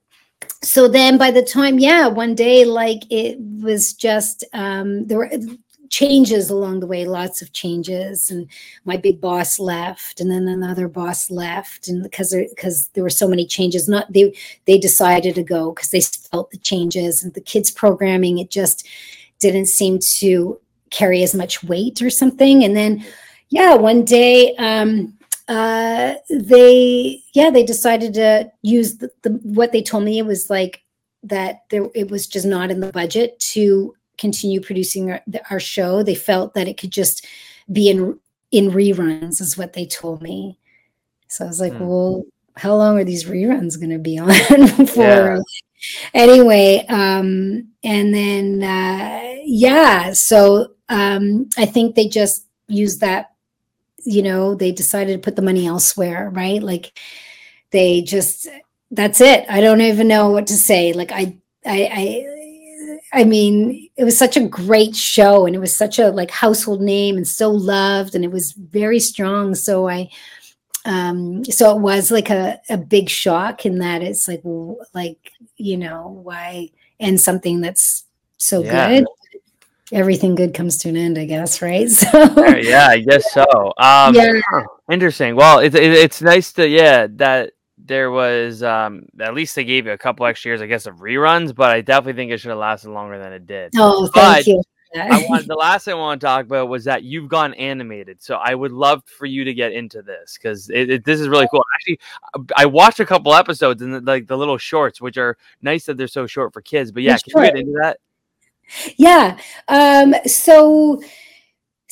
so 0.62 0.88
then 0.88 1.16
by 1.16 1.30
the 1.30 1.42
time 1.42 1.78
yeah 1.78 2.08
one 2.08 2.34
day 2.34 2.64
like 2.64 3.02
it 3.08 3.38
was 3.40 3.92
just 3.92 4.44
um 4.52 5.06
there 5.06 5.18
were 5.18 5.30
changes 5.90 6.50
along 6.50 6.80
the 6.80 6.86
way 6.86 7.04
lots 7.04 7.40
of 7.42 7.52
changes 7.52 8.30
and 8.30 8.48
my 8.84 8.96
big 8.96 9.20
boss 9.20 9.58
left 9.58 10.20
and 10.20 10.30
then 10.30 10.46
another 10.48 10.88
boss 10.88 11.30
left 11.30 11.88
and 11.88 12.02
because 12.02 12.30
there 12.30 12.46
because 12.48 12.88
there 12.94 13.02
were 13.02 13.10
so 13.10 13.28
many 13.28 13.46
changes 13.46 13.88
not 13.88 14.12
they 14.12 14.34
they 14.66 14.78
decided 14.78 15.34
to 15.34 15.42
go 15.42 15.72
because 15.72 15.90
they 15.90 16.00
felt 16.00 16.50
the 16.50 16.58
changes 16.58 17.22
and 17.22 17.34
the 17.34 17.40
kids 17.40 17.70
programming 17.70 18.38
it 18.38 18.50
just 18.50 18.86
didn't 19.38 19.66
seem 19.66 19.98
to 19.98 20.60
carry 20.90 21.22
as 21.22 21.34
much 21.34 21.62
weight 21.64 22.02
or 22.02 22.10
something. 22.10 22.64
And 22.64 22.76
then, 22.76 23.04
yeah, 23.48 23.74
one 23.74 24.04
day 24.04 24.54
um, 24.56 25.16
uh, 25.48 26.14
they, 26.28 27.22
yeah, 27.32 27.50
they 27.50 27.64
decided 27.64 28.14
to 28.14 28.50
use 28.62 28.98
the, 28.98 29.10
the, 29.22 29.30
what 29.42 29.72
they 29.72 29.82
told 29.82 30.04
me. 30.04 30.18
It 30.18 30.26
was 30.26 30.50
like 30.50 30.82
that 31.24 31.64
there, 31.70 31.86
it 31.94 32.10
was 32.10 32.26
just 32.26 32.46
not 32.46 32.70
in 32.70 32.80
the 32.80 32.92
budget 32.92 33.38
to 33.40 33.94
continue 34.16 34.60
producing 34.60 35.10
our, 35.10 35.20
our 35.50 35.60
show. 35.60 36.02
They 36.02 36.14
felt 36.14 36.54
that 36.54 36.68
it 36.68 36.78
could 36.78 36.92
just 36.92 37.26
be 37.72 37.88
in 37.90 38.18
in 38.52 38.70
reruns, 38.70 39.40
is 39.40 39.56
what 39.56 39.72
they 39.72 39.86
told 39.86 40.22
me. 40.22 40.58
So 41.28 41.44
I 41.44 41.48
was 41.48 41.60
like, 41.60 41.72
mm. 41.72 41.86
well, 41.86 42.24
how 42.56 42.74
long 42.74 42.98
are 42.98 43.04
these 43.04 43.24
reruns 43.24 43.78
going 43.78 43.90
to 43.90 43.98
be 43.98 44.18
on 44.18 44.86
for? 44.86 45.00
Yeah. 45.00 45.38
Anyway, 46.12 46.84
um, 46.88 47.68
and 47.82 48.14
then 48.14 48.62
uh, 48.62 49.36
yeah, 49.44 50.12
so 50.12 50.72
um, 50.90 51.48
I 51.56 51.66
think 51.66 51.94
they 51.94 52.08
just 52.08 52.46
used 52.66 53.00
that, 53.00 53.30
you 54.04 54.22
know, 54.22 54.54
they 54.54 54.72
decided 54.72 55.12
to 55.14 55.24
put 55.24 55.36
the 55.36 55.42
money 55.42 55.66
elsewhere, 55.66 56.28
right? 56.30 56.62
Like 56.62 56.98
they 57.70 58.02
just, 58.02 58.48
that's 58.90 59.20
it. 59.20 59.46
I 59.48 59.60
don't 59.60 59.80
even 59.80 60.08
know 60.08 60.30
what 60.30 60.48
to 60.48 60.54
say. 60.54 60.92
Like 60.92 61.12
I, 61.12 61.36
I, 61.64 61.88
I, 61.92 63.20
I 63.20 63.24
mean, 63.24 63.88
it 63.96 64.02
was 64.02 64.18
such 64.18 64.36
a 64.36 64.46
great 64.46 64.96
show 64.96 65.46
and 65.46 65.54
it 65.54 65.60
was 65.60 65.74
such 65.74 66.00
a 66.00 66.10
like 66.10 66.30
household 66.30 66.82
name 66.82 67.16
and 67.16 67.26
so 67.26 67.50
loved 67.50 68.16
and 68.16 68.24
it 68.24 68.32
was 68.32 68.52
very 68.52 68.98
strong. 68.98 69.54
So 69.54 69.88
I, 69.88 70.10
um 70.86 71.44
so 71.44 71.76
it 71.76 71.80
was 71.82 72.10
like 72.10 72.30
a, 72.30 72.58
a 72.70 72.78
big 72.78 73.10
shock 73.10 73.66
in 73.66 73.80
that 73.80 74.00
it's 74.00 74.26
like 74.26 74.40
like 74.94 75.30
you 75.58 75.76
know 75.76 76.18
why 76.22 76.70
end 76.98 77.20
something 77.20 77.60
that's 77.60 78.06
so 78.38 78.64
yeah. 78.64 78.88
good 78.88 79.06
everything 79.92 80.34
good 80.34 80.54
comes 80.54 80.76
to 80.78 80.88
an 80.88 80.96
end, 80.96 81.18
I 81.18 81.24
guess, 81.26 81.62
right? 81.62 81.88
So 82.00 82.56
yeah, 82.56 82.88
I 82.88 83.00
guess 83.00 83.32
so. 83.32 83.44
Um, 83.78 84.14
yeah, 84.14 84.40
interesting. 84.90 85.36
Well, 85.36 85.58
it's 85.58 85.74
it, 85.74 85.92
it's 85.92 86.22
nice 86.22 86.52
to 86.54 86.68
yeah 86.68 87.06
that 87.12 87.52
there 87.78 88.10
was 88.10 88.62
um 88.62 89.06
at 89.20 89.34
least 89.34 89.54
they 89.54 89.64
gave 89.64 89.86
you 89.86 89.92
a 89.92 89.98
couple 89.98 90.26
extra 90.26 90.50
years, 90.50 90.62
I 90.62 90.66
guess, 90.66 90.86
of 90.86 90.96
reruns, 90.96 91.54
but 91.54 91.70
I 91.70 91.80
definitely 91.80 92.20
think 92.20 92.32
it 92.32 92.38
should 92.38 92.50
have 92.50 92.58
lasted 92.58 92.90
longer 92.90 93.18
than 93.18 93.32
it 93.32 93.46
did. 93.46 93.72
Oh, 93.76 94.06
thank 94.08 94.14
but, 94.14 94.46
you. 94.46 94.62
I 94.94 95.24
want 95.28 95.46
the 95.46 95.54
last 95.54 95.84
thing 95.84 95.94
I 95.94 95.98
want 95.98 96.20
to 96.20 96.26
talk 96.26 96.46
about 96.46 96.68
was 96.68 96.84
that 96.84 97.04
you've 97.04 97.28
gone 97.28 97.54
animated. 97.54 98.22
So 98.22 98.36
I 98.36 98.54
would 98.54 98.72
love 98.72 99.02
for 99.06 99.26
you 99.26 99.44
to 99.44 99.54
get 99.54 99.72
into 99.72 100.02
this 100.02 100.36
because 100.36 100.66
this 100.66 101.20
is 101.20 101.28
really 101.28 101.48
cool. 101.50 101.64
Actually, 101.76 102.00
I 102.56 102.66
watched 102.66 103.00
a 103.00 103.06
couple 103.06 103.34
episodes 103.34 103.82
and 103.82 104.04
like 104.04 104.26
the 104.26 104.36
little 104.36 104.58
shorts, 104.58 105.00
which 105.00 105.16
are 105.16 105.36
nice 105.62 105.86
that 105.86 105.96
they're 105.96 106.08
so 106.08 106.26
short 106.26 106.52
for 106.52 106.60
kids. 106.60 106.90
But 106.90 107.02
yeah, 107.02 107.18
can 107.18 107.42
you 107.42 107.50
get 107.50 107.58
into 107.58 107.78
that? 107.80 107.98
Yeah. 108.96 109.38
Um, 109.68 110.14
so 110.26 111.00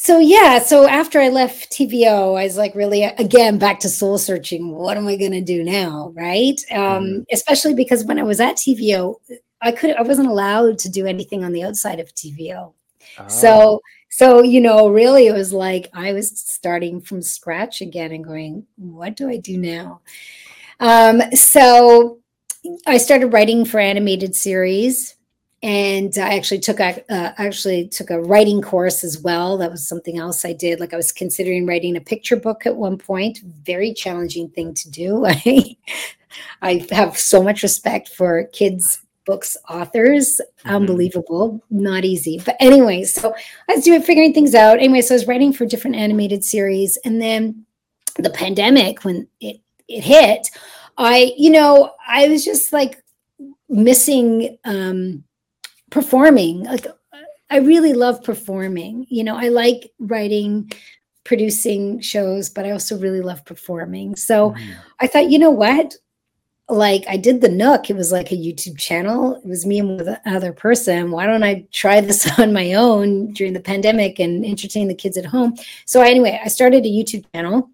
so 0.01 0.21
yeah, 0.21 0.61
so 0.61 0.87
after 0.87 1.21
I 1.21 1.29
left 1.29 1.73
TVO, 1.73 2.39
I 2.39 2.45
was 2.45 2.57
like 2.57 2.75
really 2.77 3.03
again 3.03 3.59
back 3.59 3.81
to 3.81 3.89
soul 3.89 4.17
searching. 4.17 4.71
What 4.71 4.97
am 4.97 5.09
I 5.09 5.17
going 5.17 5.33
to 5.33 5.41
do 5.41 5.65
now, 5.65 6.13
right? 6.15 6.61
Um, 6.71 6.79
mm-hmm. 6.79 7.23
Especially 7.33 7.75
because 7.75 8.05
when 8.05 8.19
I 8.19 8.23
was 8.23 8.39
at 8.39 8.57
TVO, 8.57 9.17
I 9.61 9.73
could 9.73 9.97
I 9.97 10.03
wasn't 10.03 10.29
allowed 10.29 10.79
to 10.81 10.89
do 10.89 11.05
anything 11.05 11.43
on 11.43 11.53
the 11.53 11.65
outside 11.65 11.99
of 11.99 12.15
TVO. 12.15 12.73
Oh. 13.19 13.29
So 13.29 13.81
so 14.09 14.43
you 14.43 14.61
know, 14.61 14.89
really, 14.89 15.27
it 15.27 15.35
was 15.35 15.53
like 15.53 15.91
I 15.93 16.13
was 16.13 16.31
starting 16.31 17.01
from 17.01 17.21
scratch 17.21 17.81
again 17.81 18.13
and 18.13 18.25
going, 18.25 18.67
what 18.77 19.17
do 19.17 19.29
I 19.29 19.37
do 19.37 19.59
now? 19.59 20.01
Um, 20.79 21.23
so 21.35 22.21
I 22.87 22.99
started 22.99 23.33
writing 23.33 23.65
for 23.65 23.81
animated 23.81 24.37
series 24.37 25.17
and 25.63 26.17
I 26.17 26.37
actually 26.37 26.61
took 26.61 26.79
a 26.79 27.01
uh, 27.13 27.33
actually 27.37 27.89
took 27.89 28.11
a 28.11 28.21
writing 28.21 28.63
course 28.63 29.03
as 29.03 29.19
well. 29.19 29.59
That 29.59 29.71
was 29.71 29.89
something 29.89 30.19
else 30.19 30.45
I 30.45 30.53
did. 30.53 30.79
Like 30.79 30.95
I 30.95 30.97
was 30.97 31.11
considering 31.11 31.67
writing 31.67 31.97
a 31.97 32.01
picture 32.01 32.37
book 32.37 32.65
at 32.65 32.77
one 32.77 32.97
point. 32.97 33.41
Very 33.41 33.93
challenging 33.93 34.51
thing 34.51 34.73
to 34.75 34.91
do. 34.91 35.27
I 35.27 35.77
I 36.63 36.87
have 36.93 37.19
so 37.19 37.43
much 37.43 37.63
respect 37.63 38.09
for 38.09 38.45
kids 38.53 39.01
books 39.27 39.57
authors. 39.69 40.41
Mm-hmm. 40.61 40.77
Unbelievable, 40.77 41.63
not 41.71 42.05
easy. 42.05 42.41
But 42.45 42.57
anyway, 42.61 43.03
so 43.03 43.35
I 43.69 43.75
was 43.75 43.85
doing 43.85 44.03
figuring 44.03 44.33
things 44.33 44.55
out. 44.55 44.79
Anyway, 44.79 45.01
so 45.01 45.15
I 45.15 45.17
was 45.17 45.27
writing 45.27 45.53
for 45.53 45.67
different 45.67 45.97
animated 45.97 46.45
series, 46.45 46.99
and 47.05 47.21
then 47.21 47.67
the 48.17 48.31
pandemic 48.31 49.05
when 49.05 49.27
it 49.41 49.61
it 49.89 50.05
hit, 50.05 50.49
I 50.97 51.33
you 51.37 51.51
know 51.51 51.95
I 52.07 52.29
was 52.29 52.45
just 52.45 52.73
like 52.73 53.03
missing. 53.69 54.57
um 54.65 55.25
performing 55.91 56.65
like 56.65 56.87
i 57.51 57.59
really 57.59 57.93
love 57.93 58.23
performing. 58.23 59.07
You 59.09 59.25
know 59.25 59.37
i 59.37 59.49
like 59.49 59.93
writing 59.99 60.71
producing 61.25 62.01
shows 62.01 62.49
but 62.49 62.65
i 62.65 62.71
also 62.71 62.99
really 62.99 63.21
love 63.21 63.45
performing. 63.45 64.17
So 64.17 64.53
mm. 64.53 64.75
i 65.01 65.07
thought 65.07 65.31
you 65.31 65.39
know 65.39 65.51
what? 65.51 65.95
Like 66.69 67.05
i 67.09 67.17
did 67.17 67.41
the 67.41 67.49
nook. 67.49 67.89
It 67.89 67.97
was 67.97 68.13
like 68.13 68.33
a 68.33 68.37
youtube 68.37 68.79
channel. 68.79 69.37
It 69.37 69.47
was 69.47 69.65
me 69.65 69.79
and 69.79 69.97
with 69.97 70.09
another 70.25 70.53
person. 70.53 71.11
Why 71.11 71.27
don't 71.27 71.43
i 71.43 71.67
try 71.73 72.01
this 72.01 72.29
on 72.39 72.53
my 72.53 72.75
own 72.75 73.33
during 73.33 73.53
the 73.53 73.61
pandemic 73.61 74.19
and 74.19 74.45
entertain 74.45 74.89
the 74.89 74.95
kids 74.95 75.17
at 75.17 75.27
home? 75.27 75.57
So 75.87 76.03
anyway 76.03 76.41
i 76.45 76.49
started 76.49 76.85
a 76.85 76.89
youtube 76.89 77.25
channel 77.35 77.71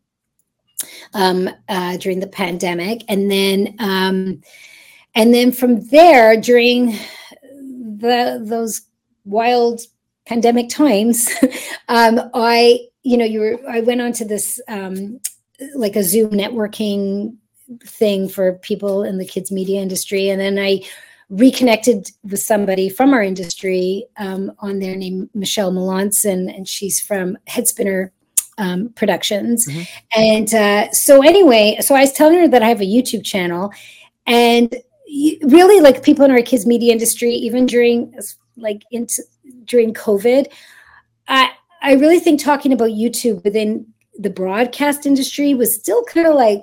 um, 1.14 1.48
uh, 1.68 1.96
during 1.98 2.20
the 2.20 2.26
pandemic. 2.26 3.02
And 3.08 3.30
then 3.30 3.76
um, 3.78 4.42
and 5.14 5.32
then 5.32 5.52
from 5.52 5.86
there 5.88 6.40
during 6.40 6.98
the 7.98 8.42
those 8.42 8.82
wild 9.24 9.80
pandemic 10.26 10.68
times, 10.68 11.28
um, 11.88 12.20
I 12.34 12.80
you 13.02 13.16
know 13.16 13.24
you 13.24 13.40
were 13.40 13.60
I 13.68 13.80
went 13.80 14.00
on 14.00 14.12
to 14.14 14.24
this 14.24 14.60
um, 14.68 15.20
like 15.74 15.96
a 15.96 16.02
Zoom 16.02 16.30
networking 16.30 17.36
thing 17.84 18.28
for 18.28 18.54
people 18.54 19.02
in 19.02 19.18
the 19.18 19.24
kids 19.24 19.50
media 19.50 19.80
industry, 19.80 20.28
and 20.28 20.40
then 20.40 20.58
I 20.58 20.82
reconnected 21.30 22.10
with 22.22 22.40
somebody 22.40 22.88
from 22.88 23.14
our 23.14 23.22
industry 23.22 24.06
um, 24.18 24.52
on 24.58 24.78
there 24.78 24.96
named 24.96 25.30
Michelle 25.34 25.72
Melanson, 25.72 26.54
and 26.54 26.68
she's 26.68 27.00
from 27.00 27.36
Headspinner 27.48 28.10
um, 28.58 28.90
Productions. 28.90 29.66
Mm-hmm. 29.66 30.20
And 30.20 30.54
uh, 30.54 30.92
so, 30.92 31.22
anyway, 31.22 31.78
so 31.80 31.94
I 31.94 32.00
was 32.00 32.12
telling 32.12 32.38
her 32.40 32.48
that 32.48 32.62
I 32.62 32.68
have 32.68 32.80
a 32.80 32.86
YouTube 32.86 33.24
channel, 33.24 33.72
and 34.26 34.74
really, 35.06 35.80
like 35.80 36.02
people 36.02 36.24
in 36.24 36.30
our 36.30 36.42
kids 36.42 36.66
media 36.66 36.92
industry, 36.92 37.32
even 37.32 37.66
during 37.66 38.14
like 38.56 38.82
into 38.90 39.22
during 39.64 39.94
COVID, 39.94 40.46
I 41.28 41.50
I 41.82 41.94
really 41.94 42.20
think 42.20 42.40
talking 42.40 42.72
about 42.72 42.90
YouTube 42.90 43.44
within 43.44 43.86
the 44.18 44.30
broadcast 44.30 45.06
industry 45.06 45.54
was 45.54 45.74
still 45.74 46.04
kind 46.04 46.26
of 46.26 46.34
like 46.34 46.62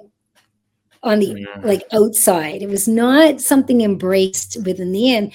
on 1.04 1.20
the 1.20 1.28
mm. 1.28 1.64
like 1.64 1.84
outside. 1.94 2.62
It 2.62 2.70
was 2.70 2.88
not 2.88 3.42
something 3.42 3.82
embraced 3.82 4.58
within 4.66 4.92
the 4.92 5.14
end. 5.14 5.34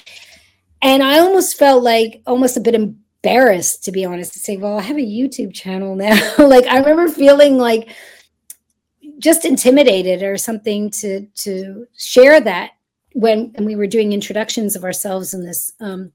And 0.82 1.02
I 1.02 1.18
almost 1.18 1.58
felt 1.58 1.82
like 1.82 2.22
almost 2.26 2.56
a 2.56 2.60
bit 2.60 2.74
embarrassed, 2.74 3.84
to 3.84 3.92
be 3.92 4.04
honest, 4.04 4.32
to 4.34 4.38
say, 4.38 4.56
well, 4.56 4.78
I 4.78 4.82
have 4.82 4.98
a 4.98 5.00
YouTube 5.00 5.54
channel 5.54 5.96
now. 5.96 6.18
like 6.38 6.66
I 6.66 6.78
remember 6.78 7.08
feeling 7.08 7.58
like 7.58 7.88
just 9.18 9.44
intimidated 9.44 10.22
or 10.22 10.36
something 10.36 10.90
to 10.90 11.26
to 11.26 11.86
share 11.96 12.40
that 12.40 12.72
when 13.16 13.50
and 13.54 13.64
we 13.64 13.76
were 13.76 13.86
doing 13.86 14.12
introductions 14.12 14.76
of 14.76 14.84
ourselves 14.84 15.32
in 15.32 15.42
this 15.42 15.72
um 15.80 16.12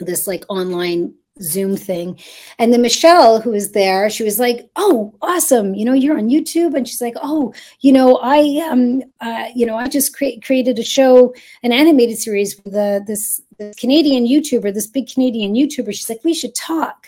this 0.00 0.26
like 0.26 0.44
online 0.48 1.14
Zoom 1.40 1.76
thing. 1.76 2.18
And 2.58 2.72
then 2.72 2.82
Michelle, 2.82 3.40
who 3.40 3.52
was 3.52 3.72
there, 3.72 4.10
she 4.10 4.24
was 4.24 4.38
like, 4.38 4.68
"Oh, 4.76 5.14
awesome! 5.22 5.74
You 5.74 5.84
know, 5.84 5.92
you're 5.92 6.18
on 6.18 6.28
YouTube." 6.28 6.74
And 6.74 6.86
she's 6.86 7.00
like, 7.00 7.14
"Oh, 7.22 7.54
you 7.80 7.92
know, 7.92 8.18
I 8.22 8.40
um, 8.68 9.02
uh, 9.20 9.46
you 9.54 9.64
know, 9.64 9.76
I 9.76 9.88
just 9.88 10.14
cre- 10.14 10.40
created 10.44 10.78
a 10.78 10.82
show, 10.82 11.32
an 11.62 11.72
animated 11.72 12.18
series 12.18 12.60
with 12.62 12.74
uh, 12.74 13.00
this, 13.06 13.40
this 13.58 13.76
Canadian 13.76 14.26
YouTuber, 14.26 14.74
this 14.74 14.88
big 14.88 15.08
Canadian 15.08 15.54
YouTuber." 15.54 15.92
She's 15.94 16.10
like, 16.10 16.24
"We 16.24 16.34
should 16.34 16.54
talk." 16.54 17.06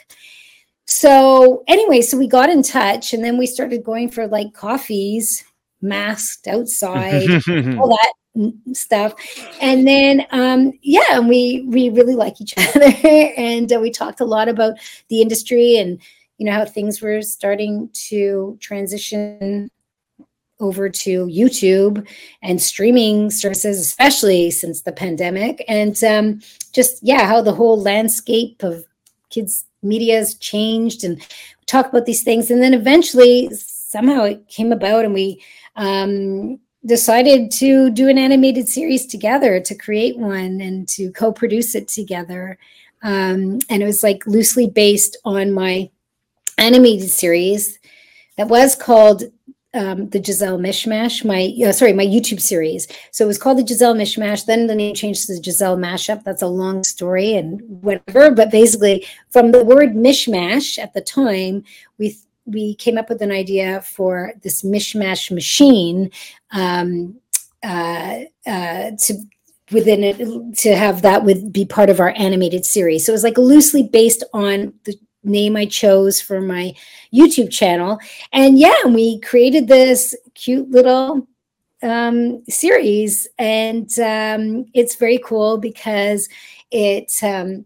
So 0.86 1.64
anyway, 1.66 2.00
so 2.00 2.16
we 2.16 2.28
got 2.28 2.50
in 2.50 2.62
touch, 2.62 3.12
and 3.12 3.22
then 3.22 3.36
we 3.36 3.46
started 3.46 3.84
going 3.84 4.10
for 4.10 4.26
like 4.26 4.54
coffees, 4.54 5.44
masked 5.82 6.46
outside, 6.46 7.30
all 7.78 7.88
that 7.88 8.12
stuff. 8.72 9.14
And 9.60 9.86
then 9.86 10.26
um 10.30 10.72
yeah 10.82 11.18
and 11.18 11.28
we 11.28 11.64
we 11.68 11.90
really 11.90 12.14
like 12.14 12.40
each 12.40 12.54
other. 12.74 12.92
And 13.36 13.72
uh, 13.72 13.80
we 13.80 13.90
talked 13.90 14.20
a 14.20 14.24
lot 14.24 14.48
about 14.48 14.74
the 15.08 15.20
industry 15.22 15.76
and 15.76 16.00
you 16.38 16.46
know 16.46 16.52
how 16.52 16.64
things 16.64 17.00
were 17.00 17.22
starting 17.22 17.90
to 18.08 18.58
transition 18.60 19.70
over 20.60 20.88
to 20.88 21.26
youtube 21.26 22.06
and 22.40 22.62
streaming 22.62 23.28
services 23.28 23.80
especially 23.80 24.50
since 24.50 24.82
the 24.82 24.92
pandemic. 24.92 25.64
And 25.68 26.02
um 26.04 26.40
just 26.72 27.02
yeah 27.02 27.26
how 27.26 27.40
the 27.40 27.54
whole 27.54 27.80
landscape 27.80 28.62
of 28.62 28.84
kids 29.30 29.64
media 29.84 30.16
has 30.16 30.34
changed 30.36 31.04
and 31.04 31.20
talk 31.66 31.86
about 31.88 32.06
these 32.06 32.22
things. 32.22 32.50
And 32.50 32.62
then 32.62 32.74
eventually 32.74 33.50
somehow 33.54 34.24
it 34.24 34.48
came 34.48 34.72
about 34.72 35.04
and 35.04 35.14
we 35.14 35.42
um 35.76 36.58
decided 36.86 37.50
to 37.50 37.90
do 37.90 38.08
an 38.08 38.18
animated 38.18 38.68
series 38.68 39.06
together 39.06 39.60
to 39.60 39.74
create 39.74 40.18
one 40.18 40.60
and 40.60 40.86
to 40.88 41.10
co-produce 41.12 41.74
it 41.74 41.88
together 41.88 42.58
um, 43.04 43.58
and 43.68 43.82
it 43.82 43.86
was 43.86 44.02
like 44.02 44.26
loosely 44.26 44.68
based 44.68 45.16
on 45.24 45.52
my 45.52 45.90
animated 46.58 47.10
series 47.10 47.78
that 48.36 48.48
was 48.48 48.74
called 48.74 49.24
um, 49.74 50.08
the 50.10 50.20
Gisele 50.20 50.58
Mishmash, 50.58 51.24
my 51.24 51.52
uh, 51.66 51.72
sorry, 51.72 51.92
my 51.92 52.06
YouTube 52.06 52.40
series. 52.40 52.86
So 53.10 53.24
it 53.24 53.28
was 53.28 53.38
called 53.38 53.58
the 53.58 53.64
Gisele 53.64 53.94
Mishmash. 53.94 54.46
Then 54.46 54.68
the 54.68 54.74
name 54.74 54.94
changed 54.94 55.26
to 55.26 55.34
the 55.34 55.40
Gisele 55.40 55.76
Mashup. 55.76 56.22
That's 56.22 56.42
a 56.42 56.46
long 56.46 56.84
story 56.84 57.34
and 57.34 57.60
whatever. 57.82 58.30
But 58.30 58.52
basically, 58.52 59.04
from 59.30 59.50
the 59.50 59.64
word 59.64 59.94
mishmash 59.94 60.78
at 60.78 60.94
the 60.94 61.00
time, 61.00 61.64
we 61.98 62.16
we 62.46 62.74
came 62.76 62.98
up 62.98 63.08
with 63.08 63.20
an 63.22 63.32
idea 63.32 63.80
for 63.82 64.32
this 64.42 64.62
mishmash 64.62 65.30
machine 65.30 66.10
um, 66.54 67.16
uh, 67.62 68.20
uh, 68.46 68.90
to 68.98 69.14
within 69.70 70.04
it 70.04 70.56
to 70.56 70.76
have 70.76 71.02
that 71.02 71.24
would 71.24 71.52
be 71.52 71.64
part 71.64 71.90
of 71.90 72.00
our 72.00 72.14
animated 72.16 72.64
series. 72.64 73.04
So 73.04 73.12
it 73.12 73.14
was 73.14 73.24
like 73.24 73.38
loosely 73.38 73.82
based 73.82 74.24
on 74.32 74.72
the 74.84 74.98
name 75.24 75.56
I 75.56 75.66
chose 75.66 76.20
for 76.20 76.40
my 76.40 76.74
YouTube 77.12 77.50
channel. 77.50 77.98
And 78.32 78.58
yeah, 78.58 78.84
we 78.86 79.20
created 79.20 79.66
this 79.68 80.14
cute 80.34 80.70
little 80.70 81.26
um, 81.82 82.44
series, 82.48 83.28
and 83.38 83.90
um, 83.98 84.66
it's 84.74 84.96
very 84.96 85.18
cool 85.18 85.58
because 85.58 86.28
it 86.70 87.12
um, 87.22 87.64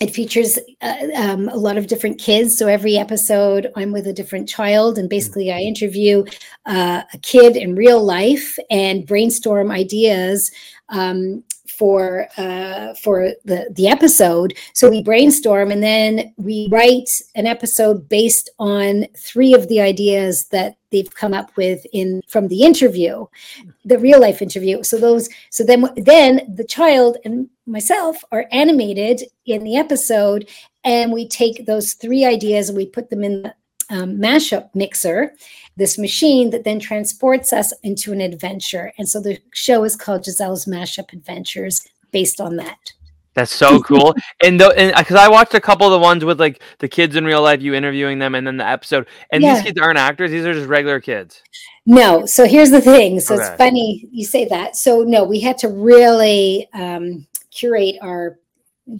it 0.00 0.14
features 0.14 0.58
uh, 0.80 0.94
um, 1.16 1.48
a 1.48 1.56
lot 1.56 1.76
of 1.76 1.88
different 1.88 2.20
kids. 2.20 2.56
So 2.56 2.68
every 2.68 2.96
episode, 2.96 3.72
I'm 3.74 3.90
with 3.90 4.06
a 4.06 4.12
different 4.12 4.48
child, 4.48 4.96
and 4.96 5.08
basically, 5.08 5.52
I 5.52 5.58
interview 5.58 6.24
uh, 6.66 7.02
a 7.12 7.18
kid 7.18 7.56
in 7.56 7.74
real 7.74 8.04
life 8.04 8.58
and 8.70 9.06
brainstorm 9.06 9.70
ideas 9.70 10.50
um, 10.88 11.42
for 11.78 12.26
uh, 12.36 12.92
for 12.94 13.30
the 13.44 13.68
the 13.70 13.88
episode. 13.88 14.54
So 14.74 14.90
we 14.90 15.02
brainstorm 15.02 15.70
and 15.70 15.82
then 15.82 16.34
we 16.36 16.68
write 16.70 17.08
an 17.36 17.46
episode 17.46 18.08
based 18.08 18.50
on 18.58 19.06
three 19.16 19.54
of 19.54 19.68
the 19.68 19.80
ideas 19.80 20.46
that 20.48 20.76
they've 20.90 21.14
come 21.14 21.34
up 21.34 21.56
with 21.56 21.86
in 21.92 22.22
from 22.28 22.48
the 22.48 22.62
interview, 22.62 23.26
the 23.84 23.98
real 23.98 24.20
life 24.20 24.42
interview. 24.42 24.82
So 24.82 24.98
those 24.98 25.28
so 25.50 25.62
then 25.62 25.88
then 25.96 26.52
the 26.52 26.64
child 26.64 27.16
and 27.24 27.48
myself 27.66 28.24
are 28.32 28.46
animated 28.50 29.22
in 29.46 29.62
the 29.62 29.76
episode, 29.76 30.48
and 30.82 31.12
we 31.12 31.28
take 31.28 31.66
those 31.66 31.92
three 31.92 32.24
ideas 32.24 32.68
and 32.68 32.76
we 32.76 32.86
put 32.86 33.08
them 33.08 33.22
in 33.22 33.52
um, 33.90 34.18
mashup 34.18 34.68
mixer 34.74 35.32
this 35.78 35.96
machine 35.96 36.50
that 36.50 36.64
then 36.64 36.80
transports 36.80 37.52
us 37.52 37.72
into 37.82 38.12
an 38.12 38.20
adventure. 38.20 38.92
And 38.98 39.08
so 39.08 39.20
the 39.20 39.38
show 39.54 39.84
is 39.84 39.96
called 39.96 40.24
Gisele's 40.24 40.66
Mashup 40.66 41.12
Adventures 41.12 41.86
based 42.10 42.40
on 42.40 42.56
that. 42.56 42.92
That's 43.34 43.54
so 43.54 43.80
cool. 43.82 44.14
and 44.42 44.60
the 44.60 44.70
and 44.76 44.92
because 44.96 45.16
I 45.16 45.28
watched 45.28 45.54
a 45.54 45.60
couple 45.60 45.86
of 45.86 45.92
the 45.92 46.00
ones 46.00 46.24
with 46.24 46.40
like 46.40 46.60
the 46.80 46.88
kids 46.88 47.14
in 47.14 47.24
real 47.24 47.42
life, 47.42 47.62
you 47.62 47.74
interviewing 47.74 48.18
them, 48.18 48.34
and 48.34 48.44
then 48.44 48.56
the 48.56 48.66
episode. 48.66 49.06
And 49.30 49.42
yeah. 49.42 49.54
these 49.54 49.62
kids 49.62 49.80
aren't 49.80 49.98
actors; 49.98 50.32
these 50.32 50.44
are 50.44 50.52
just 50.52 50.68
regular 50.68 51.00
kids. 51.00 51.40
No. 51.86 52.26
So 52.26 52.46
here's 52.46 52.70
the 52.70 52.80
thing. 52.80 53.20
So 53.20 53.36
okay. 53.36 53.44
it's 53.44 53.56
funny 53.56 54.08
you 54.10 54.26
say 54.26 54.46
that. 54.46 54.74
So 54.74 55.04
no, 55.04 55.22
we 55.22 55.38
had 55.38 55.56
to 55.58 55.68
really 55.68 56.68
um, 56.74 57.28
curate 57.52 57.96
our 58.02 58.40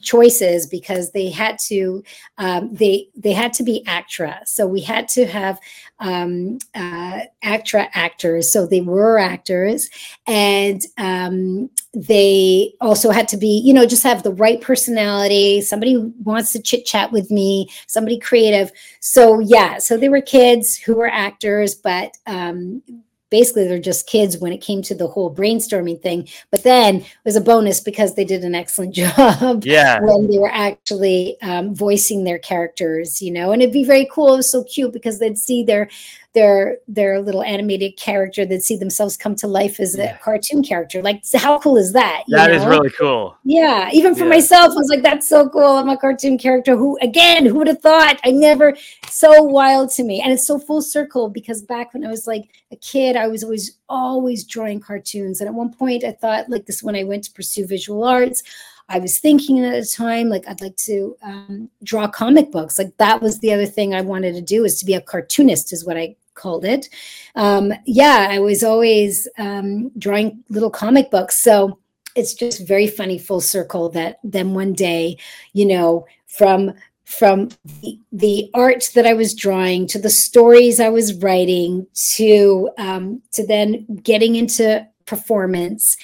choices 0.01 0.67
because 0.67 1.13
they 1.13 1.31
had 1.31 1.59
to 1.59 2.03
um, 2.39 2.75
they 2.75 3.09
they 3.17 3.33
had 3.33 3.53
to 3.55 3.63
be 3.63 3.85
ACTRA 3.87 4.41
so 4.45 4.67
we 4.67 4.81
had 4.81 5.09
to 5.09 5.27
have 5.27 5.59
um, 6.01 6.59
uh, 6.75 7.21
ACTRA 7.43 7.89
actors. 7.95 8.53
So 8.53 8.67
they 8.67 8.81
were 8.81 9.19
actors 9.19 9.91
and 10.27 10.81
um, 10.97 11.71
they 11.95 12.75
also 12.81 13.11
had 13.11 13.29
to 13.29 13.37
be 13.37 13.63
you 13.65 13.73
know 13.75 13.87
just 13.87 14.03
have 14.03 14.23
the 14.23 14.33
right 14.33 14.61
personality. 14.61 15.61
Somebody 15.61 15.95
who 15.95 16.13
wants 16.23 16.53
to 16.53 16.63
chit 16.63 16.85
chat 16.85 17.13
with 17.13 17.31
me 17.31 17.69
somebody 17.87 18.19
creative. 18.19 18.71
So 19.01 19.41
yeah 19.41 19.79
so 19.79 19.97
they 19.97 20.09
were 20.09 20.21
kids 20.21 20.77
who 20.77 20.97
were 20.97 21.09
actors 21.09 21.75
but 21.75 22.17
um, 22.27 22.83
basically 23.31 23.67
they're 23.67 23.79
just 23.79 24.07
kids 24.07 24.39
when 24.39 24.53
it 24.53 24.59
came 24.59 24.83
to 24.83 24.95
the 24.95 25.07
whole 25.07 25.35
brainstorming 25.35 26.01
thing. 26.01 26.29
But 26.51 26.63
then 26.63 26.97
it 26.97 27.07
was 27.25 27.37
a 27.37 27.41
bonus 27.41 27.81
because 27.81 28.15
they 28.15 28.25
did 28.25 28.45
an 28.45 28.55
excellent 28.55 28.95
job 28.95 29.65
yeah. 29.65 30.01
when 30.01 30.31
they 30.31 30.39
were 30.39 30.53
actually 30.53 31.41
um, 31.43 31.75
voicing 31.75 32.25
their 32.25 32.39
characters, 32.39 33.21
you 33.21 33.33
know, 33.33 33.53
and 33.53 33.63
it'd 33.63 33.73
be 33.73 33.85
very 33.85 34.09
cool. 34.11 34.35
It 34.35 34.39
was 34.39 34.51
so 34.51 34.65
cute 34.65 34.93
because 34.93 35.19
they'd 35.19 35.39
see 35.39 35.63
their 35.63 35.89
their 36.35 36.79
their 36.87 37.21
little 37.21 37.43
animated 37.43 37.97
character 37.97 38.45
that 38.47 38.63
see 38.63 38.77
themselves 38.77 39.17
come 39.17 39.35
to 39.37 39.47
life 39.47 39.81
as 39.81 39.99
a 39.99 40.19
cartoon 40.23 40.63
character. 40.63 41.03
Like, 41.03 41.23
how 41.35 41.59
cool 41.59 41.77
is 41.77 41.93
that? 41.95 42.25
That 42.29 42.51
know? 42.51 42.57
is 42.57 42.67
really 42.67 42.91
cool. 42.91 43.37
Yeah, 43.45 43.89
even 43.93 44.15
for 44.15 44.25
yeah. 44.25 44.31
myself, 44.31 44.73
I 44.73 44.75
was 44.75 44.91
like, 44.91 45.03
that's 45.03 45.29
so 45.29 45.49
cool. 45.49 45.77
I'm 45.77 45.89
a 45.89 45.97
cartoon 45.97 46.37
character. 46.37 46.77
Who 46.77 46.99
again? 47.01 47.47
Who 47.47 47.55
would 47.57 47.67
have 47.67 47.81
thought? 47.81 48.21
I 48.25 48.31
never. 48.31 48.77
So 49.09 49.43
wild 49.43 49.91
to 49.93 50.05
me, 50.05 50.21
and 50.21 50.33
it's 50.33 50.47
so 50.47 50.59
full 50.59 50.83
circle 50.83 51.29
because 51.31 51.63
back 51.63 51.95
when 51.95 52.05
I 52.05 52.09
was 52.09 52.27
like 52.27 52.51
a 52.71 52.77
kid, 52.77 53.17
I 53.17 53.27
was 53.27 53.43
always 53.43 53.79
always 53.89 54.45
drawing 54.45 54.81
cartoons, 54.81 55.41
and 55.41 55.49
at 55.49 55.55
one 55.55 55.73
point, 55.73 56.05
I 56.05 56.13
thought 56.13 56.51
like 56.51 56.67
this 56.67 56.83
when 56.83 56.95
I 56.95 57.05
went 57.05 57.25
to 57.25 57.33
pursue 57.33 57.67
visual 57.67 58.05
arts. 58.05 58.43
I 58.89 58.99
was 58.99 59.19
thinking 59.19 59.65
at 59.65 59.73
the 59.73 59.87
time, 59.87 60.29
like 60.29 60.49
I'd 60.49 60.61
like 60.61 60.77
to 60.77 61.17
um, 61.23 61.71
draw 61.83 62.09
comic 62.09 62.51
books. 62.51 62.79
Like 62.79 62.97
that 62.97 63.21
was 63.21 63.39
the 63.39 63.53
other 63.53 63.67
thing 63.67 63.95
I 63.95 64.01
wanted 64.01 64.35
to 64.35 64.41
do 64.41 64.65
is 64.65 64.79
to 64.81 64.87
be 64.87 64.95
a 64.95 65.01
cartoonist, 65.01 65.73
is 65.73 65.85
what 65.85 65.97
I 65.97 66.17
called 66.35 66.65
it. 66.65 66.89
Um, 67.35 67.73
yeah, 67.85 68.29
I 68.31 68.39
was 68.39 68.63
always 68.63 69.29
um, 69.39 69.91
drawing 69.99 70.43
little 70.49 70.71
comic 70.71 71.11
books. 71.11 71.43
So 71.43 71.79
it's 72.15 72.35
just 72.35 72.67
very 72.67 72.87
funny 72.87 73.19
full 73.19 73.41
circle 73.41 73.91
that 73.91 74.19
then 74.25 74.55
one 74.55 74.73
day, 74.73 75.19
you 75.53 75.67
know, 75.67 76.07
from 76.27 76.73
from 77.05 77.49
the, 77.81 77.99
the 78.13 78.51
art 78.53 78.91
that 78.95 79.07
I 79.07 79.15
was 79.15 79.35
drawing 79.35 79.87
to 79.87 79.99
the 79.99 80.11
stories 80.11 80.79
I 80.79 80.91
was 80.91 81.15
writing 81.15 81.87
to 82.17 82.71
um, 82.77 83.23
to 83.33 83.47
then 83.47 83.87
getting 84.03 84.37
into 84.37 84.87
performance 85.07 85.97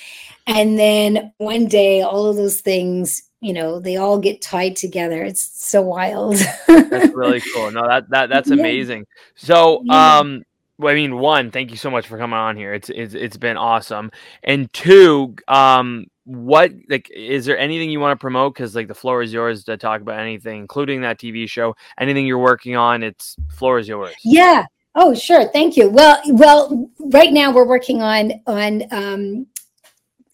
and 0.47 0.79
then 0.79 1.33
one 1.39 1.67
day 1.67 2.03
all 2.03 2.27
of 2.27 2.37
those 2.37 2.61
things 2.61 3.31
you 3.41 3.53
know 3.53 3.79
they 3.79 3.97
all 3.97 4.19
get 4.19 4.41
tied 4.43 4.77
together 4.77 5.23
it's 5.23 5.43
so 5.43 5.83
wild 5.83 6.37
that's 6.67 7.13
really 7.15 7.41
cool 7.55 7.71
no 7.71 7.87
that, 7.87 8.09
that 8.11 8.29
that's 8.29 8.49
yeah. 8.49 8.55
amazing 8.55 9.07
so 9.35 9.83
yeah. 9.85 10.19
um 10.19 10.45
well, 10.79 10.93
I 10.93 10.97
mean, 10.97 11.19
one, 11.19 11.51
thank 11.51 11.71
you 11.71 11.77
so 11.77 11.91
much 11.91 12.09
for 12.09 12.19
coming 12.19 12.39
on 12.39 12.57
here. 12.57 12.75
It's 12.75 12.91
it's 12.91 13.15
it's 13.15 13.37
been 13.37 13.57
awesome. 13.57 14.11
And 14.43 14.73
two, 14.73 15.37
um, 15.47 16.07
what 16.25 16.73
like 16.89 17.09
is 17.15 17.45
there 17.45 17.57
anything 17.57 17.91
you 17.91 18.01
want 18.01 18.19
to 18.19 18.21
promote? 18.21 18.55
Because 18.55 18.75
like 18.75 18.89
the 18.89 18.95
floor 18.95 19.23
is 19.23 19.33
yours 19.33 19.65
to 19.65 19.77
talk 19.77 20.01
about 20.01 20.19
anything, 20.19 20.59
including 20.59 21.03
that 21.03 21.19
TV 21.19 21.49
show. 21.49 21.77
Anything 21.99 22.27
you're 22.27 22.39
working 22.39 22.77
on, 22.77 23.03
it's 23.03 23.37
floor 23.51 23.79
is 23.79 23.87
yours. 23.87 24.15
Yeah. 24.25 24.67
Oh, 24.97 25.15
sure. 25.15 25.49
Thank 25.49 25.77
you. 25.77 25.89
Well, 25.89 26.21
well, 26.27 26.91
right 26.99 27.33
now 27.33 27.53
we're 27.53 27.67
working 27.67 28.03
on 28.03 28.33
on 28.47 28.83
um, 28.91 29.47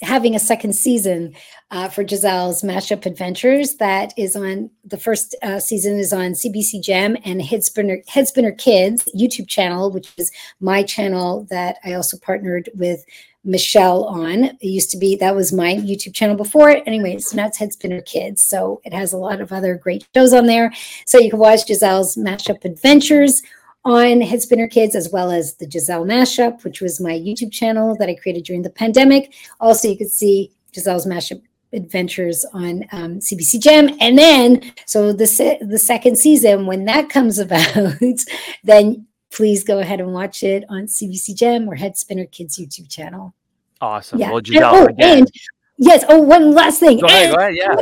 having 0.02 0.35
a 0.35 0.39
second 0.39 0.74
season 0.74 1.35
uh, 1.70 1.89
for 1.89 2.05
Gisele's 2.05 2.62
Mashup 2.62 3.06
Adventures. 3.06 3.74
That 3.74 4.12
is 4.16 4.35
on 4.35 4.70
the 4.85 4.97
first 4.97 5.36
uh, 5.43 5.60
season 5.60 5.98
is 5.98 6.12
on 6.12 6.32
CBC 6.32 6.82
Gem 6.82 7.16
and 7.24 7.40
Headspinner 7.40 8.05
Headspinner 8.06 8.56
Kids 8.56 9.09
YouTube 9.16 9.48
channel, 9.48 9.90
which 9.90 10.12
is 10.16 10.31
my 10.60 10.82
channel 10.82 11.47
that 11.51 11.77
I 11.85 11.93
also 11.93 12.16
partnered 12.16 12.70
with 12.74 13.05
Michelle 13.44 14.05
on. 14.05 14.44
It 14.44 14.59
used 14.62 14.90
to 14.90 14.98
be 14.98 15.16
that 15.16 15.35
was 15.35 15.52
my 15.52 15.74
YouTube 15.74 16.14
channel 16.14 16.36
before 16.36 16.70
it. 16.70 16.82
Anyways, 16.86 17.31
so 17.31 17.36
now 17.36 17.47
it's 17.47 17.59
Headspinner 17.59 18.05
Kids. 18.05 18.43
So 18.43 18.81
it 18.85 18.93
has 18.93 19.12
a 19.12 19.18
lot 19.18 19.40
of 19.40 19.52
other 19.52 19.77
great 19.77 20.06
shows 20.14 20.32
on 20.32 20.47
there. 20.47 20.72
So 21.06 21.18
you 21.18 21.31
can 21.31 21.39
watch 21.39 21.66
Gisele's 21.66 22.16
Mashup 22.16 22.64
Adventures 22.64 23.43
on 23.85 24.20
Headspinner 24.20 24.70
Kids, 24.70 24.94
as 24.94 25.11
well 25.11 25.31
as 25.31 25.55
the 25.55 25.66
Gisele 25.66 26.05
Mashup, 26.05 26.65
which 26.65 26.81
was 26.81 27.01
my 27.01 27.12
YouTube 27.12 27.52
channel 27.52 27.97
that 27.97 28.09
I 28.09 28.15
created 28.15 28.44
during 28.44 28.62
the 28.62 28.70
pandemic. 28.70 29.35
Also, 29.59 29.89
you 29.89 29.97
could 29.97 30.11
see 30.11 30.52
Gisele's 30.73 31.07
Mashup 31.07 31.43
adventures 31.73 32.44
on 32.52 32.85
um, 32.93 33.20
CBC 33.20 33.61
Gem. 33.61 33.97
And 34.01 34.19
then, 34.19 34.73
so 34.86 35.12
the, 35.12 35.27
se- 35.27 35.61
the 35.62 35.78
second 35.78 36.19
season, 36.19 36.66
when 36.66 36.85
that 36.86 37.09
comes 37.09 37.39
about, 37.39 37.97
then 38.65 39.07
please 39.31 39.65
go 39.65 39.78
ahead 39.78 40.01
and 40.01 40.12
watch 40.12 40.43
it 40.43 40.65
on 40.69 40.82
CBC 40.82 41.36
Gem 41.36 41.69
or 41.69 41.77
Headspinner 41.77 42.31
Kids 42.31 42.59
YouTube 42.59 42.90
channel. 42.90 43.35
Awesome. 43.81 44.19
Yeah. 44.19 44.31
Well, 44.31 44.40
Gisele, 44.40 44.74
and, 44.74 44.77
oh, 44.77 44.86
again. 44.86 45.19
And, 45.19 45.31
yes. 45.78 46.05
Oh, 46.09 46.20
one 46.20 46.52
last 46.52 46.81
thing. 46.81 46.98
Go 46.98 47.07
ahead, 47.07 47.31
go 47.35 47.39
ahead. 47.39 47.55
Yeah 47.57 47.77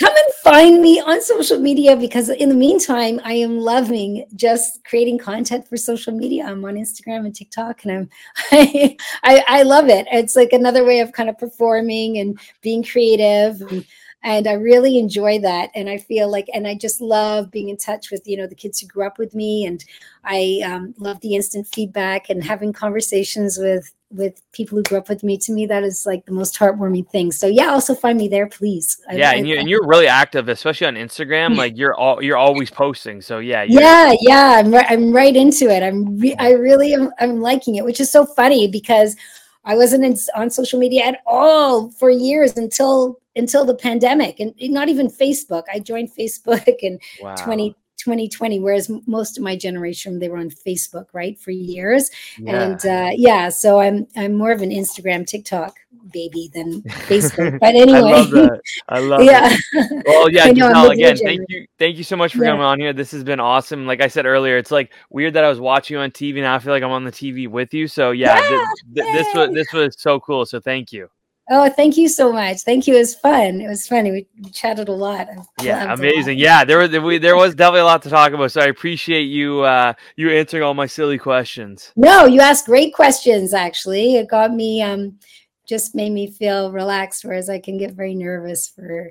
come 0.00 0.14
and 0.16 0.34
find 0.42 0.80
me 0.80 0.98
on 1.00 1.20
social 1.22 1.58
media 1.58 1.94
because 1.94 2.28
in 2.30 2.48
the 2.48 2.54
meantime 2.54 3.20
i 3.24 3.32
am 3.32 3.58
loving 3.58 4.24
just 4.34 4.82
creating 4.84 5.18
content 5.18 5.66
for 5.68 5.76
social 5.76 6.12
media. 6.12 6.44
I'm 6.46 6.64
on 6.64 6.74
instagram 6.74 7.26
and 7.26 7.34
tiktok 7.34 7.84
and 7.84 7.92
i'm 7.92 8.10
i 8.52 9.44
i, 9.48 9.62
love 9.62 9.88
it. 9.88 10.06
It's 10.10 10.36
like 10.36 10.52
another 10.52 10.84
way 10.84 11.00
of 11.00 11.12
kind 11.12 11.28
of 11.28 11.38
performing 11.38 12.18
and 12.18 12.38
being 12.62 12.82
creative. 12.82 13.60
and, 13.60 13.84
and 14.22 14.46
i 14.46 14.52
really 14.52 14.98
enjoy 14.98 15.38
that 15.38 15.70
and 15.74 15.88
i 15.88 15.96
feel 15.96 16.30
like 16.30 16.48
and 16.52 16.66
i 16.66 16.74
just 16.74 17.00
love 17.00 17.50
being 17.50 17.68
in 17.68 17.76
touch 17.76 18.10
with 18.10 18.26
you 18.26 18.36
know 18.36 18.46
the 18.46 18.54
kids 18.54 18.80
who 18.80 18.86
grew 18.86 19.06
up 19.06 19.18
with 19.18 19.34
me 19.34 19.64
and 19.64 19.84
i 20.24 20.60
um, 20.64 20.94
love 20.98 21.20
the 21.20 21.34
instant 21.34 21.66
feedback 21.66 22.30
and 22.30 22.44
having 22.44 22.72
conversations 22.72 23.58
with 23.58 23.92
with 24.12 24.42
people 24.50 24.76
who 24.76 24.82
grew 24.82 24.98
up 24.98 25.08
with 25.08 25.22
me 25.22 25.38
to 25.38 25.52
me 25.52 25.66
that 25.66 25.84
is 25.84 26.04
like 26.04 26.26
the 26.26 26.32
most 26.32 26.58
heartwarming 26.58 27.08
thing. 27.10 27.30
So 27.30 27.46
yeah 27.46 27.68
also 27.68 27.94
find 27.94 28.18
me 28.18 28.28
there 28.28 28.48
please. 28.48 29.00
Yeah 29.12 29.30
I, 29.30 29.34
and, 29.34 29.48
you, 29.48 29.56
and 29.56 29.68
you're 29.68 29.86
really 29.86 30.08
active 30.08 30.48
especially 30.48 30.88
on 30.88 30.94
instagram 30.94 31.56
like 31.64 31.76
you're 31.76 31.94
all 31.94 32.22
you're 32.22 32.36
always 32.36 32.70
posting 32.70 33.20
so 33.20 33.38
yeah 33.38 33.62
yeah 33.62 34.12
yeah 34.20 34.56
i'm 34.58 34.72
right 34.72 34.86
i'm 34.88 35.12
right 35.12 35.36
into 35.36 35.70
it. 35.70 35.82
I'm 35.82 36.18
re- 36.18 36.36
i 36.38 36.52
really 36.52 36.92
am 36.92 37.12
i'm 37.20 37.40
liking 37.40 37.76
it 37.76 37.84
which 37.84 38.00
is 38.00 38.10
so 38.10 38.26
funny 38.26 38.66
because 38.66 39.16
i 39.64 39.76
wasn't 39.76 40.04
in, 40.04 40.16
on 40.34 40.50
social 40.50 40.78
media 40.78 41.04
at 41.04 41.20
all 41.26 41.90
for 41.92 42.10
years 42.10 42.56
until 42.56 43.20
until 43.40 43.64
the 43.64 43.74
pandemic 43.74 44.38
and 44.38 44.54
not 44.60 44.88
even 44.88 45.08
facebook 45.08 45.64
i 45.72 45.78
joined 45.78 46.10
facebook 46.14 46.62
in 46.82 46.98
wow. 47.22 47.34
20 47.34 47.74
2020 48.00 48.58
whereas 48.60 48.90
most 49.06 49.36
of 49.36 49.44
my 49.44 49.56
generation 49.56 50.18
they 50.18 50.28
were 50.28 50.38
on 50.38 50.50
facebook 50.50 51.06
right 51.12 51.38
for 51.38 51.50
years 51.50 52.10
yeah. 52.38 52.62
and 52.62 52.86
uh, 52.86 53.10
yeah 53.14 53.48
so 53.48 53.80
i'm 53.80 54.06
i'm 54.16 54.34
more 54.34 54.52
of 54.52 54.62
an 54.62 54.70
instagram 54.70 55.26
tiktok 55.26 55.76
baby 56.12 56.50
than 56.54 56.82
facebook 57.08 57.58
but 57.60 57.74
anyway 57.74 57.98
i 57.98 58.00
love 58.00 58.30
that 58.30 58.60
i 58.88 58.98
love 58.98 59.22
yeah 59.22 59.54
it. 59.72 60.04
well 60.06 60.30
yeah 60.30 60.44
know, 60.50 60.90
again 60.90 61.16
thank 61.16 61.40
you 61.48 61.66
thank 61.78 61.96
you 61.96 62.04
so 62.04 62.16
much 62.16 62.32
for 62.32 62.42
yeah. 62.42 62.50
coming 62.50 62.64
on 62.64 62.80
here 62.80 62.92
this 62.92 63.10
has 63.10 63.22
been 63.22 63.40
awesome 63.40 63.86
like 63.86 64.00
i 64.00 64.08
said 64.08 64.24
earlier 64.24 64.56
it's 64.56 64.70
like 64.70 64.92
weird 65.10 65.34
that 65.34 65.44
i 65.44 65.48
was 65.48 65.60
watching 65.60 65.96
you 65.96 66.00
on 66.00 66.10
tv 66.10 66.36
now 66.36 66.54
i 66.54 66.58
feel 66.58 66.72
like 66.72 66.82
i'm 66.82 66.90
on 66.90 67.04
the 67.04 67.12
tv 67.12 67.48
with 67.48 67.74
you 67.74 67.86
so 67.86 68.12
yeah, 68.12 68.40
yeah. 68.40 68.48
Th- 68.48 68.66
th- 68.94 69.14
this 69.14 69.34
was 69.34 69.50
this 69.54 69.72
was 69.72 70.00
so 70.00 70.18
cool 70.20 70.46
so 70.46 70.58
thank 70.58 70.90
you 70.90 71.08
Oh, 71.52 71.68
thank 71.68 71.96
you 71.96 72.08
so 72.08 72.32
much. 72.32 72.60
Thank 72.60 72.86
you. 72.86 72.94
It 72.94 72.98
was 72.98 73.14
fun. 73.16 73.60
It 73.60 73.66
was 73.66 73.84
funny. 73.84 74.12
We, 74.12 74.26
we 74.40 74.50
chatted 74.50 74.88
a 74.88 74.92
lot. 74.92 75.28
yeah, 75.60 75.92
amazing. 75.92 76.38
Yeah, 76.38 76.64
there 76.64 76.78
was 76.78 76.96
we, 76.96 77.18
there 77.18 77.34
was 77.34 77.56
definitely 77.56 77.80
a 77.80 77.84
lot 77.86 78.02
to 78.02 78.08
talk 78.08 78.32
about. 78.32 78.52
So 78.52 78.60
I 78.60 78.66
appreciate 78.66 79.24
you 79.24 79.62
uh, 79.62 79.94
you 80.14 80.30
answering 80.30 80.62
all 80.62 80.74
my 80.74 80.86
silly 80.86 81.18
questions. 81.18 81.92
No, 81.96 82.24
you 82.24 82.40
asked 82.40 82.66
great 82.66 82.94
questions. 82.94 83.52
Actually, 83.52 84.14
it 84.14 84.28
got 84.28 84.54
me 84.54 84.80
um, 84.80 85.18
just 85.66 85.92
made 85.96 86.12
me 86.12 86.30
feel 86.30 86.70
relaxed. 86.70 87.24
Whereas 87.24 87.50
I 87.50 87.58
can 87.58 87.78
get 87.78 87.94
very 87.94 88.14
nervous 88.14 88.68
for 88.68 89.10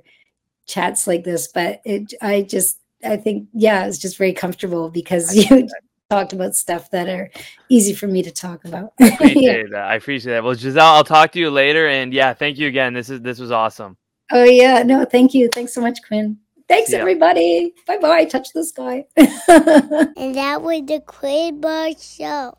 chats 0.65 1.07
like 1.07 1.25
this, 1.25 1.49
but 1.49 1.81
it 1.83 2.13
I 2.21 2.43
just 2.43 2.79
I 3.03 3.17
think 3.17 3.49
yeah, 3.53 3.85
it's 3.85 3.97
just 3.97 4.17
very 4.17 4.33
comfortable 4.33 4.89
because 4.89 5.35
you 5.49 5.67
talked 6.09 6.33
about 6.33 6.55
stuff 6.55 6.89
that 6.89 7.07
are 7.07 7.29
easy 7.69 7.93
for 7.93 8.07
me 8.07 8.23
to 8.23 8.31
talk 8.31 8.65
about. 8.65 8.93
I 8.99 9.09
appreciate 9.09 9.43
yeah. 9.43 9.63
that. 9.71 9.85
I 9.85 9.95
appreciate 9.95 10.33
that. 10.33 10.43
Well, 10.43 10.55
Gisele, 10.55 10.81
I'll 10.81 11.03
talk 11.03 11.31
to 11.33 11.39
you 11.39 11.51
later. 11.51 11.87
And 11.87 12.13
yeah, 12.13 12.33
thank 12.33 12.57
you 12.57 12.67
again. 12.67 12.93
This 12.93 13.09
is 13.09 13.21
this 13.21 13.39
was 13.39 13.51
awesome. 13.51 13.95
Oh 14.31 14.43
yeah, 14.43 14.83
no, 14.83 15.05
thank 15.05 15.33
you. 15.33 15.49
Thanks 15.53 15.73
so 15.73 15.81
much, 15.81 15.99
Quinn. 16.07 16.37
Thanks 16.67 16.91
yeah. 16.91 16.99
everybody. 16.99 17.73
Bye 17.87 17.97
bye. 17.97 18.25
Touch 18.25 18.49
the 18.53 18.63
sky. 18.63 19.05
and 19.17 20.35
that 20.35 20.61
was 20.61 20.85
the 20.85 21.01
Quinn 21.05 21.59
Marr 21.59 21.91
Show. 21.99 22.57